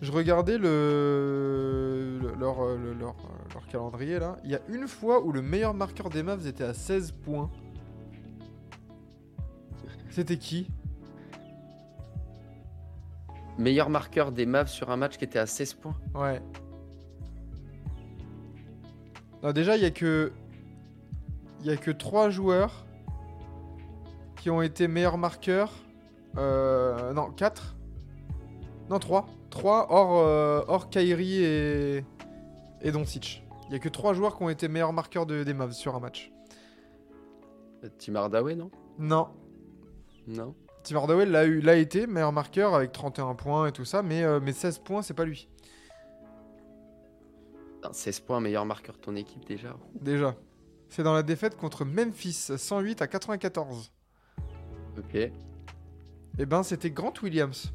Je 0.00 0.10
regardais 0.10 0.58
le, 0.58 2.18
le- 2.20 2.34
leur, 2.38 2.60
euh, 2.64 2.76
le- 2.76 2.92
leur, 2.94 3.10
euh, 3.10 3.54
leur 3.54 3.66
calendrier 3.68 4.18
là. 4.18 4.36
Il 4.44 4.50
y 4.50 4.54
a 4.56 4.60
une 4.68 4.88
fois 4.88 5.22
où 5.24 5.30
le 5.32 5.42
meilleur 5.42 5.74
marqueur 5.74 6.10
des 6.10 6.22
Mavs 6.22 6.46
était 6.46 6.64
à 6.64 6.74
16 6.74 7.12
points. 7.12 7.50
C'était 10.10 10.36
qui? 10.38 10.68
Meilleur 13.58 13.90
marqueur 13.90 14.32
des 14.32 14.46
Mavs 14.46 14.68
sur 14.68 14.90
un 14.90 14.96
match 14.96 15.18
qui 15.18 15.24
était 15.24 15.38
à 15.38 15.46
16 15.46 15.74
points? 15.74 15.96
Ouais. 16.14 16.40
Non, 19.42 19.52
déjà, 19.52 19.76
il 19.76 19.82
y 19.82 19.86
a 19.86 19.90
que. 19.90 20.32
Il 21.60 21.66
y 21.66 21.70
a 21.70 21.76
que 21.76 21.90
3 21.92 22.30
joueurs 22.30 22.84
qui 24.36 24.50
ont 24.50 24.62
été 24.62 24.88
meilleurs 24.88 25.18
marqueurs. 25.18 25.72
Euh, 26.36 27.12
non, 27.12 27.30
4. 27.30 27.76
Non, 28.90 28.98
3. 28.98 29.26
3 29.50 29.86
hors, 29.90 30.18
euh, 30.26 30.62
hors 30.66 30.88
Kyrie 30.90 31.44
et, 31.44 32.04
et 32.80 32.90
Doncic. 32.90 33.44
Il 33.68 33.72
y 33.72 33.76
a 33.76 33.78
que 33.78 33.88
3 33.88 34.14
joueurs 34.14 34.36
qui 34.36 34.42
ont 34.42 34.48
été 34.48 34.66
meilleurs 34.68 34.92
marqueurs 34.92 35.26
de, 35.26 35.44
des 35.44 35.54
Mavs 35.54 35.72
sur 35.72 35.94
un 35.94 36.00
match. 36.00 36.32
Tim 37.98 38.14
Hardaway, 38.16 38.54
non? 38.54 38.70
Non. 38.98 39.28
Non 40.26 40.54
Tim 40.84 40.96
Hardaway 40.96 41.26
l'a 41.26 41.44
eu- 41.44 41.60
l'a 41.60 41.76
été 41.76 42.06
meilleur 42.06 42.32
marqueur 42.32 42.74
avec 42.74 42.92
31 42.92 43.34
points 43.34 43.66
et 43.68 43.72
tout 43.72 43.84
ça, 43.84 44.02
mais, 44.02 44.22
euh, 44.24 44.40
mais 44.42 44.52
16 44.52 44.78
points, 44.80 45.02
c'est 45.02 45.14
pas 45.14 45.24
lui. 45.24 45.48
Putain, 47.82 47.92
16 47.92 48.20
points, 48.20 48.38
meilleur 48.40 48.64
marqueur 48.64 48.94
de 48.94 49.00
ton 49.00 49.16
équipe 49.16 49.44
déjà. 49.44 49.76
Déjà. 50.00 50.36
C'est 50.88 51.02
dans 51.02 51.14
la 51.14 51.24
défaite 51.24 51.56
contre 51.56 51.84
Memphis, 51.84 52.50
108 52.56 53.02
à 53.02 53.08
94. 53.08 53.90
Ok. 54.98 55.14
Eh 56.38 56.46
ben, 56.46 56.62
c'était 56.62 56.90
Grant 56.92 57.12
Williams. 57.24 57.72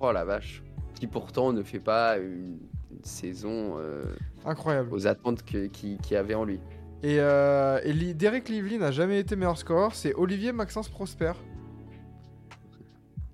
Oh 0.00 0.12
la 0.12 0.24
vache. 0.26 0.62
Qui 0.96 1.06
pourtant 1.06 1.52
ne 1.54 1.62
fait 1.62 1.80
pas 1.80 2.18
une, 2.18 2.58
une 2.90 3.04
saison 3.04 3.76
euh, 3.78 4.04
Incroyable. 4.44 4.92
aux 4.92 5.06
attentes 5.06 5.44
qui- 5.44 5.70
qu'il 5.70 5.98
y 6.10 6.16
avait 6.16 6.34
en 6.34 6.44
lui. 6.44 6.60
Et, 7.02 7.16
euh, 7.20 7.80
et 7.84 7.94
Derek 8.12 8.50
Lively 8.50 8.76
n'a 8.76 8.90
jamais 8.90 9.18
été 9.18 9.34
meilleur 9.34 9.56
scoreur. 9.56 9.94
C'est 9.94 10.12
Olivier 10.14 10.52
Maxence 10.52 10.90
Prosper. 10.90 11.32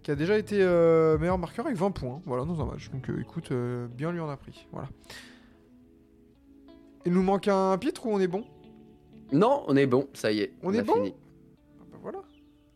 Qui 0.04 0.12
a 0.12 0.14
déjà 0.14 0.38
été 0.38 0.58
euh, 0.62 1.18
meilleur 1.18 1.38
marqueur 1.38 1.66
avec 1.66 1.76
20 1.76 1.90
points. 1.90 2.22
Voilà, 2.24 2.44
dans 2.44 2.60
un 2.60 2.66
match. 2.66 2.88
Donc 2.90 3.10
euh, 3.10 3.20
écoute, 3.20 3.52
bien 3.96 4.12
lui 4.12 4.20
en 4.20 4.28
a 4.28 4.36
pris. 4.36 4.68
Voilà. 4.70 4.88
Il 7.06 7.12
nous 7.12 7.22
manque 7.22 7.46
un 7.46 7.78
pitre 7.78 8.04
ou 8.06 8.10
on 8.10 8.18
est 8.18 8.26
bon 8.26 8.44
Non, 9.32 9.62
on 9.68 9.76
est 9.76 9.86
bon, 9.86 10.08
ça 10.12 10.32
y 10.32 10.40
est. 10.40 10.52
On 10.62 10.74
est 10.74 10.80
a 10.80 10.82
bon 10.82 10.94
fini. 10.94 11.14
Ah 11.80 11.84
bah 11.92 11.98
voilà, 12.02 12.18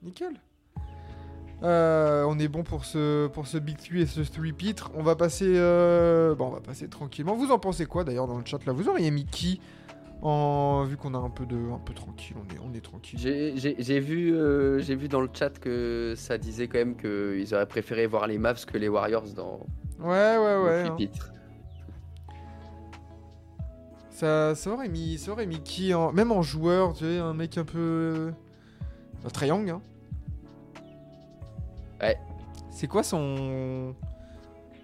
nickel. 0.03 0.41
Euh, 1.63 2.25
on 2.27 2.39
est 2.39 2.49
bon 2.49 2.63
pour 2.63 2.85
ce, 2.85 3.27
pour 3.27 3.47
ce 3.47 3.59
Big 3.59 3.77
3 3.77 3.97
et 3.99 4.07
ce 4.07 4.21
3 4.21 4.45
pitre. 4.57 4.93
On 4.95 5.03
va 5.03 5.17
passer 5.17 5.53
euh, 5.57 6.35
bon, 6.37 6.47
on 6.47 6.51
va 6.51 6.61
passer 6.61 6.89
tranquillement. 6.89 7.35
Vous 7.35 7.51
en 7.51 7.59
pensez 7.59 7.87
quoi 7.87 8.05
d'ailleurs 8.05 8.29
dans 8.29 8.39
le 8.39 8.45
chat 8.47 8.65
là? 8.65 8.73
Vous 8.73 8.89
auriez 8.89 9.11
mis 9.11 9.27
qui 9.27 9.61
en 10.23 10.85
vu 10.85 10.97
qu'on 10.97 11.15
a 11.15 11.19
un 11.19 11.31
peu 11.31 11.47
de 11.47 11.57
un 11.57 11.79
peu 11.79 11.95
tranquille, 11.95 12.37
on 12.39 12.55
est 12.55 12.59
on 12.59 12.73
est 12.75 12.83
tranquille. 12.83 13.19
J'ai 13.19 14.01
vu, 14.01 14.35
euh, 14.35 14.79
j'ai 14.79 14.95
vu 14.95 15.09
dans 15.09 15.23
le 15.23 15.31
chat 15.33 15.59
que 15.59 16.15
ça 16.17 16.39
disait 16.39 16.69
quand 16.69 16.79
même 16.79 16.97
qu'ils 16.97 17.55
auraient 17.55 17.67
préféré 17.69 18.07
voir 18.07 18.27
les 18.27 18.39
Mavs 18.39 18.65
que 18.65 18.79
les 18.79 18.89
Warriors 18.89 19.33
dans 19.35 19.61
Ouais 19.99 20.07
ouais 20.09 20.55
le 20.55 20.63
ouais. 20.63 20.81
free 20.81 20.89
hein. 20.91 20.95
pitre. 20.97 21.33
Ça, 24.21 24.55
ça 24.55 24.71
aurait 24.71 24.91
mis 24.91 25.17
ça 25.17 25.33
aurait 25.33 25.47
mis 25.47 25.61
qui 25.63 25.95
en 25.95 26.13
même 26.13 26.31
en 26.31 26.43
joueur, 26.43 26.93
tu 26.93 27.05
sais, 27.05 27.19
un 27.19 27.33
mec 27.33 27.57
un 27.57 27.65
peu 27.65 28.33
Trae 29.33 29.47
Young, 29.47 29.71
hein. 29.71 29.81
Ouais. 32.03 32.19
C'est 32.71 32.87
quoi 32.87 33.03
son 33.03 33.95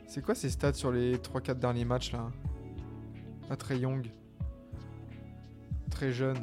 C'est 0.07 0.22
quoi 0.24 0.34
ses 0.34 0.49
stats 0.49 0.72
sur 0.72 0.91
les 0.91 1.18
3 1.18 1.43
4 1.43 1.59
derniers 1.59 1.84
matchs 1.84 2.12
là? 2.12 2.30
Ah 3.51 3.57
Trae 3.57 3.76
Young. 3.76 4.07
Très 5.91 6.12
jeune. 6.12 6.39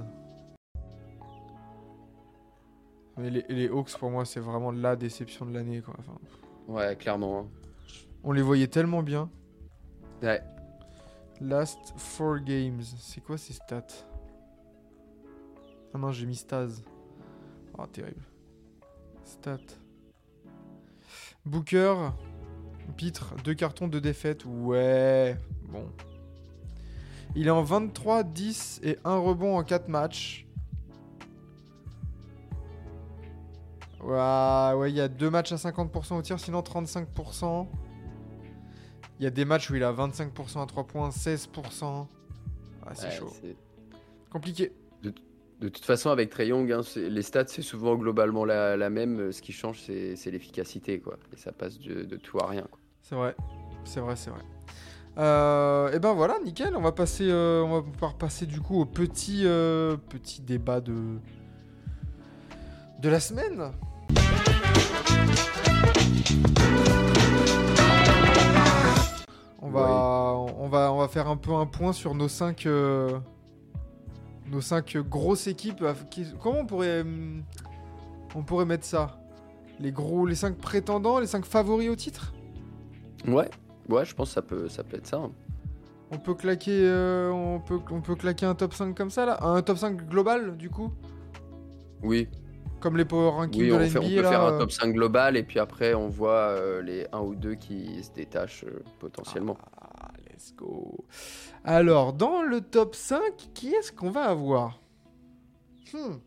Mais 3.18 3.32
les, 3.32 3.46
les 3.50 3.68
Hawks 3.70 3.98
pour 3.98 4.12
moi 4.12 4.24
c'est 4.26 4.40
vraiment 4.40 4.72
la 4.72 4.96
déception 4.96 5.48
de 5.48 5.54
l'année 5.54 5.82
quoi. 5.82 5.96
Enfin, 5.98 6.18
Ouais, 6.68 6.96
clairement. 6.96 7.40
hein. 7.40 7.46
on 8.24 8.32
les 8.34 8.44
voyait 8.44 8.68
tellement 8.68 9.02
bien. 9.02 9.32
Ouais. 10.22 10.42
Last 11.42 11.94
4 12.18 12.40
games. 12.40 12.82
C'est 12.98 13.22
quoi 13.22 13.38
ces 13.38 13.54
stats? 13.54 14.06
Ah 15.94 15.98
non, 15.98 16.12
j'ai 16.12 16.26
mis 16.26 16.36
Staz. 16.36 16.84
Ah, 17.78 17.88
terrible. 17.92 18.24
Stats. 19.26 19.58
Booker. 21.46 22.12
Pitre. 22.98 23.36
Deux 23.44 23.54
cartons, 23.54 23.88
deux 23.88 24.02
défaites. 24.02 24.46
Ouais. 24.46 25.38
Bon. 25.70 25.88
Il 27.36 27.48
est 27.48 27.52
en 27.52 27.64
23, 27.64 28.24
10 28.24 28.82
et 28.84 28.98
1 29.04 29.18
rebond 29.18 29.58
en 29.58 29.64
4 29.64 29.88
matchs. 29.88 30.48
Ouais, 34.02 34.74
ouais, 34.76 34.92
il 34.92 34.96
y 34.96 35.02
a 35.02 35.08
deux 35.08 35.30
matchs 35.30 35.54
à 35.54 35.56
50% 35.56 36.18
au 36.18 36.22
tir, 36.22 36.40
sinon 36.40 36.60
35%. 36.60 37.68
Il 39.24 39.28
y 39.28 39.28
a 39.28 39.32
des 39.32 39.46
matchs 39.46 39.70
où 39.70 39.76
il 39.76 39.84
a 39.86 39.94
25% 39.94 40.62
à 40.62 40.66
3 40.66 40.84
points, 40.84 41.10
16%. 41.10 42.08
Ah, 42.86 42.90
c'est 42.94 43.06
Ouais, 43.06 43.12
chaud. 43.14 43.32
c'est- 43.42 43.56
Compliqué. 44.30 44.74
De 45.02 45.70
toute 45.70 45.86
façon, 45.86 46.10
avec 46.10 46.30
Trey 46.30 46.48
Young, 46.48 46.70
hein, 46.74 46.82
les 46.98 47.22
stats, 47.22 47.48
c'est 47.48 47.62
souvent 47.62 47.96
globalement 47.96 48.44
la, 48.44 48.76
la 48.76 48.90
même. 48.90 49.32
Ce 49.32 49.42
qui 49.42 49.54
change, 49.54 49.80
c'est 49.80 50.18
c'est 50.18 50.30
l'efficacité, 50.30 51.00
quoi. 51.00 51.18
Et 51.32 51.38
ça 51.38 51.54
passe 51.54 51.80
de, 51.80 52.04
de 52.04 52.18
tout 52.18 52.38
à 52.40 52.48
rien, 52.48 52.64
quoi. 52.70 52.80
C'est 53.02 53.16
vrai. 53.16 53.34
C'est 53.86 54.02
vrai, 54.02 54.18
c'est 54.18 54.30
vrai. 54.30 54.42
et 55.96 56.00
ben 56.00 56.12
voilà, 56.14 56.38
nickel. 56.44 56.76
On 56.76 56.82
va 56.82 56.92
passer, 56.92 57.30
euh, 57.30 57.62
on 57.64 57.76
va 57.76 57.82
pouvoir 57.82 58.16
passer 58.16 58.46
du 58.46 58.60
coup 58.60 58.82
au 58.82 58.86
petit, 58.86 59.44
euh, 59.46 59.96
petit 60.10 60.42
débat 60.42 60.82
de 60.82 60.96
de 63.00 63.08
la 63.08 63.22
semaine. 63.22 63.72
On 69.74 70.46
va, 70.46 70.54
on 70.60 70.68
va, 70.68 70.94
on 70.94 70.98
va 71.00 71.08
faire 71.08 71.28
un 71.28 71.38
peu 71.38 71.54
un 71.54 71.66
point 71.66 71.94
sur 71.94 72.14
nos 72.16 72.28
cinq, 72.28 72.66
euh, 72.66 73.20
nos 74.52 74.62
cinq 74.62 74.98
grosses 74.98 75.48
équipes. 75.48 75.84
Qui- 76.10 76.28
Comment 76.42 76.60
on 76.60 76.66
pourrait, 76.66 77.02
hum, 77.02 77.44
on 78.36 78.44
pourrait 78.44 78.66
mettre 78.66 78.86
ça? 78.86 79.20
Les 79.80 79.92
gros, 79.92 80.26
les 80.26 80.36
cinq 80.36 80.58
prétendants, 80.58 81.20
les 81.20 81.28
cinq 81.28 81.46
favoris 81.46 81.90
au 81.90 81.96
titre? 81.96 82.34
Ouais, 83.28 83.50
ouais, 83.90 84.06
je 84.06 84.14
pense 84.14 84.30
que 84.30 84.34
ça 84.36 84.42
peut, 84.42 84.70
ça 84.70 84.84
peut 84.84 84.98
être 84.98 85.08
ça. 85.08 85.18
hein. 85.18 85.32
On 86.12 86.20
peut 86.20 86.36
claquer, 86.36 86.82
euh, 86.84 87.32
on 87.32 87.60
peut, 87.60 87.80
on 87.90 88.02
peut 88.02 88.14
claquer 88.16 88.46
un 88.46 88.54
top 88.54 88.74
5 88.76 88.96
comme 88.96 89.10
ça 89.10 89.26
là, 89.26 89.40
un 89.44 89.64
top 89.64 89.78
5 89.80 90.08
global 90.08 90.58
du 90.58 90.70
coup, 90.70 90.92
Oui, 92.04 92.30
comme 92.84 92.98
les 92.98 93.06
power 93.06 93.30
rankings 93.30 93.62
oui 93.62 93.70
de 93.70 93.74
on, 93.76 93.80
fait- 93.80 93.98
on 93.98 94.10
peut 94.10 94.22
là. 94.22 94.30
faire 94.30 94.42
un 94.44 94.58
top 94.60 94.72
5 94.72 94.92
global 94.94 95.38
et 95.38 95.44
puis 95.44 95.58
après, 95.58 95.94
on 95.94 96.10
voit 96.10 96.50
euh, 96.50 96.82
les 96.82 97.08
1 97.14 97.20
ou 97.22 97.34
2 97.34 97.56
qui 97.56 98.04
se 98.04 98.12
détachent 98.12 98.66
euh, 98.66 98.84
potentiellement. 99.00 99.58
Ah, 99.82 100.12
let's 100.30 100.54
go. 100.54 101.06
Alors, 101.64 102.12
dans 102.12 102.42
le 102.42 102.60
top 102.60 102.94
5, 102.96 103.22
qui 103.54 103.74
est-ce 103.74 103.94
qu'on 103.94 104.12
va 104.12 104.26
avoir? 104.26 104.82
Hmm. 105.94 106.18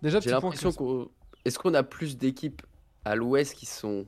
Déjà, 0.00 0.20
J'ai 0.20 0.30
l'impression 0.30 0.70
qu'on. 0.72 1.08
Est-ce 1.44 1.58
qu'on 1.58 1.74
a 1.74 1.82
plus 1.82 2.16
d'équipes 2.16 2.62
à 3.04 3.16
l'ouest 3.16 3.54
qui 3.54 3.66
sont. 3.66 4.06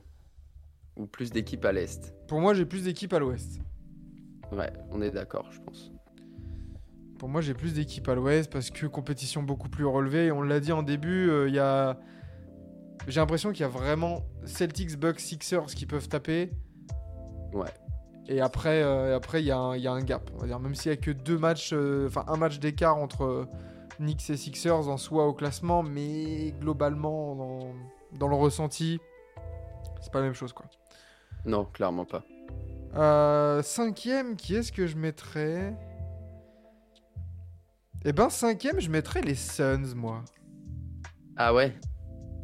ou 0.95 1.05
plus 1.05 1.31
d'équipes 1.31 1.65
à 1.65 1.73
l'est? 1.73 2.13
Pour 2.29 2.39
moi, 2.39 2.53
j'ai 2.53 2.65
plus 2.65 2.85
d'équipes 2.85 3.11
à 3.13 3.19
l'ouest. 3.19 3.59
Ouais, 4.53 4.71
on 4.91 5.01
est 5.01 5.11
d'accord, 5.11 5.51
je 5.51 5.59
pense. 5.59 5.91
Pour 7.19 7.29
moi, 7.29 7.41
j'ai 7.41 7.53
plus 7.53 7.73
d'équipes 7.73 8.07
à 8.07 8.15
l'ouest 8.15 8.49
parce 8.51 8.71
que 8.71 8.87
compétition 8.87 9.43
beaucoup 9.43 9.69
plus 9.69 9.85
relevée. 9.85 10.27
Et 10.27 10.31
on 10.31 10.41
l'a 10.41 10.59
dit 10.59 10.71
en 10.71 10.81
début, 10.83 11.29
euh, 11.29 11.47
il 11.49 11.53
y 11.53 11.59
a. 11.59 11.99
J'ai 13.07 13.19
l'impression 13.19 13.51
qu'il 13.51 13.61
y 13.61 13.65
a 13.65 13.69
vraiment 13.69 14.23
Celtics, 14.45 14.97
Bucks, 14.97 15.19
Sixers 15.19 15.65
qui 15.67 15.85
peuvent 15.85 16.07
taper. 16.07 16.51
Ouais. 17.53 17.69
Et 18.27 18.41
après, 18.41 18.83
euh, 18.83 19.15
après 19.15 19.41
il 19.41 19.47
y, 19.47 19.51
a 19.51 19.57
un- 19.57 19.75
il 19.75 19.81
y 19.81 19.87
a 19.87 19.91
un 19.91 20.01
gap. 20.01 20.29
On 20.35 20.39
va 20.39 20.47
dire, 20.47 20.59
même 20.59 20.75
s'il 20.75 20.91
y 20.91 20.93
a 20.93 20.97
que 20.97 21.09
deux 21.11 21.37
matchs, 21.37 21.71
euh, 21.73 22.07
enfin 22.07 22.23
un 22.27 22.37
match 22.37 22.59
d'écart 22.59 22.97
entre 22.97 23.47
Knicks 23.99 24.29
et 24.29 24.37
Sixers 24.37 24.87
en 24.87 24.97
soi 24.97 25.25
au 25.25 25.33
classement, 25.33 25.81
mais 25.81 26.51
globalement 26.61 27.35
dans, 27.35 27.59
dans 28.19 28.27
le 28.27 28.35
ressenti, 28.35 28.99
c'est 30.01 30.11
pas 30.11 30.19
la 30.19 30.25
même 30.25 30.35
chose 30.35 30.53
quoi. 30.53 30.67
Non, 31.45 31.65
clairement 31.65 32.05
pas. 32.05 32.23
Euh, 32.95 33.63
cinquième, 33.63 34.35
qui 34.35 34.55
est-ce 34.55 34.71
que 34.71 34.85
je 34.85 34.95
mettrais? 34.95 35.73
Eh 38.05 38.13
ben 38.13 38.29
cinquième, 38.29 38.79
je 38.79 38.89
mettrais 38.89 39.21
les 39.21 39.35
Suns 39.35 39.93
moi. 39.95 40.23
Ah 41.35 41.53
ouais 41.53 41.73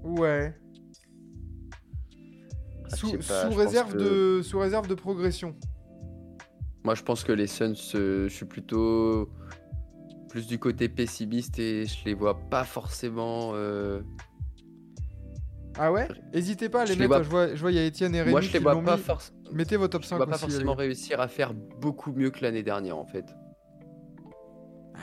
Ouais. 0.04 0.54
Ah, 2.84 2.88
je 2.92 2.96
Sous, 2.98 3.12
pas, 3.28 3.50
je 3.50 3.58
réserve 3.58 3.94
que- 3.94 4.38
de, 4.38 4.42
sous 4.44 4.60
réserve 4.60 4.88
de 4.88 4.94
progression. 4.96 5.56
Moi, 6.84 6.94
je 6.94 7.02
pense 7.04 7.24
que 7.24 7.32
les 7.32 7.48
Suns, 7.48 7.74
euh, 7.96 8.28
je 8.30 8.34
suis 8.34 8.46
plutôt 8.46 9.30
plus 10.30 10.46
du 10.46 10.60
côté 10.60 10.88
pessimiste 10.90 11.58
et 11.58 11.86
je 11.86 12.06
les 12.06 12.14
vois 12.14 12.38
pas 12.50 12.64
forcément. 12.64 13.52
euh, 13.56 14.02
Ah 15.78 15.92
ouais? 15.92 16.08
Hésitez 16.34 16.70
pas 16.70 16.82
à 16.82 16.86
les 16.86 16.94
Je 16.94 17.00
les 17.00 17.08
mettre. 17.08 17.16
vois- 17.16 17.24
Je 17.24 17.30
vois, 17.50 17.56
je 17.56 17.62
vois, 17.62 17.72
il 17.72 17.76
y 17.76 17.80
a 17.80 17.86
Étienne 17.86 18.14
et 18.14 18.20
Rémi 18.22 18.32
Moi, 18.32 18.42
je 18.42 18.52
les 18.54 18.60
vois 18.60 18.80
pas 18.82 18.98
mis. 18.98 19.02
forcément. 19.02 19.40
Mettez 19.52 19.78
vos 19.78 19.88
top 19.88 20.04
Je 20.04 20.08
5 20.10 20.18
vois 20.18 20.26
pas 20.28 20.36
aussi, 20.36 20.42
forcément 20.42 20.74
réussir 20.76 21.20
à 21.20 21.28
faire 21.28 21.54
beaucoup 21.54 22.12
mieux 22.14 22.30
que 22.30 22.42
l'année 22.44 22.64
dernière, 22.64 22.98
en 22.98 23.06
fait. 23.06 23.26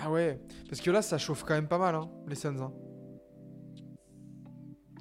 Ah 0.05 0.11
ouais, 0.11 0.41
parce 0.69 0.81
que 0.81 0.91
là, 0.91 1.03
ça 1.03 1.19
chauffe 1.19 1.45
quand 1.45 1.55
même 1.55 1.69
pas 1.69 1.79
mal, 1.79 1.95
hein, 1.95 2.09
les 2.29 2.35
Suns. 2.35 2.57
hein. 2.61 2.73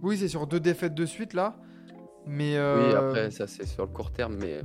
Oui, 0.03 0.17
c'est 0.17 0.27
sur 0.27 0.47
deux 0.47 0.59
défaites 0.59 0.93
de 0.95 1.05
suite, 1.05 1.33
là. 1.33 1.55
Mais... 2.25 2.55
euh, 2.57 2.89
Oui, 2.89 2.95
après, 2.95 3.31
ça 3.31 3.47
c'est 3.47 3.65
sur 3.65 3.85
le 3.85 3.91
court 3.91 4.11
terme, 4.11 4.35
mais 4.39 4.61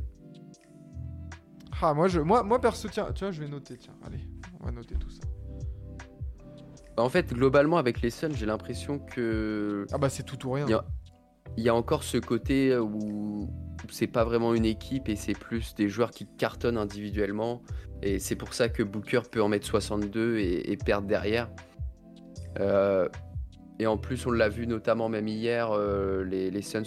Ah, 1.81 1.95
moi, 1.95 2.09
je... 2.09 2.20
moi, 2.20 2.43
moi, 2.43 2.61
perso, 2.61 2.89
tiens, 2.91 3.09
tu 3.14 3.24
vois, 3.24 3.31
je 3.33 3.41
vais 3.43 3.49
noter, 3.49 3.77
tiens. 3.77 3.95
Allez, 4.05 4.20
on 4.61 4.66
va 4.66 4.72
noter 4.72 4.95
tout 4.97 5.11
ça. 5.11 5.20
en 6.99 7.09
fait, 7.11 7.33
globalement, 7.35 7.77
avec 7.77 8.01
les 8.01 8.11
Suns, 8.11 8.33
j'ai 8.35 8.47
l'impression 8.47 8.99
que 8.99 9.87
Ah 9.93 9.99
bah, 9.99 10.09
c'est 10.09 10.22
tout 10.22 10.47
ou 10.47 10.53
rien. 10.53 10.66
Il 10.66 10.70
y 10.70 10.74
a- 10.74 10.85
il 11.59 11.62
y 11.64 11.68
a 11.68 11.74
encore 11.74 12.03
ce 12.03 12.18
côté 12.18 12.77
où 12.77 13.49
c'est 13.91 14.07
pas 14.07 14.24
vraiment 14.24 14.55
une 14.55 14.64
équipe 14.64 15.09
et 15.09 15.16
c'est 15.16 15.35
plus 15.39 15.74
des 15.74 15.89
joueurs 15.89 16.11
qui 16.11 16.27
cartonnent 16.27 16.79
individuellement. 16.79 17.62
Et 18.03 18.18
c'est 18.18 18.37
pour 18.37 18.55
ça 18.55 18.68
que 18.68 18.83
Booker 18.83 19.22
peut 19.31 19.43
en 19.43 19.49
mettre 19.49 19.66
62 19.66 20.39
et, 20.39 20.77
perdre 20.77 21.07
derrière. 21.07 21.49
Euh, 22.61 23.09
et 23.79 23.87
en 23.87 23.97
plus, 23.97 24.27
on 24.27 24.31
l'a 24.31 24.49
vu 24.49 24.66
notamment 24.66 25.09
même 25.09 25.29
hier, 25.29 25.70
euh, 25.72 26.24
les, 26.24 26.62
Suns 26.62 26.83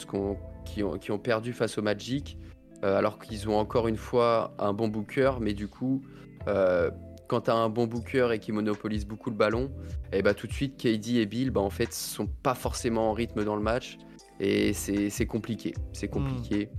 qui, 0.66 0.84
ont, 0.84 1.20
perdu 1.20 1.54
face 1.54 1.78
au 1.78 1.82
Magic, 1.82 2.38
euh, 2.84 2.98
alors 2.98 3.20
qu'ils 3.20 3.50
ont 3.50 3.58
encore 3.58 3.88
une 3.88 3.98
fois 3.98 4.54
un 4.60 4.74
bon 4.74 4.88
Booker, 4.88 5.34
mais 5.40 5.54
du 5.54 5.68
coup, 5.68 6.02
quand 7.28 7.42
tu 7.42 7.52
as 7.52 7.56
un 7.56 7.70
bon 7.70 7.86
Booker 7.86 8.30
et 8.34 8.40
qui 8.40 8.52
monopolise 8.52 9.06
beaucoup 9.06 9.30
le 9.30 9.36
ballon, 9.36 9.72
et 10.12 10.24
bah 10.24 10.34
tout 10.34 10.48
de 10.48 10.54
suite, 10.54 10.78
KD 10.78 11.18
et 11.18 11.26
Bill, 11.28 11.52
bah, 11.52 11.62
en 11.62 11.70
fait, 11.70 11.94
sont 11.94 12.26
pas 12.26 12.56
forcément 12.56 13.12
en 13.12 13.14
rythme 13.14 13.44
dans 13.44 13.56
le 13.56 13.62
match. 13.62 14.00
Et 14.40 14.74
c'est 14.74 15.26
compliqué. 15.26 15.74
C'est 15.94 16.08
compliqué. 16.08 16.70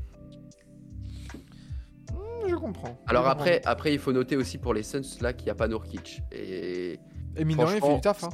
Hmm, 2.12 2.48
je 2.48 2.56
comprends. 2.56 2.98
Alors 3.06 3.24
Je 3.24 3.28
après, 3.30 3.54
comprends. 3.56 3.70
après, 3.70 3.92
il 3.92 3.98
faut 3.98 4.12
noter 4.12 4.36
aussi 4.36 4.58
pour 4.58 4.74
les 4.74 4.82
Suns 4.82 5.02
là 5.20 5.32
qu'il 5.32 5.44
n'y 5.44 5.50
a 5.50 5.54
pas 5.54 5.68
Nurkic. 5.68 6.22
Et 6.32 6.98
Et 7.36 7.44
mine 7.44 7.60
rien, 7.60 7.76
il 7.76 7.82
fait 7.82 7.94
du 7.94 8.00
taf, 8.00 8.24
hein. 8.24 8.30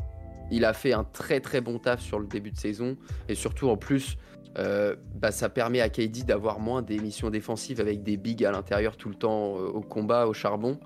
il 0.50 0.64
a 0.64 0.72
fait 0.72 0.92
un 0.92 1.04
très 1.04 1.40
très 1.40 1.60
bon 1.60 1.78
taf 1.78 2.00
sur 2.00 2.18
le 2.18 2.26
début 2.26 2.52
de 2.52 2.58
saison. 2.58 2.96
Et 3.28 3.34
surtout 3.34 3.68
en 3.68 3.76
plus, 3.76 4.16
euh, 4.58 4.96
bah, 5.16 5.32
ça 5.32 5.48
permet 5.48 5.80
à 5.80 5.88
KD 5.88 6.24
d'avoir 6.24 6.60
moins 6.60 6.82
des 6.82 6.98
missions 6.98 7.30
défensives 7.30 7.80
avec 7.80 8.02
des 8.02 8.16
bigs 8.16 8.44
à 8.44 8.52
l'intérieur 8.52 8.96
tout 8.96 9.08
le 9.08 9.16
temps 9.16 9.56
euh, 9.58 9.66
au 9.68 9.80
combat, 9.80 10.26
au 10.26 10.32
charbon. 10.32 10.78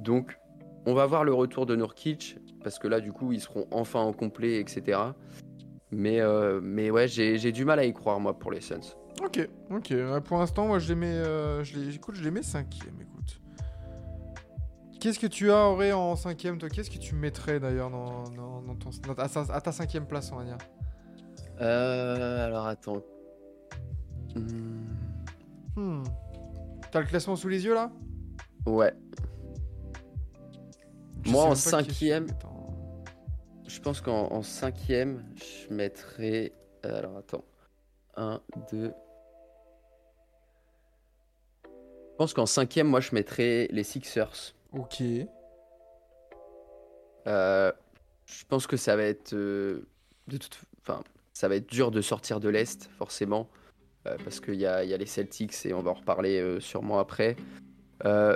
Donc 0.00 0.36
on 0.86 0.94
va 0.94 1.06
voir 1.06 1.24
le 1.24 1.32
retour 1.32 1.64
de 1.66 1.76
Nurkic. 1.76 2.38
Parce 2.62 2.78
que 2.78 2.88
là, 2.88 3.00
du 3.00 3.12
coup, 3.12 3.30
ils 3.32 3.42
seront 3.42 3.66
enfin 3.70 4.00
en 4.00 4.14
complet, 4.14 4.58
etc. 4.58 4.98
Mais, 5.96 6.20
euh, 6.20 6.60
mais 6.62 6.90
ouais, 6.90 7.06
j'ai 7.08 7.38
j'ai 7.38 7.52
du 7.52 7.64
mal 7.64 7.78
à 7.78 7.84
y 7.84 7.92
croire, 7.94 8.18
moi, 8.20 8.38
pour 8.38 8.50
les 8.50 8.60
Suns. 8.60 8.80
Ok, 9.24 9.48
ok. 9.70 9.88
Ouais, 9.90 10.20
Pour 10.20 10.38
l'instant, 10.38 10.66
moi, 10.66 10.78
je 10.80 10.88
les 10.88 10.94
mets, 10.96 11.06
euh, 11.06 11.62
je 11.62 11.78
les, 11.78 11.94
écoute, 11.94 12.16
je 12.16 12.22
les 12.24 12.30
mets 12.32 12.42
cinquième. 12.42 12.94
Écoute. 13.00 13.40
Qu'est-ce 15.00 15.18
que 15.18 15.26
tu 15.26 15.50
as 15.52 15.68
Auré 15.68 15.92
en 15.92 16.16
cinquième, 16.16 16.58
toi? 16.58 16.68
Qu'est-ce 16.68 16.90
que 16.90 16.98
tu 16.98 17.14
mettrais 17.14 17.60
d'ailleurs 17.60 17.90
dans, 17.90 18.24
dans- 18.30 18.62
dans 18.62 18.74
ton, 18.74 18.90
dans- 19.06 19.22
à, 19.52 19.60
ta 19.60 19.70
cinquième 19.72 20.06
place, 20.06 20.32
on 20.32 20.36
va 20.36 20.44
dire? 20.44 20.58
Euh, 21.60 22.46
alors, 22.46 22.66
attends. 22.66 23.02
Hmm, 24.34 24.80
Hmm. 25.76 26.02
T'as 26.90 27.00
le 27.00 27.06
classement 27.06 27.36
sous 27.36 27.48
les 27.48 27.64
yeux 27.64 27.74
là? 27.74 27.92
Ouais, 28.66 28.92
Je 31.24 31.30
Moi, 31.30 31.44
en 31.44 31.50
qui 31.50 32.08
je 32.08 32.22
je 33.66 33.80
pense 33.80 34.00
qu'en 34.00 34.30
en 34.32 34.42
cinquième, 34.42 35.24
je 35.36 35.72
mettrais... 35.72 36.52
euh, 36.84 36.98
Alors, 36.98 37.16
attends. 37.16 37.44
Un, 38.16 38.40
deux... 38.70 38.92
Je 41.64 42.16
pense 42.16 42.32
qu'en 42.34 42.46
cinquième, 42.46 42.86
moi, 42.86 43.00
je 43.00 43.14
mettrais 43.14 43.68
les 43.72 43.82
Sixers. 43.82 44.54
Ok. 44.72 45.02
Euh, 47.26 47.72
je 48.26 48.44
pense 48.44 48.66
que 48.66 48.76
ça 48.76 48.94
va 48.96 49.02
être 49.02 49.32
euh, 49.32 49.86
de 50.28 50.36
toute, 50.36 50.60
enfin, 50.82 51.02
ça 51.32 51.48
va 51.48 51.56
être 51.56 51.68
dur 51.68 51.90
de 51.90 52.00
sortir 52.00 52.38
de 52.38 52.48
l'est 52.48 52.88
forcément 52.98 53.48
euh, 54.06 54.16
parce 54.22 54.40
qu'il 54.40 54.56
y 54.56 54.66
a, 54.66 54.84
il 54.84 54.90
y 54.90 54.94
a 54.94 54.96
les 54.96 55.06
Celtics 55.06 55.66
et 55.66 55.72
on 55.72 55.80
va 55.80 55.90
en 55.90 55.94
reparler 55.94 56.60
sûrement 56.60 56.98
après. 56.98 57.36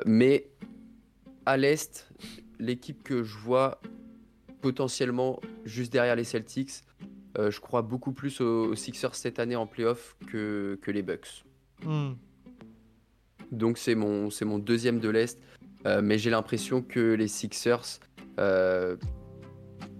Mais 0.07 0.49
à 1.47 1.57
l'est, 1.57 2.09
l'équipe 2.59 3.03
que 3.03 3.22
je 3.22 3.37
vois 3.39 3.81
potentiellement 4.61 5.41
juste 5.65 5.93
derrière 5.93 6.17
les 6.17 6.25
Celtics, 6.25 6.83
euh, 7.39 7.51
je 7.51 7.61
crois 7.61 7.83
beaucoup 7.83 8.13
plus 8.13 8.41
aux, 8.41 8.67
aux 8.67 8.75
Sixers 8.75 9.15
cette 9.15 9.39
année 9.39 9.57
en 9.57 9.67
playoff 9.67 10.17
que, 10.27 10.79
que 10.83 10.91
les 10.91 11.03
Bucks. 11.03 11.45
Hmm. 11.85 12.13
Donc 13.53 13.79
c'est 13.79 13.95
mon, 13.95 14.31
c'est 14.31 14.45
mon 14.45 14.59
deuxième 14.59 15.01
de 15.01 15.09
l'Est. 15.09 15.39
Euh, 15.87 16.03
mais 16.03 16.19
j'ai 16.19 16.31
l'impression 16.31 16.83
que 16.83 17.15
les 17.15 17.29
Sixers... 17.29 18.01
euh, 18.41 18.97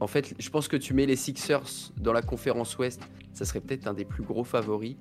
en 0.01 0.07
fait, 0.07 0.35
je 0.39 0.51
pense 0.51 0.69
que 0.69 0.77
tu 0.77 0.93
mets 0.93 1.07
les 1.07 1.17
Sixers 1.17 1.93
dans 1.97 2.13
la 2.13 2.23
conférence 2.23 2.77
Ouest, 2.79 3.01
ça 3.33 3.45
serait 3.45 3.61
peut-être 3.61 3.87
un 3.87 3.95
des 3.95 4.05
plus 4.05 4.23
gros 4.23 4.45
favoris. 4.45 4.97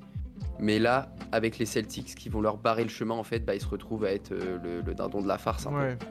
Mais 0.59 0.79
là, 0.79 1.13
avec 1.31 1.57
les 1.57 1.65
Celtics 1.65 2.15
qui 2.15 2.29
vont 2.29 2.41
leur 2.41 2.57
barrer 2.57 2.83
le 2.83 2.89
chemin, 2.89 3.15
en 3.15 3.23
fait, 3.23 3.39
bah, 3.39 3.55
ils 3.55 3.61
se 3.61 3.67
retrouvent 3.67 4.05
à 4.05 4.11
être 4.11 4.31
le, 4.33 4.81
le 4.81 4.93
dindon 4.93 5.21
de 5.21 5.27
la 5.27 5.37
farce. 5.37 5.67
un 5.67 5.71
peu. 5.71 6.05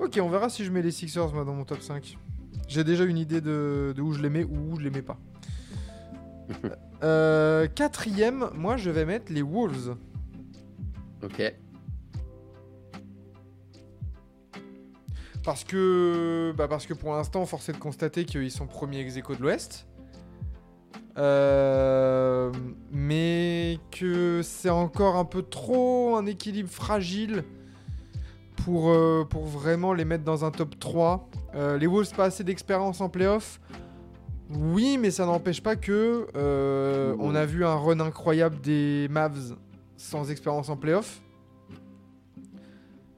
Ok, 0.00 0.18
on 0.22 0.30
verra 0.30 0.48
si 0.48 0.64
je 0.64 0.70
mets 0.70 0.80
les 0.80 0.92
Sixers 0.92 1.32
moi 1.34 1.44
dans 1.44 1.52
mon 1.52 1.64
top 1.64 1.82
5. 1.82 2.16
J'ai 2.68 2.84
déjà 2.84 3.04
une 3.04 3.18
idée 3.18 3.42
de, 3.42 3.92
de 3.94 4.00
où 4.00 4.12
je 4.14 4.22
les 4.22 4.30
mets 4.30 4.44
ou 4.44 4.72
où 4.72 4.76
je 4.78 4.82
les 4.82 4.90
mets 4.90 5.02
pas. 5.02 5.18
Euh, 7.02 7.66
quatrième, 7.66 8.50
moi 8.52 8.76
je 8.76 8.90
vais 8.90 9.06
mettre 9.06 9.32
les 9.32 9.40
Wolves. 9.40 9.96
Ok. 11.22 11.54
Parce 15.42 15.64
que, 15.64 16.52
bah 16.58 16.68
parce 16.68 16.84
que 16.84 16.92
pour 16.92 17.12
l'instant, 17.12 17.46
force 17.46 17.70
est 17.70 17.72
de 17.72 17.78
constater 17.78 18.26
qu'ils 18.26 18.50
sont 18.50 18.66
premiers 18.66 19.00
ex 19.00 19.14
de 19.14 19.40
l'Ouest. 19.40 19.86
Euh, 21.16 22.52
mais 22.92 23.78
que 23.90 24.42
c'est 24.42 24.68
encore 24.68 25.16
un 25.16 25.24
peu 25.24 25.40
trop 25.40 26.16
un 26.16 26.26
équilibre 26.26 26.68
fragile 26.68 27.44
pour, 28.64 28.90
euh, 28.90 29.24
pour 29.28 29.44
vraiment 29.46 29.92
les 29.92 30.04
mettre 30.04 30.24
dans 30.24 30.44
un 30.44 30.50
top 30.50 30.78
3. 30.78 31.28
Euh, 31.54 31.78
les 31.78 31.86
Wolves, 31.86 32.12
pas 32.14 32.24
assez 32.24 32.44
d'expérience 32.44 33.00
en 33.00 33.08
playoff. 33.08 33.60
Oui, 34.50 34.98
mais 34.98 35.10
ça 35.10 35.26
n'empêche 35.26 35.62
pas 35.62 35.76
que 35.76 36.26
euh, 36.36 37.14
on 37.20 37.34
a 37.34 37.46
vu 37.46 37.64
un 37.64 37.76
run 37.76 38.00
incroyable 38.00 38.60
des 38.60 39.06
Mavs 39.10 39.54
sans 39.96 40.30
expérience 40.30 40.68
en 40.68 40.76
playoff. 40.76 41.20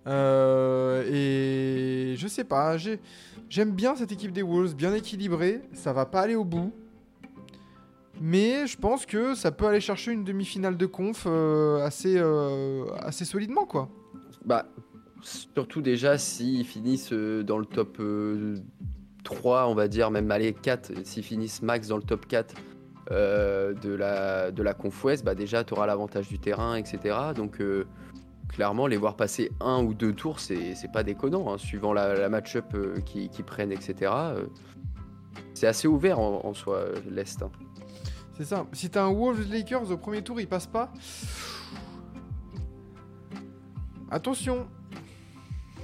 Et 0.06 2.14
je 2.18 2.26
sais 2.28 2.44
pas, 2.44 2.76
j'ai- 2.76 3.00
j'aime 3.48 3.70
bien 3.70 3.94
cette 3.96 4.12
équipe 4.12 4.32
des 4.32 4.42
Wolves, 4.42 4.74
bien 4.74 4.92
équilibrée. 4.94 5.62
Ça 5.72 5.92
va 5.92 6.06
pas 6.06 6.20
aller 6.22 6.34
au 6.34 6.44
bout. 6.44 6.72
Mais 8.20 8.66
je 8.66 8.76
pense 8.76 9.06
que 9.06 9.34
ça 9.34 9.50
peut 9.50 9.66
aller 9.66 9.80
chercher 9.80 10.12
une 10.12 10.22
demi-finale 10.24 10.76
de 10.76 10.86
conf 10.86 11.26
assez, 11.82 12.20
assez 13.00 13.24
solidement, 13.24 13.64
quoi. 13.64 13.88
Bah, 14.44 14.66
surtout 15.22 15.80
déjà 15.82 16.18
s'ils 16.18 16.66
finissent 16.66 17.12
euh, 17.12 17.42
dans 17.42 17.58
le 17.58 17.64
top 17.64 17.96
euh, 18.00 18.56
3, 19.24 19.68
on 19.68 19.74
va 19.74 19.88
dire, 19.88 20.10
même 20.10 20.30
aller 20.30 20.52
4, 20.52 20.92
s'ils 21.04 21.22
finissent 21.22 21.62
max 21.62 21.88
dans 21.88 21.96
le 21.96 22.02
top 22.02 22.26
4 22.26 22.54
euh, 23.10 23.72
de, 23.74 23.92
la, 23.92 24.50
de 24.50 24.62
la 24.62 24.74
Conf 24.74 25.04
bah 25.24 25.34
déjà 25.34 25.64
tu 25.64 25.74
auras 25.74 25.86
l'avantage 25.86 26.28
du 26.28 26.38
terrain, 26.38 26.76
etc. 26.76 27.16
Donc 27.34 27.60
euh, 27.60 27.86
clairement, 28.48 28.86
les 28.86 28.96
voir 28.96 29.16
passer 29.16 29.50
un 29.60 29.82
ou 29.82 29.94
deux 29.94 30.12
tours, 30.12 30.38
c'est 30.40 30.74
pas 30.92 31.02
déconnant, 31.02 31.52
hein, 31.52 31.58
suivant 31.58 31.92
la, 31.92 32.14
la 32.14 32.28
match-up 32.28 32.66
euh, 32.74 33.00
qu'ils 33.00 33.28
qu'ils 33.28 33.44
prennent, 33.44 33.72
etc. 33.72 34.12
euh, 34.12 34.46
c'est 35.54 35.66
assez 35.66 35.88
ouvert 35.88 36.18
en, 36.18 36.54
soi, 36.54 36.76
euh, 36.76 36.94
l'Est. 37.10 37.42
hein. 37.42 37.50
C'est 38.36 38.44
ça. 38.44 38.66
Si 38.72 38.90
t'as 38.90 39.04
un 39.04 39.12
Wolves 39.12 39.50
Lakers 39.50 39.90
au 39.90 39.96
premier 39.96 40.22
tour, 40.22 40.40
il 40.40 40.48
passe 40.48 40.66
pas. 40.66 40.92
Attention. 44.10 44.66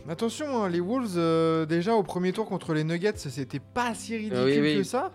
Attention, 0.09 0.65
hein, 0.65 0.69
les 0.71 0.81
Wolves, 0.81 1.15
euh, 1.17 1.67
déjà 1.67 1.95
au 1.95 2.03
premier 2.03 2.33
tour 2.33 2.47
contre 2.47 2.73
les 2.73 2.83
Nuggets, 2.83 3.13
c'était 3.17 3.59
pas 3.61 3.95
si 3.95 4.17
ridicule 4.17 4.43
oui, 4.45 4.59
oui. 4.61 4.77
que 4.79 4.83
ça. 4.83 5.13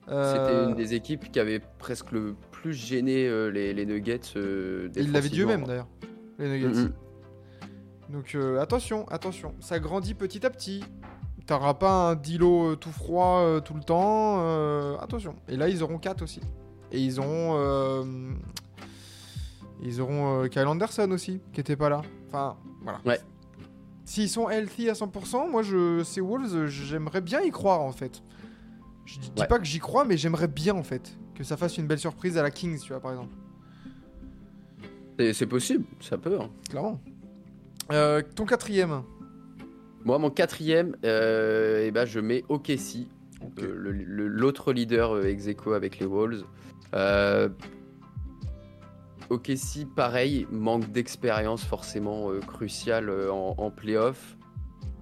C'était 0.00 0.14
Euh, 0.14 0.68
une 0.70 0.74
des 0.74 0.94
équipes 0.94 1.30
qui 1.30 1.38
avait 1.38 1.60
presque 1.78 2.10
le 2.12 2.34
plus 2.50 2.72
gêné 2.72 3.28
euh, 3.28 3.48
les, 3.50 3.72
les 3.74 3.86
Nuggets. 3.86 4.20
Ils 4.34 5.12
l'avaient 5.12 5.28
dit 5.28 5.42
eux-mêmes 5.42 5.64
d'ailleurs, 5.64 5.86
les 6.38 6.48
Nuggets. 6.48 6.90
Donc 8.08 8.36
attention, 8.58 9.06
attention, 9.08 9.54
ça 9.60 9.78
grandit 9.78 10.14
petit 10.14 10.44
à 10.46 10.50
petit. 10.50 10.82
T'auras 11.46 11.74
pas 11.74 12.10
un 12.10 12.14
Dilo 12.14 12.74
tout 12.76 12.90
froid 12.90 13.60
tout 13.64 13.74
le 13.74 13.82
temps. 13.82 14.98
attention. 14.98 15.36
Et 15.48 15.56
là, 15.56 15.68
ils 15.68 15.82
auront 15.82 15.98
4 15.98 16.22
aussi. 16.22 16.40
Et 16.90 17.00
ils 17.00 17.20
auront. 17.20 18.04
ils 19.82 20.00
auront 20.00 20.48
Kyle 20.48 20.66
Anderson 20.66 21.10
aussi, 21.12 21.40
qui 21.52 21.60
était 21.60 21.76
pas 21.76 21.88
là. 21.90 22.02
Enfin, 22.28 22.56
voilà. 22.82 23.00
Ouais. 23.04 23.20
S'ils 24.08 24.30
sont 24.30 24.48
healthy 24.48 24.88
à 24.88 24.94
100%, 24.94 25.50
moi, 25.50 25.62
je, 25.62 26.02
ces 26.02 26.22
Wolves, 26.22 26.66
j'aimerais 26.68 27.20
bien 27.20 27.42
y 27.42 27.50
croire 27.50 27.82
en 27.82 27.92
fait. 27.92 28.22
Je 29.04 29.18
dis 29.18 29.30
Ouais. 29.38 29.46
pas 29.46 29.58
que 29.58 29.66
j'y 29.66 29.80
crois, 29.80 30.06
mais 30.06 30.16
j'aimerais 30.16 30.48
bien 30.48 30.74
en 30.74 30.82
fait. 30.82 31.18
Que 31.34 31.44
ça 31.44 31.58
fasse 31.58 31.76
une 31.76 31.86
belle 31.86 31.98
surprise 31.98 32.38
à 32.38 32.42
la 32.42 32.50
Kings, 32.50 32.80
tu 32.80 32.88
vois, 32.88 33.00
par 33.00 33.10
exemple. 33.10 33.34
C'est- 35.34 35.46
possible, 35.46 35.84
ça 36.00 36.16
peut. 36.16 36.38
hein. 36.40 36.48
Clairement. 36.70 36.98
Euh, 37.92 38.22
ton 38.34 38.46
quatrième. 38.46 39.02
Moi, 40.06 40.18
mon 40.18 40.30
quatrième, 40.30 40.96
euh, 41.04 41.84
eh 41.86 41.90
ben, 41.90 42.06
je 42.06 42.18
mets 42.20 42.44
OKC, 42.48 43.08
Ok. 43.42 43.62
euh, 43.62 43.74
l'autre 44.06 44.72
leader 44.72 45.22
ex 45.26 45.48
aequo 45.48 45.74
avec 45.74 45.98
les 45.98 46.06
Wolves. 46.06 46.44
Euh, 49.30 49.34
OKC, 49.34 49.86
pareil, 49.94 50.46
manque 50.50 50.90
d'expérience 50.90 51.64
forcément 51.64 52.30
euh, 52.30 52.40
cruciale 52.40 53.08
euh, 53.08 53.30
en, 53.30 53.70
playoff. 53.70 54.36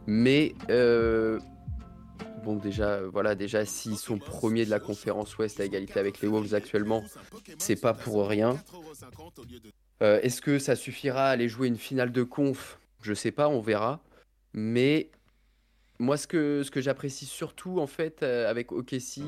Mais 0.06 0.54
euh, 0.70 1.38
bon, 2.44 2.56
déjà, 2.56 3.00
voilà, 3.02 3.34
déjà 3.34 3.64
s'ils 3.64 3.96
sont 3.96 4.18
premiers 4.18 4.64
de 4.64 4.70
la 4.70 4.80
conférence 4.80 5.36
Ouest 5.38 5.60
à 5.60 5.64
égalité 5.64 5.98
avec 5.98 6.20
les 6.20 6.28
Wolves 6.28 6.54
actuellement, 6.54 7.02
c'est 7.58 7.80
pas 7.80 7.94
pour 7.94 8.28
rien. 8.28 8.56
Est-ce 10.00 10.40
que 10.42 10.58
ça 10.58 10.76
suffira 10.76 11.28
à 11.28 11.30
aller 11.30 11.48
jouer 11.48 11.68
une 11.68 11.78
finale 11.78 12.12
de 12.12 12.22
conf? 12.22 12.78
Je 13.02 13.14
sais 13.14 13.32
pas, 13.32 13.48
on 13.48 13.60
verra. 13.60 14.00
Mais 14.52 15.10
moi, 15.98 16.16
ce 16.16 16.26
que, 16.26 16.62
ce 16.62 16.70
que 16.70 16.80
j'apprécie 16.80 17.26
surtout 17.26 17.80
en 17.80 17.86
fait 17.86 18.22
avec 18.22 18.70
OKC, 18.70 19.22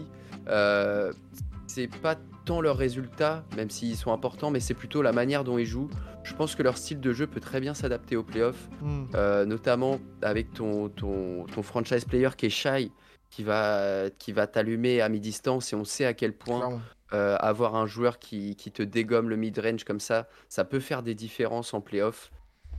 c'est 1.67 1.89
pas 2.01 2.17
tant 2.49 2.61
leurs 2.63 2.79
résultats, 2.79 3.45
même 3.57 3.69
s'ils 3.69 3.95
sont 3.95 4.11
importants, 4.11 4.51
mais 4.51 4.59
c'est 4.61 4.73
plutôt 4.73 5.03
la 5.03 5.13
manière 5.13 5.45
dont 5.45 5.59
ils 5.59 5.67
jouent. 5.67 5.91
Je 6.25 6.35
pense 6.35 6.55
que 6.55 6.63
leur 6.63 6.79
style 6.79 6.99
de 6.99 7.13
jeu 7.13 7.27
peut 7.27 7.41
très 7.41 7.61
bien 7.61 7.75
s'adapter 7.75 8.17
aux 8.17 8.23
playoffs, 8.23 8.69
Hmm. 8.81 9.05
euh, 9.15 9.45
notamment 9.45 10.01
avec 10.23 10.55
ton, 10.55 10.89
ton, 10.89 11.45
ton 11.45 11.63
franchise 11.63 12.07
player 12.07 12.31
qui 12.39 12.47
est 12.47 12.51
shy, 12.51 12.91
qui 13.31 13.43
va, 13.45 14.09
qui 14.19 14.33
va 14.33 14.47
t'allumer 14.47 15.03
à 15.03 15.11
mi-distance 15.11 15.75
et 15.75 15.77
on 15.77 15.85
sait 15.85 16.07
à 16.07 16.15
quel 16.15 16.33
point 16.33 16.81
euh, 17.13 17.37
avoir 17.39 17.75
un 17.77 17.87
joueur 17.87 18.19
qui, 18.19 18.57
qui 18.57 18.73
te 18.73 18.83
dégomme 18.83 19.29
le 19.29 19.37
mid-range 19.37 19.85
comme 19.85 20.01
ça, 20.01 20.27
ça 20.49 20.65
peut 20.65 20.81
faire 20.81 21.03
des 21.03 21.15
différences 21.15 21.75
en 21.75 21.83
playoff. 21.83 22.31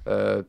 Euh, 0.07 0.41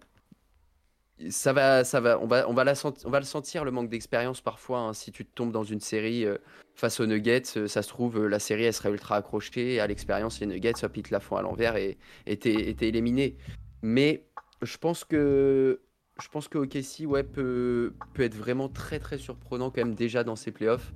ça 1.29 1.53
va, 1.53 1.85
ça 1.85 2.01
va, 2.01 2.19
on 2.19 2.27
va, 2.27 2.49
on 2.49 2.55
va, 2.55 2.65
la 2.65 2.75
senti- 2.75 3.05
on 3.07 3.11
va 3.11 3.19
le 3.21 3.27
sentir 3.27 3.63
le 3.67 3.71
manque 3.71 3.91
d'expérience 3.91 4.41
parfois. 4.41 4.79
hein. 4.79 4.93
si 4.95 5.13
tu 5.13 5.27
te 5.27 5.31
tombes 5.35 5.53
dans 5.53 5.65
une 5.65 5.81
série 5.81 6.25
euh, 6.25 6.39
face 6.81 6.99
aux 6.99 7.07
Nuggets, 7.07 7.43
euh, 7.57 7.69
ça 7.69 7.83
se 7.83 7.89
trouve 7.89 8.19
euh, 8.19 8.27
la 8.27 8.39
série 8.39 8.65
elle 8.65 8.73
serait 8.73 8.91
ultra 8.91 9.17
accrochée. 9.17 9.81
À 9.81 9.87
l'expérience, 9.87 10.41
les 10.41 10.47
Nuggets, 10.47 10.83
hop, 10.83 10.97
ils 10.97 11.03
te 11.03 11.13
la 11.13 11.21
font 11.21 11.37
à 11.37 11.43
l'envers 11.43 11.77
et 11.77 11.99
et 12.27 12.37
t'es 12.39 12.71
et 12.71 12.75
t'es 12.75 12.89
éliminé. 12.89 13.37
Mais 13.83 14.27
je 14.63 14.77
pense 14.79 15.05
que 15.05 15.81
je 16.21 16.29
pense 16.29 16.49
OKC 16.53 17.07
peut, 17.33 17.95
être 18.19 18.35
vraiment 18.35 18.69
très 18.69 18.99
très 18.99 19.19
surprenant 19.19 19.71
quand 19.71 19.83
même 19.83 19.95
déjà 19.95 20.25
dans 20.25 20.37
ces 20.37 20.51
playoffs. 20.51 20.93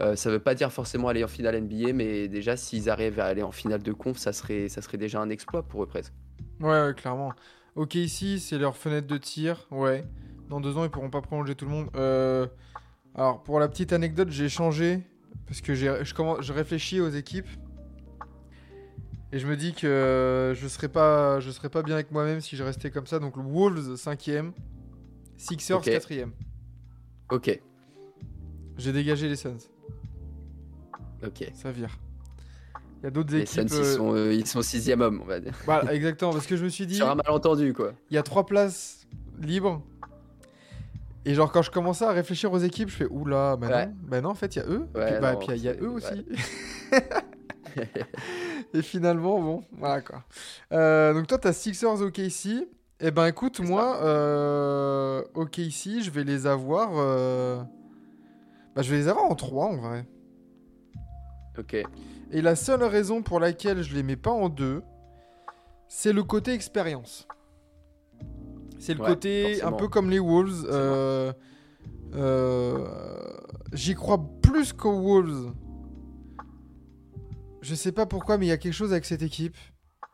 Euh, 0.00 0.14
ça 0.14 0.30
veut 0.30 0.38
pas 0.38 0.54
dire 0.54 0.72
forcément 0.72 1.08
aller 1.08 1.24
en 1.24 1.28
finale 1.28 1.60
NBA, 1.60 1.92
mais 1.92 2.28
déjà 2.28 2.56
s'ils 2.56 2.88
arrivent 2.88 3.20
à 3.20 3.26
aller 3.26 3.42
en 3.42 3.52
finale 3.52 3.82
de 3.82 3.92
conf, 3.92 4.16
ça 4.16 4.32
serait, 4.32 4.68
déjà 4.94 5.20
un 5.20 5.30
exploit 5.30 5.64
pour 5.64 5.82
eux 5.82 5.86
presque. 5.86 6.12
Ouais, 6.60 6.92
clairement. 6.96 7.32
Ok, 7.74 7.96
ici, 7.96 8.40
c'est 8.40 8.58
leur 8.58 8.76
fenêtre 8.76 9.06
de 9.06 9.16
tir. 9.16 9.66
Ouais. 9.70 10.04
Dans 10.48 10.60
deux 10.60 10.76
ans, 10.76 10.84
ils 10.84 10.90
pourront 10.90 11.10
pas 11.10 11.20
prolonger 11.20 11.54
tout 11.54 11.64
le 11.64 11.70
monde. 11.70 11.90
Alors, 13.18 13.42
pour 13.42 13.58
la 13.58 13.68
petite 13.68 13.92
anecdote, 13.92 14.30
j'ai 14.30 14.48
changé. 14.48 15.00
Parce 15.46 15.60
que 15.60 15.74
je, 15.74 16.14
commence... 16.14 16.42
je 16.42 16.52
réfléchis 16.52 17.00
aux 17.00 17.08
équipes. 17.08 17.48
Et 19.32 19.38
je 19.40 19.46
me 19.46 19.56
dis 19.56 19.74
que 19.74 20.54
je 20.56 20.68
serais 20.68 20.88
pas, 20.88 21.40
je 21.40 21.50
serais 21.50 21.68
pas 21.68 21.82
bien 21.82 21.94
avec 21.96 22.12
moi-même 22.12 22.40
si 22.40 22.56
je 22.56 22.62
restais 22.62 22.90
comme 22.90 23.06
ça. 23.06 23.18
Donc, 23.18 23.34
Wolves, 23.36 23.94
5ème. 23.96 24.52
Sixers, 25.36 25.78
Ok. 25.78 25.86
4ème. 25.86 26.30
Ok, 27.30 27.60
J'ai 28.78 28.92
dégagé 28.92 29.28
les 29.28 29.36
Suns. 29.36 29.58
ok. 31.26 31.50
Ça 31.54 31.70
vire. 31.72 31.98
Il 33.00 33.04
y 33.04 33.06
a 33.06 33.10
d'autres 33.10 33.32
Les 33.34 33.42
équipes. 33.42 33.68
Suns, 33.68 33.76
ils 33.76 33.80
euh, 33.84 33.96
sont, 33.96 34.14
euh, 34.14 34.32
ils 34.32 34.46
sont 34.46 34.62
sixième 34.62 35.00
homme, 35.02 35.20
on 35.22 35.26
va 35.26 35.38
dire. 35.40 35.54
voilà, 35.66 35.92
exactement. 35.94 36.32
Parce 36.32 36.46
que 36.46 36.56
je 36.56 36.64
me 36.64 36.68
suis 36.70 36.86
dit. 36.86 36.94
Sur 36.96 37.10
un 37.10 37.14
malentendu, 37.16 37.74
quoi. 37.74 37.92
il 38.10 38.14
y 38.14 38.18
a 38.18 38.22
trois 38.22 38.46
places 38.46 39.06
libres. 39.40 39.82
Et 41.28 41.34
genre 41.34 41.52
quand 41.52 41.62
je 41.62 41.70
commençais 41.70 42.04
à 42.06 42.12
réfléchir 42.12 42.52
aux 42.52 42.58
équipes, 42.58 42.88
je 42.88 42.96
fais 42.96 43.06
oula, 43.10 43.56
bah 43.56 43.68
Ouais. 43.68 43.86
non, 43.86 43.92
bah 44.02 44.20
non 44.22 44.28
en 44.30 44.34
fait 44.34 44.56
il 44.56 44.60
y 44.60 44.62
a 44.62 44.66
eux, 44.66 44.88
Ouais, 44.94 45.10
Puis- 45.12 45.20
bah, 45.20 45.36
puis 45.36 45.48
il 45.56 45.62
y 45.62 45.68
a 45.68 45.74
eux 45.74 45.90
aussi. 45.90 46.24
et 48.74 48.82
finalement 48.82 49.40
bon, 49.40 49.60
voilà 49.72 50.00
quoi. 50.00 50.24
Euh, 50.72 51.12
donc 51.14 51.26
toi 51.26 51.38
t'as 51.38 51.52
Sixers 51.52 52.00
OKC. 52.00 52.66
Et 53.00 53.10
ben 53.12 53.26
écoute 53.26 53.60
moi 53.60 53.98
euh, 54.02 55.22
OKC 55.34 56.00
je 56.02 56.10
vais 56.10 56.24
les 56.24 56.46
avoir, 56.46 56.90
euh, 56.96 57.62
bah 58.74 58.82
je 58.82 58.90
vais 58.90 58.96
les 58.96 59.08
avoir 59.08 59.26
en 59.26 59.34
3 59.36 59.66
en 59.66 59.76
vrai. 59.76 60.06
ok, 61.58 61.76
Et 62.32 62.40
la 62.42 62.56
seule 62.56 62.82
raison 62.82 63.22
pour 63.22 63.38
laquelle 63.38 63.82
je 63.82 63.94
les 63.94 64.02
mets 64.02 64.16
pas 64.16 64.32
en 64.32 64.48
deux, 64.48 64.82
c'est 65.88 66.12
le 66.12 66.22
côté 66.24 66.52
expérience. 66.52 67.28
C'est 68.78 68.94
le 68.94 69.00
Ouais, 69.00 69.08
côté 69.08 69.62
un 69.62 69.72
peu 69.72 69.88
comme 69.88 70.08
les 70.10 70.18
Wolves. 70.18 70.64
euh, 70.68 71.32
euh, 72.14 72.86
J'y 73.72 73.94
crois 73.94 74.18
plus 74.42 74.72
qu'aux 74.72 75.00
Wolves. 75.00 75.52
Je 77.60 77.74
sais 77.74 77.92
pas 77.92 78.06
pourquoi, 78.06 78.38
mais 78.38 78.46
il 78.46 78.48
y 78.48 78.52
a 78.52 78.56
quelque 78.56 78.72
chose 78.72 78.92
avec 78.92 79.04
cette 79.04 79.22
équipe. 79.22 79.56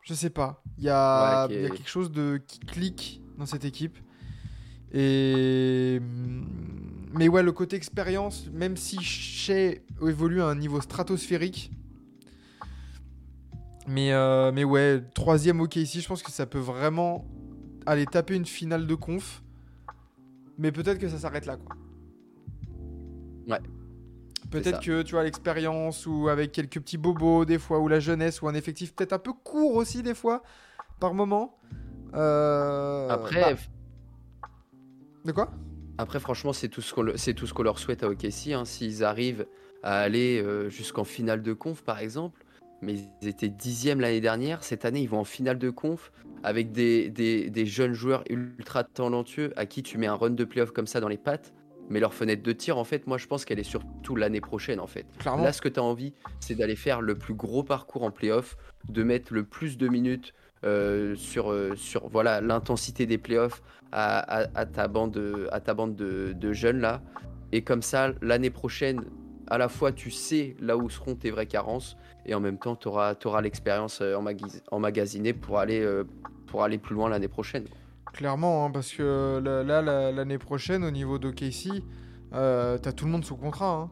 Je 0.02 0.14
sais 0.14 0.30
pas. 0.30 0.62
Il 0.78 0.84
y 0.84 0.88
a, 0.88 1.46
Ouais, 1.46 1.54
y 1.66 1.70
quelque 1.70 1.88
chose 1.88 2.10
de 2.10 2.40
qui 2.46 2.58
clique 2.60 3.22
dans 3.38 3.46
cette 3.46 3.64
équipe. 3.64 3.98
Et 4.92 6.00
mais 7.12 7.28
ouais, 7.28 7.42
le 7.42 7.52
côté 7.52 7.76
expérience, 7.76 8.48
même 8.52 8.76
si 8.76 8.98
Shea 9.00 9.76
évolue 10.02 10.40
à 10.42 10.46
un 10.46 10.54
niveau 10.56 10.80
stratosphérique. 10.80 11.70
Mais, 13.86 14.12
euh, 14.12 14.50
mais 14.52 14.64
ouais, 14.64 15.02
troisième 15.14 15.60
OK 15.60 15.76
ici, 15.76 16.00
je 16.00 16.08
pense 16.08 16.22
que 16.22 16.32
ça 16.32 16.46
peut 16.46 16.58
vraiment 16.58 17.24
aller 17.86 18.06
taper 18.06 18.34
une 18.36 18.46
finale 18.46 18.86
de 18.86 18.94
conf. 18.94 19.42
Mais 20.58 20.70
peut-être 20.72 20.98
que 20.98 21.08
ça 21.08 21.18
s'arrête 21.18 21.46
là, 21.46 21.56
quoi. 21.56 21.76
Ouais. 23.48 23.60
Peut-être 24.50 24.80
que 24.80 25.02
tu 25.02 25.12
vois 25.12 25.24
l'expérience 25.24 26.06
ou 26.06 26.28
avec 26.28 26.52
quelques 26.52 26.78
petits 26.80 26.98
bobos 26.98 27.44
des 27.44 27.58
fois 27.58 27.80
ou 27.80 27.88
la 27.88 27.98
jeunesse 27.98 28.40
ou 28.40 28.48
un 28.48 28.54
effectif 28.54 28.94
peut-être 28.94 29.12
un 29.12 29.18
peu 29.18 29.32
court 29.32 29.74
aussi 29.74 30.02
des 30.02 30.14
fois 30.14 30.42
par 31.00 31.12
moment. 31.14 31.58
Euh, 32.14 33.08
Après, 33.08 33.54
bah, 33.54 34.48
de 35.24 35.32
quoi? 35.32 35.50
Après, 35.98 36.20
franchement, 36.20 36.52
c'est 36.52 36.68
tout 36.68 36.82
ce 36.82 36.94
qu'on 36.94 37.02
le- 37.02 37.34
tout 37.34 37.46
ce 37.46 37.54
qu'on 37.54 37.62
leur 37.64 37.78
souhaite 37.78 38.02
à 38.04 38.08
OKC. 38.08 38.52
Hein. 38.52 38.64
S'ils 38.64 39.02
arrivent 39.02 39.46
à 39.82 39.98
aller 40.00 40.40
euh, 40.40 40.68
jusqu'en 40.68 41.04
finale 41.04 41.42
de 41.42 41.52
conf, 41.52 41.82
par 41.82 41.98
exemple, 41.98 42.44
mais 42.80 42.94
ils 43.22 43.28
étaient 43.28 43.48
dixièmes 43.48 44.00
l'année 44.00 44.20
dernière. 44.20 44.62
Cette 44.62 44.84
année, 44.84 45.00
ils 45.00 45.08
vont 45.08 45.20
en 45.20 45.24
finale 45.24 45.58
de 45.58 45.70
conf 45.70 46.12
avec 46.44 46.70
des, 46.72 47.10
des- 47.10 47.50
des 47.50 47.66
jeunes 47.66 47.92
joueurs 47.94 48.22
ultra 48.30 48.84
talentueux 48.84 49.52
à 49.56 49.66
qui 49.66 49.82
tu 49.82 49.98
mets 49.98 50.06
un 50.06 50.14
run 50.14 50.30
de 50.30 50.44
playoff 50.44 50.70
comme 50.70 50.86
ça 50.86 51.00
dans 51.00 51.08
les 51.08 51.16
pattes. 51.18 51.52
Mais 51.90 52.00
leur 52.00 52.14
fenêtre 52.14 52.42
de 52.42 52.52
tir, 52.52 52.78
en 52.78 52.84
fait, 52.84 53.06
moi, 53.06 53.18
je 53.18 53.26
pense 53.26 53.44
qu'elle 53.44 53.58
est 53.58 53.62
surtout 53.62 54.16
l'année 54.16 54.40
prochaine, 54.40 54.80
en 54.80 54.86
fait. 54.86 55.04
Clairement. 55.18 55.42
Là, 55.44 55.52
ce 55.52 55.60
que 55.60 55.68
tu 55.68 55.78
as 55.78 55.82
envie, 55.82 56.14
c'est 56.40 56.54
d'aller 56.54 56.76
faire 56.76 57.02
le 57.02 57.14
plus 57.14 57.34
gros 57.34 57.62
parcours 57.62 58.04
en 58.04 58.10
playoff, 58.10 58.56
de 58.88 59.02
mettre 59.02 59.34
le 59.34 59.44
plus 59.44 59.76
de 59.76 59.88
minutes 59.88 60.32
euh, 60.64 61.14
sur, 61.14 61.52
euh, 61.52 61.74
sur 61.76 62.08
voilà 62.08 62.40
l'intensité 62.40 63.04
des 63.04 63.18
playoffs 63.18 63.62
à, 63.92 64.44
à- 64.44 64.48
à 64.54 64.64
ta 64.64 64.88
bande, 64.88 65.20
à 65.52 65.60
ta 65.60 65.74
bande 65.74 65.94
de, 65.94 66.32
de 66.34 66.52
jeunes 66.54 66.80
là. 66.80 67.02
Et 67.52 67.60
comme 67.62 67.82
ça, 67.82 68.12
l'année 68.22 68.48
prochaine, 68.50 69.02
à 69.48 69.58
la 69.58 69.68
fois 69.68 69.92
tu 69.92 70.10
sais 70.10 70.56
là 70.60 70.78
où 70.78 70.88
seront 70.88 71.16
tes 71.16 71.30
vraies 71.30 71.44
carences 71.46 71.98
et 72.26 72.34
en 72.34 72.40
même 72.40 72.58
temps 72.58 72.76
tu 72.76 72.88
auras, 72.88 73.14
l'expérience 73.42 74.00
euh, 74.00 74.16
emmagasi- 74.16 74.62
emmagasinée 74.70 75.32
pour 75.32 75.58
aller, 75.58 75.80
euh, 75.80 76.04
pour 76.46 76.62
aller 76.62 76.78
plus 76.78 76.94
loin 76.94 77.08
l'année 77.08 77.28
prochaine. 77.28 77.64
Clairement, 78.12 78.64
hein, 78.66 78.70
parce 78.70 78.92
que 78.92 79.40
là, 79.44 79.62
là, 79.64 79.82
la- 79.82 80.12
l'année 80.12 80.38
prochaine, 80.38 80.84
au 80.84 80.90
niveau 80.90 81.18
d'OKC, 81.18 81.82
euh, 82.32 82.78
t'as 82.78 82.92
tout 82.92 83.04
le 83.06 83.10
monde 83.10 83.24
sous 83.24 83.36
contrat. 83.36 83.72
Hein. 83.72 83.90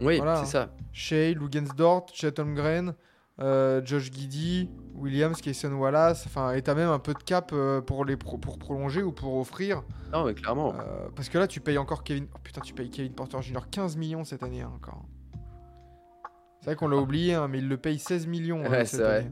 Oui, 0.00 0.18
Voilà. 0.18 0.36
c'est 0.44 0.50
ça. 0.52 0.70
Shea, 0.92 1.32
Lugensdort, 1.34 2.06
Chet 2.12 2.38
Holmgren, 2.38 2.94
euh, 3.40 3.80
Josh 3.84 4.12
Giddy, 4.12 4.70
Williams, 4.94 5.40
Kayson 5.40 5.72
Wallace. 5.72 6.24
Enfin, 6.26 6.52
et 6.52 6.62
t'as 6.62 6.74
même 6.74 6.88
un 6.90 6.98
peu 6.98 7.14
de 7.14 7.22
cap 7.22 7.50
euh, 7.52 7.80
pour, 7.80 8.04
les 8.04 8.16
pro- 8.16 8.38
pour 8.38 8.58
prolonger 8.58 9.02
ou 9.02 9.12
pour 9.12 9.36
offrir. 9.38 9.82
Non, 10.12 10.24
mais 10.24 10.34
clairement. 10.34 10.74
Euh, 10.74 11.08
parce 11.16 11.28
que 11.28 11.38
là, 11.38 11.46
tu 11.48 11.60
payes 11.60 11.78
encore 11.78 12.04
Kevin. 12.04 12.26
oh, 12.34 12.38
putain, 12.44 12.60
tu 12.60 12.74
payes 12.74 12.90
Kevin 12.90 13.12
Porter 13.12 13.40
Jr. 13.42 13.60
15 13.70 13.96
millions 13.96 14.24
cette 14.24 14.42
année 14.42 14.60
hein, 14.60 14.70
encore. 14.74 15.04
C'est 16.68 16.74
vrai 16.74 16.76
qu'on 16.76 16.88
l'a 16.88 16.98
oublié, 16.98 17.32
hein, 17.32 17.48
mais 17.48 17.58
il 17.60 17.68
le 17.68 17.78
paye 17.78 17.98
16 17.98 18.26
millions 18.26 18.62
hein, 18.62 18.70
Ouais, 18.70 18.84
cette 18.84 19.00
c'est 19.00 19.06
vrai. 19.06 19.16
année. 19.20 19.30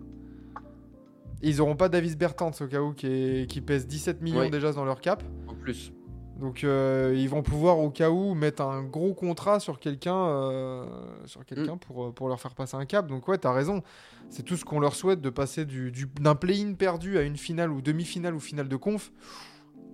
Et 1.42 1.50
ils 1.50 1.60
auront 1.60 1.76
pas 1.76 1.90
Davis 1.90 2.16
Bertans 2.16 2.50
au 2.62 2.66
cas 2.66 2.80
où 2.80 2.94
qui, 2.94 3.06
est- 3.08 3.46
qui 3.50 3.60
pèse 3.60 3.86
17 3.86 4.22
millions 4.22 4.40
Oui. 4.40 4.50
déjà 4.50 4.72
dans 4.72 4.86
leur 4.86 5.02
cap. 5.02 5.22
En 5.46 5.54
plus. 5.54 5.92
Donc 6.40 6.64
euh, 6.64 7.12
ils 7.14 7.28
vont 7.28 7.42
pouvoir 7.42 7.78
au 7.78 7.90
cas 7.90 8.08
où 8.08 8.32
mettre 8.32 8.62
un 8.62 8.82
gros 8.84 9.12
contrat 9.12 9.60
sur 9.60 9.78
quelqu'un 9.78 10.16
euh, 10.16 10.86
sur 11.26 11.44
quelqu'un 11.44 11.76
pour, 11.76 12.06
euh, 12.06 12.10
pour 12.12 12.28
leur 12.28 12.40
faire 12.40 12.54
passer 12.54 12.74
un 12.78 12.86
cap. 12.86 13.06
Donc 13.06 13.28
ouais, 13.28 13.36
t'as 13.36 13.52
raison. 13.52 13.82
C'est 14.30 14.42
tout 14.42 14.56
ce 14.56 14.64
qu'on 14.64 14.80
leur 14.80 14.94
souhaite 14.94 15.20
de 15.20 15.28
passer 15.28 15.66
du, 15.66 15.92
du- 15.92 16.06
d'un 16.18 16.36
play-in 16.36 16.72
perdu 16.72 17.18
à 17.18 17.22
une 17.22 17.36
finale 17.36 17.70
ou 17.70 17.82
demi-finale 17.82 18.34
ou 18.34 18.40
finale 18.40 18.68
de 18.68 18.76
conf. 18.76 19.12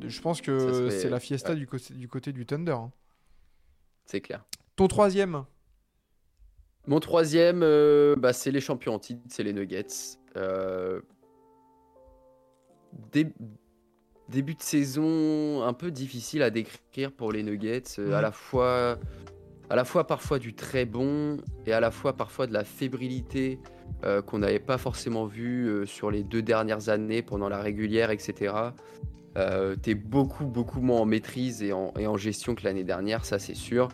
Je 0.01 0.21
pense 0.21 0.41
que 0.41 0.91
c'est 0.91 1.11
la 1.11 1.19
fiesta 1.19 1.51
ouais. 1.51 1.57
du, 1.57 1.67
côté, 1.67 1.93
du 1.95 2.07
côté 2.07 2.33
du 2.33 2.47
Thunder. 2.47 2.71
hein. 2.73 2.93
C'est 4.05 4.21
clair. 4.21 4.45
Ton 4.77 4.87
troisième 4.87 5.45
Mon 6.87 6.99
troisième, 7.01 7.63
euh, 7.63 8.17
bah, 8.17 8.33
c'est 8.33 8.51
les 8.51 8.61
champions 8.61 8.95
en 8.95 8.99
titre, 8.99 9.21
c'est 9.29 9.43
les 9.45 9.53
Nuggets. 9.53 9.87
Euh, 10.37 11.01
dé- 13.13 13.33
Début 14.29 14.55
de 14.55 14.63
saison 14.63 15.63
un 15.63 15.73
peu 15.75 15.91
difficile 15.91 16.43
à 16.43 16.51
décrire 16.51 17.13
pour 17.13 17.33
les 17.33 17.43
Nuggets, 17.43 17.83
euh, 17.99 18.15
à 18.15 18.23
la 18.23 18.33
fois, 18.33 18.99
à 19.69 19.77
la 19.77 19.85
fois 19.85 20.07
parfois 20.07 20.39
du 20.39 20.55
très 20.55 20.87
bon 20.87 21.37
et 21.67 21.73
à 21.73 21.81
la 21.81 21.91
fois 21.91 22.15
parfois 22.17 22.47
de 22.47 22.53
la 22.55 22.65
fébrilité 22.65 23.59
euh, 24.05 24.23
qu'on 24.23 24.39
n'avait 24.39 24.59
pas 24.59 24.79
forcément 24.79 25.27
vu 25.27 25.67
euh, 25.69 25.85
sur 25.87 26.11
les 26.11 26.23
deux 26.25 26.41
dernières 26.41 26.89
années 26.89 27.21
pendant 27.23 27.49
la 27.51 27.61
régulière, 27.61 28.11
etc. 28.11 28.55
Euh, 29.37 29.77
T'es 29.77 29.95
beaucoup 29.95 30.47
beaucoup 30.47 30.81
moins 30.81 31.01
en 31.01 31.05
maîtrise 31.05 31.63
et 31.63 31.73
en, 31.73 31.93
et 31.99 32.07
en 32.07 32.17
gestion 32.17 32.55
que 32.55 32.65
l'année 32.65 32.85
dernière, 32.85 33.25
ça 33.27 33.39
c'est 33.39 33.55
sûr. 33.55 33.89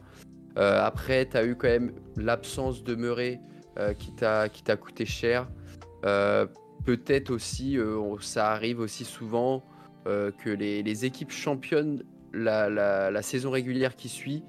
Euh, 0.58 0.80
après, 0.82 1.26
tu 1.28 1.36
as 1.36 1.44
eu 1.44 1.54
quand 1.54 1.68
même 1.68 1.92
l'absence 2.16 2.82
de 2.82 2.94
Murray 2.94 3.40
euh, 3.78 3.94
qui 3.94 4.12
t'a 4.12 4.76
coûté 4.76 5.06
cher. 5.06 5.48
Euh, 6.04 6.46
Peut-être 6.84 7.30
aussi, 7.30 7.76
euh, 7.76 8.16
ça 8.20 8.50
arrive 8.50 8.80
aussi 8.80 9.04
souvent 9.04 9.62
que 10.06 10.48
les, 10.48 11.04
équipes 11.04 11.32
championnes 11.32 12.02
la, 12.32 12.70
la- 12.70 13.20
saison 13.20 13.50
régulière 13.50 13.94
qui 13.94 14.08
suit, 14.08 14.42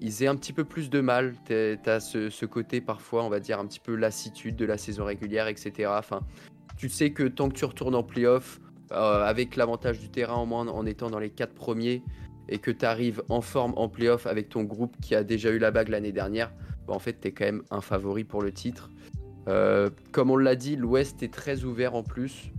ils 0.00 0.22
aient 0.22 0.28
un 0.28 0.36
petit 0.36 0.52
peu 0.52 0.62
plus 0.62 0.90
de 0.90 1.00
mal. 1.00 1.34
Tu 1.44 1.54
as 1.86 1.98
ce, 1.98 2.44
côté 2.44 2.80
parfois, 2.80 3.24
on 3.24 3.28
va 3.28 3.40
dire, 3.40 3.58
un 3.58 3.66
petit 3.66 3.80
peu 3.80 3.96
lassitude 3.96 4.54
de 4.54 4.64
la 4.64 4.78
saison 4.78 5.04
régulière, 5.04 5.48
etc. 5.48 5.90
Enfin, 5.98 6.20
tu 6.76 6.88
sais 6.88 7.10
que 7.10 7.24
tant 7.24 7.48
que 7.48 7.54
tu 7.54 7.64
retournes 7.64 7.96
en 7.96 8.04
playoff, 8.04 8.60
avec 8.90 9.56
l'avantage 9.56 9.98
du 9.98 10.08
terrain 10.08 10.34
en 10.34 10.46
moins 10.46 10.68
en 10.68 10.86
étant 10.86 11.10
dans 11.10 11.18
les 11.18 11.30
quatre 11.30 11.54
premiers, 11.54 12.04
et 12.48 12.58
que 12.58 12.70
tu 12.70 12.84
arrives 12.84 13.22
en 13.28 13.40
forme 13.40 13.72
en 13.76 13.88
playoff 13.88 14.26
avec 14.26 14.48
ton 14.48 14.62
groupe 14.62 14.96
qui 15.00 15.14
a 15.14 15.24
déjà 15.24 15.50
eu 15.50 15.58
la 15.58 15.70
bague 15.70 15.88
l'année 15.88 16.12
dernière, 16.12 16.52
bah, 16.86 16.94
en 16.94 16.98
fait, 16.98 17.20
tu 17.20 17.28
es 17.28 17.32
quand 17.32 17.44
même 17.44 17.62
un 17.70 17.80
favori 17.80 18.24
pour 18.24 18.42
le 18.42 18.52
titre. 18.52 18.90
Euh, 19.48 19.90
comme 20.12 20.30
on 20.30 20.36
l'a 20.36 20.56
dit, 20.56 20.76
l'Ouest 20.76 21.22
est 21.22 21.32
très 21.32 21.64
ouvert 21.64 21.94
en 21.94 22.02
plus. 22.02 22.50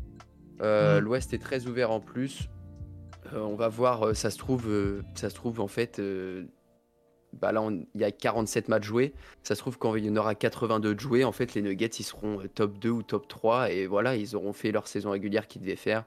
Euh. 0.62 1.00
L'Ouest 1.00 1.34
est 1.34 1.42
très 1.42 1.66
ouvert 1.68 1.92
en 1.92 2.00
plus. 2.00 2.50
Euh, 3.34 3.42
on 3.42 3.56
va 3.56 3.68
voir, 3.68 4.16
ça 4.16 4.30
se 4.30 4.38
trouve, 4.38 4.68
ça 5.16 5.30
se 5.30 5.36
trouve 5.36 5.60
en 5.60 5.68
fait, 5.68 6.02
bah 7.34 7.52
là 7.52 7.62
il 7.94 8.02
y 8.02 8.06
a 8.06 8.12
47 8.12 8.70
matchs 8.70 8.86
joués. 8.86 9.14
Ça 9.44 9.54
se 9.54 9.60
trouve 9.60 9.78
quand 9.78 9.96
il 9.96 10.06
y 10.06 10.10
en 10.10 10.16
aura 10.16 10.34
82 10.34 10.96
de 10.96 11.00
joués, 11.00 11.24
en 11.26 11.34
fait 11.34 11.54
les 11.54 11.62
Nuggets 11.62 11.88
ils 12.00 12.04
seront 12.04 12.42
top 12.56 12.80
2 12.80 12.90
ou 12.90 13.04
top 13.04 13.28
3 13.28 13.72
et 13.72 13.86
voilà 13.86 14.16
ils 14.16 14.36
auront 14.36 14.54
fait 14.54 14.72
leur 14.72 14.88
saison 14.88 15.12
régulière 15.12 15.48
qu'ils 15.48 15.62
devaient 15.62 15.76
faire. 15.76 16.06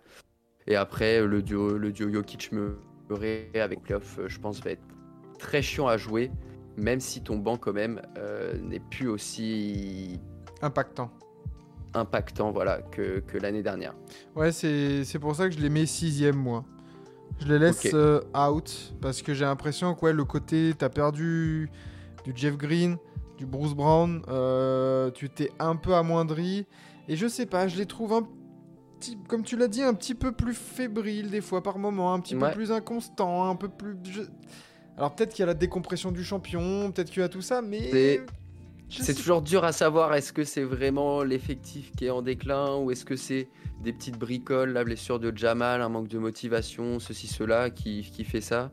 Et 0.67 0.77
après 0.77 1.25
le 1.27 1.43
duo, 1.43 1.77
le 1.77 1.93
duo 1.93 2.11
Jokic 2.11 2.53
Avec 3.55 3.83
playoff, 3.83 4.19
euh, 4.19 4.29
je 4.29 4.39
pense 4.39 4.63
va 4.63 4.71
être 4.71 4.85
très 5.39 5.63
chiant 5.63 5.87
à 5.89 5.97
jouer. 5.97 6.31
même 6.77 7.01
si 7.01 7.23
ton 7.23 7.37
banc 7.37 7.57
quand 7.57 7.73
même 7.73 8.01
euh, 8.19 8.55
n'est 8.59 8.81
plus 8.81 9.09
aussi 9.09 10.21
Impactant. 10.63 11.11
impactant 11.95 12.53
voilà, 12.53 12.83
que, 12.83 13.21
que 13.21 13.39
l'année 13.39 13.63
dernière. 13.63 13.95
Ouais, 14.37 14.53
c'est 14.53 15.05
c'est 15.05 15.19
pour 15.19 15.35
ça 15.35 15.49
que 15.49 15.55
je 15.55 15.61
les 15.61 15.71
mets 15.71 15.87
sixième, 15.87 16.37
moi. 16.37 16.65
Je 17.41 17.49
les 17.49 17.59
laisse 17.59 17.87
euh, 17.95 18.21
out 18.37 18.95
parce 19.01 19.23
que 19.23 19.33
j'ai 19.33 19.45
l'impression 19.45 19.95
que 19.95 20.05
ouais, 20.05 20.13
le 20.13 20.25
côté, 20.25 20.75
t'as 20.77 20.91
perdu 20.91 21.71
du 22.25 22.33
Jeff 22.35 22.57
Green, 22.59 22.99
du 23.39 23.47
Bruce 23.47 23.73
Brown, 23.75 24.23
euh, 24.29 25.11
tu 25.11 25.31
t'es 25.31 25.51
un 25.59 25.77
peu 25.77 25.95
amoindri. 25.95 26.67
Et 27.09 27.17
je 27.17 27.27
sais 27.27 27.47
pas, 27.47 27.67
je 27.67 27.77
les 27.79 27.87
trouve 27.87 28.13
un 28.13 28.29
petit, 29.01 29.19
comme 29.29 29.43
tu 29.43 29.57
l'as 29.57 29.67
dit, 29.69 29.83
un 29.83 29.95
petit 29.95 30.15
peu 30.15 30.31
plus 30.33 30.55
fébriles 30.55 31.31
des 31.31 31.41
fois 31.41 31.63
par 31.63 31.79
moment, 31.79 32.15
un 32.15 32.21
petit 32.21 32.35
peu 32.51 32.55
plus 32.55 32.71
inconstant, 32.73 33.49
un 33.51 33.57
peu 33.57 33.69
plus. 33.69 33.97
je- 34.05 34.23
Alors 34.97 35.15
peut-être 35.15 35.31
qu'il 35.33 35.41
y 35.41 35.45
a 35.45 35.47
la 35.47 35.55
décompression 35.55 36.13
du 36.13 36.23
champion, 36.23 36.93
peut-être 36.93 37.11
qu'il 37.11 37.21
y 37.23 37.25
a 37.25 37.29
tout 37.29 37.43
ça, 37.43 37.63
mais. 37.63 37.91
C'est- 39.05 39.15
toujours 39.15 39.41
dur 39.41 39.65
à 39.65 39.71
savoir 39.73 40.15
est-ce 40.15 40.33
que 40.33 40.43
c'est 40.45 40.65
vraiment 40.65 41.23
l'effectif 41.23 41.93
qui 41.97 42.07
est 42.07 42.11
en 42.11 42.23
déclin 42.23 42.77
ou 42.77 42.91
est-ce 42.91 43.05
que 43.05 43.15
c'est 43.17 43.49
des 43.85 43.93
petites 43.93 44.19
bricoles, 44.19 44.71
la 44.73 44.83
blessure 44.85 45.21
de 45.21 45.33
Jamal, 45.37 45.81
un 45.81 45.89
manque 45.89 46.09
de 46.09 46.19
motivation, 46.19 46.99
ceci, 46.99 47.29
cela 47.29 47.71
qui, 47.71 48.03
qui 48.03 48.25
fait 48.25 48.41
ça. 48.41 48.73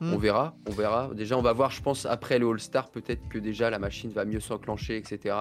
Hmm. 0.00 0.12
On 0.14 0.16
verra, 0.16 0.56
on 0.68 0.70
verra. 0.70 1.10
Déjà, 1.12 1.36
on 1.36 1.42
va 1.42 1.52
voir, 1.52 1.72
je 1.72 1.82
pense, 1.82 2.06
après 2.06 2.38
le 2.38 2.48
All-Star, 2.48 2.88
peut-être 2.88 3.28
que 3.28 3.36
déjà 3.38 3.68
la 3.68 3.80
machine 3.80 4.10
va 4.12 4.24
mieux 4.24 4.38
s'enclencher, 4.38 4.96
etc. 4.96 5.34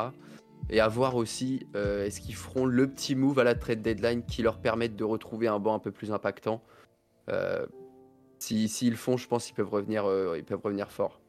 Et 0.69 0.79
à 0.81 0.87
voir 0.87 1.15
aussi, 1.15 1.65
euh, 1.75 2.05
est-ce 2.05 2.19
qu'ils 2.19 2.35
feront 2.35 2.65
le 2.65 2.87
petit 2.87 3.15
move 3.15 3.39
à 3.39 3.43
la 3.43 3.55
trade 3.55 3.81
deadline 3.81 4.23
qui 4.25 4.41
leur 4.41 4.57
permette 4.59 4.95
de 4.95 5.03
retrouver 5.03 5.47
un 5.47 5.59
banc 5.59 5.73
un 5.75 5.79
peu 5.79 5.91
plus 5.91 6.11
impactant. 6.11 6.61
Euh, 7.29 7.65
si- 8.39 8.67
S'ils 8.67 8.91
le 8.91 8.95
font, 8.97 9.15
je 9.17 9.27
pense 9.27 9.45
qu'ils 9.45 9.55
peuvent 9.55 9.69
revenir, 9.69 10.05
euh, 10.05 10.35
ils 10.37 10.43
peuvent 10.43 10.61
revenir 10.61 10.91
fort. 10.91 11.19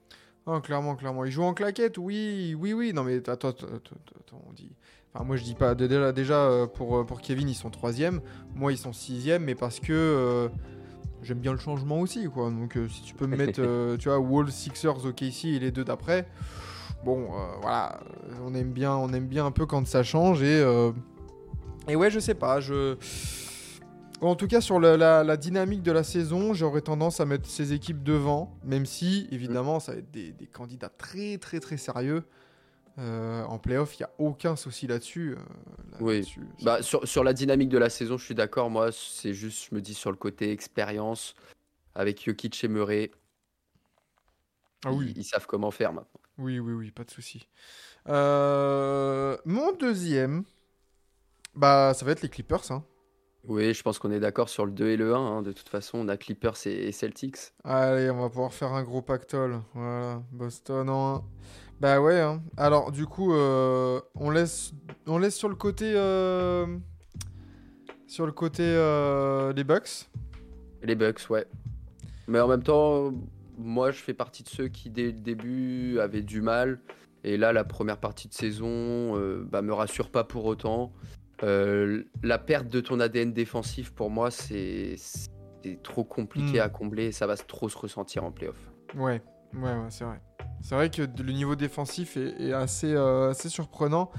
Ah, 0.46 0.60
clairement, 0.62 0.96
clairement. 0.96 1.24
Ils 1.24 1.30
jouent 1.30 1.42
en 1.44 1.54
claquette, 1.54 1.98
oui, 1.98 2.56
oui, 2.58 2.72
oui. 2.72 2.92
Non, 2.92 3.04
mais 3.04 3.16
attends, 3.28 3.50
attends, 3.50 4.42
on 4.48 4.52
dit. 4.52 4.72
Enfin, 5.14 5.24
moi, 5.24 5.36
je 5.36 5.44
dis 5.44 5.54
pas. 5.54 5.74
Déjà, 5.74 6.10
déjà 6.12 6.44
euh, 6.46 6.66
pour, 6.66 7.04
pour 7.06 7.20
Kevin, 7.20 7.48
ils 7.48 7.54
sont 7.54 7.70
troisième. 7.70 8.20
Moi, 8.54 8.72
ils 8.72 8.78
sont 8.78 8.92
sixième, 8.92 9.44
mais 9.44 9.54
parce 9.54 9.78
que 9.78 10.50
j'aime 11.22 11.38
bien 11.38 11.52
le 11.52 11.58
changement 11.58 12.00
aussi, 12.00 12.26
quoi. 12.28 12.50
Donc, 12.50 12.76
si 12.88 13.02
tu 13.02 13.14
peux 13.14 13.26
me 13.26 13.36
mettre, 13.36 13.60
tu 13.98 14.08
vois, 14.08 14.18
Wolves, 14.18 14.50
Sixers, 14.50 15.04
OKC 15.04 15.44
et 15.46 15.58
les 15.58 15.70
deux 15.70 15.84
d'après. 15.84 16.26
Bon, 17.04 17.24
euh, 17.32 17.56
voilà, 17.60 18.00
on 18.44 18.54
aime 18.54 18.72
bien, 18.72 18.94
on 18.96 19.12
aime 19.12 19.26
bien 19.26 19.46
un 19.46 19.50
peu 19.52 19.66
quand 19.66 19.86
ça 19.86 20.02
change 20.02 20.42
et 20.42 20.60
euh, 20.60 20.92
et 21.86 21.96
ouais, 21.96 22.10
je 22.10 22.18
sais 22.18 22.34
pas, 22.34 22.60
je. 22.60 22.96
En 24.20 24.34
tout 24.34 24.48
cas, 24.48 24.60
sur 24.60 24.80
la, 24.80 24.96
la- 24.96 25.22
la 25.22 25.36
dynamique 25.36 25.82
de 25.82 25.92
la 25.92 26.02
saison, 26.02 26.52
j'aurais 26.52 26.80
tendance 26.80 27.20
à 27.20 27.24
mettre 27.24 27.48
ces 27.48 27.72
équipes 27.72 28.02
devant, 28.02 28.58
même 28.64 28.84
si, 28.84 29.28
évidemment, 29.30 29.78
ça 29.78 29.92
va 29.92 29.98
être 29.98 30.10
des, 30.10 30.32
des 30.32 30.46
candidats 30.48 30.88
très, 30.88 31.38
très, 31.38 31.60
très 31.60 31.76
sérieux. 31.76 32.24
Euh, 32.98 33.44
en 33.44 33.58
playoff, 33.60 33.94
il 33.96 34.02
n'y 34.02 34.06
a 34.06 34.10
aucun 34.18 34.56
souci 34.56 34.88
là-dessus. 34.88 35.36
euh, 35.36 35.92
là- 35.92 35.98
Oui. 36.00 36.34
Bah, 36.64 36.82
sur, 36.82 37.06
sur 37.06 37.22
la 37.22 37.32
dynamique 37.32 37.68
de 37.68 37.78
la 37.78 37.90
saison, 37.90 38.18
je 38.18 38.24
suis 38.24 38.34
d'accord. 38.34 38.70
Moi, 38.70 38.88
c'est 38.90 39.34
juste, 39.34 39.68
je 39.70 39.74
me 39.76 39.80
dis 39.80 39.94
sur 39.94 40.10
le 40.10 40.16
côté 40.16 40.50
expérience, 40.50 41.36
avec 41.94 42.24
Jokic 42.24 42.64
et 42.64 42.68
Murray, 42.68 43.12
ah 44.84 44.90
oui, 44.92 45.12
ils, 45.14 45.18
ils 45.18 45.24
savent 45.24 45.46
comment 45.46 45.70
faire 45.70 45.92
maintenant. 45.92 46.20
Oui, 46.38 46.58
oui, 46.58 46.72
oui, 46.72 46.90
pas 46.90 47.04
de 47.04 47.10
souci. 47.10 47.48
Euh, 48.08 49.36
mon 49.44 49.72
deuxième, 49.72 50.44
bah, 51.54 51.92
ça 51.94 52.04
va 52.04 52.12
être 52.12 52.22
les 52.22 52.28
Clippers. 52.28 52.70
Hein. 52.70 52.84
Oui, 53.44 53.72
je 53.72 53.82
pense 53.82 53.98
qu'on 53.98 54.10
est 54.10 54.20
d'accord 54.20 54.48
sur 54.48 54.66
le 54.66 54.72
2 54.72 54.88
et 54.88 54.96
le 54.96 55.14
1. 55.14 55.18
hein. 55.18 55.42
De 55.42 55.52
toute 55.52 55.68
façon, 55.68 55.98
on 55.98 56.08
a 56.08 56.16
Clippers 56.16 56.56
et, 56.66 56.92
Celtics. 56.92 57.52
Allez, 57.64 58.10
on 58.10 58.20
va 58.20 58.28
pouvoir 58.28 58.52
faire 58.52 58.72
un 58.72 58.82
gros 58.82 59.02
pactole. 59.02 59.60
Voilà, 59.74 60.22
Boston 60.32 60.88
en 60.90 61.14
1. 61.16 61.24
Bah 61.80 62.00
ouais. 62.00 62.20
hein. 62.20 62.42
Alors, 62.56 62.90
du 62.92 63.06
coup, 63.06 63.32
euh, 63.34 64.00
on, 64.16 64.30
laisse, 64.30 64.72
on 65.06 65.18
laisse 65.18 65.36
sur 65.36 65.48
le 65.48 65.54
côté. 65.54 65.92
euh, 65.94 66.66
sur 68.06 68.26
le 68.26 68.32
côté 68.32 68.62
euh, 68.64 69.52
les 69.52 69.64
Bucks. 69.64 70.08
Les 70.82 70.94
Bucks, 70.94 71.28
ouais. 71.30 71.46
Mais 72.26 72.40
en 72.40 72.48
même 72.48 72.62
temps, 72.62 73.12
moi, 73.58 73.90
je 73.90 73.98
fais 74.00 74.14
partie 74.14 74.42
de 74.42 74.48
ceux 74.48 74.68
qui, 74.68 74.88
dès 74.90 75.06
le 75.06 75.12
début, 75.20 75.98
avaient 76.00 76.22
du 76.22 76.40
mal. 76.40 76.80
Et 77.24 77.36
là, 77.36 77.52
la 77.52 77.64
première 77.64 77.98
partie 77.98 78.28
de 78.28 78.34
saison, 78.34 78.68
euh, 79.16 79.44
bah, 79.50 79.60
me 79.62 79.72
rassure 79.72 80.10
pas 80.10 80.24
pour 80.24 80.44
autant. 80.44 80.92
Euh, 81.42 82.04
la 82.22 82.38
perte 82.38 82.68
de 82.68 82.80
ton 82.80 83.00
ADN 83.00 83.32
défensif, 83.32 83.90
pour 83.92 84.10
moi, 84.10 84.30
c'est 84.30 84.94
c'est 84.96 85.82
trop 85.82 86.04
compliqué 86.04 86.58
Mm. 86.58 86.62
à 86.62 86.68
combler 86.68 87.06
et 87.06 87.12
ça 87.12 87.26
va 87.26 87.36
trop 87.36 87.68
se 87.68 87.76
ressentir 87.76 88.22
en 88.24 88.30
playoff. 88.30 88.56
Ouais, 88.94 89.20
ouais, 89.54 89.60
ouais, 89.60 89.86
c'est 89.90 90.04
vrai. 90.04 90.20
C'est 90.62 90.74
vrai 90.76 90.88
que 90.88 91.02
le 91.02 91.32
niveau 91.32 91.56
défensif 91.56 92.16
est, 92.16 92.40
est 92.40 92.52
assez, 92.52 92.92
euh, 92.94 93.30
assez 93.30 93.48
surprenant. 93.48 94.10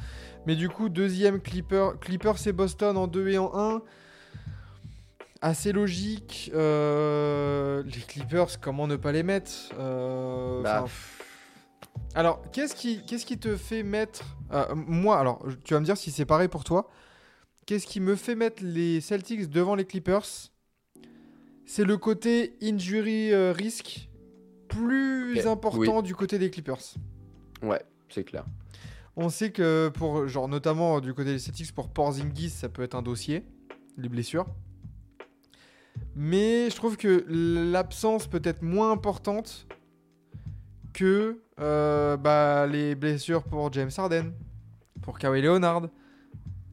Mais 0.46 0.56
du 0.58 0.68
coup, 0.70 0.90
deuxième 0.90 1.42
Clipper, 1.42 1.92
Clippers 2.02 2.46
et 2.48 2.52
Boston 2.52 2.98
en 2.98 3.08
2 3.08 3.30
et 3.30 3.38
en 3.38 3.52
1. 3.54 3.82
Assez 5.42 5.72
logique. 5.72 6.52
Euh, 6.54 7.84
les 7.84 8.02
Clippers, 8.02 8.60
comment 8.60 8.88
ne 8.88 8.96
pas 8.98 9.12
les 9.12 9.24
mettre 9.24 9.52
Euh, 9.80 10.62
Bah, 10.62 10.86
Alors, 12.16 12.42
qu'est-ce 12.52 12.76
qui, 12.76 13.06
qu'est-ce 13.06 13.26
qui 13.26 13.38
te 13.38 13.56
fait 13.56 13.84
mettre. 13.84 14.24
euh, 14.52 14.66
moi, 14.76 15.18
alors, 15.18 15.46
tu 15.64 15.74
vas 15.74 15.80
me 15.80 15.86
dire 15.86 15.96
si 15.98 16.12
c'est 16.12 16.26
pareil 16.26 16.48
pour 16.50 16.64
toi. 16.64 16.90
Qu'est-ce 17.66 17.88
qui 17.88 18.00
me 18.00 18.16
fait 18.16 18.36
mettre 18.36 18.64
les 18.64 19.00
Celtics 19.00 19.50
devant 19.50 19.76
les 19.76 19.86
Clippers? 19.86 20.26
C'est 21.66 21.86
le 21.86 21.98
côté 21.98 22.56
injury 22.64 23.34
risk 23.52 24.10
plus 24.68 25.36
important 25.48 26.02
du 26.02 26.16
côté 26.16 26.40
des 26.40 26.50
Clippers. 26.50 26.96
Ouais, 27.62 27.82
c'est 28.10 28.24
clair. 28.24 28.46
On 29.16 29.30
sait 29.30 29.52
que 29.52 29.90
pour, 29.94 30.28
genre, 30.28 30.48
notamment 30.48 31.00
du 31.00 31.14
côté 31.14 31.32
des 31.34 31.40
Celtics, 31.40 31.74
pour 31.74 31.90
Porzingis, 31.90 32.50
ça 32.50 32.70
peut 32.70 32.82
être 32.82 32.96
un 32.96 33.02
dossier, 33.04 33.44
les 33.98 34.10
blessures. 34.10 34.48
Mais 36.16 36.70
je 36.70 36.76
trouve 36.76 36.98
que 36.98 37.26
l'absence 37.28 38.28
peut 38.28 38.42
être 38.44 38.62
moins 38.62 38.92
importante 38.92 39.68
que 40.94 41.42
euh, 41.60 42.18
bah, 42.18 42.68
les 42.68 42.96
blessures 42.96 43.44
pour 43.44 43.72
James 43.74 43.92
Harden, 43.96 44.34
pour 45.02 45.20
Kawhi 45.20 45.42
Leonard. 45.42 45.90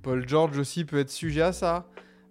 Paul 0.03 0.27
George 0.28 0.59
aussi 0.59 0.85
peut 0.85 0.98
être 0.98 1.11
sujet 1.11 1.43
à 1.43 1.53
ça. 1.53 1.89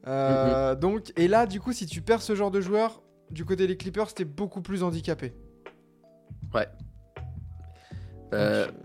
Euh, 0.08 0.76
Donc, 0.76 1.12
et 1.18 1.28
là, 1.28 1.46
du 1.46 1.60
coup, 1.60 1.74
si 1.74 1.86
tu 1.86 2.02
perds 2.02 2.22
ce 2.22 2.36
genre 2.36 2.52
de 2.52 2.62
joueur, 2.62 3.02
du 3.32 3.44
côté 3.44 3.68
des 3.68 3.76
Clippers, 3.76 4.14
t'es 4.14 4.26
beaucoup 4.26 4.62
plus 4.62 4.84
handicapé. 4.84 5.34
Euh, 8.34 8.68
Donc, 8.68 8.76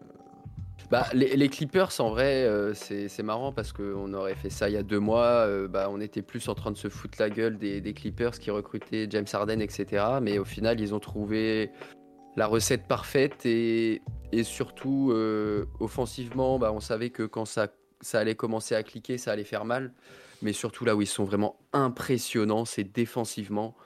Bah, 0.91 1.07
les, 1.13 1.49
Clippers, 1.49 2.01
en 2.01 2.11
vrai, 2.11 2.43
euh, 2.45 2.75
c'est 2.75 3.23
marrant 3.23 3.53
parce 3.53 3.73
qu'on 3.73 4.13
aurait 4.13 4.35
fait 4.35 4.51
ça 4.51 4.69
il 4.69 4.73
y 4.73 4.77
a 4.77 4.83
deux 4.83 4.99
mois. 4.99 5.47
euh, 5.47 5.69
bah, 5.69 5.89
on 5.89 6.01
était 6.01 6.23
plus 6.23 6.49
en 6.49 6.57
train 6.57 6.73
de 6.73 6.77
se 6.77 6.89
foutre 6.89 7.17
la 7.21 7.31
gueule 7.31 7.59
des, 7.59 7.95
Clippers 7.95 8.33
qui 8.33 8.51
recrutaient 8.51 9.07
James 9.09 9.27
Harden, 9.33 9.61
etc. 9.61 10.05
Mais 10.21 10.39
au 10.41 10.45
final, 10.45 10.81
ils 10.81 10.93
ont 10.93 10.99
trouvé 10.99 11.71
la 12.35 12.49
recette 12.49 12.89
parfaite 12.89 13.47
et, 13.47 14.03
surtout, 14.43 15.13
euh, 15.13 15.67
offensivement, 15.79 16.59
bah, 16.59 16.73
on 16.73 16.81
savait 16.81 17.11
que 17.11 17.23
quand 17.23 17.45
ça, 17.45 17.69
ça 18.01 18.19
allait 18.19 18.35
commencer 18.35 18.75
à 18.75 18.83
cliquer, 18.83 19.17
ça 19.17 19.31
allait 19.31 19.45
faire 19.45 19.65
mal. 19.65 19.93
Mais 20.43 20.53
surtout, 20.53 20.85
là 20.85 20.97
où 20.97 21.03
ils 21.03 21.07
sont 21.07 21.25
vraiment 21.25 21.57
impressionnants, 21.73 22.65
c'est 22.65 22.85
défensivement. 22.85 23.77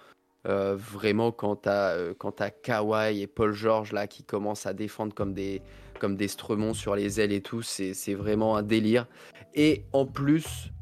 Vraiment, 0.46 1.32
quand 1.32 1.56
t'as 1.56 2.50
Kawhi 2.62 3.22
et 3.22 3.26
Paul 3.26 3.52
George 3.52 3.92
là 3.92 4.06
qui 4.06 4.22
commencent 4.22 4.66
à 4.66 4.74
défendre 4.74 5.14
comme 5.14 5.32
des 5.32 5.62
comme 5.98 6.16
des 6.16 6.28
Stremons 6.28 6.74
sur 6.74 6.96
les 6.96 7.20
ailes 7.20 7.32
et 7.32 7.40
tout, 7.40 7.62
c'est 7.62 8.14
vraiment 8.14 8.56
un 8.56 8.62
délire. 8.62 9.06
Et 9.54 9.84
en 9.92 10.06
plus, 10.06 10.72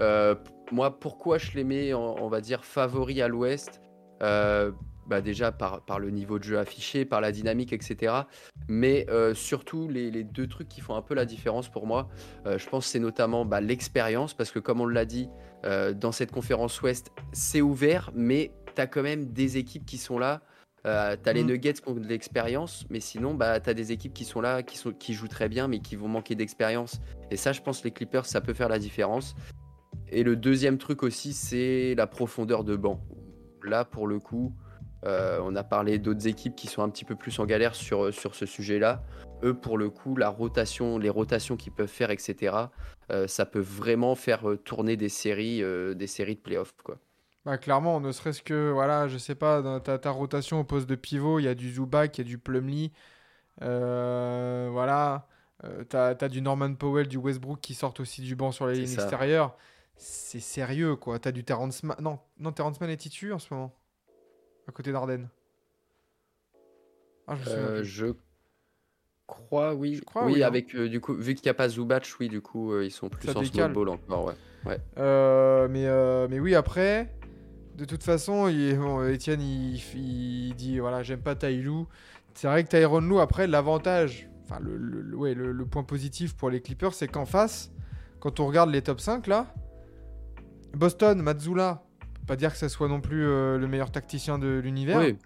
euh, 0.00 0.34
moi, 0.72 0.98
pourquoi 0.98 1.38
je 1.38 1.52
les 1.52 1.64
mets, 1.64 1.94
on 1.94 2.28
va 2.28 2.40
dire, 2.40 2.64
favoris 2.64 3.20
à 3.20 3.28
l'Ouest 3.28 3.80
Euh, 4.22 4.72
bah 5.06 5.20
Déjà 5.20 5.52
par, 5.52 5.84
par 5.84 6.00
le 6.00 6.10
niveau 6.10 6.38
de 6.38 6.44
jeu 6.44 6.58
affiché, 6.58 7.04
par 7.04 7.20
la 7.20 7.30
dynamique, 7.30 7.72
etc. 7.72 8.12
Mais 8.66 9.06
euh, 9.08 9.34
surtout, 9.34 9.88
les, 9.88 10.10
les 10.10 10.24
deux 10.24 10.48
trucs 10.48 10.68
qui 10.68 10.80
font 10.80 10.96
un 10.96 11.02
peu 11.02 11.14
la 11.14 11.26
différence 11.26 11.68
pour 11.68 11.86
moi, 11.86 12.08
je 12.44 12.66
pense 12.68 12.86
c'est 12.86 12.98
notamment 12.98 13.44
bah, 13.44 13.60
l'expérience, 13.60 14.34
parce 14.34 14.50
que 14.50 14.58
comme 14.58 14.80
on 14.80 14.86
l'a 14.86 15.04
dit, 15.04 15.28
dans 15.96 16.12
cette 16.12 16.32
conférence 16.32 16.80
Ouest, 16.82 17.12
c'est 17.32 17.60
ouvert, 17.60 18.10
mais 18.14 18.52
tu 18.74 18.80
as 18.80 18.86
quand 18.86 19.02
même 19.02 19.26
des 19.26 19.58
équipes 19.58 19.84
qui 19.84 19.98
sont 19.98 20.18
là. 20.18 20.42
Euh, 20.86 21.16
t'as 21.20 21.32
les 21.32 21.42
Mm. 21.42 21.46
Nuggets 21.46 21.72
qui 21.74 21.88
ont 21.88 21.94
de 21.94 22.06
l'expérience, 22.06 22.84
mais 22.90 23.00
sinon, 23.00 23.34
bah, 23.34 23.58
t'as 23.58 23.74
des 23.74 23.90
équipes 23.90 24.14
qui 24.14 24.24
sont 24.24 24.40
là, 24.40 24.62
qui, 24.62 24.78
sont, 24.78 24.92
qui 24.92 25.14
jouent 25.14 25.28
très 25.28 25.48
bien, 25.48 25.66
mais 25.66 25.80
qui 25.80 25.96
vont 25.96 26.08
manquer 26.08 26.34
d'expérience. 26.36 27.00
Et 27.30 27.36
ça, 27.36 27.52
je 27.52 27.60
pense, 27.60 27.82
les 27.84 27.90
Clippers, 27.90 28.26
ça 28.26 28.40
peut 28.40 28.54
faire 28.54 28.68
la 28.68 28.78
différence. 28.78 29.34
Et 30.08 30.22
le 30.22 30.36
deuxième 30.36 30.78
truc 30.78 31.02
aussi, 31.02 31.32
c'est 31.32 31.94
la 31.96 32.06
profondeur 32.06 32.62
de 32.62 32.76
banc. 32.76 33.00
Là, 33.64 33.84
pour 33.84 34.06
le 34.06 34.20
coup, 34.20 34.54
euh, 35.04 35.40
on 35.42 35.56
a 35.56 35.64
parlé 35.64 35.98
d'autres 35.98 36.28
équipes 36.28 36.54
qui 36.54 36.68
sont 36.68 36.82
un 36.82 36.88
petit 36.88 37.04
peu 37.04 37.16
plus 37.16 37.36
en 37.40 37.46
galère 37.46 37.74
sur, 37.74 38.14
sur 38.14 38.36
ce 38.36 38.46
sujet-là. 38.46 39.02
Eux, 39.42 39.54
pour 39.54 39.78
le 39.78 39.90
coup, 39.90 40.14
la 40.14 40.28
rotation, 40.28 40.98
les 40.98 41.10
rotations 41.10 41.56
qu'ils 41.56 41.72
peuvent 41.72 41.88
faire, 41.88 42.12
etc., 42.12 42.54
euh, 43.10 43.26
ça 43.26 43.44
peut 43.44 43.60
vraiment 43.60 44.14
faire 44.14 44.44
tourner 44.64 44.96
des 44.96 45.08
séries, 45.08 45.62
des 45.96 46.06
séries 46.06 46.36
de 46.36 46.40
playoffs. 46.40 46.74
Quoi. 46.84 46.98
Bah 47.46 47.58
clairement, 47.58 48.00
ne 48.00 48.10
serait-ce 48.10 48.42
que, 48.42 48.70
voilà, 48.72 49.06
je 49.06 49.18
sais 49.18 49.36
pas, 49.36 49.62
dans 49.62 49.78
ta, 49.78 49.98
ta 50.00 50.10
rotation 50.10 50.58
au 50.58 50.64
poste 50.64 50.88
de 50.88 50.96
pivot, 50.96 51.38
il 51.38 51.44
y 51.44 51.48
a 51.48 51.54
du 51.54 51.72
Zubac, 51.72 52.18
il 52.18 52.22
y 52.22 52.24
a 52.26 52.28
du 52.28 52.38
Plumlee. 52.38 52.90
Euh, 53.62 54.68
voilà. 54.72 55.28
Euh, 55.62 55.84
t'as, 55.84 56.16
t'as 56.16 56.28
du 56.28 56.42
Norman 56.42 56.74
Powell, 56.74 57.06
du 57.06 57.16
Westbrook 57.18 57.60
qui 57.60 57.74
sortent 57.74 58.00
aussi 58.00 58.20
du 58.20 58.34
banc 58.34 58.50
sur 58.50 58.66
la 58.66 58.72
ligne 58.72 58.92
extérieure. 58.92 59.56
C'est 59.94 60.40
sérieux, 60.40 60.96
quoi. 60.96 61.20
T'as 61.20 61.30
du 61.30 61.44
Terrence 61.44 61.84
Mann. 61.84 61.96
Non, 62.00 62.18
non 62.40 62.50
Terrence 62.50 62.80
Mann 62.80 62.90
est 62.90 62.96
titu 62.96 63.32
en 63.32 63.38
ce 63.38 63.54
moment. 63.54 63.72
À 64.68 64.72
côté 64.72 64.90
d'Arden. 64.90 65.28
Ah, 67.28 67.36
je 67.36 67.48
Euh, 67.50 67.82
je 67.84 68.06
crois, 69.28 69.72
oui. 69.74 69.94
Je 69.94 70.02
crois, 70.02 70.26
oui, 70.26 70.32
oui, 70.34 70.42
hein. 70.42 70.48
avec 70.48 70.74
euh, 70.74 70.88
du 70.88 71.00
coup, 71.00 71.14
vu 71.14 71.34
qu'il 71.36 71.44
n'y 71.44 71.50
a 71.50 71.54
pas 71.54 71.68
Zubac, 71.68 72.06
oui, 72.18 72.28
du 72.28 72.40
coup, 72.40 72.72
euh, 72.72 72.84
ils 72.84 72.90
sont 72.90 73.08
plus 73.08 73.28
Ça 73.28 73.38
en 73.38 73.40
décale. 73.40 73.54
small 73.54 73.72
ball 73.72 73.88
encore, 73.90 74.24
ouais. 74.66 74.78
Euh, 74.98 75.68
mais, 75.68 75.86
mais 76.28 76.40
oui, 76.40 76.56
après, 76.56 77.08
de 77.76 77.84
toute 77.84 78.02
façon, 78.02 78.48
il, 78.48 78.76
bon, 78.78 79.00
Etienne, 79.02 79.40
il, 79.42 79.76
il 79.94 80.54
dit 80.54 80.78
voilà, 80.78 81.02
j'aime 81.02 81.20
pas 81.20 81.34
Taïlou. 81.34 81.86
C'est 82.34 82.48
vrai 82.48 82.64
que 82.64 82.68
Tyron 82.68 83.00
Lou, 83.00 83.18
après, 83.20 83.46
l'avantage, 83.46 84.28
enfin, 84.44 84.58
le, 84.60 84.76
le- 84.76 85.00
le- 85.02 85.16
ouais, 85.16 85.34
le, 85.34 85.52
le 85.52 85.66
point 85.66 85.84
positif 85.84 86.34
pour 86.36 86.50
les 86.50 86.60
Clippers, 86.60 86.92
c'est 86.94 87.08
qu'en 87.08 87.24
face, 87.26 87.70
quand 88.20 88.40
on 88.40 88.46
regarde 88.46 88.70
les 88.70 88.82
top 88.82 89.00
5 89.00 89.26
là, 89.26 89.46
Boston, 90.74 91.20
Mazzula, 91.22 91.82
pas 92.26 92.36
dire 92.36 92.52
que 92.52 92.58
ça 92.58 92.68
soit 92.68 92.88
non 92.88 93.00
plus 93.00 93.24
euh, 93.26 93.56
le 93.58 93.66
meilleur 93.68 93.90
tacticien 93.90 94.38
de 94.38 94.48
l'univers. 94.58 94.98
Oui, 94.98 95.16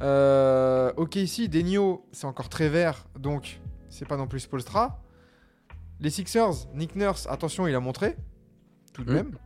Euh, 0.00 0.92
ok, 0.96 1.16
ici, 1.16 1.48
Denio, 1.48 2.06
c'est 2.12 2.26
encore 2.26 2.48
très 2.48 2.68
vert, 2.68 3.06
donc 3.18 3.60
c'est 3.88 4.06
pas 4.06 4.16
non 4.16 4.26
plus 4.28 4.40
Spolstra. 4.40 5.02
Les 6.00 6.10
Sixers, 6.10 6.68
Nick 6.74 6.94
Nurse, 6.94 7.26
attention, 7.28 7.66
il 7.66 7.74
a 7.74 7.80
montré, 7.80 8.16
tout 8.92 9.02
de 9.04 9.10
Mm. 9.10 9.14
même. 9.14 9.38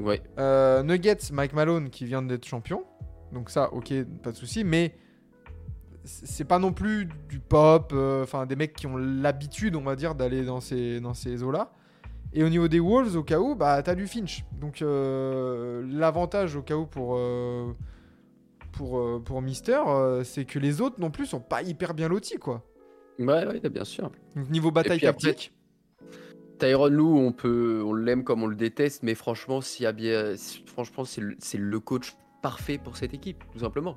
Ouais. 0.00 0.22
Euh, 0.38 0.82
Nuggets, 0.82 1.32
Mike 1.32 1.52
Malone 1.52 1.90
qui 1.90 2.04
vient 2.04 2.22
d'être 2.22 2.44
champion. 2.44 2.84
Donc 3.32 3.50
ça, 3.50 3.72
ok, 3.72 3.92
pas 4.22 4.32
de 4.32 4.36
souci. 4.36 4.64
Mais 4.64 4.94
c'est 6.04 6.44
pas 6.44 6.58
non 6.58 6.72
plus 6.72 7.08
du 7.28 7.38
pop. 7.38 7.92
euh, 7.94 8.22
Enfin, 8.22 8.46
des 8.46 8.56
mecs 8.56 8.74
qui 8.74 8.86
ont 8.86 8.96
l'habitude, 8.96 9.76
on 9.76 9.82
va 9.82 9.96
dire, 9.96 10.14
d'aller 10.14 10.44
dans 10.44 10.60
ces, 10.60 11.00
dans 11.00 11.14
ces 11.14 11.42
eaux-là. 11.42 11.72
Et 12.32 12.44
au 12.44 12.48
niveau 12.48 12.68
des 12.68 12.80
Wolves, 12.80 13.16
au 13.16 13.22
cas 13.22 13.38
où, 13.38 13.54
bah, 13.54 13.82
t'as 13.82 13.94
du 13.94 14.06
Finch. 14.06 14.44
Donc 14.60 14.82
euh, 14.82 15.84
l'avantage, 15.90 16.56
au 16.56 16.62
cas 16.62 16.76
où, 16.76 16.86
pour, 16.86 17.18
pour, 18.72 19.22
pour 19.24 19.42
Mister, 19.42 19.80
c'est 20.24 20.44
que 20.44 20.58
les 20.58 20.80
autres 20.80 21.00
non 21.00 21.10
plus 21.10 21.26
sont 21.26 21.40
pas 21.40 21.62
hyper 21.62 21.94
bien 21.94 22.08
lotis, 22.08 22.38
quoi. 22.38 22.64
Ouais, 23.18 23.46
ouais, 23.46 23.60
bien 23.68 23.84
sûr. 23.84 24.12
Donc 24.36 24.48
niveau 24.48 24.70
bataille 24.70 25.00
tactique, 25.00 25.52
Tyron 26.58 26.88
Lou, 26.88 27.16
on 27.18 27.32
peut, 27.32 27.82
on 27.84 27.94
l'aime 27.94 28.24
comme 28.24 28.42
on 28.42 28.46
le 28.46 28.56
déteste, 28.56 29.02
mais 29.02 29.14
franchement, 29.14 29.60
a 29.86 29.92
bien, 29.92 30.36
si- 30.36 30.62
franchement, 30.66 31.04
c'est 31.04 31.20
le, 31.20 31.80
coach 31.80 32.14
parfait 32.42 32.78
pour 32.78 32.96
cette 32.96 33.14
équipe, 33.14 33.42
tout 33.52 33.58
simplement. 33.60 33.96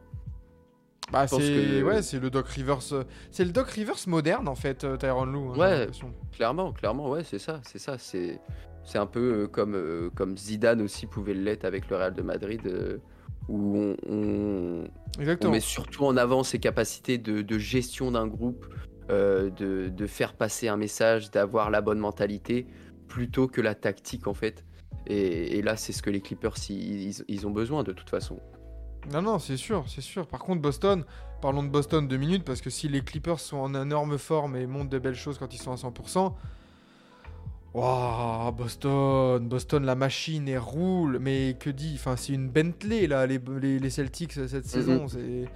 bah, 1.11 1.27
c'est 1.27 1.37
que- 1.37 1.83
ouais, 1.83 2.01
c'est 2.01 2.19
le 2.19 2.29
Doc 2.29 2.47
Rivers. 2.47 2.79
euh, 2.93 3.03
C'est 3.31 3.43
le 3.43 3.51
Doc 3.51 3.67
Rivers 3.69 3.97
moderne, 4.07 4.47
en 4.47 4.55
fait, 4.55 4.83
euh, 4.85 4.95
Tyronn 4.97 5.31
Lue. 5.31 5.49
hein, 5.53 5.57
Ouais. 5.57 5.87
Clairement, 6.31 6.71
clairement, 6.71 7.09
ouais, 7.09 7.23
c'est 7.23 7.39
ça, 7.39 7.59
c'est 7.65 7.79
ça, 7.79 7.97
c'est, 7.97 8.39
c'est 8.83 8.97
un 8.97 9.05
peu 9.05 9.43
euh, 9.43 9.47
comme, 9.47 10.09
comme 10.15 10.37
Zidane 10.37 10.81
aussi 10.81 11.07
pouvait 11.07 11.33
l'être 11.33 11.65
avec 11.65 11.89
le 11.89 11.97
Real 11.97 12.13
de 12.13 12.21
Madrid, 12.21 12.61
euh, 12.65 12.97
où 13.49 13.75
on, 13.77 13.95
on, 14.07 14.83
on 15.47 15.51
met 15.51 15.59
surtout 15.59 16.05
en 16.05 16.15
avant 16.15 16.43
ses 16.43 16.59
capacités 16.59 17.17
de, 17.17 17.41
de 17.41 17.57
gestion 17.57 18.11
d'un 18.11 18.27
groupe, 18.27 18.65
euh, 19.11 19.49
de, 19.49 19.89
de 19.89 20.07
faire 20.07 20.33
passer 20.33 20.69
un 20.69 20.77
message, 20.77 21.31
d'avoir 21.31 21.69
la 21.69 21.81
bonne 21.81 21.99
mentalité, 21.99 22.65
plutôt 23.07 23.47
que 23.47 23.59
la 23.59 23.75
tactique 23.75 24.25
en 24.25 24.33
fait. 24.33 24.63
Et, 25.05 25.57
et 25.57 25.61
là, 25.61 25.75
c'est 25.75 25.91
ce 25.91 26.01
que 26.01 26.09
les 26.09 26.21
Clippers 26.21 26.55
ils, 26.69 27.47
ont 27.47 27.51
besoin 27.51 27.83
de 27.83 27.91
toute 27.91 28.09
façon. 28.09 28.39
Non, 29.11 29.21
non, 29.21 29.39
c'est 29.39 29.57
sûr, 29.57 29.83
c'est 29.87 30.01
sûr. 30.01 30.27
Par 30.27 30.39
contre, 30.39 30.61
Boston, 30.61 31.03
parlons 31.41 31.63
de 31.63 31.67
Boston 31.67 32.07
deux 32.07 32.17
minutes, 32.17 32.45
parce 32.45 32.61
que 32.61 32.69
si 32.69 32.87
les 32.87 33.01
Clippers 33.01 33.39
sont 33.39 33.57
en 33.57 33.73
énorme 33.73 34.17
forme 34.17 34.55
et 34.55 34.65
montrent 34.65 34.89
de 34.89 34.99
belles 34.99 35.15
choses 35.15 35.37
quand 35.37 35.53
ils 35.53 35.61
sont 35.61 35.71
à 35.71 35.75
100%, 35.75 36.33
waouh, 37.73 38.51
Boston, 38.53 39.45
Boston, 39.45 39.83
la 39.83 39.95
machine, 39.95 40.47
elle 40.47 40.59
roule, 40.59 41.19
mais 41.19 41.57
que 41.59 41.69
dit 41.69 41.95
Enfin, 41.95 42.15
c'est 42.15 42.33
une 42.33 42.47
Bentley, 42.47 43.07
là, 43.07 43.25
les, 43.25 43.41
les, 43.59 43.79
les 43.79 43.89
Celtics 43.89 44.33
cette 44.33 44.67
saison. 44.67 45.07
C'est. 45.07 45.49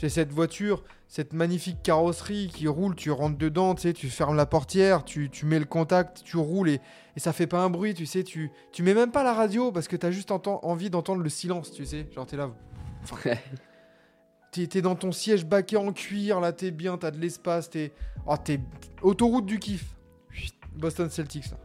C'est 0.00 0.08
cette 0.08 0.32
voiture, 0.32 0.82
cette 1.08 1.34
magnifique 1.34 1.82
carrosserie 1.82 2.48
qui 2.50 2.66
roule, 2.68 2.94
tu 2.94 3.10
rentres 3.10 3.36
dedans, 3.36 3.74
tu 3.74 3.82
sais, 3.82 3.92
tu 3.92 4.08
fermes 4.08 4.34
la 4.34 4.46
portière, 4.46 5.04
tu, 5.04 5.28
tu 5.28 5.44
mets 5.44 5.58
le 5.58 5.66
contact, 5.66 6.22
tu 6.24 6.38
roules 6.38 6.70
et, 6.70 6.80
et 7.16 7.20
ça 7.20 7.34
fait 7.34 7.46
pas 7.46 7.62
un 7.62 7.68
bruit, 7.68 7.92
tu 7.92 8.06
sais, 8.06 8.24
tu, 8.24 8.50
tu 8.72 8.82
mets 8.82 8.94
même 8.94 9.10
pas 9.10 9.22
la 9.22 9.34
radio 9.34 9.70
parce 9.70 9.88
que 9.88 9.96
t'as 9.96 10.10
juste 10.10 10.30
envie 10.30 10.88
d'entendre 10.88 11.22
le 11.22 11.28
silence, 11.28 11.70
tu 11.70 11.84
sais. 11.84 12.08
Genre 12.14 12.24
t'es 12.24 12.38
là, 12.38 12.50
T'es 14.52 14.66
t'es 14.66 14.80
dans 14.80 14.94
ton 14.94 15.12
siège 15.12 15.44
baquet 15.44 15.76
en 15.76 15.92
cuir, 15.92 16.40
là 16.40 16.54
t'es 16.54 16.70
bien, 16.70 16.96
t'as 16.96 17.10
de 17.10 17.18
l'espace, 17.18 17.68
t'es. 17.68 17.92
Oh, 18.26 18.36
t'es. 18.42 18.58
Autoroute 19.02 19.44
du 19.44 19.58
kiff. 19.58 19.84
Boston 20.76 21.10
Celtics, 21.10 21.50
là. 21.50 21.58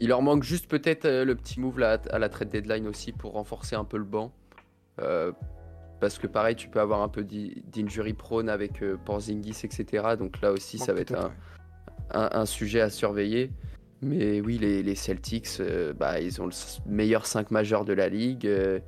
Il 0.00 0.08
leur 0.08 0.22
manque 0.22 0.42
juste 0.42 0.66
peut-être 0.66 1.04
euh, 1.04 1.24
le 1.24 1.36
petit 1.36 1.60
move 1.60 1.78
là, 1.78 2.00
à 2.10 2.18
la 2.18 2.28
trade 2.28 2.48
deadline 2.48 2.88
aussi 2.88 3.12
pour 3.12 3.34
renforcer 3.34 3.76
un 3.76 3.84
peu 3.84 3.96
le 3.96 4.02
banc. 4.02 4.32
Euh, 4.98 5.30
parce 6.00 6.18
que 6.18 6.26
pareil, 6.26 6.54
tu 6.56 6.68
peux 6.68 6.80
avoir 6.80 7.02
un 7.02 7.08
peu 7.08 7.24
d'i- 7.24 7.62
d'injury 7.72 8.12
prone 8.14 8.48
avec 8.48 8.82
euh, 8.82 8.96
Porzingis, 9.04 9.60
etc. 9.64 10.14
Donc 10.18 10.40
là 10.40 10.52
aussi, 10.52 10.78
ça 10.78 10.92
va 10.92 11.00
être 11.00 11.14
un, 11.14 11.32
un, 12.12 12.28
un 12.32 12.46
sujet 12.46 12.80
à 12.80 12.90
surveiller. 12.90 13.50
Mais 14.00 14.40
oui, 14.40 14.58
les, 14.58 14.82
les 14.84 14.94
Celtics, 14.94 15.48
euh, 15.60 15.92
bah, 15.92 16.20
ils 16.20 16.40
ont 16.40 16.46
le 16.46 16.52
meilleur 16.86 17.26
5 17.26 17.50
majeur 17.50 17.84
de 17.84 17.92
la 17.92 18.08
ligue. 18.08 18.46
euh, 18.46 18.78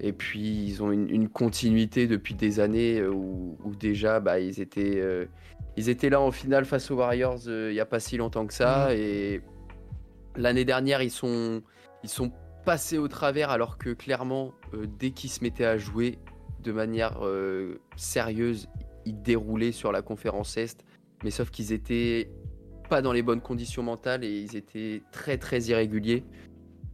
et 0.00 0.12
puis, 0.12 0.66
ils 0.66 0.82
ont 0.82 0.90
une, 0.92 1.08
une 1.08 1.28
continuité 1.28 2.06
depuis 2.06 2.34
des 2.34 2.60
années 2.60 3.02
où, 3.06 3.56
où 3.64 3.74
déjà, 3.74 4.20
bah, 4.20 4.40
ils, 4.40 4.60
étaient, 4.60 5.00
ils 5.76 5.88
étaient 5.88 6.10
là 6.10 6.20
en 6.20 6.30
finale 6.32 6.64
face 6.64 6.90
aux 6.90 6.96
Warriors 6.96 7.38
il 7.46 7.70
n'y 7.72 7.80
a 7.80 7.86
pas 7.86 8.00
si 8.00 8.16
longtemps 8.16 8.44
que 8.46 8.52
ça. 8.54 8.92
Et 8.94 9.40
l'année 10.36 10.64
dernière, 10.64 11.00
ils 11.00 11.12
sont, 11.12 11.62
ils 12.02 12.10
sont 12.10 12.32
passés 12.64 12.98
au 12.98 13.06
travers 13.08 13.50
alors 13.50 13.78
que 13.78 13.90
clairement, 13.90 14.52
dès 14.98 15.10
qu'ils 15.12 15.30
se 15.30 15.42
mettaient 15.44 15.64
à 15.64 15.78
jouer 15.78 16.18
de 16.64 16.72
manière 16.72 17.24
euh, 17.24 17.78
sérieuse, 17.96 18.68
ils 19.04 19.20
déroulaient 19.20 19.72
sur 19.72 19.92
la 19.92 20.02
conférence 20.02 20.56
Est. 20.56 20.84
Mais 21.22 21.30
sauf 21.30 21.50
qu'ils 21.50 21.72
étaient 21.72 22.30
pas 22.88 23.02
dans 23.02 23.12
les 23.12 23.22
bonnes 23.22 23.40
conditions 23.40 23.82
mentales 23.82 24.24
et 24.24 24.40
ils 24.40 24.56
étaient 24.56 25.02
très 25.12 25.38
très 25.38 25.60
irréguliers. 25.62 26.24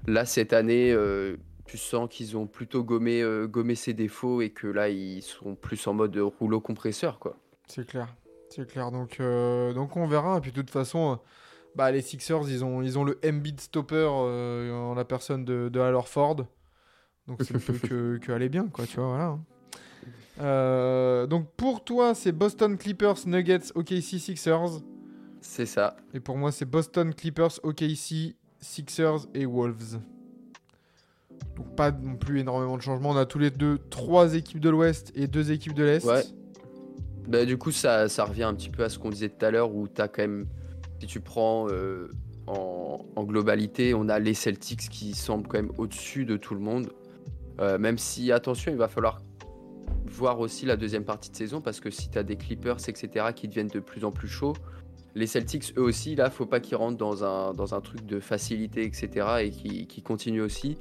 Là, 0.06 0.24
cette 0.24 0.52
année, 0.52 0.92
euh, 0.92 1.36
tu 1.64 1.78
sens 1.78 2.08
qu'ils 2.10 2.36
ont 2.36 2.46
plutôt 2.46 2.82
gommé, 2.82 3.22
euh, 3.22 3.46
gommé 3.46 3.74
ses 3.74 3.94
défauts 3.94 4.40
et 4.40 4.50
que 4.50 4.66
là, 4.66 4.88
ils 4.88 5.22
sont 5.22 5.54
plus 5.54 5.86
en 5.86 5.94
mode 5.94 6.16
rouleau 6.18 6.60
compresseur. 6.60 7.18
quoi. 7.18 7.36
C'est 7.66 7.86
clair. 7.86 8.14
C'est 8.48 8.68
clair. 8.68 8.90
Donc, 8.90 9.18
donc 9.74 9.96
on 9.96 10.06
verra. 10.08 10.38
Et 10.38 10.40
puis 10.40 10.50
de 10.50 10.56
toute 10.56 10.70
façon, 10.70 11.20
bah, 11.76 11.92
les 11.92 12.02
Sixers, 12.02 12.48
ils 12.48 12.64
ont, 12.64 12.82
ils 12.82 12.98
ont 12.98 13.04
le 13.04 13.18
Embiid 13.24 13.60
stopper 13.60 14.04
en 14.04 14.94
la 14.94 15.04
personne 15.04 15.44
de, 15.44 15.68
de 15.68 15.78
Al 15.78 15.94
Horford. 15.94 16.46
Donc 17.28 17.42
ça 17.42 17.54
ne 17.54 17.60
peut 17.60 17.74
que, 17.74 18.18
que 18.18 18.32
aller 18.32 18.48
bien, 18.48 18.66
quoi, 18.66 18.86
tu 18.86 18.96
vois, 18.96 19.08
voilà. 19.08 19.38
Euh, 20.40 21.26
donc 21.26 21.48
pour 21.56 21.84
toi, 21.84 22.14
c'est 22.14 22.32
Boston 22.32 22.76
Clippers, 22.76 23.26
Nuggets, 23.26 23.72
OKC, 23.74 24.18
Sixers. 24.18 24.80
C'est 25.40 25.66
ça. 25.66 25.96
Et 26.14 26.20
pour 26.20 26.36
moi, 26.36 26.52
c'est 26.52 26.64
Boston 26.64 27.14
Clippers, 27.14 27.60
OKC, 27.62 28.36
Sixers 28.60 29.26
et 29.34 29.46
Wolves. 29.46 30.00
Donc 31.56 31.74
pas 31.76 31.90
non 31.90 32.16
plus 32.16 32.40
énormément 32.40 32.76
de 32.76 32.82
changements. 32.82 33.10
On 33.10 33.16
a 33.16 33.26
tous 33.26 33.38
les 33.38 33.50
deux 33.50 33.78
trois 33.90 34.34
équipes 34.34 34.60
de 34.60 34.70
l'Ouest 34.70 35.12
et 35.14 35.26
deux 35.26 35.52
équipes 35.52 35.74
de 35.74 35.84
l'Est. 35.84 36.04
Ouais. 36.04 36.22
Bah, 37.28 37.44
du 37.44 37.56
coup, 37.58 37.70
ça, 37.70 38.08
ça 38.08 38.24
revient 38.24 38.42
un 38.44 38.54
petit 38.54 38.70
peu 38.70 38.84
à 38.84 38.88
ce 38.88 38.98
qu'on 38.98 39.10
disait 39.10 39.28
tout 39.28 39.44
à 39.44 39.50
l'heure 39.50 39.74
où 39.74 39.88
tu 39.88 40.00
as 40.00 40.08
quand 40.08 40.22
même, 40.22 40.46
si 41.00 41.06
tu 41.06 41.20
prends 41.20 41.68
euh, 41.70 42.08
en, 42.46 43.04
en 43.14 43.24
globalité, 43.24 43.94
on 43.94 44.08
a 44.08 44.18
les 44.18 44.34
Celtics 44.34 44.88
qui 44.88 45.14
semblent 45.14 45.46
quand 45.46 45.58
même 45.58 45.72
au-dessus 45.78 46.24
de 46.24 46.36
tout 46.36 46.54
le 46.54 46.60
monde. 46.60 46.92
Euh, 47.60 47.78
même 47.78 47.98
si, 47.98 48.32
attention, 48.32 48.72
il 48.72 48.78
va 48.78 48.88
falloir 48.88 49.20
voir 50.06 50.40
aussi 50.40 50.66
la 50.66 50.76
deuxième 50.76 51.04
partie 51.04 51.30
de 51.30 51.36
saison 51.36 51.60
parce 51.60 51.80
que 51.80 51.90
si 51.90 52.10
tu 52.10 52.18
as 52.18 52.22
des 52.22 52.36
Clippers, 52.36 52.88
etc., 52.88 53.26
qui 53.34 53.48
deviennent 53.48 53.68
de 53.68 53.80
plus 53.80 54.04
en 54.04 54.10
plus 54.10 54.28
chauds, 54.28 54.54
les 55.14 55.26
Celtics, 55.26 55.72
eux 55.76 55.82
aussi, 55.82 56.14
là, 56.14 56.30
faut 56.30 56.46
pas 56.46 56.60
qu'ils 56.60 56.76
rentrent 56.76 56.96
dans 56.96 57.24
un, 57.24 57.52
dans 57.52 57.74
un 57.74 57.80
truc 57.80 58.06
de 58.06 58.20
facilité, 58.20 58.84
etc., 58.84 59.26
et 59.42 59.50
qui, 59.50 59.86
qui 59.86 60.02
continuent 60.02 60.42
aussi. 60.42 60.76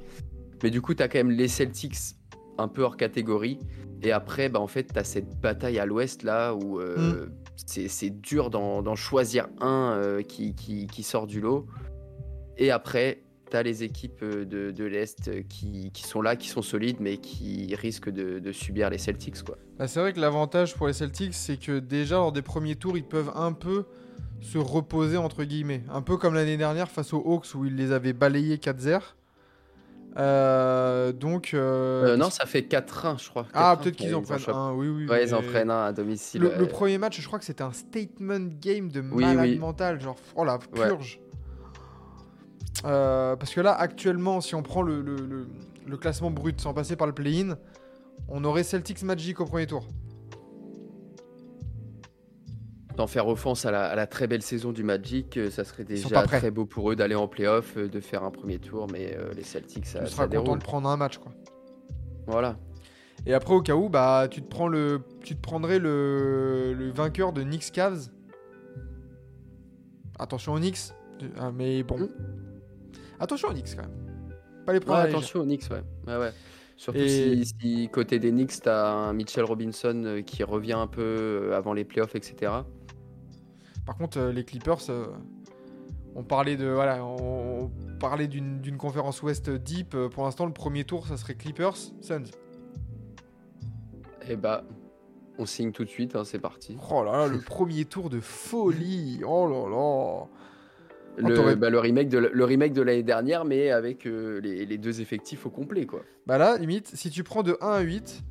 Mais 0.62 0.70
du 0.70 0.80
coup, 0.80 0.94
tu 0.94 1.02
as 1.02 1.08
quand 1.08 1.18
même 1.18 1.30
les 1.30 1.48
Celtics 1.48 2.16
un 2.58 2.68
peu 2.68 2.82
hors 2.82 2.96
catégorie. 2.96 3.58
Et 4.02 4.12
après, 4.12 4.48
bah, 4.48 4.60
en 4.60 4.66
fait, 4.66 4.92
tu 4.92 4.98
as 4.98 5.04
cette 5.04 5.40
bataille 5.40 5.78
à 5.78 5.86
l'ouest 5.86 6.22
là 6.22 6.54
où 6.54 6.80
euh, 6.80 7.26
c'est 7.56 7.88
c'est 7.88 8.10
dur 8.10 8.50
d'en 8.50 8.82
d'en 8.82 8.94
choisir 8.94 9.48
un 9.60 9.94
euh, 9.96 10.22
qui, 10.22 10.54
qui, 10.54 10.86
qui 10.86 11.02
sort 11.02 11.26
du 11.26 11.40
lot. 11.40 11.66
Et 12.56 12.70
après, 12.70 13.22
tu 13.50 13.56
as 13.56 13.62
les 13.62 13.82
équipes 13.82 14.22
euh, 14.22 14.44
de, 14.44 14.70
de 14.70 14.84
l'Est 14.84 15.28
euh, 15.28 15.42
qui, 15.48 15.90
qui 15.92 16.02
sont 16.04 16.22
là, 16.22 16.36
qui 16.36 16.48
sont 16.48 16.62
solides, 16.62 16.98
mais 17.00 17.16
qui 17.18 17.74
risquent 17.74 18.10
de, 18.10 18.38
de 18.38 18.52
subir 18.52 18.90
les 18.90 18.98
Celtics. 18.98 19.42
Quoi. 19.42 19.56
Bah, 19.78 19.88
c'est 19.88 20.00
vrai 20.00 20.12
que 20.12 20.20
l'avantage 20.20 20.74
pour 20.74 20.86
les 20.86 20.92
Celtics, 20.92 21.34
c'est 21.34 21.56
que 21.58 21.78
déjà 21.78 22.16
lors 22.16 22.32
des 22.32 22.42
premiers 22.42 22.76
tours, 22.76 22.96
ils 22.96 23.04
peuvent 23.04 23.32
un 23.34 23.52
peu 23.52 23.84
se 24.40 24.58
reposer 24.58 25.16
entre 25.16 25.44
guillemets. 25.44 25.82
Un 25.92 26.02
peu 26.02 26.16
comme 26.16 26.34
l'année 26.34 26.56
dernière 26.56 26.90
face 26.90 27.12
aux 27.12 27.22
Hawks 27.24 27.54
où 27.54 27.64
ils 27.66 27.76
les 27.76 27.92
avaient 27.92 28.12
balayés 28.14 28.56
4-0. 28.56 29.00
Euh, 30.16 31.12
donc. 31.12 31.54
euh, 31.54 32.14
Euh, 32.14 32.16
non, 32.16 32.30
ça 32.30 32.46
fait 32.46 32.62
4-1, 32.62 33.22
je 33.22 33.28
crois. 33.30 33.46
Ah, 33.54 33.76
4-1, 33.78 33.82
peut-être 33.82 33.96
qu'ils 33.96 34.14
en 34.14 34.22
prennent 34.22 34.40
un, 34.48 34.72
oui, 34.72 34.88
oui. 34.88 35.06
Ouais, 35.06 35.24
ils 35.24 35.34
en 35.34 35.42
prennent 35.42 35.70
un 35.70 35.84
à 35.86 35.92
domicile. 35.92 36.42
Le, 36.42 36.66
premier 36.66 36.98
match, 36.98 37.20
je 37.20 37.26
crois 37.26 37.38
que 37.38 37.44
c'était 37.44 37.62
un 37.62 37.72
statement 37.72 38.48
game 38.60 38.90
de 38.90 39.00
Oui, 39.00 39.24
malade 39.24 39.50
oui. 39.50 39.58
mental, 39.58 40.00
genre 40.00 40.16
oh 40.34 40.44
la 40.44 40.58
Ouais. 40.76 40.88
Euh, 42.84 43.36
parce 43.36 43.52
que 43.52 43.60
là, 43.60 43.72
actuellement, 43.74 44.40
si 44.40 44.54
on 44.54 44.62
prend 44.62 44.82
le, 44.82 45.02
le- 45.02 45.16
le- 45.16 45.46
le 45.86 45.96
classement 45.96 46.30
brut 46.30 46.60
sans 46.60 46.72
passer 46.72 46.96
par 46.96 47.06
le 47.06 47.12
play-in, 47.12 47.56
on 48.28 48.44
aurait 48.44 48.62
Celtics 48.62 49.02
Magic 49.02 49.40
au 49.40 49.44
premier 49.44 49.66
tour. 49.66 49.86
D'en 52.96 53.06
faire 53.06 53.28
offense 53.28 53.64
à 53.64 53.70
la, 53.70 53.84
à 53.86 53.94
la 53.94 54.06
très 54.06 54.26
belle 54.26 54.42
saison 54.42 54.72
du 54.72 54.82
Magic, 54.82 55.36
euh, 55.36 55.50
ça 55.50 55.64
serait 55.64 55.84
déjà 55.84 56.22
très 56.22 56.50
beau 56.50 56.66
pour 56.66 56.90
eux 56.90 56.96
d'aller 56.96 57.14
en 57.14 57.28
playoff, 57.28 57.76
euh, 57.76 57.88
de 57.88 58.00
faire 58.00 58.24
un 58.24 58.30
premier 58.30 58.58
tour, 58.58 58.88
mais 58.92 59.16
euh, 59.16 59.32
les 59.34 59.42
Celtics, 59.42 59.86
ça, 59.86 60.00
ça 60.00 60.06
seras 60.06 60.26
content 60.26 60.42
déroule. 60.42 60.58
de 60.58 60.64
prendre 60.64 60.88
un 60.88 60.96
match, 60.96 61.18
quoi. 61.18 61.32
Voilà. 62.26 62.56
Et 63.26 63.32
après, 63.34 63.54
au 63.54 63.62
cas 63.62 63.74
où, 63.74 63.88
bah, 63.88 64.26
tu 64.30 64.42
te 64.42 64.48
prends 64.48 64.68
le, 64.68 65.00
tu 65.22 65.34
te 65.36 65.40
prendrais 65.40 65.78
le, 65.78 66.74
le 66.74 66.90
vainqueur 66.90 67.32
de 67.32 67.42
Knicks 67.42 67.72
Cavs. 67.72 68.08
Attention 70.18 70.54
aux 70.54 70.58
Knicks, 70.58 70.92
Ah, 71.38 71.50
mais 71.54 71.82
bon. 71.82 71.98
Hmm. 71.98 72.08
Attention 73.20 73.48
aux 73.48 73.52
Knicks 73.52 73.76
quand 73.76 73.82
même. 73.82 74.34
Pas 74.66 74.72
les 74.72 74.78
Ouais, 74.78 74.84
prendre 74.84 75.02
légère. 75.04 75.18
attention 75.18 75.40
aux 75.40 75.44
Knicks, 75.44 75.64
ouais. 75.70 75.82
ouais, 76.06 76.18
ouais. 76.18 76.32
Surtout 76.76 76.98
Et- 76.98 77.44
si, 77.44 77.54
si 77.60 77.88
côté 77.90 78.18
des 78.18 78.30
Knicks, 78.30 78.62
t'as 78.62 78.88
un 78.90 79.12
Mitchell 79.12 79.44
Robinson 79.44 80.02
euh, 80.04 80.22
qui 80.22 80.42
revient 80.44 80.72
un 80.72 80.86
peu 80.86 81.02
euh, 81.02 81.56
avant 81.56 81.74
les 81.74 81.84
playoffs, 81.84 82.14
etc. 82.14 82.52
Par 83.84 83.96
contre, 83.98 84.18
euh, 84.18 84.32
les 84.32 84.44
Clippers, 84.44 84.78
on 86.14 86.24
parlait 86.24 86.56
de 86.56 86.66
voilà, 86.68 87.04
on, 87.04 87.70
parlait 88.00 88.28
d'une 88.28 88.76
conférence 88.78 89.22
Ouest 89.22 89.50
deep. 89.50 89.94
Pour 90.08 90.24
l'instant, 90.24 90.46
le 90.46 90.52
premier 90.52 90.84
tour, 90.84 91.06
ça 91.06 91.18
serait 91.18 91.34
Clippers, 91.34 91.76
Suns. 92.00 92.24
Et 94.28 94.36
bah, 94.36 94.64
on 95.38 95.44
signe 95.44 95.72
tout 95.72 95.84
de 95.84 95.90
suite, 95.90 96.16
hein, 96.16 96.24
c'est 96.24 96.38
parti. 96.38 96.76
Oh 96.90 97.04
là 97.04 97.12
là, 97.12 97.26
le 97.26 97.40
premier 97.40 97.84
tour 97.84 98.08
de 98.08 98.20
folie. 98.20 99.20
Oh 99.26 99.46
là 99.46 99.68
là. 99.68 100.26
Le, 101.18 101.34
t'aurais- 101.34 101.56
bah, 101.56 101.70
le 101.70 101.78
remake 101.78 102.08
de, 102.08 102.18
le 102.18 102.44
remake 102.44 102.72
de 102.72 102.82
l'année 102.82 103.02
dernière, 103.02 103.44
mais 103.44 103.70
avec 103.70 104.06
euh, 104.06 104.40
les, 104.40 104.64
les 104.64 104.78
deux 104.78 105.00
effectifs 105.00 105.44
au 105.46 105.50
complet, 105.50 105.84
quoi. 105.86 106.02
Bah 106.26 106.38
là, 106.38 106.56
limite, 106.56 106.90
si 106.94 107.10
tu 107.10 107.22
prends 107.24 107.42
de 107.42 107.56
1 107.60 107.66
à 107.68 107.80
8, 107.80 108.22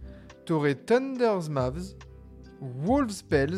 t'aurais 0.45 0.75
Thunders 0.75 1.49
Mavs, 1.49 1.93
Wolves 2.61 3.23
Pels. 3.29 3.57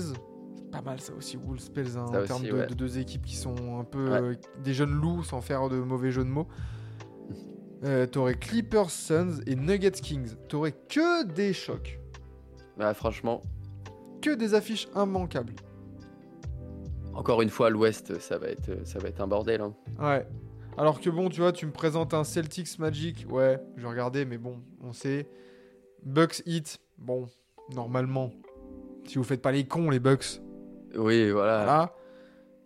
C'est 0.55 0.71
Pas 0.71 0.81
mal 0.81 0.99
ça 0.99 1.13
aussi, 1.13 1.37
Wolves 1.37 1.71
Pels, 1.73 1.97
hein, 1.97 2.05
en 2.09 2.15
aussi, 2.17 2.27
termes 2.27 2.43
de, 2.43 2.51
ouais. 2.51 2.67
de 2.67 2.73
deux 2.73 2.97
équipes 2.99 3.25
qui 3.25 3.35
sont 3.35 3.79
un 3.79 3.83
peu 3.83 4.09
Ouais. 4.09 4.21
euh, 4.21 4.33
des 4.63 4.73
jeunes 4.73 4.93
loups 4.99 5.23
sans 5.23 5.41
faire 5.41 5.69
de 5.69 5.77
mauvais 5.77 6.11
jeux 6.11 6.23
de 6.23 6.29
mots. 6.29 6.47
Euh, 7.83 8.05
t'aurais 8.05 8.35
Clippers 8.35 8.91
Suns 8.91 9.39
et 9.47 9.55
Nuggets 9.55 9.89
Kings. 9.89 10.35
T'aurais 10.47 10.71
que 10.71 11.25
des 11.25 11.51
chocs. 11.51 11.99
Bah, 12.77 12.93
franchement, 12.93 13.41
Que 14.21 14.35
des 14.35 14.53
affiches 14.53 14.87
immanquables. 14.95 15.53
Encore 17.13 17.41
une 17.41 17.49
fois, 17.49 17.69
l'Ouest, 17.69 18.19
ça 18.19 18.37
va 18.37 18.47
être, 18.47 18.85
ça 18.87 18.99
va 18.99 19.09
être 19.09 19.21
un 19.21 19.27
bordel. 19.27 19.61
hein. 19.61 19.73
Ouais. 19.99 20.25
Alors 20.77 21.01
que 21.01 21.09
bon, 21.09 21.29
tu 21.29 21.41
vois, 21.41 21.51
tu 21.51 21.65
me 21.65 21.71
présentes 21.71 22.13
un 22.13 22.23
Celtics 22.23 22.79
Magic. 22.79 23.25
Ouais, 23.29 23.59
je 23.75 23.81
vais 23.81 23.87
regarder, 23.89 24.25
mais 24.25 24.37
bon, 24.37 24.59
on 24.81 24.93
sait. 24.93 25.27
Bucks 26.03 26.41
Heat. 26.45 26.79
Bon, 26.97 27.27
normalement. 27.75 28.31
Si 29.05 29.17
vous 29.17 29.23
faites 29.23 29.41
pas 29.41 29.51
les 29.51 29.65
cons, 29.65 29.89
les 29.89 29.99
Bucks. 29.99 30.41
Oui, 30.95 31.29
voilà. 31.31 31.57
Voilà. 31.63 31.95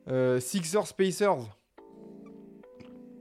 Euh, 0.10 0.40
Sixers 0.40 0.94
Pacers. 0.96 1.38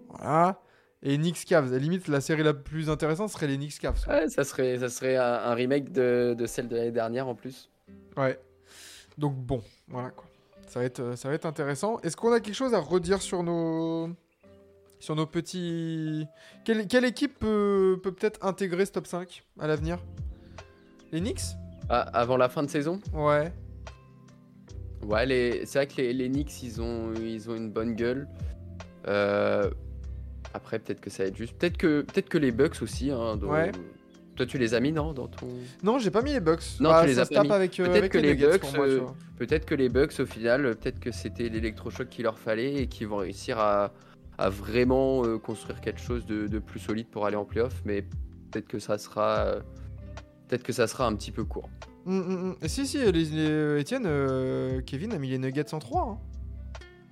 Voilà. 0.09 0.61
Et 1.03 1.17
Knicks 1.17 1.45
Cavs. 1.45 1.69
À 1.69 1.71
la 1.73 1.79
limite, 1.79 2.09
la 2.09 2.21
série 2.21 2.43
la 2.43 2.55
plus 2.55 2.89
intéressante 2.91 3.31
serait 3.31 3.47
les 3.47 3.57
Knicks 3.57 3.79
Cavs. 3.79 4.07
Ouais, 4.09 4.29
ça 4.29 4.45
serait, 4.45 4.79
ça 4.79 4.89
serait 4.89 5.17
un, 5.17 5.23
un 5.23 5.55
remake 5.55 5.93
de, 5.93 6.35
de 6.37 6.47
celle 6.47 6.69
de 6.69 6.77
l'année 6.77 6.93
dernière 6.93 7.29
en 7.29 7.35
plus. 7.35 7.71
Ouais. 8.17 8.39
Donc 9.19 9.35
bon, 9.37 9.63
voilà 9.89 10.11
quoi. 10.11 10.27
Ça 10.69 10.81
va 10.81 10.87
être, 10.87 11.01
euh, 11.01 11.17
ça 11.17 11.29
va 11.29 11.35
être 11.35 11.47
intéressant. 11.47 12.01
Est-ce 12.01 12.17
qu'on 12.17 12.33
a 12.33 12.41
quelque 12.41 12.55
chose 12.55 12.75
à 12.75 12.81
redire 12.81 13.23
sur 13.23 13.43
nos, 13.43 14.11
sur 14.99 15.15
nos 15.15 15.27
petits. 15.27 16.27
Quelle, 16.65 16.87
quelle 16.89 17.05
équipe 17.05 17.39
peut, 17.39 18.01
peut 18.03 18.13
peut-être 18.13 18.45
intégrer 18.45 18.85
ce 18.87 18.93
top 18.93 19.07
5 19.07 19.45
à 19.61 19.67
l'avenir? 19.67 19.99
Les 21.13 21.21
Knicks? 21.21 21.43
Ah, 21.89 22.01
avant 22.01 22.37
la 22.37 22.49
fin 22.49 22.63
de 22.63 22.69
saison? 22.71 22.99
Ouais. 23.13 23.53
Ouais, 25.07 25.27
les... 25.27 25.67
c'est 25.67 25.79
vrai 25.79 25.87
que 25.87 25.97
les, 26.01 26.13
les 26.13 26.29
Knicks, 26.29 26.63
ils 26.63 26.81
ont, 26.81 27.13
ils 27.15 27.51
ont 27.51 27.55
une 27.55 27.71
bonne 27.71 27.95
gueule. 27.95 28.27
Euh, 29.07 29.71
Après, 30.55 30.79
peut-être 30.79 31.01
que 31.01 31.11
ça 31.11 31.25
va 31.25 31.29
être 31.29 31.37
juste. 31.37 31.55
Peut-être 31.59 31.77
que, 31.77 32.01
peut 32.03 32.23
que 32.23 32.39
les 32.39 32.51
Bucks 32.53 32.81
aussi. 32.81 33.11
Hein, 33.11 33.37
dont- 33.37 33.51
Ouais. 33.53 33.71
Toi, 34.37 34.47
tu 34.47 34.59
les 34.59 34.75
as 34.75 34.81
mis, 34.81 34.91
non 34.93 35.13
dans 35.13 35.29
ton... 35.29 35.47
Non, 35.83 35.99
j'ai 35.99 36.11
pas 36.11 36.21
mis 36.23 36.33
les 36.33 36.41
Bucks. 36.41 36.63
Non, 36.81 36.91
Bah, 36.91 37.03
tu 37.03 37.07
les 37.09 37.19
as 37.21 37.27
pas 37.27 37.43
mis. 37.45 37.51
avec, 37.53 37.79
euh, 37.79 37.85
Peut-être 37.85 37.97
avec 37.99 38.13
que 38.13 38.19
les 38.19 38.43
euh, 38.43 38.99
vois. 39.01 39.15
Peut-être 39.39 39.65
que 39.65 39.75
les 39.77 39.89
Bucks, 39.89 40.19
au 40.19 40.27
final, 40.27 40.67
euh, 40.67 40.75
peut-être 40.75 40.99
que 40.99 41.13
c'était 41.13 41.49
l'électrochoc 41.49 42.09
qu'il 42.09 42.25
leur 42.25 42.39
fallait 42.39 42.75
et 42.75 42.87
qu'ils 42.89 43.07
vont 43.07 43.19
réussir 43.19 43.59
à, 43.61 43.93
à 44.39 44.49
vraiment 44.49 45.25
euh, 45.25 45.39
construire 45.39 45.81
quelque 45.81 46.01
chose 46.01 46.27
de, 46.27 46.49
de 46.49 46.59
plus 46.59 46.81
solide 46.81 47.07
pour 47.07 47.27
aller 47.27 47.37
en 47.37 47.45
playoff. 47.45 47.81
Mais 47.85 48.03
peut-être 48.51 48.67
que 48.67 48.79
ça 48.81 48.99
sera. 48.99 49.39
euh, 49.47 49.61
Peut-être 50.49 50.63
que 50.65 50.73
ça 50.73 50.87
sera 50.87 51.07
un 51.07 51.15
petit 51.15 51.31
peu 51.31 51.45
court. 51.45 51.71
Hum, 52.07 52.19
hum. 52.21 52.57
Et 52.61 52.69
si, 52.69 52.87
si, 52.87 52.99
les- 52.99 53.81
Etienne, 53.81 54.05
euh, 54.07 54.81
Kevin 54.83 55.13
a 55.15 55.19
mis 55.19 55.29
les 55.31 55.39
Nuggets 55.39 55.73
en 55.75 55.79
3. 55.79 56.03
hein. 56.03 56.19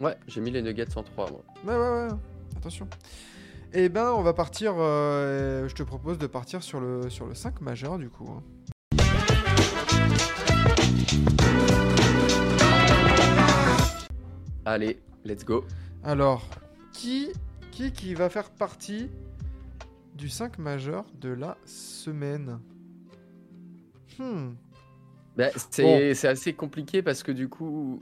Ouais, 0.04 0.16
j'ai 0.26 0.40
mis 0.40 0.50
les 0.50 0.60
Nuggets 0.60 0.96
en 0.96 1.02
3, 1.02 1.30
moi. 1.30 1.44
Ouais, 1.64 1.72
ouais, 1.74 2.06
ouais. 2.08 2.18
Attention. 2.56 2.86
Eh 3.74 3.88
ben, 3.88 4.12
on 4.12 4.22
va 4.22 4.32
partir. 4.34 4.74
euh, 4.78 5.66
je 5.68 5.74
te 5.74 5.82
propose 5.82 6.18
de 6.18 6.26
partir 6.26 6.62
sur 6.62 6.80
le, 6.80 7.08
sur 7.08 7.26
le 7.26 7.34
5 7.34 7.60
majeur, 7.60 7.98
du 7.98 8.08
coup. 8.10 8.28
hein. 8.30 8.42
Allez, 14.64 14.98
let's 15.24 15.44
go. 15.44 15.64
Alors, 16.04 16.48
qui, 16.92 17.28
qui, 17.70 17.92
qui 17.92 18.14
va 18.14 18.28
faire 18.28 18.50
partie 18.50 19.10
du 20.14 20.28
5 20.28 20.58
majeur 20.58 21.04
de 21.20 21.30
la 21.30 21.56
semaine? 21.64 22.60
Hmm. 24.18 24.50
Bah, 25.36 25.48
c'est 25.70 26.14
c'est 26.14 26.28
assez 26.28 26.52
compliqué 26.52 27.02
parce 27.02 27.22
que 27.22 27.32
du 27.32 27.48
coup, 27.48 28.00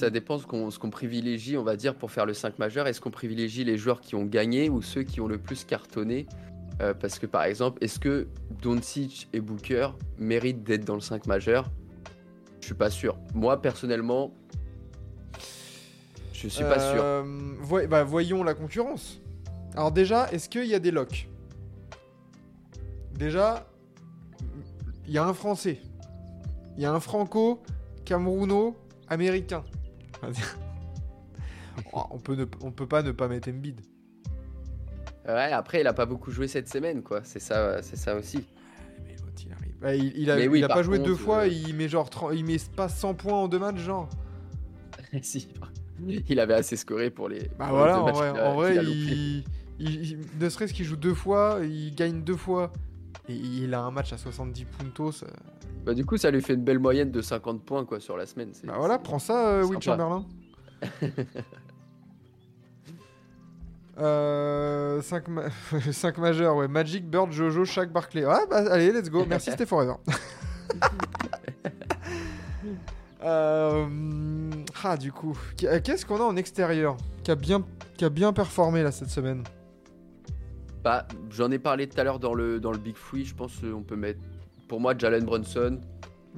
ça 0.00 0.08
dépend 0.10 0.38
ce 0.38 0.46
qu'on 0.78 0.90
privilégie, 0.90 1.58
on 1.58 1.62
va 1.62 1.76
dire, 1.76 1.94
pour 1.94 2.10
faire 2.10 2.24
le 2.24 2.32
5 2.32 2.58
majeur. 2.58 2.86
Est-ce 2.86 3.02
qu'on 3.02 3.10
privilégie 3.10 3.64
les 3.64 3.76
joueurs 3.76 4.00
qui 4.00 4.14
ont 4.14 4.24
gagné 4.24 4.70
ou 4.70 4.80
ceux 4.80 5.02
qui 5.02 5.20
ont 5.20 5.28
le 5.28 5.36
plus 5.36 5.64
cartonné? 5.64 6.26
Euh, 6.80 6.94
Parce 6.94 7.18
que 7.18 7.26
par 7.26 7.44
exemple, 7.44 7.76
est-ce 7.84 7.98
que 8.00 8.26
Doncic 8.62 9.28
et 9.34 9.40
Booker 9.40 9.88
méritent 10.18 10.64
d'être 10.64 10.86
dans 10.86 10.94
le 10.94 11.02
5 11.02 11.26
majeur? 11.26 11.70
Je 12.60 12.66
suis 12.66 12.74
pas 12.74 12.88
sûr. 12.88 13.18
Moi, 13.34 13.60
personnellement, 13.60 14.32
je 16.32 16.48
suis 16.48 16.64
pas 16.64 16.78
sûr. 16.80 17.02
Euh, 17.02 17.22
voy- 17.60 17.86
bah, 17.86 18.02
voyons 18.02 18.42
la 18.42 18.54
concurrence. 18.54 19.20
Alors 19.74 19.92
déjà, 19.92 20.30
est-ce 20.32 20.48
qu'il 20.48 20.64
y 20.64 20.74
a 20.74 20.78
des 20.78 20.90
locks? 20.90 21.28
Déjà, 23.12 23.66
il 25.06 25.12
y 25.12 25.18
a 25.18 25.24
un 25.26 25.34
Français. 25.34 25.78
Il 26.78 26.82
y 26.82 26.86
a 26.86 26.92
un 26.92 27.00
Franco, 27.00 27.62
Camerouno, 28.06 28.76
Américain. 29.08 29.62
On. 30.22 30.30
Oh, 31.92 32.02
on, 32.10 32.18
peut 32.18 32.34
ne- 32.34 32.46
on 32.62 32.70
peut 32.72 32.86
pas 32.86 33.02
ne 33.02 33.10
pas 33.12 33.26
mettre 33.28 33.48
Embiid. 33.48 33.80
Ouais, 35.26 35.52
après, 35.52 35.80
il 35.80 35.86
a 35.86 35.92
pas 35.92 36.06
beaucoup 36.06 36.30
joué 36.30 36.48
cette 36.48 36.68
semaine, 36.68 37.02
quoi. 37.02 37.20
C'est 37.24 37.38
ça, 37.40 37.82
c'est 37.82 37.96
ça 37.96 38.14
aussi. 38.16 38.44
Mais 39.06 39.14
l'autre, 39.16 39.42
il 39.46 39.52
arrive. 39.52 39.74
Bah, 39.80 39.94
il, 39.94 40.16
il 40.16 40.30
a, 40.30 40.36
oui, 40.36 40.58
il 40.58 40.64
a 40.64 40.68
pas 40.68 40.82
joué 40.82 40.98
deux 40.98 41.14
fois, 41.16 41.40
euh, 41.44 41.48
il 41.48 41.74
met 41.74 41.88
genre 41.88 42.10
30 42.10 42.32
il 42.34 42.44
met 42.44 42.56
pas 42.76 42.88
100 42.88 43.14
points 43.14 43.34
en 43.38 43.48
deux 43.48 43.58
matchs, 43.58 43.78
genre. 43.78 44.08
si, 45.22 45.48
il 46.28 46.38
avait 46.40 46.54
assez 46.54 46.76
scoré 46.76 47.10
pour 47.10 47.28
les. 47.28 47.48
Bah 47.58 47.66
pour 47.66 47.66
les 47.66 47.72
voilà, 47.72 47.94
deux 47.94 48.00
en 48.00 48.04
matchs 48.06 48.14
vrai, 48.16 48.28
a- 48.40 48.50
en 48.50 48.54
vrai 48.54 48.76
il, 48.84 49.44
il- 49.78 50.10
il- 50.10 50.18
ne 50.38 50.48
serait-ce 50.48 50.74
qu'il 50.74 50.84
joue 50.84 50.96
deux 50.96 51.14
fois, 51.14 51.60
il 51.62 51.94
gagne 51.94 52.22
deux 52.22 52.36
fois, 52.36 52.72
et 53.28 53.34
il 53.34 53.72
a 53.74 53.80
un 53.80 53.90
match 53.90 54.12
à 54.12 54.18
70 54.18 54.64
puntos. 54.66 55.22
euh, 55.24 55.28
Bah, 55.84 55.94
du 55.94 56.04
coup, 56.04 56.16
ça 56.16 56.30
lui 56.30 56.42
fait 56.42 56.54
une 56.54 56.64
belle 56.64 56.78
moyenne 56.78 57.10
de 57.10 57.22
50 57.22 57.64
points 57.64 57.84
quoi 57.84 58.00
sur 58.00 58.16
la 58.16 58.26
semaine. 58.26 58.52
Bah 58.64 58.74
voilà, 58.76 58.98
prends 58.98 59.18
ça, 59.18 59.48
euh, 59.48 59.64
Will. 59.64 59.80
Chamberlain. 59.80 60.24
euh, 63.98 65.00
5, 65.02 65.28
majeurs, 66.18 66.56
ouais. 66.56 66.68
Magic, 66.68 67.08
Bird, 67.08 67.32
Jojo, 67.32 67.64
Shaq, 67.64 67.90
Barclay. 67.90 68.26
Ouais, 68.26 68.46
bah 68.48 68.64
allez, 68.70 68.92
let's 68.92 69.10
go. 69.10 69.24
Merci, 69.26 69.50
c'était 69.52 69.66
forever. 69.66 69.94
Euh, 73.22 73.86
ah, 74.82 74.96
du 74.96 75.12
coup, 75.12 75.36
qu'est-ce 75.56 76.06
qu'on 76.06 76.20
a 76.20 76.24
en 76.24 76.36
extérieur 76.36 76.96
qui 77.22 77.30
a, 77.30 77.34
bien, 77.34 77.62
qui 77.96 78.04
a 78.04 78.08
bien 78.08 78.32
performé 78.32 78.82
là 78.82 78.92
cette 78.92 79.10
semaine? 79.10 79.44
Bah, 80.82 81.06
j'en 81.30 81.50
ai 81.50 81.58
parlé 81.58 81.86
tout 81.86 82.00
à 82.00 82.04
l'heure 82.04 82.18
dans 82.18 82.32
le, 82.32 82.60
dans 82.60 82.72
le 82.72 82.78
Big 82.78 82.96
Free. 82.96 83.24
Je 83.24 83.34
pense 83.34 83.58
qu'on 83.58 83.82
peut 83.82 83.96
mettre. 83.96 84.20
Pour 84.70 84.78
moi, 84.78 84.94
Jalen 84.96 85.24
Brunson. 85.24 85.80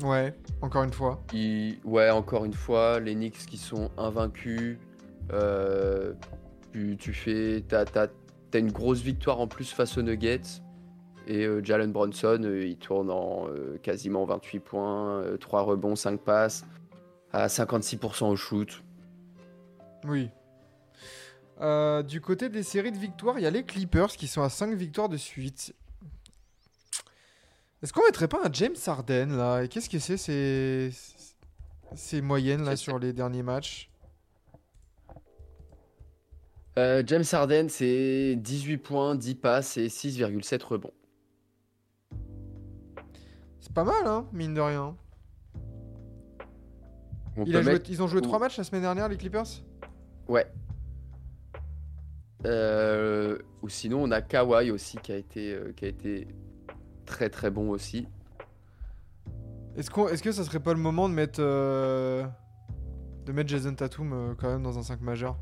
Ouais, 0.02 0.32
encore 0.62 0.84
une 0.84 0.92
fois. 0.94 1.22
il- 1.34 1.78
Ouais, 1.84 2.08
encore 2.08 2.46
une 2.46 2.54
fois, 2.54 2.98
les 2.98 3.12
Knicks 3.14 3.44
qui 3.44 3.58
sont 3.58 3.90
invaincus. 3.98 4.78
Euh, 5.34 6.14
tu, 6.72 6.96
tu 6.98 7.12
fais. 7.12 7.62
T'as, 7.68 7.84
t'as- 7.84 8.08
t'as 8.50 8.58
une 8.58 8.72
grosse 8.72 9.02
victoire 9.02 9.38
en 9.38 9.46
plus 9.46 9.70
face 9.70 9.98
aux 9.98 10.02
Nuggets. 10.02 10.62
Et 11.26 11.44
euh, 11.44 11.62
Jalen 11.62 11.92
Bronson, 11.92 12.40
euh, 12.42 12.64
il 12.64 12.78
tourne 12.78 13.10
en 13.10 13.48
quasiment 13.82 14.24
28 14.24 14.60
points, 14.60 15.22
3 15.38 15.60
rebonds, 15.64 15.94
5 15.94 16.18
passes, 16.18 16.64
à 17.34 17.48
56% 17.48 18.30
au 18.30 18.36
shoot. 18.36 18.82
Oui. 20.06 20.30
Du 22.08 22.20
côté 22.22 22.48
des 22.48 22.62
séries 22.62 22.92
de 22.92 22.98
victoires, 22.98 23.38
il 23.38 23.42
y 23.42 23.46
a 23.46 23.50
les 23.50 23.62
Clippers 23.64 24.08
qui 24.08 24.26
sont 24.26 24.40
à 24.42 24.48
5 24.48 24.72
victoires 24.74 25.10
de 25.10 25.18
suite. 25.18 25.74
Est-ce 27.82 27.92
qu'on 27.92 28.04
mettrait 28.04 28.28
pas 28.28 28.40
un 28.44 28.52
James 28.52 28.76
Harden 28.86 29.36
là? 29.36 29.62
Et 29.64 29.68
qu'est-ce 29.68 29.90
que 29.90 29.98
c'est 29.98 30.16
ces... 30.16 30.90
ces 31.96 32.20
moyennes 32.20 32.62
là 32.64 32.76
sur 32.76 32.98
les 32.98 33.12
derniers 33.12 33.42
matchs? 33.42 33.90
Euh, 36.78 37.02
James 37.06 37.24
Harden, 37.30 37.66
c'est 37.68 38.34
18 38.36 38.78
points, 38.78 39.14
10 39.14 39.34
passes 39.34 39.76
et 39.76 39.88
6,7 39.88 40.62
rebonds. 40.64 40.94
C'est 43.60 43.72
pas 43.74 43.84
mal, 43.84 44.06
hein, 44.06 44.26
mine 44.32 44.54
de 44.54 44.60
rien. 44.60 44.96
On 47.36 47.44
Il 47.44 47.52
peut 47.52 47.58
a 47.58 47.62
joué- 47.62 47.72
mettre- 47.72 47.90
Ils 47.90 48.02
ont 48.02 48.06
joué 48.06 48.20
ou- 48.20 48.24
3 48.24 48.38
matchs 48.38 48.56
la 48.58 48.64
semaine 48.64 48.82
dernière, 48.82 49.08
les 49.08 49.16
Clippers? 49.18 49.44
Ouais. 50.28 50.46
Euh, 52.46 53.38
ou 53.62 53.68
sinon, 53.68 54.02
on 54.02 54.10
a 54.10 54.22
Kawhi 54.22 54.70
aussi 54.70 54.96
qui 54.98 55.12
a 55.12 55.16
été, 55.16 55.52
euh, 55.52 55.72
qui 55.76 55.84
a 55.84 55.88
été 55.88 56.26
très 57.12 57.28
très 57.28 57.50
bon 57.50 57.68
aussi. 57.70 58.08
Est-ce 59.76 60.22
que 60.22 60.32
ça 60.32 60.44
serait 60.44 60.60
pas 60.60 60.72
le 60.72 60.80
moment 60.80 61.08
de 61.10 61.14
mettre, 61.14 61.40
euh, 61.40 62.24
de 63.26 63.32
mettre 63.32 63.50
Jason 63.50 63.74
Tatum 63.74 64.12
euh, 64.12 64.34
quand 64.36 64.48
même 64.48 64.62
dans 64.62 64.78
un 64.78 64.82
5 64.82 65.02
majeur? 65.02 65.36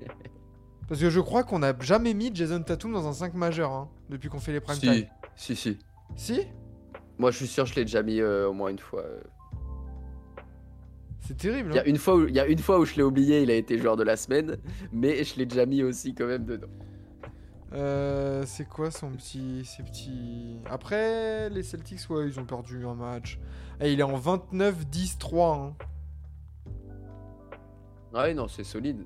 Parce 0.88 1.00
que 1.00 1.10
je 1.10 1.20
crois 1.20 1.44
qu'on 1.44 1.58
n'a 1.58 1.74
jamais 1.80 2.14
mis 2.14 2.30
Jason 2.34 2.62
Tatum 2.62 2.92
dans 2.92 3.06
un 3.06 3.12
5 3.12 3.34
majeur 3.34 3.70
hein, 3.70 3.90
depuis 4.08 4.30
qu'on 4.30 4.38
fait 4.38 4.52
les 4.52 4.60
prime 4.60 4.76
Si, 4.76 4.80
time. 4.80 5.06
si, 5.36 5.56
si. 5.56 5.78
Si? 6.16 6.40
Moi, 7.18 7.30
je 7.30 7.36
suis 7.36 7.46
sûr, 7.46 7.66
je 7.66 7.74
l'ai 7.74 7.84
déjà 7.84 8.02
mis 8.02 8.20
euh, 8.20 8.48
au 8.48 8.54
moins 8.54 8.70
une 8.70 8.78
fois. 8.78 9.04
C'est 11.20 11.36
terrible. 11.36 11.70
Il 11.72 11.76
y, 11.76 11.78
hein. 11.78 11.82
a 11.84 11.88
une 11.88 11.98
fois 11.98 12.16
où, 12.16 12.26
il 12.26 12.34
y 12.34 12.40
a 12.40 12.46
une 12.46 12.58
fois 12.58 12.78
où 12.78 12.86
je 12.86 12.94
l'ai 12.96 13.02
oublié, 13.02 13.42
il 13.42 13.50
a 13.50 13.54
été 13.54 13.78
joueur 13.78 13.96
de 13.96 14.04
la 14.04 14.16
semaine, 14.16 14.56
mais 14.90 15.22
je 15.24 15.36
l'ai 15.36 15.46
déjà 15.46 15.66
mis 15.66 15.82
aussi 15.82 16.14
quand 16.14 16.26
même 16.26 16.44
dedans. 16.44 16.68
Euh, 17.74 18.44
c'est 18.46 18.68
quoi 18.68 18.90
son 18.90 19.10
petit, 19.10 19.64
ses 19.64 19.82
petits. 19.82 20.60
Après, 20.70 21.50
les 21.50 21.62
Celtics, 21.62 22.08
ouais, 22.10 22.26
ils 22.28 22.38
ont 22.38 22.44
perdu 22.44 22.86
un 22.86 22.94
match. 22.94 23.38
Et 23.80 23.92
il 23.92 23.98
est 24.00 24.04
en 24.04 24.16
29-10-3. 24.16 25.56
hein. 25.58 25.76
Ouais, 28.12 28.32
non, 28.34 28.46
c'est 28.46 28.62
solide. 28.64 29.04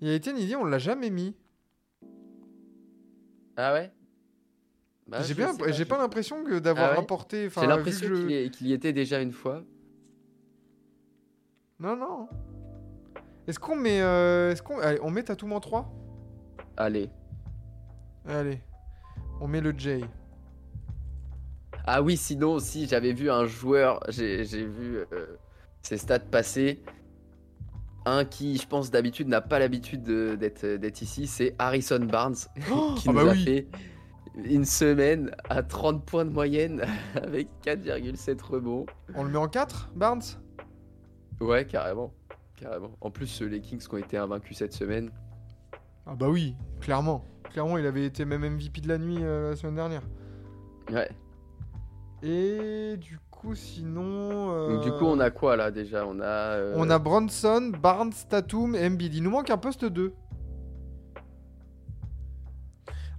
Il 0.00 0.08
a 0.08 0.14
été 0.14 0.30
une 0.30 0.38
idée, 0.38 0.56
on 0.56 0.64
l'a 0.64 0.78
jamais 0.78 1.10
mis. 1.10 1.36
Ah 3.56 3.74
ouais? 3.74 3.92
Bah, 5.06 5.18
j'ai 5.22 5.34
pas, 5.84 5.98
l'impression 5.98 6.42
que 6.44 6.58
d'avoir 6.58 6.86
Ah 6.86 6.90
ouais? 6.92 6.96
rapporté. 6.96 7.50
J'ai 7.50 7.66
l'impression 7.66 8.08
je- 8.08 8.48
qu'il 8.48 8.66
y- 8.66 8.72
était 8.72 8.94
déjà 8.94 9.20
une 9.20 9.32
fois. 9.32 9.62
Non, 11.78 11.94
non. 11.96 12.28
Est-ce 13.46 13.58
qu'on 13.58 13.76
met, 13.76 14.00
euh, 14.00 14.52
est-ce 14.52 14.62
qu'on, 14.62 14.78
on 15.02 15.10
met 15.10 15.22
Tatum 15.22 15.52
en 15.52 15.60
3 15.60 15.92
Allez. 16.76 17.10
Allez, 18.26 18.60
on 19.40 19.48
met 19.48 19.60
le 19.60 19.72
J. 19.76 20.04
Ah 21.86 22.00
oui, 22.02 22.16
sinon, 22.16 22.58
si 22.58 22.86
j'avais 22.88 23.12
vu 23.12 23.30
un 23.30 23.44
joueur, 23.44 24.00
j'ai 24.08 24.42
vu 24.44 24.96
euh, 25.12 25.26
ses 25.82 25.98
stats 25.98 26.18
passer. 26.20 26.82
Un 28.06 28.24
qui, 28.24 28.56
je 28.58 28.66
pense, 28.66 28.90
d'habitude 28.90 29.28
n'a 29.28 29.40
pas 29.40 29.58
l'habitude 29.58 30.02
de- 30.02 30.36
d'être 30.36 31.02
ici, 31.02 31.26
c'est 31.26 31.54
Harrison 31.58 32.00
Barnes, 32.00 32.34
qui 32.56 33.08
ah 33.08 33.12
nous 33.12 33.12
bah 33.14 33.20
a 33.30 33.32
oui. 33.32 33.44
fait 33.44 33.66
une 34.44 34.64
semaine 34.64 35.30
à 35.48 35.62
30 35.62 36.04
points 36.04 36.24
de 36.24 36.30
moyenne 36.30 36.84
avec 37.14 37.48
4,7 37.64 38.42
rebonds. 38.42 38.86
On 39.14 39.22
le 39.24 39.30
met 39.30 39.38
en 39.38 39.48
4, 39.48 39.90
Barnes? 39.94 40.22
Ouais, 41.40 41.66
carrément. 41.66 42.12
carrément. 42.56 42.90
En 43.00 43.10
plus, 43.10 43.40
les 43.42 43.60
Kings 43.60 43.80
qui 43.80 43.94
ont 43.94 43.98
été 43.98 44.16
invaincus 44.16 44.56
cette 44.58 44.72
semaine. 44.74 45.10
Ah 46.06 46.14
bah 46.14 46.28
oui, 46.28 46.56
clairement. 46.80 47.24
Clairement, 47.50 47.78
il 47.78 47.86
avait 47.86 48.04
été 48.04 48.24
même 48.24 48.42
MVP 48.44 48.80
de 48.80 48.88
la 48.88 48.98
nuit 48.98 49.18
euh, 49.20 49.50
la 49.50 49.56
semaine 49.56 49.76
dernière. 49.76 50.02
Ouais. 50.92 51.08
Et 52.22 52.96
du 52.98 53.18
coup, 53.30 53.54
sinon. 53.54 54.50
euh, 54.52 54.74
Donc, 54.74 54.82
du 54.82 54.90
coup, 54.92 55.04
on 55.06 55.18
a 55.20 55.30
quoi 55.30 55.56
là 55.56 55.70
déjà? 55.70 56.06
On 56.06 56.20
a. 56.20 56.24
euh, 56.24 56.74
On 56.76 56.90
a 56.90 56.98
Bronson, 56.98 57.72
Barnes, 57.80 58.12
Tatum 58.28 58.74
et 58.74 58.86
Embiid. 58.86 59.14
Il 59.14 59.22
nous 59.22 59.30
manque 59.30 59.50
un 59.50 59.58
poste 59.58 59.84
2. 59.84 60.14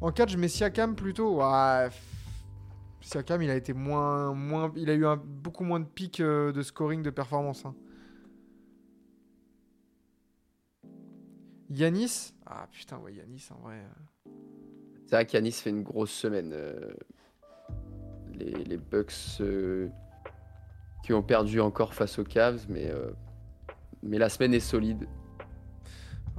En 0.02 0.12
4, 0.12 0.30
je 0.30 0.38
mets 0.38 0.48
Siakam 0.50 0.96
plutôt. 0.96 1.38
Ouais. 1.42 1.88
Siakam, 3.02 3.42
il 3.42 3.50
a 3.50 3.56
été 3.56 3.74
moins. 3.74 4.34
moins 4.34 4.72
il 4.76 4.90
a 4.90 4.94
eu 4.94 5.06
un, 5.06 5.16
beaucoup 5.18 5.64
moins 5.64 5.80
de 5.80 5.86
pics 5.86 6.22
de 6.22 6.62
scoring 6.62 7.02
de 7.02 7.10
performance. 7.10 7.66
hein. 7.66 7.74
Yanis 11.70 12.34
Ah 12.48 12.68
putain, 12.72 12.98
ouais, 13.00 13.14
Yanis 13.14 13.48
en 13.52 13.60
vrai. 13.62 13.76
euh. 13.76 14.30
C'est 15.08 15.16
vrai 15.16 15.26
qu'Yanis 15.26 15.52
fait 15.52 15.70
une 15.70 15.84
grosse 15.84 16.12
semaine. 16.12 16.52
euh, 16.54 16.94
Les, 18.34 18.52
les 18.64 18.78
Bucks 18.78 19.14
euh, 19.42 19.88
qui 21.04 21.14
ont 21.14 21.24
perdu 21.24 21.60
encore 21.62 21.94
face 21.94 22.18
aux 22.20 22.24
Cavs, 22.24 22.66
mais, 22.70 22.90
euh, 22.92 23.12
mais 24.04 24.18
la 24.18 24.30
semaine 24.30 24.54
est 24.54 24.60
solide. 24.60 25.08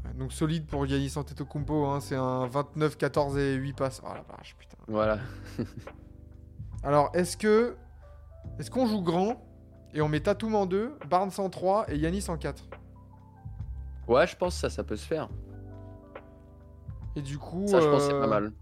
Ouais, 0.04 0.12
donc 0.14 0.32
solide 0.32 0.66
pour 0.66 0.86
Yanis 0.86 1.12
Antetokounmpo. 1.16 1.86
Hein, 1.86 2.00
c'est 2.00 2.16
un 2.16 2.46
29, 2.46 2.96
14 2.98 3.38
et 3.38 3.54
8 3.54 3.72
passes. 3.74 4.02
Oh 4.04 4.08
la 4.14 4.22
vache, 4.36 4.56
putain. 4.58 4.76
Voilà. 4.88 5.18
Alors, 6.82 7.10
est-ce 7.14 7.36
que. 7.36 7.76
Est-ce 8.58 8.70
qu'on 8.70 8.86
joue 8.86 9.02
grand 9.02 9.42
et 9.92 10.00
on 10.00 10.08
met 10.08 10.20
Tatum 10.20 10.54
en 10.54 10.66
2, 10.66 10.92
Barnes 11.10 11.32
en 11.38 11.48
3 11.50 11.90
et 11.90 11.96
Yanis 11.96 12.26
en 12.28 12.36
4 12.36 12.64
Ouais, 14.08 14.26
je 14.26 14.36
pense 14.36 14.54
que 14.54 14.60
ça, 14.60 14.70
ça 14.70 14.84
peut 14.84 14.94
se 14.96 15.06
faire. 15.06 15.28
Et 17.16 17.22
du 17.22 17.38
coup. 17.38 17.66
Ça, 17.66 17.80
je 17.80 17.88
pense 17.88 18.04
c'est 18.04 18.12
euh, 18.12 18.20
pas 18.20 18.26
mal. 18.26 18.52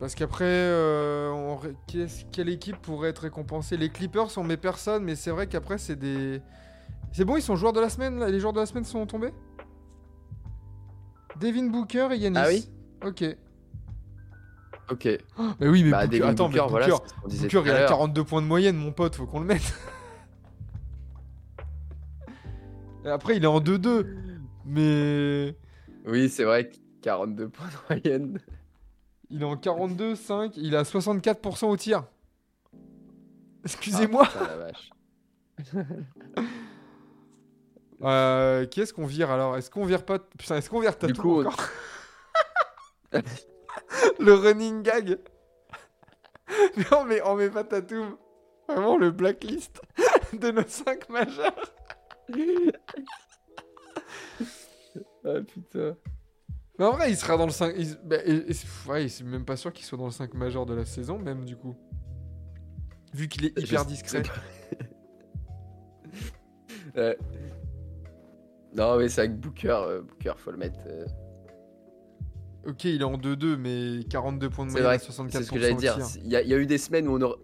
Parce 0.00 0.14
qu'après, 0.14 0.44
euh, 0.46 1.30
on 1.30 1.60
quelle 2.32 2.48
équipe 2.48 2.80
pourrait 2.80 3.10
être 3.10 3.20
récompensée? 3.20 3.76
Les 3.76 3.90
Clippers, 3.90 4.28
on 4.36 4.44
met 4.44 4.56
personne, 4.56 5.04
mais 5.04 5.14
c'est 5.16 5.30
vrai 5.30 5.46
qu'après, 5.46 5.78
c'est 5.78 5.96
des. 5.96 6.40
C'est 7.12 7.24
bon, 7.24 7.36
ils 7.36 7.42
sont 7.42 7.56
joueurs 7.56 7.72
de 7.72 7.80
la 7.80 7.88
semaine 7.88 8.18
là 8.18 8.28
Les 8.28 8.38
joueurs 8.38 8.52
de 8.52 8.60
la 8.60 8.66
semaine 8.66 8.84
sont 8.84 9.06
tombés? 9.06 9.32
Devin 11.40 11.66
Booker 11.66 12.08
et 12.12 12.16
Yanis. 12.16 12.38
Ah 12.38 12.48
oui 12.48 12.68
Ok. 13.04 13.24
Ok. 14.90 15.04
Mais 15.60 15.68
oui, 15.68 15.84
mais 15.84 15.90
bah, 15.90 16.06
Booker, 16.06 16.22
attends, 16.22 16.48
Booker, 16.48 16.66
mais 16.72 16.86
Booker, 16.86 16.96
Booker, 17.42 17.62
il 17.64 17.70
a 17.70 17.80
l'heure. 17.80 17.88
42 17.90 18.24
points 18.24 18.40
de 18.40 18.46
moyenne, 18.46 18.76
mon 18.76 18.92
pote, 18.92 19.14
faut 19.16 19.26
qu'on 19.26 19.40
le 19.40 19.46
mette. 19.46 19.74
Et 23.04 23.08
après, 23.08 23.36
il 23.36 23.44
est 23.44 23.48
en 23.48 23.60
2-2. 23.60 24.06
Mais. 24.64 25.54
Oui, 26.08 26.28
c'est 26.28 26.44
vrai, 26.44 26.70
42 27.02 27.48
points 27.48 27.66
de 27.66 27.94
moyenne. 28.00 28.40
Il 29.30 29.42
est 29.42 29.44
en 29.44 29.56
42, 29.56 30.14
5, 30.16 30.56
il 30.56 30.74
a 30.74 30.82
64% 30.82 31.66
au 31.66 31.76
tir. 31.76 32.04
Excusez-moi. 33.64 34.24
Ah, 34.24 34.32
putain, 34.32 34.46
la 34.46 34.56
vache. 34.56 34.90
Euh, 38.00 38.64
qui 38.66 38.80
est-ce 38.80 38.92
qu'on 38.94 39.06
vire 39.06 39.28
alors? 39.32 39.56
Est-ce 39.56 39.70
qu'on 39.70 39.84
vire 39.84 40.04
pas 40.04 40.20
Putain, 40.20 40.56
est-ce 40.58 40.70
qu'on 40.70 40.78
vire 40.78 40.96
coup, 41.20 41.40
on- 41.42 41.46
encore? 41.46 41.56
Le 44.20 44.34
running 44.34 44.82
gag. 44.82 45.18
non, 46.92 47.04
mais 47.04 47.20
on 47.22 47.34
met 47.34 47.50
pas 47.50 47.64
Tatum. 47.64 48.16
Vraiment 48.68 48.98
le 48.98 49.10
blacklist 49.10 49.80
de 50.32 50.50
nos 50.52 50.62
5 50.64 51.08
majeurs. 51.08 51.72
Ah 55.28 55.40
putain. 55.42 55.96
Mais 56.78 56.84
en 56.84 56.92
vrai, 56.92 57.10
il 57.10 57.16
sera 57.16 57.36
dans 57.36 57.46
le 57.46 57.50
5. 57.52 57.74
il- 57.76 57.98
bah, 58.04 58.16
et- 58.24 58.36
et- 58.36 58.40
pff, 58.44 58.86
ouais, 58.88 59.08
c'est 59.08 59.24
même 59.24 59.44
pas 59.44 59.56
sûr 59.56 59.72
qu'il 59.72 59.84
soit 59.84 59.98
dans 59.98 60.04
le 60.06 60.12
5 60.12 60.32
majeur 60.34 60.64
de 60.64 60.74
la 60.74 60.84
saison, 60.84 61.18
même 61.18 61.44
du 61.44 61.56
coup. 61.56 61.76
Vu 63.14 63.26
qu'il 63.28 63.46
est 63.46 63.58
hyper 63.58 63.84
discret. 63.84 64.22
Non, 68.76 68.96
mais 68.98 69.08
c'est 69.08 69.22
avec 69.22 69.38
Booker. 69.40 69.68
euh, 69.86 70.02
Booker, 70.02 70.34
faut 70.36 70.50
le 70.50 70.56
mettre. 70.58 70.78
euh, 70.86 71.04
Ok, 72.66 72.84
il 72.84 73.00
est 73.00 73.04
en 73.04 73.16
2-2, 73.16 73.56
mais 73.56 74.04
42 74.10 74.50
points 74.50 74.66
de 74.66 74.70
C'est 74.70 74.80
moyenne 74.80 74.98
vrai, 74.98 75.06
à 75.06 75.08
64% 75.10 75.30
c'est 75.30 75.42
ce 75.44 75.50
que 75.50 75.58
j'allais 75.58 75.74
dire. 75.74 75.94
tir. 75.96 76.06
Il 76.22 76.30
y, 76.30 76.36
a- 76.36 76.42
il 76.42 76.48
y 76.48 76.54
a 76.54 76.58
eu 76.58 76.66
des 76.66 76.76
semaines 76.78 77.08
où 77.08 77.12
on 77.16 77.20
aurait. 77.22 77.38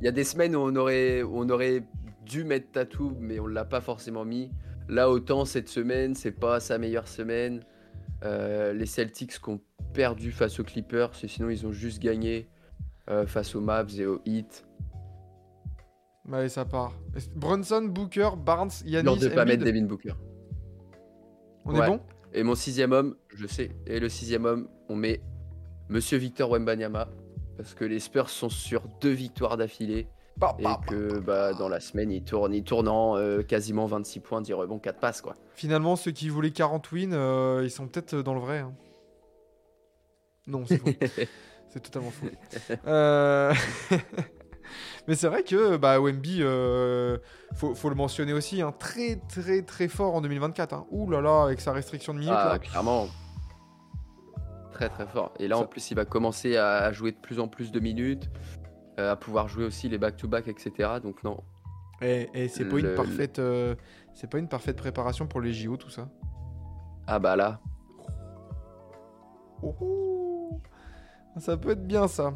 Il 0.00 0.04
y 0.04 0.08
a 0.08 0.12
des 0.12 0.24
semaines 0.24 0.54
où 0.54 0.60
on 0.60 0.74
aurait, 0.76 1.22
où 1.22 1.38
on 1.38 1.48
aurait 1.50 1.82
dû 2.24 2.44
mettre 2.44 2.70
Tatou, 2.70 3.16
mais 3.18 3.40
on 3.40 3.46
l'a 3.46 3.64
pas 3.64 3.80
forcément 3.80 4.24
mis. 4.24 4.50
Là, 4.90 5.08
autant 5.08 5.44
cette 5.44 5.68
semaine, 5.68 6.16
c'est 6.16 6.32
pas 6.32 6.58
sa 6.58 6.76
meilleure 6.76 7.06
semaine. 7.06 7.62
Euh, 8.24 8.72
les 8.72 8.86
Celtics 8.86 9.40
qui 9.40 9.48
ont 9.48 9.60
perdu 9.94 10.32
face 10.32 10.58
aux 10.58 10.64
Clippers, 10.64 11.14
sinon 11.14 11.48
ils 11.48 11.64
ont 11.64 11.70
juste 11.70 12.02
gagné 12.02 12.48
euh, 13.08 13.24
face 13.24 13.54
aux 13.54 13.60
Mavs 13.60 14.00
et 14.00 14.06
aux 14.06 14.20
Heat. 14.26 14.66
Allez, 16.32 16.48
ça 16.48 16.64
part. 16.64 16.92
Brunson, 17.36 17.82
Booker, 17.82 18.30
Barnes, 18.36 18.70
de 18.84 19.28
pas 19.28 19.44
mettre 19.44 19.64
Devin 19.64 19.84
Booker. 19.84 20.14
On 21.64 21.74
est 21.80 21.86
bon? 21.86 22.00
Et 22.32 22.42
mon 22.42 22.56
sixième 22.56 22.90
homme, 22.90 23.14
je 23.32 23.46
sais. 23.46 23.70
Et 23.86 24.00
le 24.00 24.08
sixième 24.08 24.44
homme, 24.44 24.68
on 24.88 24.96
met 24.96 25.20
Monsieur 25.88 26.18
Victor 26.18 26.50
Wembanyama. 26.50 27.08
Parce 27.56 27.74
que 27.74 27.84
les 27.84 28.00
Spurs 28.00 28.28
sont 28.28 28.48
sur 28.48 28.82
deux 29.00 29.12
victoires 29.12 29.56
d'affilée. 29.56 30.08
Bah, 30.36 30.56
Et 30.58 30.62
bah, 30.62 30.80
que 30.86 31.18
bah, 31.18 31.52
dans 31.52 31.68
la 31.68 31.80
semaine, 31.80 32.10
ils 32.10 32.24
tournent, 32.24 32.54
ils 32.54 32.64
tournent 32.64 32.88
en 32.88 33.16
euh, 33.18 33.42
quasiment 33.42 33.86
26 33.86 34.20
points, 34.20 34.40
10 34.40 34.54
rebonds, 34.54 34.78
4 34.78 34.98
passes. 34.98 35.20
Quoi. 35.20 35.34
Finalement, 35.54 35.96
ceux 35.96 36.12
qui 36.12 36.28
voulaient 36.30 36.50
40 36.50 36.90
wins, 36.92 37.12
euh, 37.12 37.60
ils 37.62 37.70
sont 37.70 37.86
peut-être 37.86 38.16
dans 38.16 38.34
le 38.34 38.40
vrai. 38.40 38.58
hein. 38.60 38.72
Non, 40.46 40.64
c'est 40.66 40.78
faux. 40.78 40.86
c'est 41.68 41.80
totalement 41.80 42.10
faux. 42.10 42.26
Euh, 42.86 43.52
Mais 45.08 45.14
c'est 45.14 45.28
vrai 45.28 45.42
que 45.42 45.76
bah, 45.76 45.98
Wemby, 46.00 46.38
euh, 46.42 47.18
faut, 47.54 47.74
faut 47.74 47.88
le 47.88 47.94
mentionner 47.94 48.32
aussi, 48.32 48.62
hein, 48.62 48.72
très 48.78 49.16
très 49.28 49.62
très 49.62 49.88
fort 49.88 50.14
en 50.14 50.20
2024. 50.20 50.72
Hein. 50.72 50.86
Ouh 50.90 51.10
là 51.10 51.20
là, 51.20 51.42
avec 51.42 51.60
sa 51.60 51.72
restriction 51.72 52.14
de 52.14 52.20
minutes. 52.20 52.34
Ah, 52.36 52.50
là. 52.52 52.58
clairement. 52.58 53.08
Très 54.72 54.88
très 54.88 55.06
fort. 55.06 55.34
Et 55.38 55.48
là, 55.48 55.56
Ça- 55.56 55.62
en 55.62 55.66
plus, 55.66 55.90
il 55.90 55.94
va 55.94 56.04
commencer 56.04 56.56
à, 56.56 56.90
jouer 56.92 57.12
de 57.12 57.18
plus 57.18 57.40
en 57.40 57.48
plus 57.48 57.70
de 57.72 57.80
minutes, 57.80 58.30
à 58.96 59.16
pouvoir 59.16 59.48
jouer 59.48 59.64
aussi 59.64 59.88
les 59.88 59.98
back-to-back, 59.98 60.48
etc. 60.48 60.90
Donc 61.02 61.22
non. 61.24 61.42
Et, 62.02 62.28
et 62.34 62.48
c'est 62.48 62.64
pas, 62.64 62.78
une 62.78 62.94
parfaite, 62.94 63.38
euh, 63.38 63.74
c'est 64.14 64.30
pas 64.30 64.38
une 64.38 64.48
parfaite 64.48 64.76
préparation 64.76 65.26
pour 65.26 65.40
les 65.40 65.52
JO, 65.52 65.76
tout 65.76 65.90
ça? 65.90 66.08
Ah 67.06 67.18
bah 67.18 67.36
là, 67.36 67.60
Oh, 69.62 69.74
oh. 69.80 70.60
Ça 71.38 71.56
peut 71.56 71.70
être 71.70 71.86
bien 71.86 72.08
ça. 72.08 72.34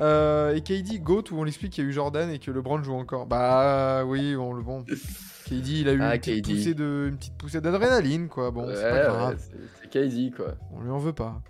Euh, 0.00 0.54
et 0.54 0.62
KD, 0.62 1.00
GOAT, 1.00 1.24
où 1.30 1.36
on 1.36 1.46
explique 1.46 1.72
qu'il 1.72 1.84
y 1.84 1.86
a 1.86 1.90
eu 1.90 1.92
Jordan 1.92 2.30
et 2.30 2.38
que 2.38 2.50
LeBron 2.50 2.82
joue 2.82 2.94
encore. 2.94 3.26
Bah 3.26 4.04
oui, 4.04 4.34
on 4.36 4.52
le 4.52 4.62
bon. 4.62 4.84
KD, 5.46 5.68
il 5.68 5.88
a 5.88 5.92
eu 5.92 6.00
Ah, 6.00 6.14
une, 6.14 6.20
petite 6.20 6.44
poussée 6.44 6.74
de, 6.74 7.08
une 7.10 7.16
petite 7.16 7.36
poussée 7.36 7.60
d'adrénaline, 7.60 8.28
quoi. 8.28 8.50
Bon, 8.50 8.66
c'est 8.74 8.88
pas 8.90 9.02
grave. 9.02 9.30
ouais, 9.34 9.58
c'est 9.82 9.90
KD 9.90 10.34
quoi. 10.34 10.54
On 10.72 10.80
lui 10.80 10.90
en 10.90 10.98
veut 10.98 11.12
pas. 11.12 11.42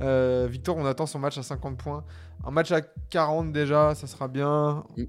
Euh, 0.00 0.46
Victor, 0.50 0.76
on 0.76 0.84
attend 0.86 1.06
son 1.06 1.18
match 1.18 1.38
à 1.38 1.42
50 1.42 1.78
points. 1.78 2.04
Un 2.44 2.50
match 2.50 2.72
à 2.72 2.80
40 2.80 3.52
déjà, 3.52 3.94
ça 3.94 4.06
sera 4.06 4.28
bien. 4.28 4.84
Mm. 4.96 5.04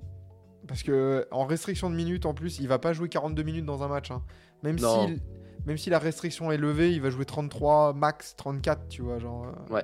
Parce 0.68 0.84
que 0.84 1.28
en 1.32 1.46
restriction 1.46 1.90
de 1.90 1.96
minutes, 1.96 2.26
en 2.26 2.34
plus, 2.34 2.60
il 2.60 2.68
va 2.68 2.80
pas 2.80 2.94
jouer 2.94 3.10
42 3.10 3.44
minutes 3.44 3.66
dans 3.66 3.84
un 3.84 3.88
match. 3.88 4.12
hein. 4.12 4.24
Même, 4.64 4.80
Non. 4.80 5.08
si, 5.08 5.22
même 5.66 5.78
si 5.78 5.90
la 5.90 6.00
restriction 6.00 6.52
est 6.52 6.58
levée, 6.58 6.92
il 6.92 7.02
va 7.02 7.10
jouer 7.10 7.26
33, 7.26 7.94
max 7.94 8.36
34, 8.36 8.88
tu 8.88 9.02
vois. 9.02 9.20
Genre, 9.20 9.46
euh, 9.48 9.74
Ouais. 9.74 9.84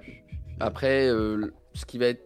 Après, 0.60 1.08
euh, 1.08 1.52
ce 1.74 1.86
qui 1.86 1.98
va 1.98 2.08
être. 2.08 2.24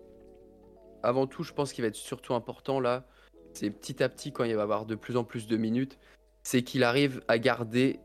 Avant 1.04 1.28
tout, 1.28 1.44
je 1.44 1.54
pense 1.54 1.72
qu'il 1.72 1.84
va 1.84 1.88
être 1.90 1.96
surtout 1.96 2.34
important 2.34 2.80
là, 2.80 3.06
c'est 3.54 3.70
petit 3.70 4.02
à 4.04 4.10
petit, 4.10 4.32
quand 4.32 4.44
il 4.44 4.56
va 4.56 4.64
avoir 4.64 4.86
de 4.86 4.96
plus 4.96 5.18
en 5.18 5.24
plus 5.24 5.48
de 5.48 5.56
minutes, 5.56 6.00
c'est 6.44 6.64
qu'il 6.64 6.84
arrive 6.84 7.22
à 7.28 7.38
garder 7.38 8.00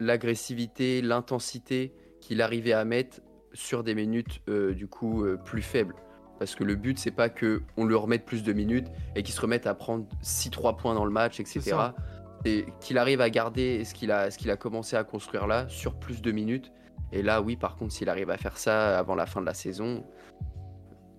l'agressivité, 0.00 1.02
l'intensité 1.02 1.92
qu'il 2.20 2.40
arrivait 2.42 2.72
à 2.72 2.84
mettre 2.84 3.20
sur 3.54 3.82
des 3.84 3.94
minutes 3.94 4.42
euh, 4.48 4.74
du 4.74 4.86
coup 4.86 5.24
euh, 5.24 5.36
plus 5.36 5.62
faibles. 5.62 5.94
Parce 6.38 6.54
que 6.54 6.64
le 6.64 6.74
but, 6.74 6.98
c'est 6.98 7.12
pas 7.12 7.28
que 7.28 7.62
on 7.76 7.84
lui 7.84 7.94
remette 7.94 8.24
plus 8.24 8.42
de 8.42 8.52
minutes 8.52 8.88
et 9.14 9.22
qu'il 9.22 9.34
se 9.34 9.40
remette 9.40 9.66
à 9.66 9.74
prendre 9.74 10.04
6-3 10.22 10.76
points 10.76 10.94
dans 10.94 11.04
le 11.04 11.10
match, 11.10 11.38
etc. 11.40 11.76
Et 12.44 12.66
qu'il 12.80 12.98
arrive 12.98 13.20
à 13.20 13.30
garder 13.30 13.84
ce 13.84 13.94
qu'il 13.94 14.10
a, 14.10 14.30
ce 14.30 14.36
qu'il 14.36 14.50
a 14.50 14.56
commencé 14.56 14.96
à 14.96 15.04
construire 15.04 15.46
là 15.46 15.66
sur 15.68 15.94
plus 15.94 16.20
de 16.20 16.32
minutes. 16.32 16.72
Et 17.12 17.22
là, 17.22 17.40
oui, 17.40 17.56
par 17.56 17.76
contre, 17.76 17.92
s'il 17.92 18.08
arrive 18.08 18.30
à 18.30 18.36
faire 18.36 18.58
ça 18.58 18.98
avant 18.98 19.14
la 19.14 19.26
fin 19.26 19.40
de 19.40 19.46
la 19.46 19.54
saison, 19.54 20.04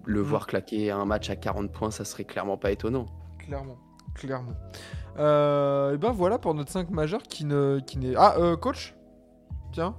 le 0.06 0.22
Mm. 0.22 0.24
voir 0.24 0.48
claquer 0.48 0.92
un 0.92 1.06
match 1.06 1.30
à 1.30 1.36
40 1.36 1.72
points, 1.72 1.92
ça 1.92 2.06
serait 2.06 2.26
clairement 2.26 2.58
pas 2.58 2.72
étonnant. 2.72 3.06
Clairement, 3.40 3.78
clairement. 4.14 4.54
Euh, 5.18 5.94
et 5.94 5.98
ben 5.98 6.12
voilà 6.12 6.38
pour 6.38 6.54
notre 6.54 6.72
5 6.72 6.90
majeur 6.90 7.24
qui 7.24 7.46
ne 7.46 7.80
qui 7.80 7.98
n'est 7.98 8.16
ah 8.18 8.36
euh, 8.38 8.58
coach? 8.58 8.96
Tiens 9.72 9.96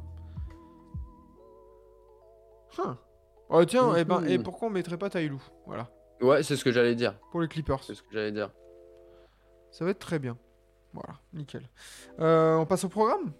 Oh 3.48 3.64
tiens 3.64 3.94
et 3.96 4.04
ben 4.04 4.24
et 4.24 4.38
Mhm. 4.38 4.44
pourquoi 4.44 4.68
on 4.68 4.70
mettrait 4.70 4.98
pas 4.98 5.08
Tailou 5.10 5.42
voilà 5.66 5.88
Ouais, 6.20 6.42
c'est 6.42 6.56
ce 6.56 6.64
que 6.64 6.72
j'allais 6.72 6.94
dire. 6.94 7.14
pour 7.30 7.40
les 7.40 7.48
Clippers 7.48 7.82
C'est 7.84 7.94
ce 7.94 8.02
que 8.02 8.08
j'allais 8.12 8.32
dire. 8.32 8.50
ça 9.70 9.84
va 9.84 9.90
être 9.92 9.98
très 9.98 10.18
bien 10.18 10.36
voilà 10.92 11.14
nickel 11.32 11.68
Euh, 12.20 12.56
on 12.56 12.66
passe 12.66 12.84
au 12.84 12.88
programme? 12.88 13.32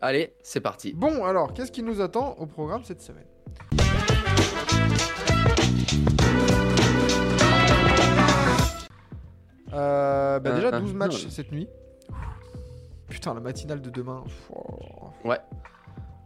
Allez, 0.00 0.34
c'est 0.42 0.60
parti. 0.60 0.92
bon 0.94 1.24
alors 1.24 1.52
qu'est-ce 1.52 1.70
qui 1.72 1.82
nous 1.82 2.00
attend 2.00 2.34
au 2.38 2.46
programme 2.46 2.82
cette 2.84 3.02
semaine? 3.02 3.26
Euh, 9.72 10.38
bah 10.40 10.52
déjà 10.52 10.68
Euh, 10.68 10.80
12 10.80 10.90
euh, 10.92 10.94
matchs 10.96 11.24
non. 11.24 11.30
cette 11.30 11.52
nuit. 11.52 11.68
Putain, 13.08 13.34
la 13.34 13.40
matinale 13.40 13.80
de 13.80 13.90
demain. 13.90 14.24
Oh. 14.54 15.10
Ouais. 15.24 15.38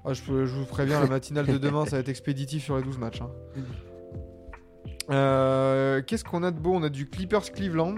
Ah, 0.09 0.13
je, 0.13 0.23
peux- 0.23 0.47
je 0.47 0.55
vous 0.55 0.67
préviens, 0.67 1.01
la 1.01 1.07
matinale 1.07 1.47
de 1.47 1.59
demain, 1.59 1.85
ça 1.85 1.93
va 1.97 1.99
être 1.99 2.09
expéditif 2.09 2.63
sur 2.65 2.77
les 2.77 2.83
12 2.85 2.99
matchs. 2.99 3.23
hein. 3.23 3.31
Euh, 5.11 6.01
Qu'est-ce 6.03 6.25
qu'on 6.25 6.43
a 6.45 6.51
de 6.53 6.59
beau? 6.59 6.73
On 6.75 6.83
a 6.85 6.89
du 6.89 7.09
Clippers 7.11 7.51
Cleveland. 7.53 7.97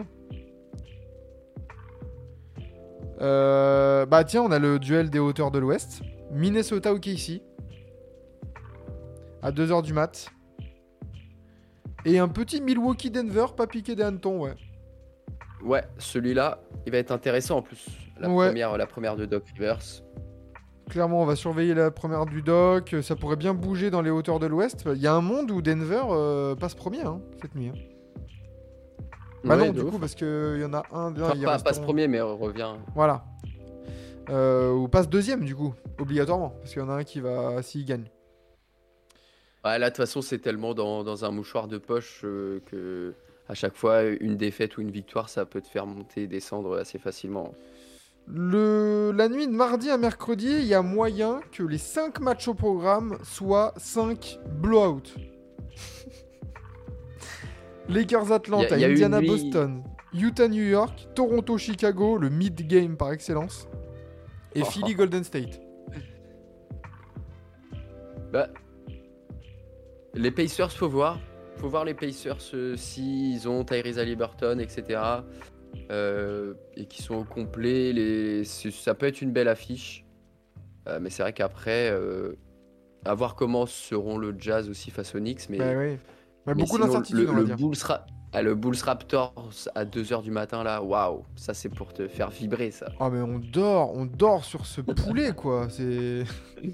Euh, 3.20 4.06
bah 4.06 4.24
tiens, 4.24 4.43
on 4.43 4.51
a 4.51 4.59
le 4.59 4.78
duel 4.78 5.10
des 5.10 5.18
hauteurs 5.18 5.51
de 5.51 5.59
l'Ouest. 5.59 6.02
Minnesota 6.30 6.93
ou 6.94 7.01
KC. 7.01 7.43
À 9.43 9.51
2h 9.51 9.82
du 9.82 9.93
mat. 9.93 10.30
Et 12.05 12.18
un 12.18 12.28
petit 12.28 12.60
Milwaukee 12.60 13.10
Denver, 13.10 13.47
pas 13.56 13.66
piqué 13.66 13.94
des 13.94 14.02
hannetons, 14.02 14.40
ouais. 14.40 14.55
Ouais, 15.64 15.82
celui-là, 15.98 16.60
il 16.86 16.93
va 16.93 16.98
être 16.98 17.10
intéressant 17.10 17.59
en 17.59 17.62
plus. 17.62 17.86
La, 18.20 18.30
Ouais. 18.30 18.47
première, 18.47 18.76
la 18.78 18.86
première 18.86 19.16
de 19.16 19.26
Doc 19.26 19.44
Rivers. 19.55 19.80
Clairement, 20.89 21.23
on 21.23 21.27
va 21.27 21.36
surveiller 21.36 21.74
la 21.74 21.90
première 21.90 22.24
du 22.27 22.40
doc. 22.43 22.97
Ça 23.02 23.15
pourrait 23.16 23.36
bien 23.36 23.52
bouger 23.55 23.90
dans 23.90 24.01
les 24.01 24.10
hauteurs 24.10 24.39
de 24.39 24.47
l'Ouest. 24.47 24.85
Il 24.94 25.01
y 25.02 25.06
a 25.06 25.15
un 25.15 25.20
monde 25.20 25.51
où 25.51 25.60
Denver 25.60 26.02
euh, 26.09 26.55
passe 26.55 26.74
premier 26.74 27.02
hein, 27.02 27.20
cette 27.43 27.55
nuit. 27.55 27.69
hein. 27.69 27.74
Bah 29.44 29.56
Ouais, 29.56 29.66
non, 29.66 29.73
du 29.73 29.81
ouf. 29.81 29.90
coup, 29.93 29.98
parce 29.98 30.15
qu'il 30.15 30.59
y 30.60 30.65
en 30.65 30.73
a 30.74 30.82
un. 30.93 31.12
Enfin, 31.12 31.36
pas, 31.44 31.52
reste 31.52 31.65
pas 31.65 31.73
ce 31.74 31.81
un- 31.81 31.85
premier, 31.85 32.09
mais 32.09 32.20
revient. 32.20 32.73
Voilà. 32.94 33.24
Euh, 34.31 34.73
ou 34.73 34.89
passe 34.89 35.09
deuxième, 35.09 35.44
du 35.44 35.55
coup, 35.55 35.74
obligatoirement. 35.98 36.51
Parce 36.60 36.73
qu'il 36.73 36.82
y 36.82 36.85
en 36.85 36.89
a 36.89 36.94
un 36.94 37.05
qui 37.05 37.20
va. 37.20 37.62
S'il 37.62 37.85
gagne. 37.85 38.10
Ouais, 39.65 39.78
là, 39.78 39.90
de 39.90 39.94
toute 39.94 39.97
façon, 40.05 40.23
c'est 40.23 40.39
tellement 40.39 40.74
dans, 40.74 41.05
dans 41.05 41.24
un 41.24 41.31
mouchoir 41.31 41.69
de 41.69 41.78
poche 41.78 42.23
euh, 42.24 42.60
que 42.66 43.15
à 43.48 43.55
chaque 43.55 43.74
fois, 43.77 44.02
une 44.02 44.36
défaite 44.36 44.77
ou 44.77 44.82
une 44.82 44.90
victoire, 44.90 45.28
ça 45.28 45.47
peut 45.47 45.60
te 45.60 45.69
faire 45.69 45.86
monter 45.86 46.23
et 46.23 46.27
descendre 46.27 46.77
assez 46.78 46.98
facilement. 46.98 47.52
Le... 48.31 49.13
La 49.15 49.29
nuit 49.29 49.47
de 49.47 49.53
mardi 49.53 49.91
à 49.91 49.97
mercredi, 49.97 50.49
il 50.49 50.65
y 50.67 50.75
a 50.75 50.83
moyen 50.83 51.41
que 51.53 51.63
les 51.63 51.79
5 51.79 52.21
matchs 52.21 52.49
au 52.49 52.55
programme 52.55 53.19
soient 53.23 53.73
5 53.77 54.39
blowout. 54.61 55.03
Lakers 57.89 58.33
Atlanta, 58.33 58.77
Il 58.77 58.81
y 58.81 58.83
a- 58.83 58.83
il 58.83 58.83
y 58.83 58.85
a 58.85 58.89
eu 58.89 58.93
Indiana 58.93 59.21
nuit- 59.21 59.29
Boston, 59.29 59.83
Utah 60.13 60.49
New 60.49 60.63
York, 60.65 61.09
Toronto 61.15 61.57
Chicago, 61.57 62.19
le 62.19 62.29
mid 62.29 62.67
game 62.67 62.97
par 62.97 63.13
excellence, 63.13 63.67
et 64.55 64.63
Oh. 64.63 64.67
Philly 64.67 64.95
Golden 64.95 65.25
State. 65.25 65.61
Bah, 68.33 68.49
les 70.15 70.31
Pacers, 70.31 70.71
faut 70.73 70.89
voir. 70.89 71.19
Faut 71.57 71.69
voir 71.71 71.85
les 71.87 71.95
Pacers 71.95 72.37
euh, 72.55 72.77
s'ils 72.77 73.49
ont 73.49 73.65
Tyrese 73.65 73.99
Haliburton, 73.99 74.61
etc. 74.61 75.01
euh, 75.91 76.55
et 76.77 76.87
qui 76.87 77.03
sont 77.03 77.15
au 77.17 77.25
complet. 77.25 77.93
Les... 77.93 78.45
Ça 78.45 78.95
peut 78.95 79.07
être 79.07 79.23
une 79.23 79.33
belle 79.33 79.49
affiche. 79.49 80.05
Euh, 80.87 80.99
mais 81.01 81.11
c'est 81.11 81.23
vrai 81.23 81.33
qu'après, 81.33 81.91
euh, 81.91 82.35
à 83.05 83.15
voir 83.15 83.35
comment 83.35 83.67
seront 83.67 84.19
le 84.19 84.35
Jazz 84.39 84.69
aussi 84.69 84.91
face 84.91 85.15
aux 85.15 85.19
Knicks. 85.19 85.49
Mais, 85.51 85.59
Bah 85.59 85.73
oui. 85.77 85.97
Bah, 86.47 86.55
mais 86.55 86.63
beaucoup 86.63 86.79
d'incertitudes, 86.79 87.29
le. 87.29 87.45
Bulls 87.45 87.77
Ra- 87.83 88.07
ah, 88.33 88.43
le 88.43 88.55
Bulls 88.55 88.77
Raptors 88.83 89.51
à 89.75 89.85
2h 89.87 90.23
du 90.23 90.31
matin, 90.31 90.63
là, 90.63 90.83
waouh, 90.83 91.25
ça 91.35 91.55
c'est 91.55 91.71
pour 91.71 91.95
te 91.95 92.09
faire 92.09 92.29
vibrer 92.29 92.71
ça. 92.71 92.91
Ah 93.01 93.09
mais 93.11 93.23
on 93.23 93.39
dort, 93.39 93.95
on 93.95 94.05
dort 94.05 94.45
sur 94.45 94.67
ce 94.67 94.83
poulet 94.83 95.33
quoi, 95.33 95.69
c'est... 95.71 96.25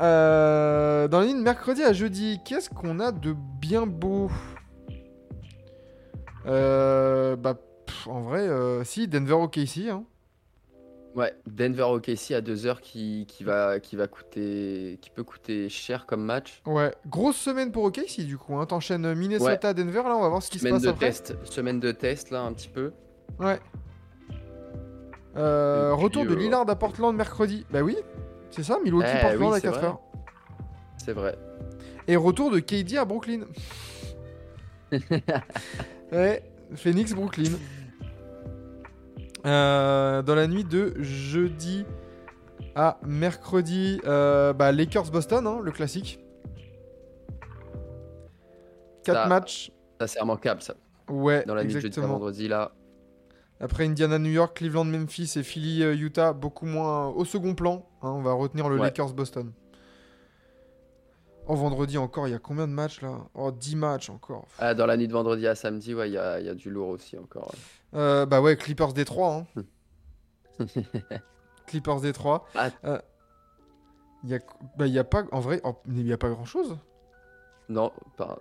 Euh, 0.00 1.08
dans 1.08 1.20
la 1.20 1.26
ligne 1.26 1.40
de 1.40 1.42
mercredi 1.42 1.82
à 1.82 1.92
jeudi, 1.92 2.40
qu'est-ce 2.46 2.70
qu'on 2.70 3.00
a 3.00 3.12
de 3.12 3.34
bien 3.60 3.86
beau? 3.86 4.30
Euh, 6.50 7.36
Bah 7.36 7.54
pff, 7.86 8.06
en 8.08 8.20
vrai, 8.22 8.40
euh, 8.40 8.84
si, 8.84 9.08
Denver 9.08 9.34
OKC, 9.34 9.88
hein. 9.90 10.04
Ouais, 11.16 11.34
Denver 11.46 11.82
OKC 11.82 12.30
à 12.34 12.40
2h 12.40 12.78
qui, 12.80 13.24
qui, 13.26 13.42
va, 13.42 13.80
qui 13.80 13.96
va 13.96 14.06
coûter. 14.06 14.98
qui 15.02 15.10
peut 15.10 15.24
coûter 15.24 15.68
cher 15.68 16.06
comme 16.06 16.22
match. 16.24 16.62
Ouais, 16.66 16.94
grosse 17.08 17.36
semaine 17.36 17.72
pour 17.72 17.82
OKC 17.84 18.20
du 18.20 18.38
coup, 18.38 18.56
hein. 18.56 18.64
T'enchaînes 18.66 19.12
Minnesota, 19.14 19.74
Denver, 19.74 20.02
là 20.04 20.16
on 20.16 20.20
va 20.20 20.28
voir 20.28 20.42
ce 20.42 20.50
qui 20.50 20.58
se 20.58 20.62
Semaine 20.62 20.74
passe 20.74 20.82
de 20.82 20.88
après. 20.90 21.06
test, 21.06 21.36
semaine 21.44 21.80
de 21.80 21.90
test 21.90 22.30
là 22.30 22.42
un 22.42 22.52
petit 22.52 22.68
peu. 22.68 22.92
Ouais. 23.40 23.58
Euh, 25.36 25.94
puis, 25.94 26.02
retour 26.04 26.26
de 26.26 26.34
Lillard 26.34 26.68
à 26.70 26.76
Portland 26.76 27.14
mercredi. 27.16 27.66
Bah 27.70 27.82
oui, 27.82 27.96
c'est 28.50 28.62
ça, 28.62 28.78
Milwaukee 28.84 29.08
Eh 29.12 29.20
Portland 29.20 29.50
oui, 29.52 29.56
à 29.56 29.60
c'est 29.60 29.68
4h. 29.68 29.80
vrai. 29.80 29.92
C'est 31.04 31.12
vrai. 31.12 31.38
Et 32.06 32.14
retour 32.16 32.50
de 32.52 32.60
KD 32.60 32.96
à 32.98 33.04
Brooklyn. 33.04 33.40
ouais, 36.12 36.42
Phoenix, 36.74 37.12
Brooklyn. 37.14 37.50
Euh, 39.46 40.20
dans 40.22 40.34
la 40.34 40.46
nuit 40.46 40.64
de 40.64 40.94
jeudi 41.02 41.84
à 42.74 42.98
mercredi. 43.06 44.00
Euh, 44.04 44.52
bah, 44.52 44.70
Lakers-Boston, 44.72 45.46
hein, 45.46 45.60
le 45.62 45.70
classique. 45.72 46.20
4 49.04 49.22
Ça- 49.22 49.26
matchs. 49.28 49.72
Ça, 50.00 50.06
c'est 50.06 50.20
immanquable, 50.20 50.62
ça. 50.62 50.74
Ouais, 51.08 51.44
Dans 51.46 51.54
la 51.54 51.62
nuit 51.64 51.68
de 51.68 51.72
jeudi 51.74 51.86
à 51.86 51.88
exactement. 51.88 52.14
vendredi, 52.14 52.48
là. 52.48 52.72
Après 53.60 53.84
Indiana-New 53.84 54.30
York, 54.30 54.56
Cleveland-Memphis 54.56 55.34
et 55.36 55.42
Philly-Utah, 55.42 56.32
beaucoup 56.32 56.66
moins 56.66 57.08
au 57.08 57.24
second 57.24 57.54
plan. 57.54 57.86
hein, 58.02 58.10
on 58.10 58.22
va 58.22 58.32
retenir 58.32 58.68
le 58.68 58.76
Ouais. 58.76 58.82
Lakers-Boston. 58.82 59.52
Oh, 61.52 61.56
vendredi 61.56 61.98
encore, 61.98 62.28
il 62.28 62.30
y 62.30 62.34
a 62.34 62.38
combien 62.38 62.68
de 62.68 62.72
matchs 62.72 63.00
là? 63.00 63.26
Oh, 63.34 63.50
10 63.50 63.74
matchs 63.74 64.08
encore. 64.08 64.46
Ah, 64.60 64.72
dans 64.72 64.86
la 64.86 64.96
nuit 64.96 65.08
de 65.08 65.12
vendredi 65.12 65.48
à 65.48 65.56
samedi, 65.56 65.96
ouais, 65.96 66.08
il 66.08 66.12
y 66.12 66.16
a, 66.16 66.38
il 66.38 66.46
y 66.46 66.48
a 66.48 66.54
du 66.54 66.70
lourd 66.70 66.90
aussi 66.90 67.18
encore. 67.18 67.52
Euh, 67.92 68.24
bah 68.24 68.40
ouais, 68.40 68.56
Clippers 68.56 68.92
Détroit. 68.92 69.46
Hein. 70.60 70.66
Clippers 71.66 72.02
Détroit. 72.02 72.44
Ah. 72.54 72.68
Euh, 72.84 73.00
Il 74.22 74.30
y 74.30 74.36
a, 74.36 74.38
bah, 74.78 74.86
y 74.86 74.96
a 75.00 75.02
pas, 75.02 75.24
en 75.32 75.40
vrai, 75.40 75.60
oh, 75.64 75.74
il 75.88 76.04
n'y 76.04 76.12
a 76.12 76.18
pas 76.18 76.28
grand 76.28 76.44
chose. 76.44 76.78
Non, 77.68 77.90
pas. 78.16 78.38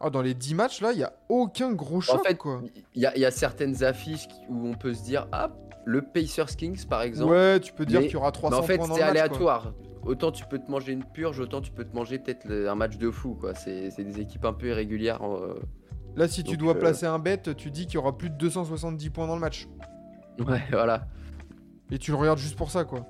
Ah, 0.00 0.10
dans 0.10 0.22
les 0.22 0.34
10 0.34 0.56
matchs 0.56 0.80
là, 0.80 0.90
il 0.90 0.98
y 0.98 1.04
a 1.04 1.12
aucun 1.28 1.70
gros 1.70 2.00
choc 2.00 2.18
En 2.18 2.24
fait, 2.24 2.34
quoi. 2.34 2.62
il 2.96 3.00
y 3.00 3.20
y 3.20 3.24
a 3.24 3.30
certaines 3.30 3.84
affiches 3.84 4.26
où 4.48 4.66
on 4.66 4.74
peut 4.74 4.92
se 4.92 5.04
dire, 5.04 5.28
ah, 5.30 5.50
le 5.86 6.02
Pacers 6.02 6.54
Kings 6.56 6.84
par 6.86 7.00
exemple. 7.02 7.32
Ouais, 7.32 7.58
tu 7.60 7.72
peux 7.72 7.86
dire 7.86 8.00
mais- 8.00 8.06
qu'il 8.06 8.14
y 8.14 8.16
aura 8.18 8.28
Mais 8.28 8.32
300 8.32 8.58
en 8.58 8.62
fait, 8.62 8.76
points 8.76 8.88
dans 8.88 8.94
c'est 8.96 9.00
le 9.00 9.06
match, 9.06 9.14
quoi. 9.14 9.22
aléatoire. 9.24 9.72
Autant 10.04 10.30
tu 10.32 10.44
peux 10.44 10.58
te 10.58 10.70
manger 10.70 10.92
une 10.92 11.04
purge, 11.04 11.40
autant 11.40 11.60
tu 11.60 11.72
peux 11.72 11.84
te 11.84 11.94
manger 11.96 12.18
peut-être 12.18 12.50
un 12.50 12.74
match 12.74 12.96
de 12.98 13.10
fou. 13.10 13.34
quoi. 13.34 13.54
C'est 13.54 13.90
c'est 13.90 14.04
des 14.04 14.20
équipes 14.20 14.44
un 14.44 14.52
peu 14.52 14.66
irrégulières. 14.68 15.20
euh. 15.26 15.58
Là, 16.16 16.28
si 16.28 16.44
tu 16.44 16.56
dois 16.56 16.74
euh, 16.74 16.78
placer 16.78 17.06
un 17.06 17.18
bet, 17.18 17.38
tu 17.56 17.70
dis 17.70 17.86
qu'il 17.86 17.94
y 17.96 17.98
aura 17.98 18.16
plus 18.16 18.30
de 18.30 18.36
270 18.36 19.10
points 19.10 19.26
dans 19.26 19.34
le 19.34 19.40
match. 19.40 19.68
Ouais, 20.46 20.60
voilà. 20.72 21.06
Et 21.90 21.98
tu 21.98 22.10
le 22.10 22.16
regardes 22.16 22.38
juste 22.38 22.56
pour 22.56 22.70
ça, 22.70 22.84
quoi. 22.84 23.00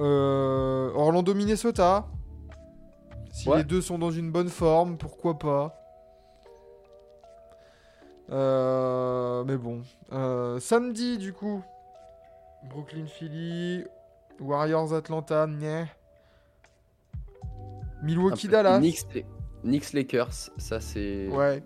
Euh, 0.00 0.90
Orlando, 0.94 1.34
Minnesota. 1.34 2.06
Si 3.30 3.48
Ouais. 3.48 3.58
les 3.58 3.64
deux 3.64 3.80
sont 3.80 3.98
dans 3.98 4.10
une 4.10 4.30
bonne 4.32 4.48
forme, 4.48 4.96
pourquoi 4.98 5.38
pas. 5.38 5.74
Euh, 8.30 9.44
mais 9.44 9.56
bon. 9.56 9.82
Euh, 10.12 10.58
samedi, 10.60 11.18
du 11.18 11.32
coup. 11.32 11.62
Brooklyn, 12.64 13.06
Philly. 13.06 13.84
Warriors, 14.40 14.92
Atlanta. 14.92 15.46
Milwaukee, 18.02 18.46
peu- 18.46 18.52
Dallas. 18.52 18.78
Knicks, 18.78 19.06
Knicks 19.64 19.92
Lakers, 19.92 20.50
ça 20.58 20.80
c'est. 20.80 21.28
Ouais. 21.28 21.62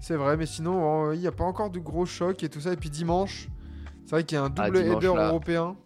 C'est 0.00 0.16
vrai, 0.16 0.36
mais 0.36 0.46
sinon, 0.46 1.12
il 1.12 1.20
n'y 1.20 1.26
a 1.26 1.32
pas 1.32 1.44
encore 1.44 1.70
de 1.70 1.78
gros 1.78 2.06
chocs 2.06 2.42
et 2.42 2.48
tout 2.48 2.60
ça. 2.60 2.72
Et 2.72 2.76
puis 2.76 2.90
dimanche, 2.90 3.48
c'est 4.04 4.10
vrai 4.10 4.24
qu'il 4.24 4.36
y 4.36 4.38
a 4.40 4.44
un 4.44 4.52
Ah, 4.58 4.66
double 4.66 4.82
dimanche, 4.82 5.04
header 5.04 5.14
là. 5.16 5.28
européen. 5.28 5.76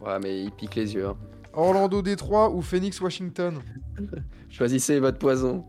Ouais, 0.00 0.18
mais 0.20 0.42
il 0.44 0.50
pique 0.50 0.74
les 0.74 0.94
yeux. 0.94 1.06
hein. 1.08 1.16
Orlando 1.52 2.00
Détroit 2.02 2.50
ou 2.50 2.62
Phoenix 2.62 3.00
Washington. 3.00 3.58
Choisissez 4.48 4.98
votre 5.00 5.18
poison. 5.18 5.64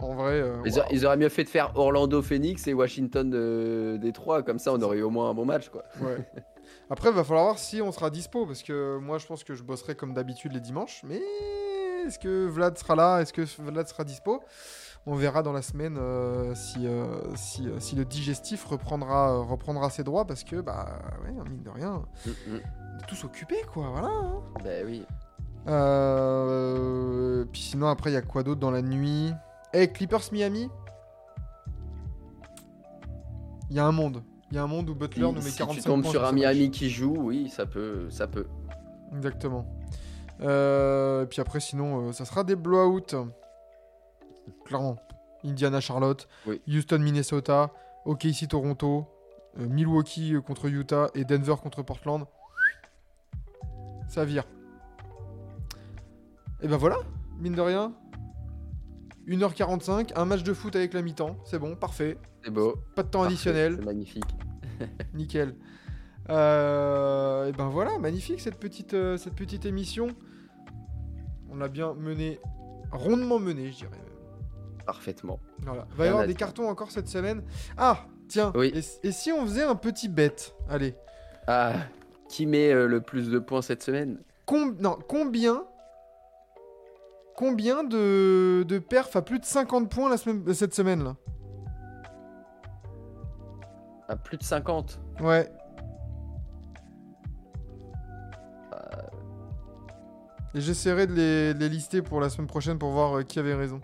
En 0.00 0.14
vrai, 0.14 0.40
euh, 0.40 0.56
Ils, 0.90 1.06
auraient 1.06 1.16
mieux 1.16 1.28
fait 1.28 1.44
de 1.44 1.48
faire 1.48 1.72
Orlando 1.74 2.22
Phoenix 2.22 2.66
et 2.66 2.74
Washington 2.74 3.32
euh, 3.34 3.98
Détroit, 3.98 4.42
comme 4.42 4.58
ça 4.58 4.72
on 4.72 4.80
aurait 4.80 4.98
eu 4.98 5.02
au 5.02 5.10
moins 5.10 5.30
un 5.30 5.34
bon 5.34 5.44
match 5.44 5.68
quoi. 5.70 5.84
Ouais. 6.00 6.18
Après, 6.90 7.10
va 7.10 7.24
falloir 7.24 7.44
voir 7.46 7.58
si 7.58 7.82
on 7.82 7.92
sera 7.92 8.08
dispo 8.10 8.46
parce 8.46 8.62
que 8.62 8.98
moi, 8.98 9.18
je 9.18 9.26
pense 9.26 9.44
que 9.44 9.54
je 9.54 9.62
bosserai 9.62 9.94
comme 9.94 10.14
d'habitude 10.14 10.52
les 10.52 10.60
dimanches. 10.60 11.02
Mais 11.04 11.20
est-ce 12.06 12.18
que 12.18 12.46
Vlad 12.46 12.78
sera 12.78 12.94
là? 12.94 13.20
Est-ce 13.20 13.32
que 13.32 13.42
Vlad 13.60 13.86
sera 13.88 14.04
dispo? 14.04 14.42
On 15.06 15.14
verra 15.14 15.42
dans 15.42 15.52
la 15.52 15.62
semaine 15.62 15.96
euh, 15.98 16.54
si, 16.54 16.86
euh, 16.86 17.06
si, 17.36 17.68
si 17.78 17.94
le 17.96 18.04
digestif 18.04 18.64
reprendra, 18.64 19.38
reprendra 19.42 19.90
ses 19.90 20.02
droits 20.04 20.26
parce 20.26 20.44
que, 20.44 20.60
bah, 20.60 20.98
ouais, 21.24 21.32
mine 21.48 21.62
de 21.62 21.70
rien, 21.70 22.02
Mm, 22.26 22.30
on 22.46 22.98
est 22.98 23.06
tous 23.06 23.24
occupés, 23.24 23.62
quoi. 23.72 23.88
Voilà. 23.92 24.08
hein. 24.08 24.42
Ben 24.62 24.84
oui. 24.86 25.04
Euh, 25.68 27.44
Puis 27.52 27.62
sinon, 27.62 27.88
après, 27.88 28.10
il 28.10 28.14
y 28.14 28.16
a 28.16 28.22
quoi 28.22 28.42
d'autre 28.42 28.60
dans 28.60 28.70
la 28.70 28.82
nuit? 28.82 29.32
Eh, 29.74 29.88
Clippers 29.88 30.32
Miami 30.32 30.68
Il 33.70 33.76
y 33.76 33.78
a 33.78 33.86
un 33.86 33.92
monde. 33.92 34.22
Il 34.50 34.56
y 34.56 34.58
a 34.58 34.62
un 34.62 34.66
monde 34.66 34.88
où 34.88 34.94
Butler 34.94 35.22
nous 35.22 35.32
met 35.32 35.40
si 35.42 35.58
45 35.58 35.80
tu 35.80 35.86
tombes 35.86 36.02
points 36.02 36.10
sur 36.10 36.24
un. 36.24 36.32
Miami 36.32 36.70
qui 36.70 36.88
joue, 36.88 37.14
oui, 37.18 37.50
ça 37.50 37.66
peut, 37.66 38.08
ça 38.10 38.26
peut. 38.26 38.46
Exactement. 39.14 39.66
Euh, 40.40 41.24
et 41.24 41.26
puis 41.26 41.40
après, 41.40 41.60
sinon, 41.60 42.08
euh, 42.08 42.12
ça 42.12 42.24
sera 42.24 42.44
des 42.44 42.56
blowouts. 42.56 43.30
Clairement. 44.64 44.96
Indiana 45.44 45.80
Charlotte, 45.80 46.26
Oui. 46.46 46.60
Houston 46.66 46.98
Minnesota, 46.98 47.70
OKC 48.06 48.48
Toronto, 48.48 49.06
euh, 49.58 49.68
Milwaukee 49.68 50.34
contre 50.44 50.66
Utah 50.66 51.08
et 51.14 51.24
Denver 51.24 51.54
contre 51.62 51.82
Portland. 51.82 52.24
Ça 54.08 54.24
vire. 54.24 54.44
Et 56.60 56.66
ben 56.66 56.76
voilà, 56.76 56.96
mine 57.38 57.54
de 57.54 57.60
rien. 57.60 57.92
1h45, 59.28 60.12
un 60.16 60.24
match 60.24 60.42
de 60.42 60.52
foot 60.54 60.74
avec 60.76 60.94
la 60.94 61.02
mi-temps, 61.02 61.36
c'est 61.44 61.58
bon, 61.58 61.76
parfait. 61.76 62.16
C'est 62.44 62.50
beau. 62.50 62.76
Pas 62.94 63.02
de 63.02 63.08
temps 63.08 63.20
Parfait, 63.20 63.34
additionnel. 63.34 63.76
C'est 63.78 63.84
magnifique. 63.84 64.24
Nickel. 65.14 65.54
Euh, 66.30 67.46
et 67.46 67.52
ben 67.52 67.68
voilà, 67.68 67.98
magnifique 67.98 68.40
cette 68.40 68.58
petite, 68.58 68.94
euh, 68.94 69.16
cette 69.16 69.34
petite 69.34 69.64
émission. 69.64 70.08
On 71.50 71.56
l'a 71.56 71.68
bien 71.68 71.94
menée, 71.94 72.38
rondement 72.92 73.38
menée, 73.38 73.70
je 73.72 73.76
dirais. 73.78 73.90
même. 73.90 74.84
Parfaitement. 74.86 75.40
Voilà. 75.60 75.86
Va 75.96 76.06
y 76.06 76.08
avoir 76.08 76.26
des 76.26 76.34
cartons 76.34 76.68
encore 76.68 76.90
cette 76.90 77.08
semaine. 77.08 77.42
Ah, 77.76 78.06
tiens. 78.28 78.52
Oui. 78.54 78.72
Et, 78.74 79.08
et 79.08 79.12
si 79.12 79.32
on 79.32 79.42
faisait 79.46 79.64
un 79.64 79.74
petit 79.74 80.08
bet 80.08 80.34
Allez. 80.68 80.94
Ah, 81.46 81.74
qui 82.28 82.46
met 82.46 82.72
euh, 82.72 82.86
le 82.86 83.00
plus 83.00 83.30
de 83.30 83.38
points 83.38 83.62
cette 83.62 83.82
semaine? 83.82 84.18
Com- 84.46 84.76
non, 84.80 84.98
combien 85.08 85.64
Combien 87.38 87.84
de, 87.84 88.64
de 88.66 88.78
perfs 88.80 89.14
à 89.14 89.22
plus 89.22 89.38
de 89.38 89.44
50 89.44 89.88
points 89.88 90.10
la 90.10 90.16
semaine, 90.16 90.52
cette 90.54 90.74
semaine 90.74 91.04
là? 91.04 91.14
À 94.08 94.16
plus 94.16 94.38
de 94.38 94.42
50. 94.42 95.00
Ouais. 95.20 95.48
Euh. 98.72 98.76
Et 100.52 100.60
j'essaierai 100.60 101.06
de 101.06 101.12
les, 101.12 101.54
de 101.54 101.60
les 101.60 101.68
lister 101.68 102.02
pour 102.02 102.20
la 102.20 102.28
semaine 102.28 102.48
prochaine 102.48 102.76
pour 102.76 102.90
voir 102.90 103.18
euh, 103.18 103.22
qui 103.22 103.38
avait 103.38 103.54
raison. 103.54 103.80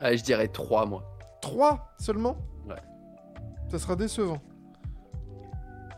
Allez, 0.00 0.16
je 0.16 0.24
dirais 0.24 0.48
3 0.48 0.86
moi. 0.86 1.04
3 1.42 1.94
seulement? 1.96 2.36
Ouais. 2.68 2.74
Ça 3.70 3.78
sera 3.78 3.94
décevant. 3.94 4.38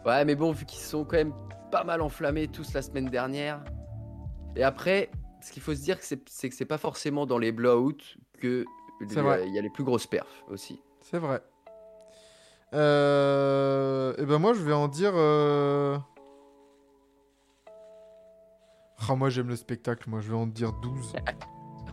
Ouais, 0.04 0.26
mais 0.26 0.34
bon, 0.34 0.52
vu 0.52 0.66
qu'ils 0.66 0.82
sont 0.84 1.06
quand 1.06 1.16
même 1.16 1.32
pas 1.70 1.84
mal 1.84 2.02
enflammés 2.02 2.48
tous 2.48 2.74
la 2.74 2.82
semaine 2.82 3.08
dernière. 3.08 3.64
Et 4.56 4.62
après, 4.62 5.08
ce 5.44 5.52
qu'il 5.52 5.62
faut 5.62 5.74
se 5.74 5.82
dire, 5.82 5.98
c'est 6.00 6.48
que 6.48 6.54
c'est 6.54 6.64
pas 6.64 6.78
forcément 6.78 7.26
dans 7.26 7.38
les 7.38 7.52
blowouts 7.52 7.92
que 8.40 8.64
il 9.00 9.52
y 9.52 9.58
a 9.58 9.62
les 9.62 9.70
plus 9.70 9.84
grosses 9.84 10.06
perfs 10.06 10.44
aussi. 10.48 10.80
C'est 11.02 11.18
vrai. 11.18 11.42
Euh... 12.72 14.14
Et 14.16 14.24
ben 14.24 14.38
moi 14.38 14.54
je 14.54 14.62
vais 14.62 14.72
en 14.72 14.88
dire... 14.88 15.12
euh, 15.14 15.98
Ah 19.08 19.14
moi 19.14 19.28
j'aime 19.28 19.48
le 19.48 19.56
spectacle, 19.56 20.08
moi 20.08 20.20
je 20.20 20.30
vais 20.30 20.36
en 20.36 20.46
dire 20.46 20.72
12. 20.72 21.12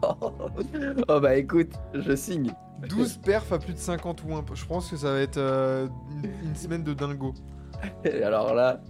oh 0.03 1.19
bah 1.19 1.35
écoute, 1.35 1.73
je 1.93 2.15
signe. 2.15 2.53
12 2.87 3.17
perfs 3.17 3.51
à 3.51 3.59
plus 3.59 3.73
de 3.73 3.79
50 3.79 4.23
ou 4.23 4.35
un 4.35 4.43
peu. 4.43 4.55
Je 4.55 4.65
pense 4.65 4.89
que 4.89 4.95
ça 4.95 5.11
va 5.11 5.19
être 5.19 5.37
euh, 5.37 5.87
une, 6.23 6.47
une 6.49 6.55
semaine 6.55 6.83
de 6.83 6.93
dingo. 6.93 7.33
Et 8.05 8.23
alors 8.23 8.53
là, 8.53 8.81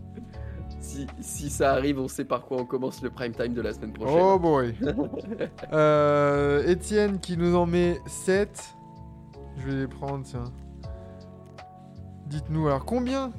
si, 0.82 1.08
si 1.20 1.49
ça 1.49 1.72
arrive, 1.74 1.99
on 1.99 2.08
sait 2.08 2.26
par 2.26 2.41
quoi 2.45 2.58
on 2.62 2.66
commence 2.66 3.02
le 3.02 3.10
prime 3.10 3.32
time 3.34 3.53
de 3.53 3.62
la 3.62 3.74
semaine 3.74 3.94
prochaine. 3.94 4.18
Oh 4.20 4.38
boy. 4.40 4.76
euh, 5.74 6.66
Étienne 6.68 7.20
qui 7.20 7.38
nous 7.38 7.56
en 7.56 7.66
met 7.66 7.99
7. 8.08 8.76
Je 9.58 9.68
vais 9.68 9.76
les 9.82 9.88
prendre, 9.88 10.24
tiens. 10.26 10.45
Dites-nous 12.28 12.68
alors 12.68 12.86
combien 12.86 13.32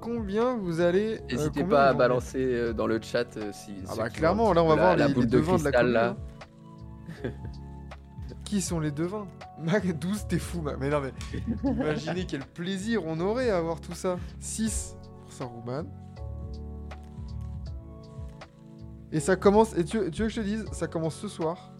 Combien 0.00 0.56
vous 0.56 0.80
allez... 0.80 1.14
euh, 1.18 1.26
N'hésitez 1.32 1.64
pas 1.64 1.88
à 1.88 1.94
balancer 1.94 2.38
euh, 2.44 2.72
dans 2.72 2.86
le 2.86 3.00
chat 3.00 3.36
euh, 3.36 3.50
si. 3.52 3.72
Ah 3.88 3.94
bah 3.96 4.10
clairement, 4.10 4.52
là 4.52 4.62
on 4.62 4.68
va 4.68 4.74
voir 4.74 4.90
la, 4.90 4.96
la 4.96 5.08
les, 5.08 5.14
boule 5.14 5.24
les 5.24 5.30
de 5.30 5.36
devins 5.38 5.56
de 5.56 5.64
la 5.64 5.72
cristal 5.72 5.92
là. 5.92 6.16
Qui 8.44 8.60
sont 8.60 8.78
les 8.80 8.90
devins? 8.90 9.26
Mac 9.58 9.86
12, 9.98 10.26
t'es 10.28 10.38
fou, 10.38 10.60
Mac. 10.60 10.76
Mais 10.78 10.90
non, 10.90 11.00
mais 11.00 11.12
imaginez 11.70 12.26
quel 12.26 12.40
plaisir 12.44 13.02
on 13.06 13.18
aurait 13.20 13.48
à 13.50 13.56
avoir 13.56 13.80
tout 13.80 13.94
ça. 13.94 14.18
6 14.40 14.96
pour 15.22 15.32
Saruman. 15.32 15.86
Et 19.14 19.20
ça 19.20 19.36
commence, 19.36 19.74
et 19.78 19.84
tu, 19.84 20.10
tu 20.10 20.22
veux 20.22 20.28
que 20.28 20.34
je 20.34 20.40
te 20.40 20.44
dise, 20.44 20.64
ça 20.72 20.86
commence 20.88 21.14
ce 21.14 21.28
soir. 21.28 21.70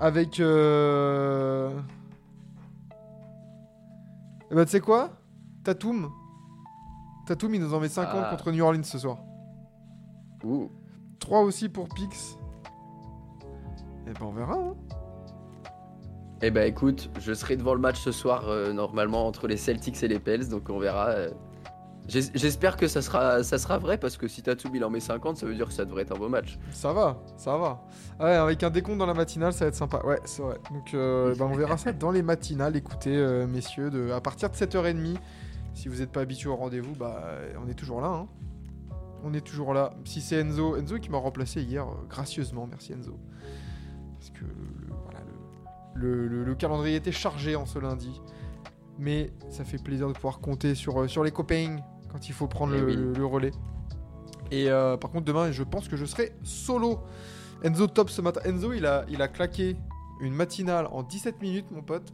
Avec. 0.00 0.40
Euh... 0.40 1.70
Et 4.50 4.54
bah, 4.54 4.64
tu 4.64 4.72
sais 4.72 4.80
quoi? 4.80 5.10
Tatum. 5.64 6.10
Tatum, 7.26 7.54
il 7.54 7.60
nous 7.60 7.72
en 7.74 7.80
met 7.80 7.88
50 7.88 8.14
Ah. 8.24 8.30
contre 8.30 8.50
New 8.52 8.64
Orleans 8.64 8.82
ce 8.82 8.98
soir. 8.98 9.18
Ouh. 10.44 10.70
3 11.20 11.40
aussi 11.42 11.68
pour 11.68 11.88
Pix. 11.88 12.36
Et 14.06 14.12
ben 14.12 14.22
on 14.26 14.32
verra. 14.32 14.54
hein. 14.54 14.74
Eh 16.42 16.50
ben 16.50 16.66
écoute, 16.66 17.10
je 17.20 17.32
serai 17.34 17.56
devant 17.56 17.74
le 17.74 17.80
match 17.80 18.00
ce 18.00 18.12
soir 18.12 18.48
euh, 18.48 18.72
normalement 18.72 19.26
entre 19.26 19.46
les 19.48 19.56
Celtics 19.56 20.02
et 20.02 20.08
les 20.08 20.18
Pels, 20.20 20.48
donc 20.48 20.70
on 20.70 20.78
verra. 20.78 21.08
euh. 21.08 21.30
J'es- 22.08 22.30
J'espère 22.34 22.76
que 22.76 22.88
ça 22.88 23.02
sera, 23.02 23.42
ça 23.44 23.58
sera 23.58 23.76
vrai 23.78 23.98
parce 23.98 24.16
que 24.16 24.26
si 24.28 24.42
Tatsumi 24.42 24.78
il 24.78 24.84
en 24.84 24.90
met 24.90 24.98
50, 25.00 25.36
ça 25.36 25.46
veut 25.46 25.54
dire 25.54 25.66
que 25.68 25.72
ça 25.74 25.84
devrait 25.84 26.02
être 26.02 26.12
un 26.12 26.18
beau 26.18 26.28
match. 26.28 26.58
Ça 26.72 26.92
va, 26.92 27.22
ça 27.36 27.56
va. 27.58 27.84
Ouais, 28.18 28.34
avec 28.34 28.62
un 28.62 28.70
décompte 28.70 28.98
dans 28.98 29.06
la 29.06 29.14
matinale, 29.14 29.52
ça 29.52 29.66
va 29.66 29.68
être 29.68 29.74
sympa. 29.74 30.00
Ouais, 30.04 30.18
c'est 30.24 30.42
vrai. 30.42 30.56
Donc, 30.72 30.94
euh, 30.94 31.34
ben, 31.36 31.44
on 31.44 31.54
verra 31.54 31.76
ça 31.76 31.92
dans 31.92 32.10
les 32.10 32.22
matinales. 32.22 32.76
Écoutez, 32.76 33.14
euh, 33.16 33.46
messieurs, 33.46 33.90
de, 33.90 34.10
à 34.10 34.20
partir 34.20 34.48
de 34.50 34.54
7h30, 34.56 35.16
si 35.74 35.88
vous 35.88 35.96
n'êtes 35.96 36.10
pas 36.10 36.22
habitué 36.22 36.48
au 36.48 36.56
rendez-vous, 36.56 36.94
bah, 36.94 37.22
on 37.64 37.68
est 37.68 37.74
toujours 37.74 38.00
là. 38.00 38.08
hein. 38.08 38.26
On 39.24 39.34
est 39.34 39.40
toujours 39.44 39.74
là. 39.74 39.90
Si 40.04 40.20
c'est 40.20 40.36
Enzo, 40.40 40.76
Enzo 40.76 40.98
qui 40.98 41.10
m'a 41.10 41.18
remplacé 41.18 41.60
hier, 41.62 41.84
euh, 41.86 41.90
gracieusement, 42.08 42.66
merci 42.68 42.92
Enzo. 42.94 43.18
Parce 44.18 44.30
que 44.30 44.44
le, 44.44 44.94
voilà, 45.04 45.18
le, 45.94 46.14
le- 46.14 46.28
le- 46.28 46.44
le 46.44 46.54
calendrier 46.54 46.96
était 46.96 47.12
chargé 47.12 47.54
en 47.56 47.66
ce 47.66 47.78
lundi. 47.78 48.20
Mais 48.98 49.32
ça 49.50 49.64
fait 49.64 49.78
plaisir 49.82 50.08
de 50.08 50.12
pouvoir 50.12 50.40
compter 50.40 50.74
sur, 50.74 51.08
sur 51.08 51.22
les 51.22 51.30
copains 51.30 51.76
quand 52.10 52.28
il 52.28 52.32
faut 52.32 52.46
prendre 52.46 52.74
Eh 52.74 52.80
le, 52.80 52.86
oui. 52.86 52.96
le- 52.96 53.12
le 53.12 53.26
relais. 53.26 53.50
Et 54.50 54.70
euh, 54.70 54.96
par 54.96 55.10
contre, 55.10 55.24
demain, 55.24 55.50
je 55.52 55.62
pense 55.62 55.88
que 55.88 55.96
je 55.96 56.04
serai 56.04 56.32
solo. 56.42 57.00
Enzo 57.62 57.86
top 57.86 58.08
ce 58.10 58.22
matin. 58.22 58.40
Enzo, 58.44 58.72
il 58.72 58.86
a, 58.86 59.04
il 59.08 59.20
a 59.20 59.28
claqué 59.28 59.76
une 60.20 60.32
matinale 60.34 60.88
en 60.90 61.02
17 61.02 61.40
minutes, 61.42 61.66
mon 61.70 61.82
pote. 61.82 62.12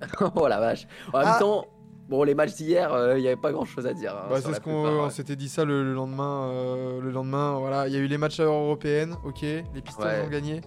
oh 0.34 0.48
la 0.48 0.58
vache. 0.58 0.86
En 1.12 1.18
même 1.18 1.28
Ah. 1.30 1.38
temps, 1.38 1.66
bon, 2.08 2.22
les 2.24 2.34
matchs 2.34 2.54
d'hier, 2.56 2.92
euh, 2.92 3.18
il 3.18 3.22
n'y 3.22 3.28
avait 3.28 3.36
pas 3.36 3.52
grand 3.52 3.64
chose 3.64 3.86
à 3.86 3.92
dire. 3.94 4.14
hein, 4.16 4.26
Bah, 4.30 4.40
c'est 4.40 4.52
ce 4.54 4.60
qu'on 4.60 5.04
ouais. 5.04 5.10
s'était 5.10 5.36
dit 5.36 5.48
ça 5.48 5.64
le, 5.64 5.84
le 5.84 5.94
lendemain. 5.94 6.48
euh, 6.50 7.00
le 7.00 7.10
lendemain, 7.10 7.56
voilà, 7.58 7.86
il 7.88 7.94
y 7.94 7.96
a 7.96 8.00
eu 8.00 8.06
les 8.08 8.18
matchs 8.18 8.40
européennes, 8.40 9.14
ok. 9.24 9.42
Les 9.42 9.64
Pistons 9.84 10.02
Ouais. 10.02 10.22
ont 10.26 10.28
gagné. 10.30 10.60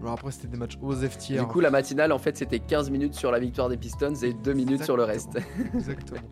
Alors 0.00 0.14
après, 0.14 0.30
c'était 0.30 0.48
des 0.48 0.56
matchs 0.56 0.78
aux 0.80 0.92
F 0.94 1.18
tiers. 1.18 1.42
Du 1.42 1.46
coup, 1.48 1.60
la 1.60 1.70
matinale, 1.70 2.10
en 2.12 2.18
fait, 2.18 2.34
c'était 2.36 2.58
15 2.58 2.90
minutes 2.90 3.14
sur 3.14 3.30
la 3.30 3.38
victoire 3.38 3.68
des 3.68 3.76
Pistons 3.76 4.14
et 4.22 4.32
2 4.32 4.52
minutes 4.54 4.82
sur 4.84 4.96
le 4.96 5.04
reste. 5.04 5.38
Exactement. 5.74 6.20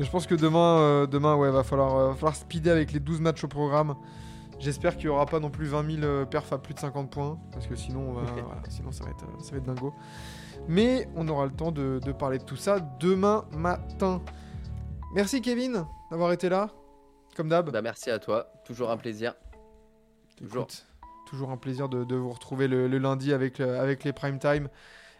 Mais 0.00 0.06
je 0.06 0.10
pense 0.10 0.26
que 0.26 0.34
demain, 0.34 0.78
euh, 0.78 1.06
demain 1.06 1.36
ouais, 1.36 1.50
va 1.50 1.62
falloir, 1.62 1.94
euh, 1.94 2.14
falloir 2.14 2.34
speeder 2.34 2.72
avec 2.72 2.90
les 2.92 3.00
12 3.00 3.20
matchs 3.20 3.44
au 3.44 3.48
programme. 3.48 3.96
J'espère 4.58 4.96
qu'il 4.96 5.04
n'y 5.04 5.10
aura 5.10 5.26
pas 5.26 5.40
non 5.40 5.50
plus 5.50 5.66
20 5.66 5.96
000 5.96 6.04
euh, 6.04 6.24
perfs 6.24 6.54
à 6.54 6.58
plus 6.58 6.72
de 6.72 6.78
50 6.78 7.10
points, 7.10 7.38
parce 7.52 7.66
que 7.66 7.76
sinon, 7.76 8.12
voilà, 8.14 8.62
sinon 8.70 8.92
ça, 8.92 9.04
va 9.04 9.10
être, 9.10 9.26
ça 9.44 9.50
va 9.50 9.58
être 9.58 9.64
dingo. 9.64 9.92
Mais 10.68 11.06
on 11.16 11.28
aura 11.28 11.44
le 11.44 11.52
temps 11.52 11.70
de, 11.70 12.00
de 12.02 12.12
parler 12.12 12.38
de 12.38 12.44
tout 12.44 12.56
ça 12.56 12.80
demain 12.98 13.44
matin. 13.52 14.22
Merci 15.14 15.42
Kevin 15.42 15.84
d'avoir 16.10 16.32
été 16.32 16.48
là, 16.48 16.70
comme 17.36 17.50
d'hab. 17.50 17.70
bah, 17.70 17.82
merci 17.82 18.10
à 18.10 18.18
toi, 18.18 18.50
toujours 18.64 18.90
un 18.90 18.96
plaisir. 18.96 19.34
Toujours. 20.38 20.62
Écoute, 20.62 20.86
toujours 21.26 21.50
un 21.50 21.58
plaisir 21.58 21.90
de, 21.90 22.04
de 22.04 22.16
vous 22.16 22.30
retrouver 22.30 22.68
le, 22.68 22.88
le 22.88 22.96
lundi 22.96 23.34
avec, 23.34 23.60
avec 23.60 24.04
les 24.04 24.14
prime 24.14 24.38
time. 24.38 24.70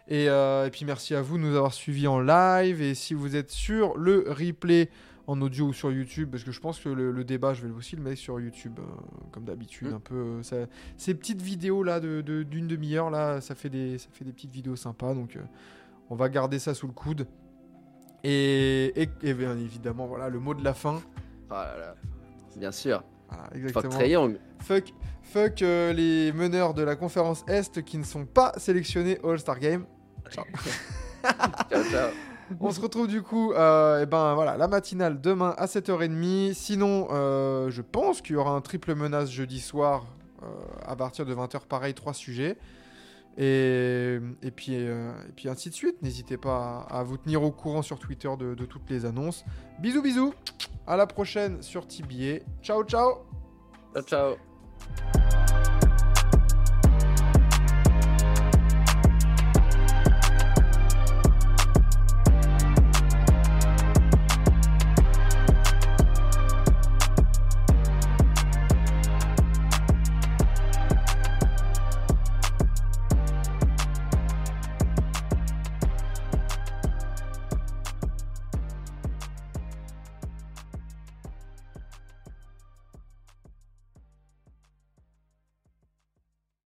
Et, 0.07 0.29
euh, 0.29 0.65
et 0.65 0.69
puis 0.71 0.83
merci 0.85 1.15
à 1.15 1.21
vous 1.21 1.37
de 1.37 1.43
nous 1.43 1.55
avoir 1.55 1.73
suivis 1.73 2.07
en 2.07 2.19
live. 2.19 2.81
Et 2.81 2.95
si 2.95 3.13
vous 3.13 3.35
êtes 3.35 3.49
sur 3.51 3.97
le 3.97 4.25
replay 4.27 4.89
en 5.27 5.39
audio 5.41 5.67
ou 5.67 5.73
sur 5.73 5.91
YouTube, 5.91 6.29
parce 6.31 6.43
que 6.43 6.51
je 6.51 6.59
pense 6.59 6.79
que 6.79 6.89
le, 6.89 7.11
le 7.11 7.23
débat, 7.23 7.53
je 7.53 7.65
vais 7.65 7.71
aussi 7.71 7.95
le 7.95 8.01
mettre 8.01 8.19
sur 8.19 8.39
YouTube, 8.39 8.79
euh, 8.79 8.83
comme 9.31 9.45
d'habitude. 9.45 9.89
Mm. 9.91 9.93
Un 9.93 9.99
peu, 9.99 10.15
euh, 10.15 10.43
ça- 10.43 10.65
ces 10.97 11.13
petites 11.13 11.41
vidéos 11.41 11.83
là 11.83 11.99
de- 11.99 12.21
de- 12.21 12.43
d'une 12.43 12.67
demi-heure, 12.67 13.09
là, 13.09 13.39
ça 13.39 13.55
fait, 13.55 13.69
des, 13.69 13.97
ça 13.99 14.09
fait 14.11 14.25
des 14.25 14.33
petites 14.33 14.51
vidéos 14.51 14.75
sympas. 14.75 15.13
Donc 15.13 15.35
euh, 15.37 15.41
on 16.09 16.15
va 16.15 16.27
garder 16.27 16.59
ça 16.59 16.73
sous 16.73 16.87
le 16.87 16.93
coude. 16.93 17.27
Et, 18.23 18.91
et, 19.01 19.09
et 19.23 19.33
bien 19.33 19.57
évidemment, 19.57 20.07
voilà, 20.07 20.29
le 20.29 20.39
mot 20.39 20.53
de 20.53 20.63
la 20.63 20.73
fin. 20.73 21.01
Ah 21.49 21.71
là 21.73 21.79
là. 21.79 21.95
Bien 22.57 22.71
sûr. 22.71 23.03
Voilà, 23.29 23.49
exactement. 23.55 23.93
Fuck, 24.61 24.93
fuck 25.23 25.61
euh, 25.61 25.93
les 25.93 26.31
meneurs 26.31 26.73
de 26.73 26.83
la 26.83 26.95
conférence 26.95 27.43
Est 27.47 27.83
qui 27.83 27.97
ne 27.97 28.03
sont 28.03 28.25
pas 28.25 28.53
sélectionnés 28.57 29.19
au 29.23 29.29
All-Star 29.31 29.59
Game. 29.59 29.85
Ciao, 30.29 30.45
ciao. 31.91 32.09
On 32.59 32.71
se 32.71 32.81
retrouve 32.81 33.07
du 33.07 33.21
coup, 33.21 33.53
euh, 33.53 34.01
et 34.01 34.05
ben 34.05 34.33
voilà, 34.33 34.57
la 34.57 34.67
matinale 34.67 35.21
demain 35.21 35.53
à 35.57 35.65
7h30. 35.67 36.53
Sinon, 36.53 37.07
euh, 37.11 37.69
je 37.69 37.81
pense 37.81 38.21
qu'il 38.21 38.33
y 38.33 38.37
aura 38.37 38.51
un 38.51 38.61
triple 38.61 38.93
menace 38.95 39.31
jeudi 39.31 39.59
soir 39.59 40.05
euh, 40.43 40.47
à 40.85 40.95
partir 40.95 41.25
de 41.25 41.33
20h, 41.33 41.65
pareil, 41.67 41.93
trois 41.93 42.13
sujets. 42.13 42.57
Et, 43.37 44.19
et, 44.41 44.51
puis, 44.51 44.73
et 44.73 45.31
puis 45.37 45.47
ainsi 45.47 45.69
de 45.69 45.73
suite. 45.73 46.01
N'hésitez 46.01 46.35
pas 46.35 46.85
à, 46.89 46.99
à 46.99 47.03
vous 47.03 47.17
tenir 47.17 47.41
au 47.43 47.51
courant 47.51 47.81
sur 47.81 47.97
Twitter 47.97 48.29
de, 48.37 48.55
de 48.55 48.65
toutes 48.65 48.89
les 48.89 49.05
annonces. 49.05 49.45
Bisous, 49.79 50.01
bisous. 50.01 50.33
À 50.85 50.97
la 50.97 51.07
prochaine 51.07 51.61
sur 51.61 51.87
TBA. 51.87 52.43
Ciao, 52.61 52.83
ciao. 52.83 53.19
Ciao, 53.93 54.03
ciao. 54.03 54.50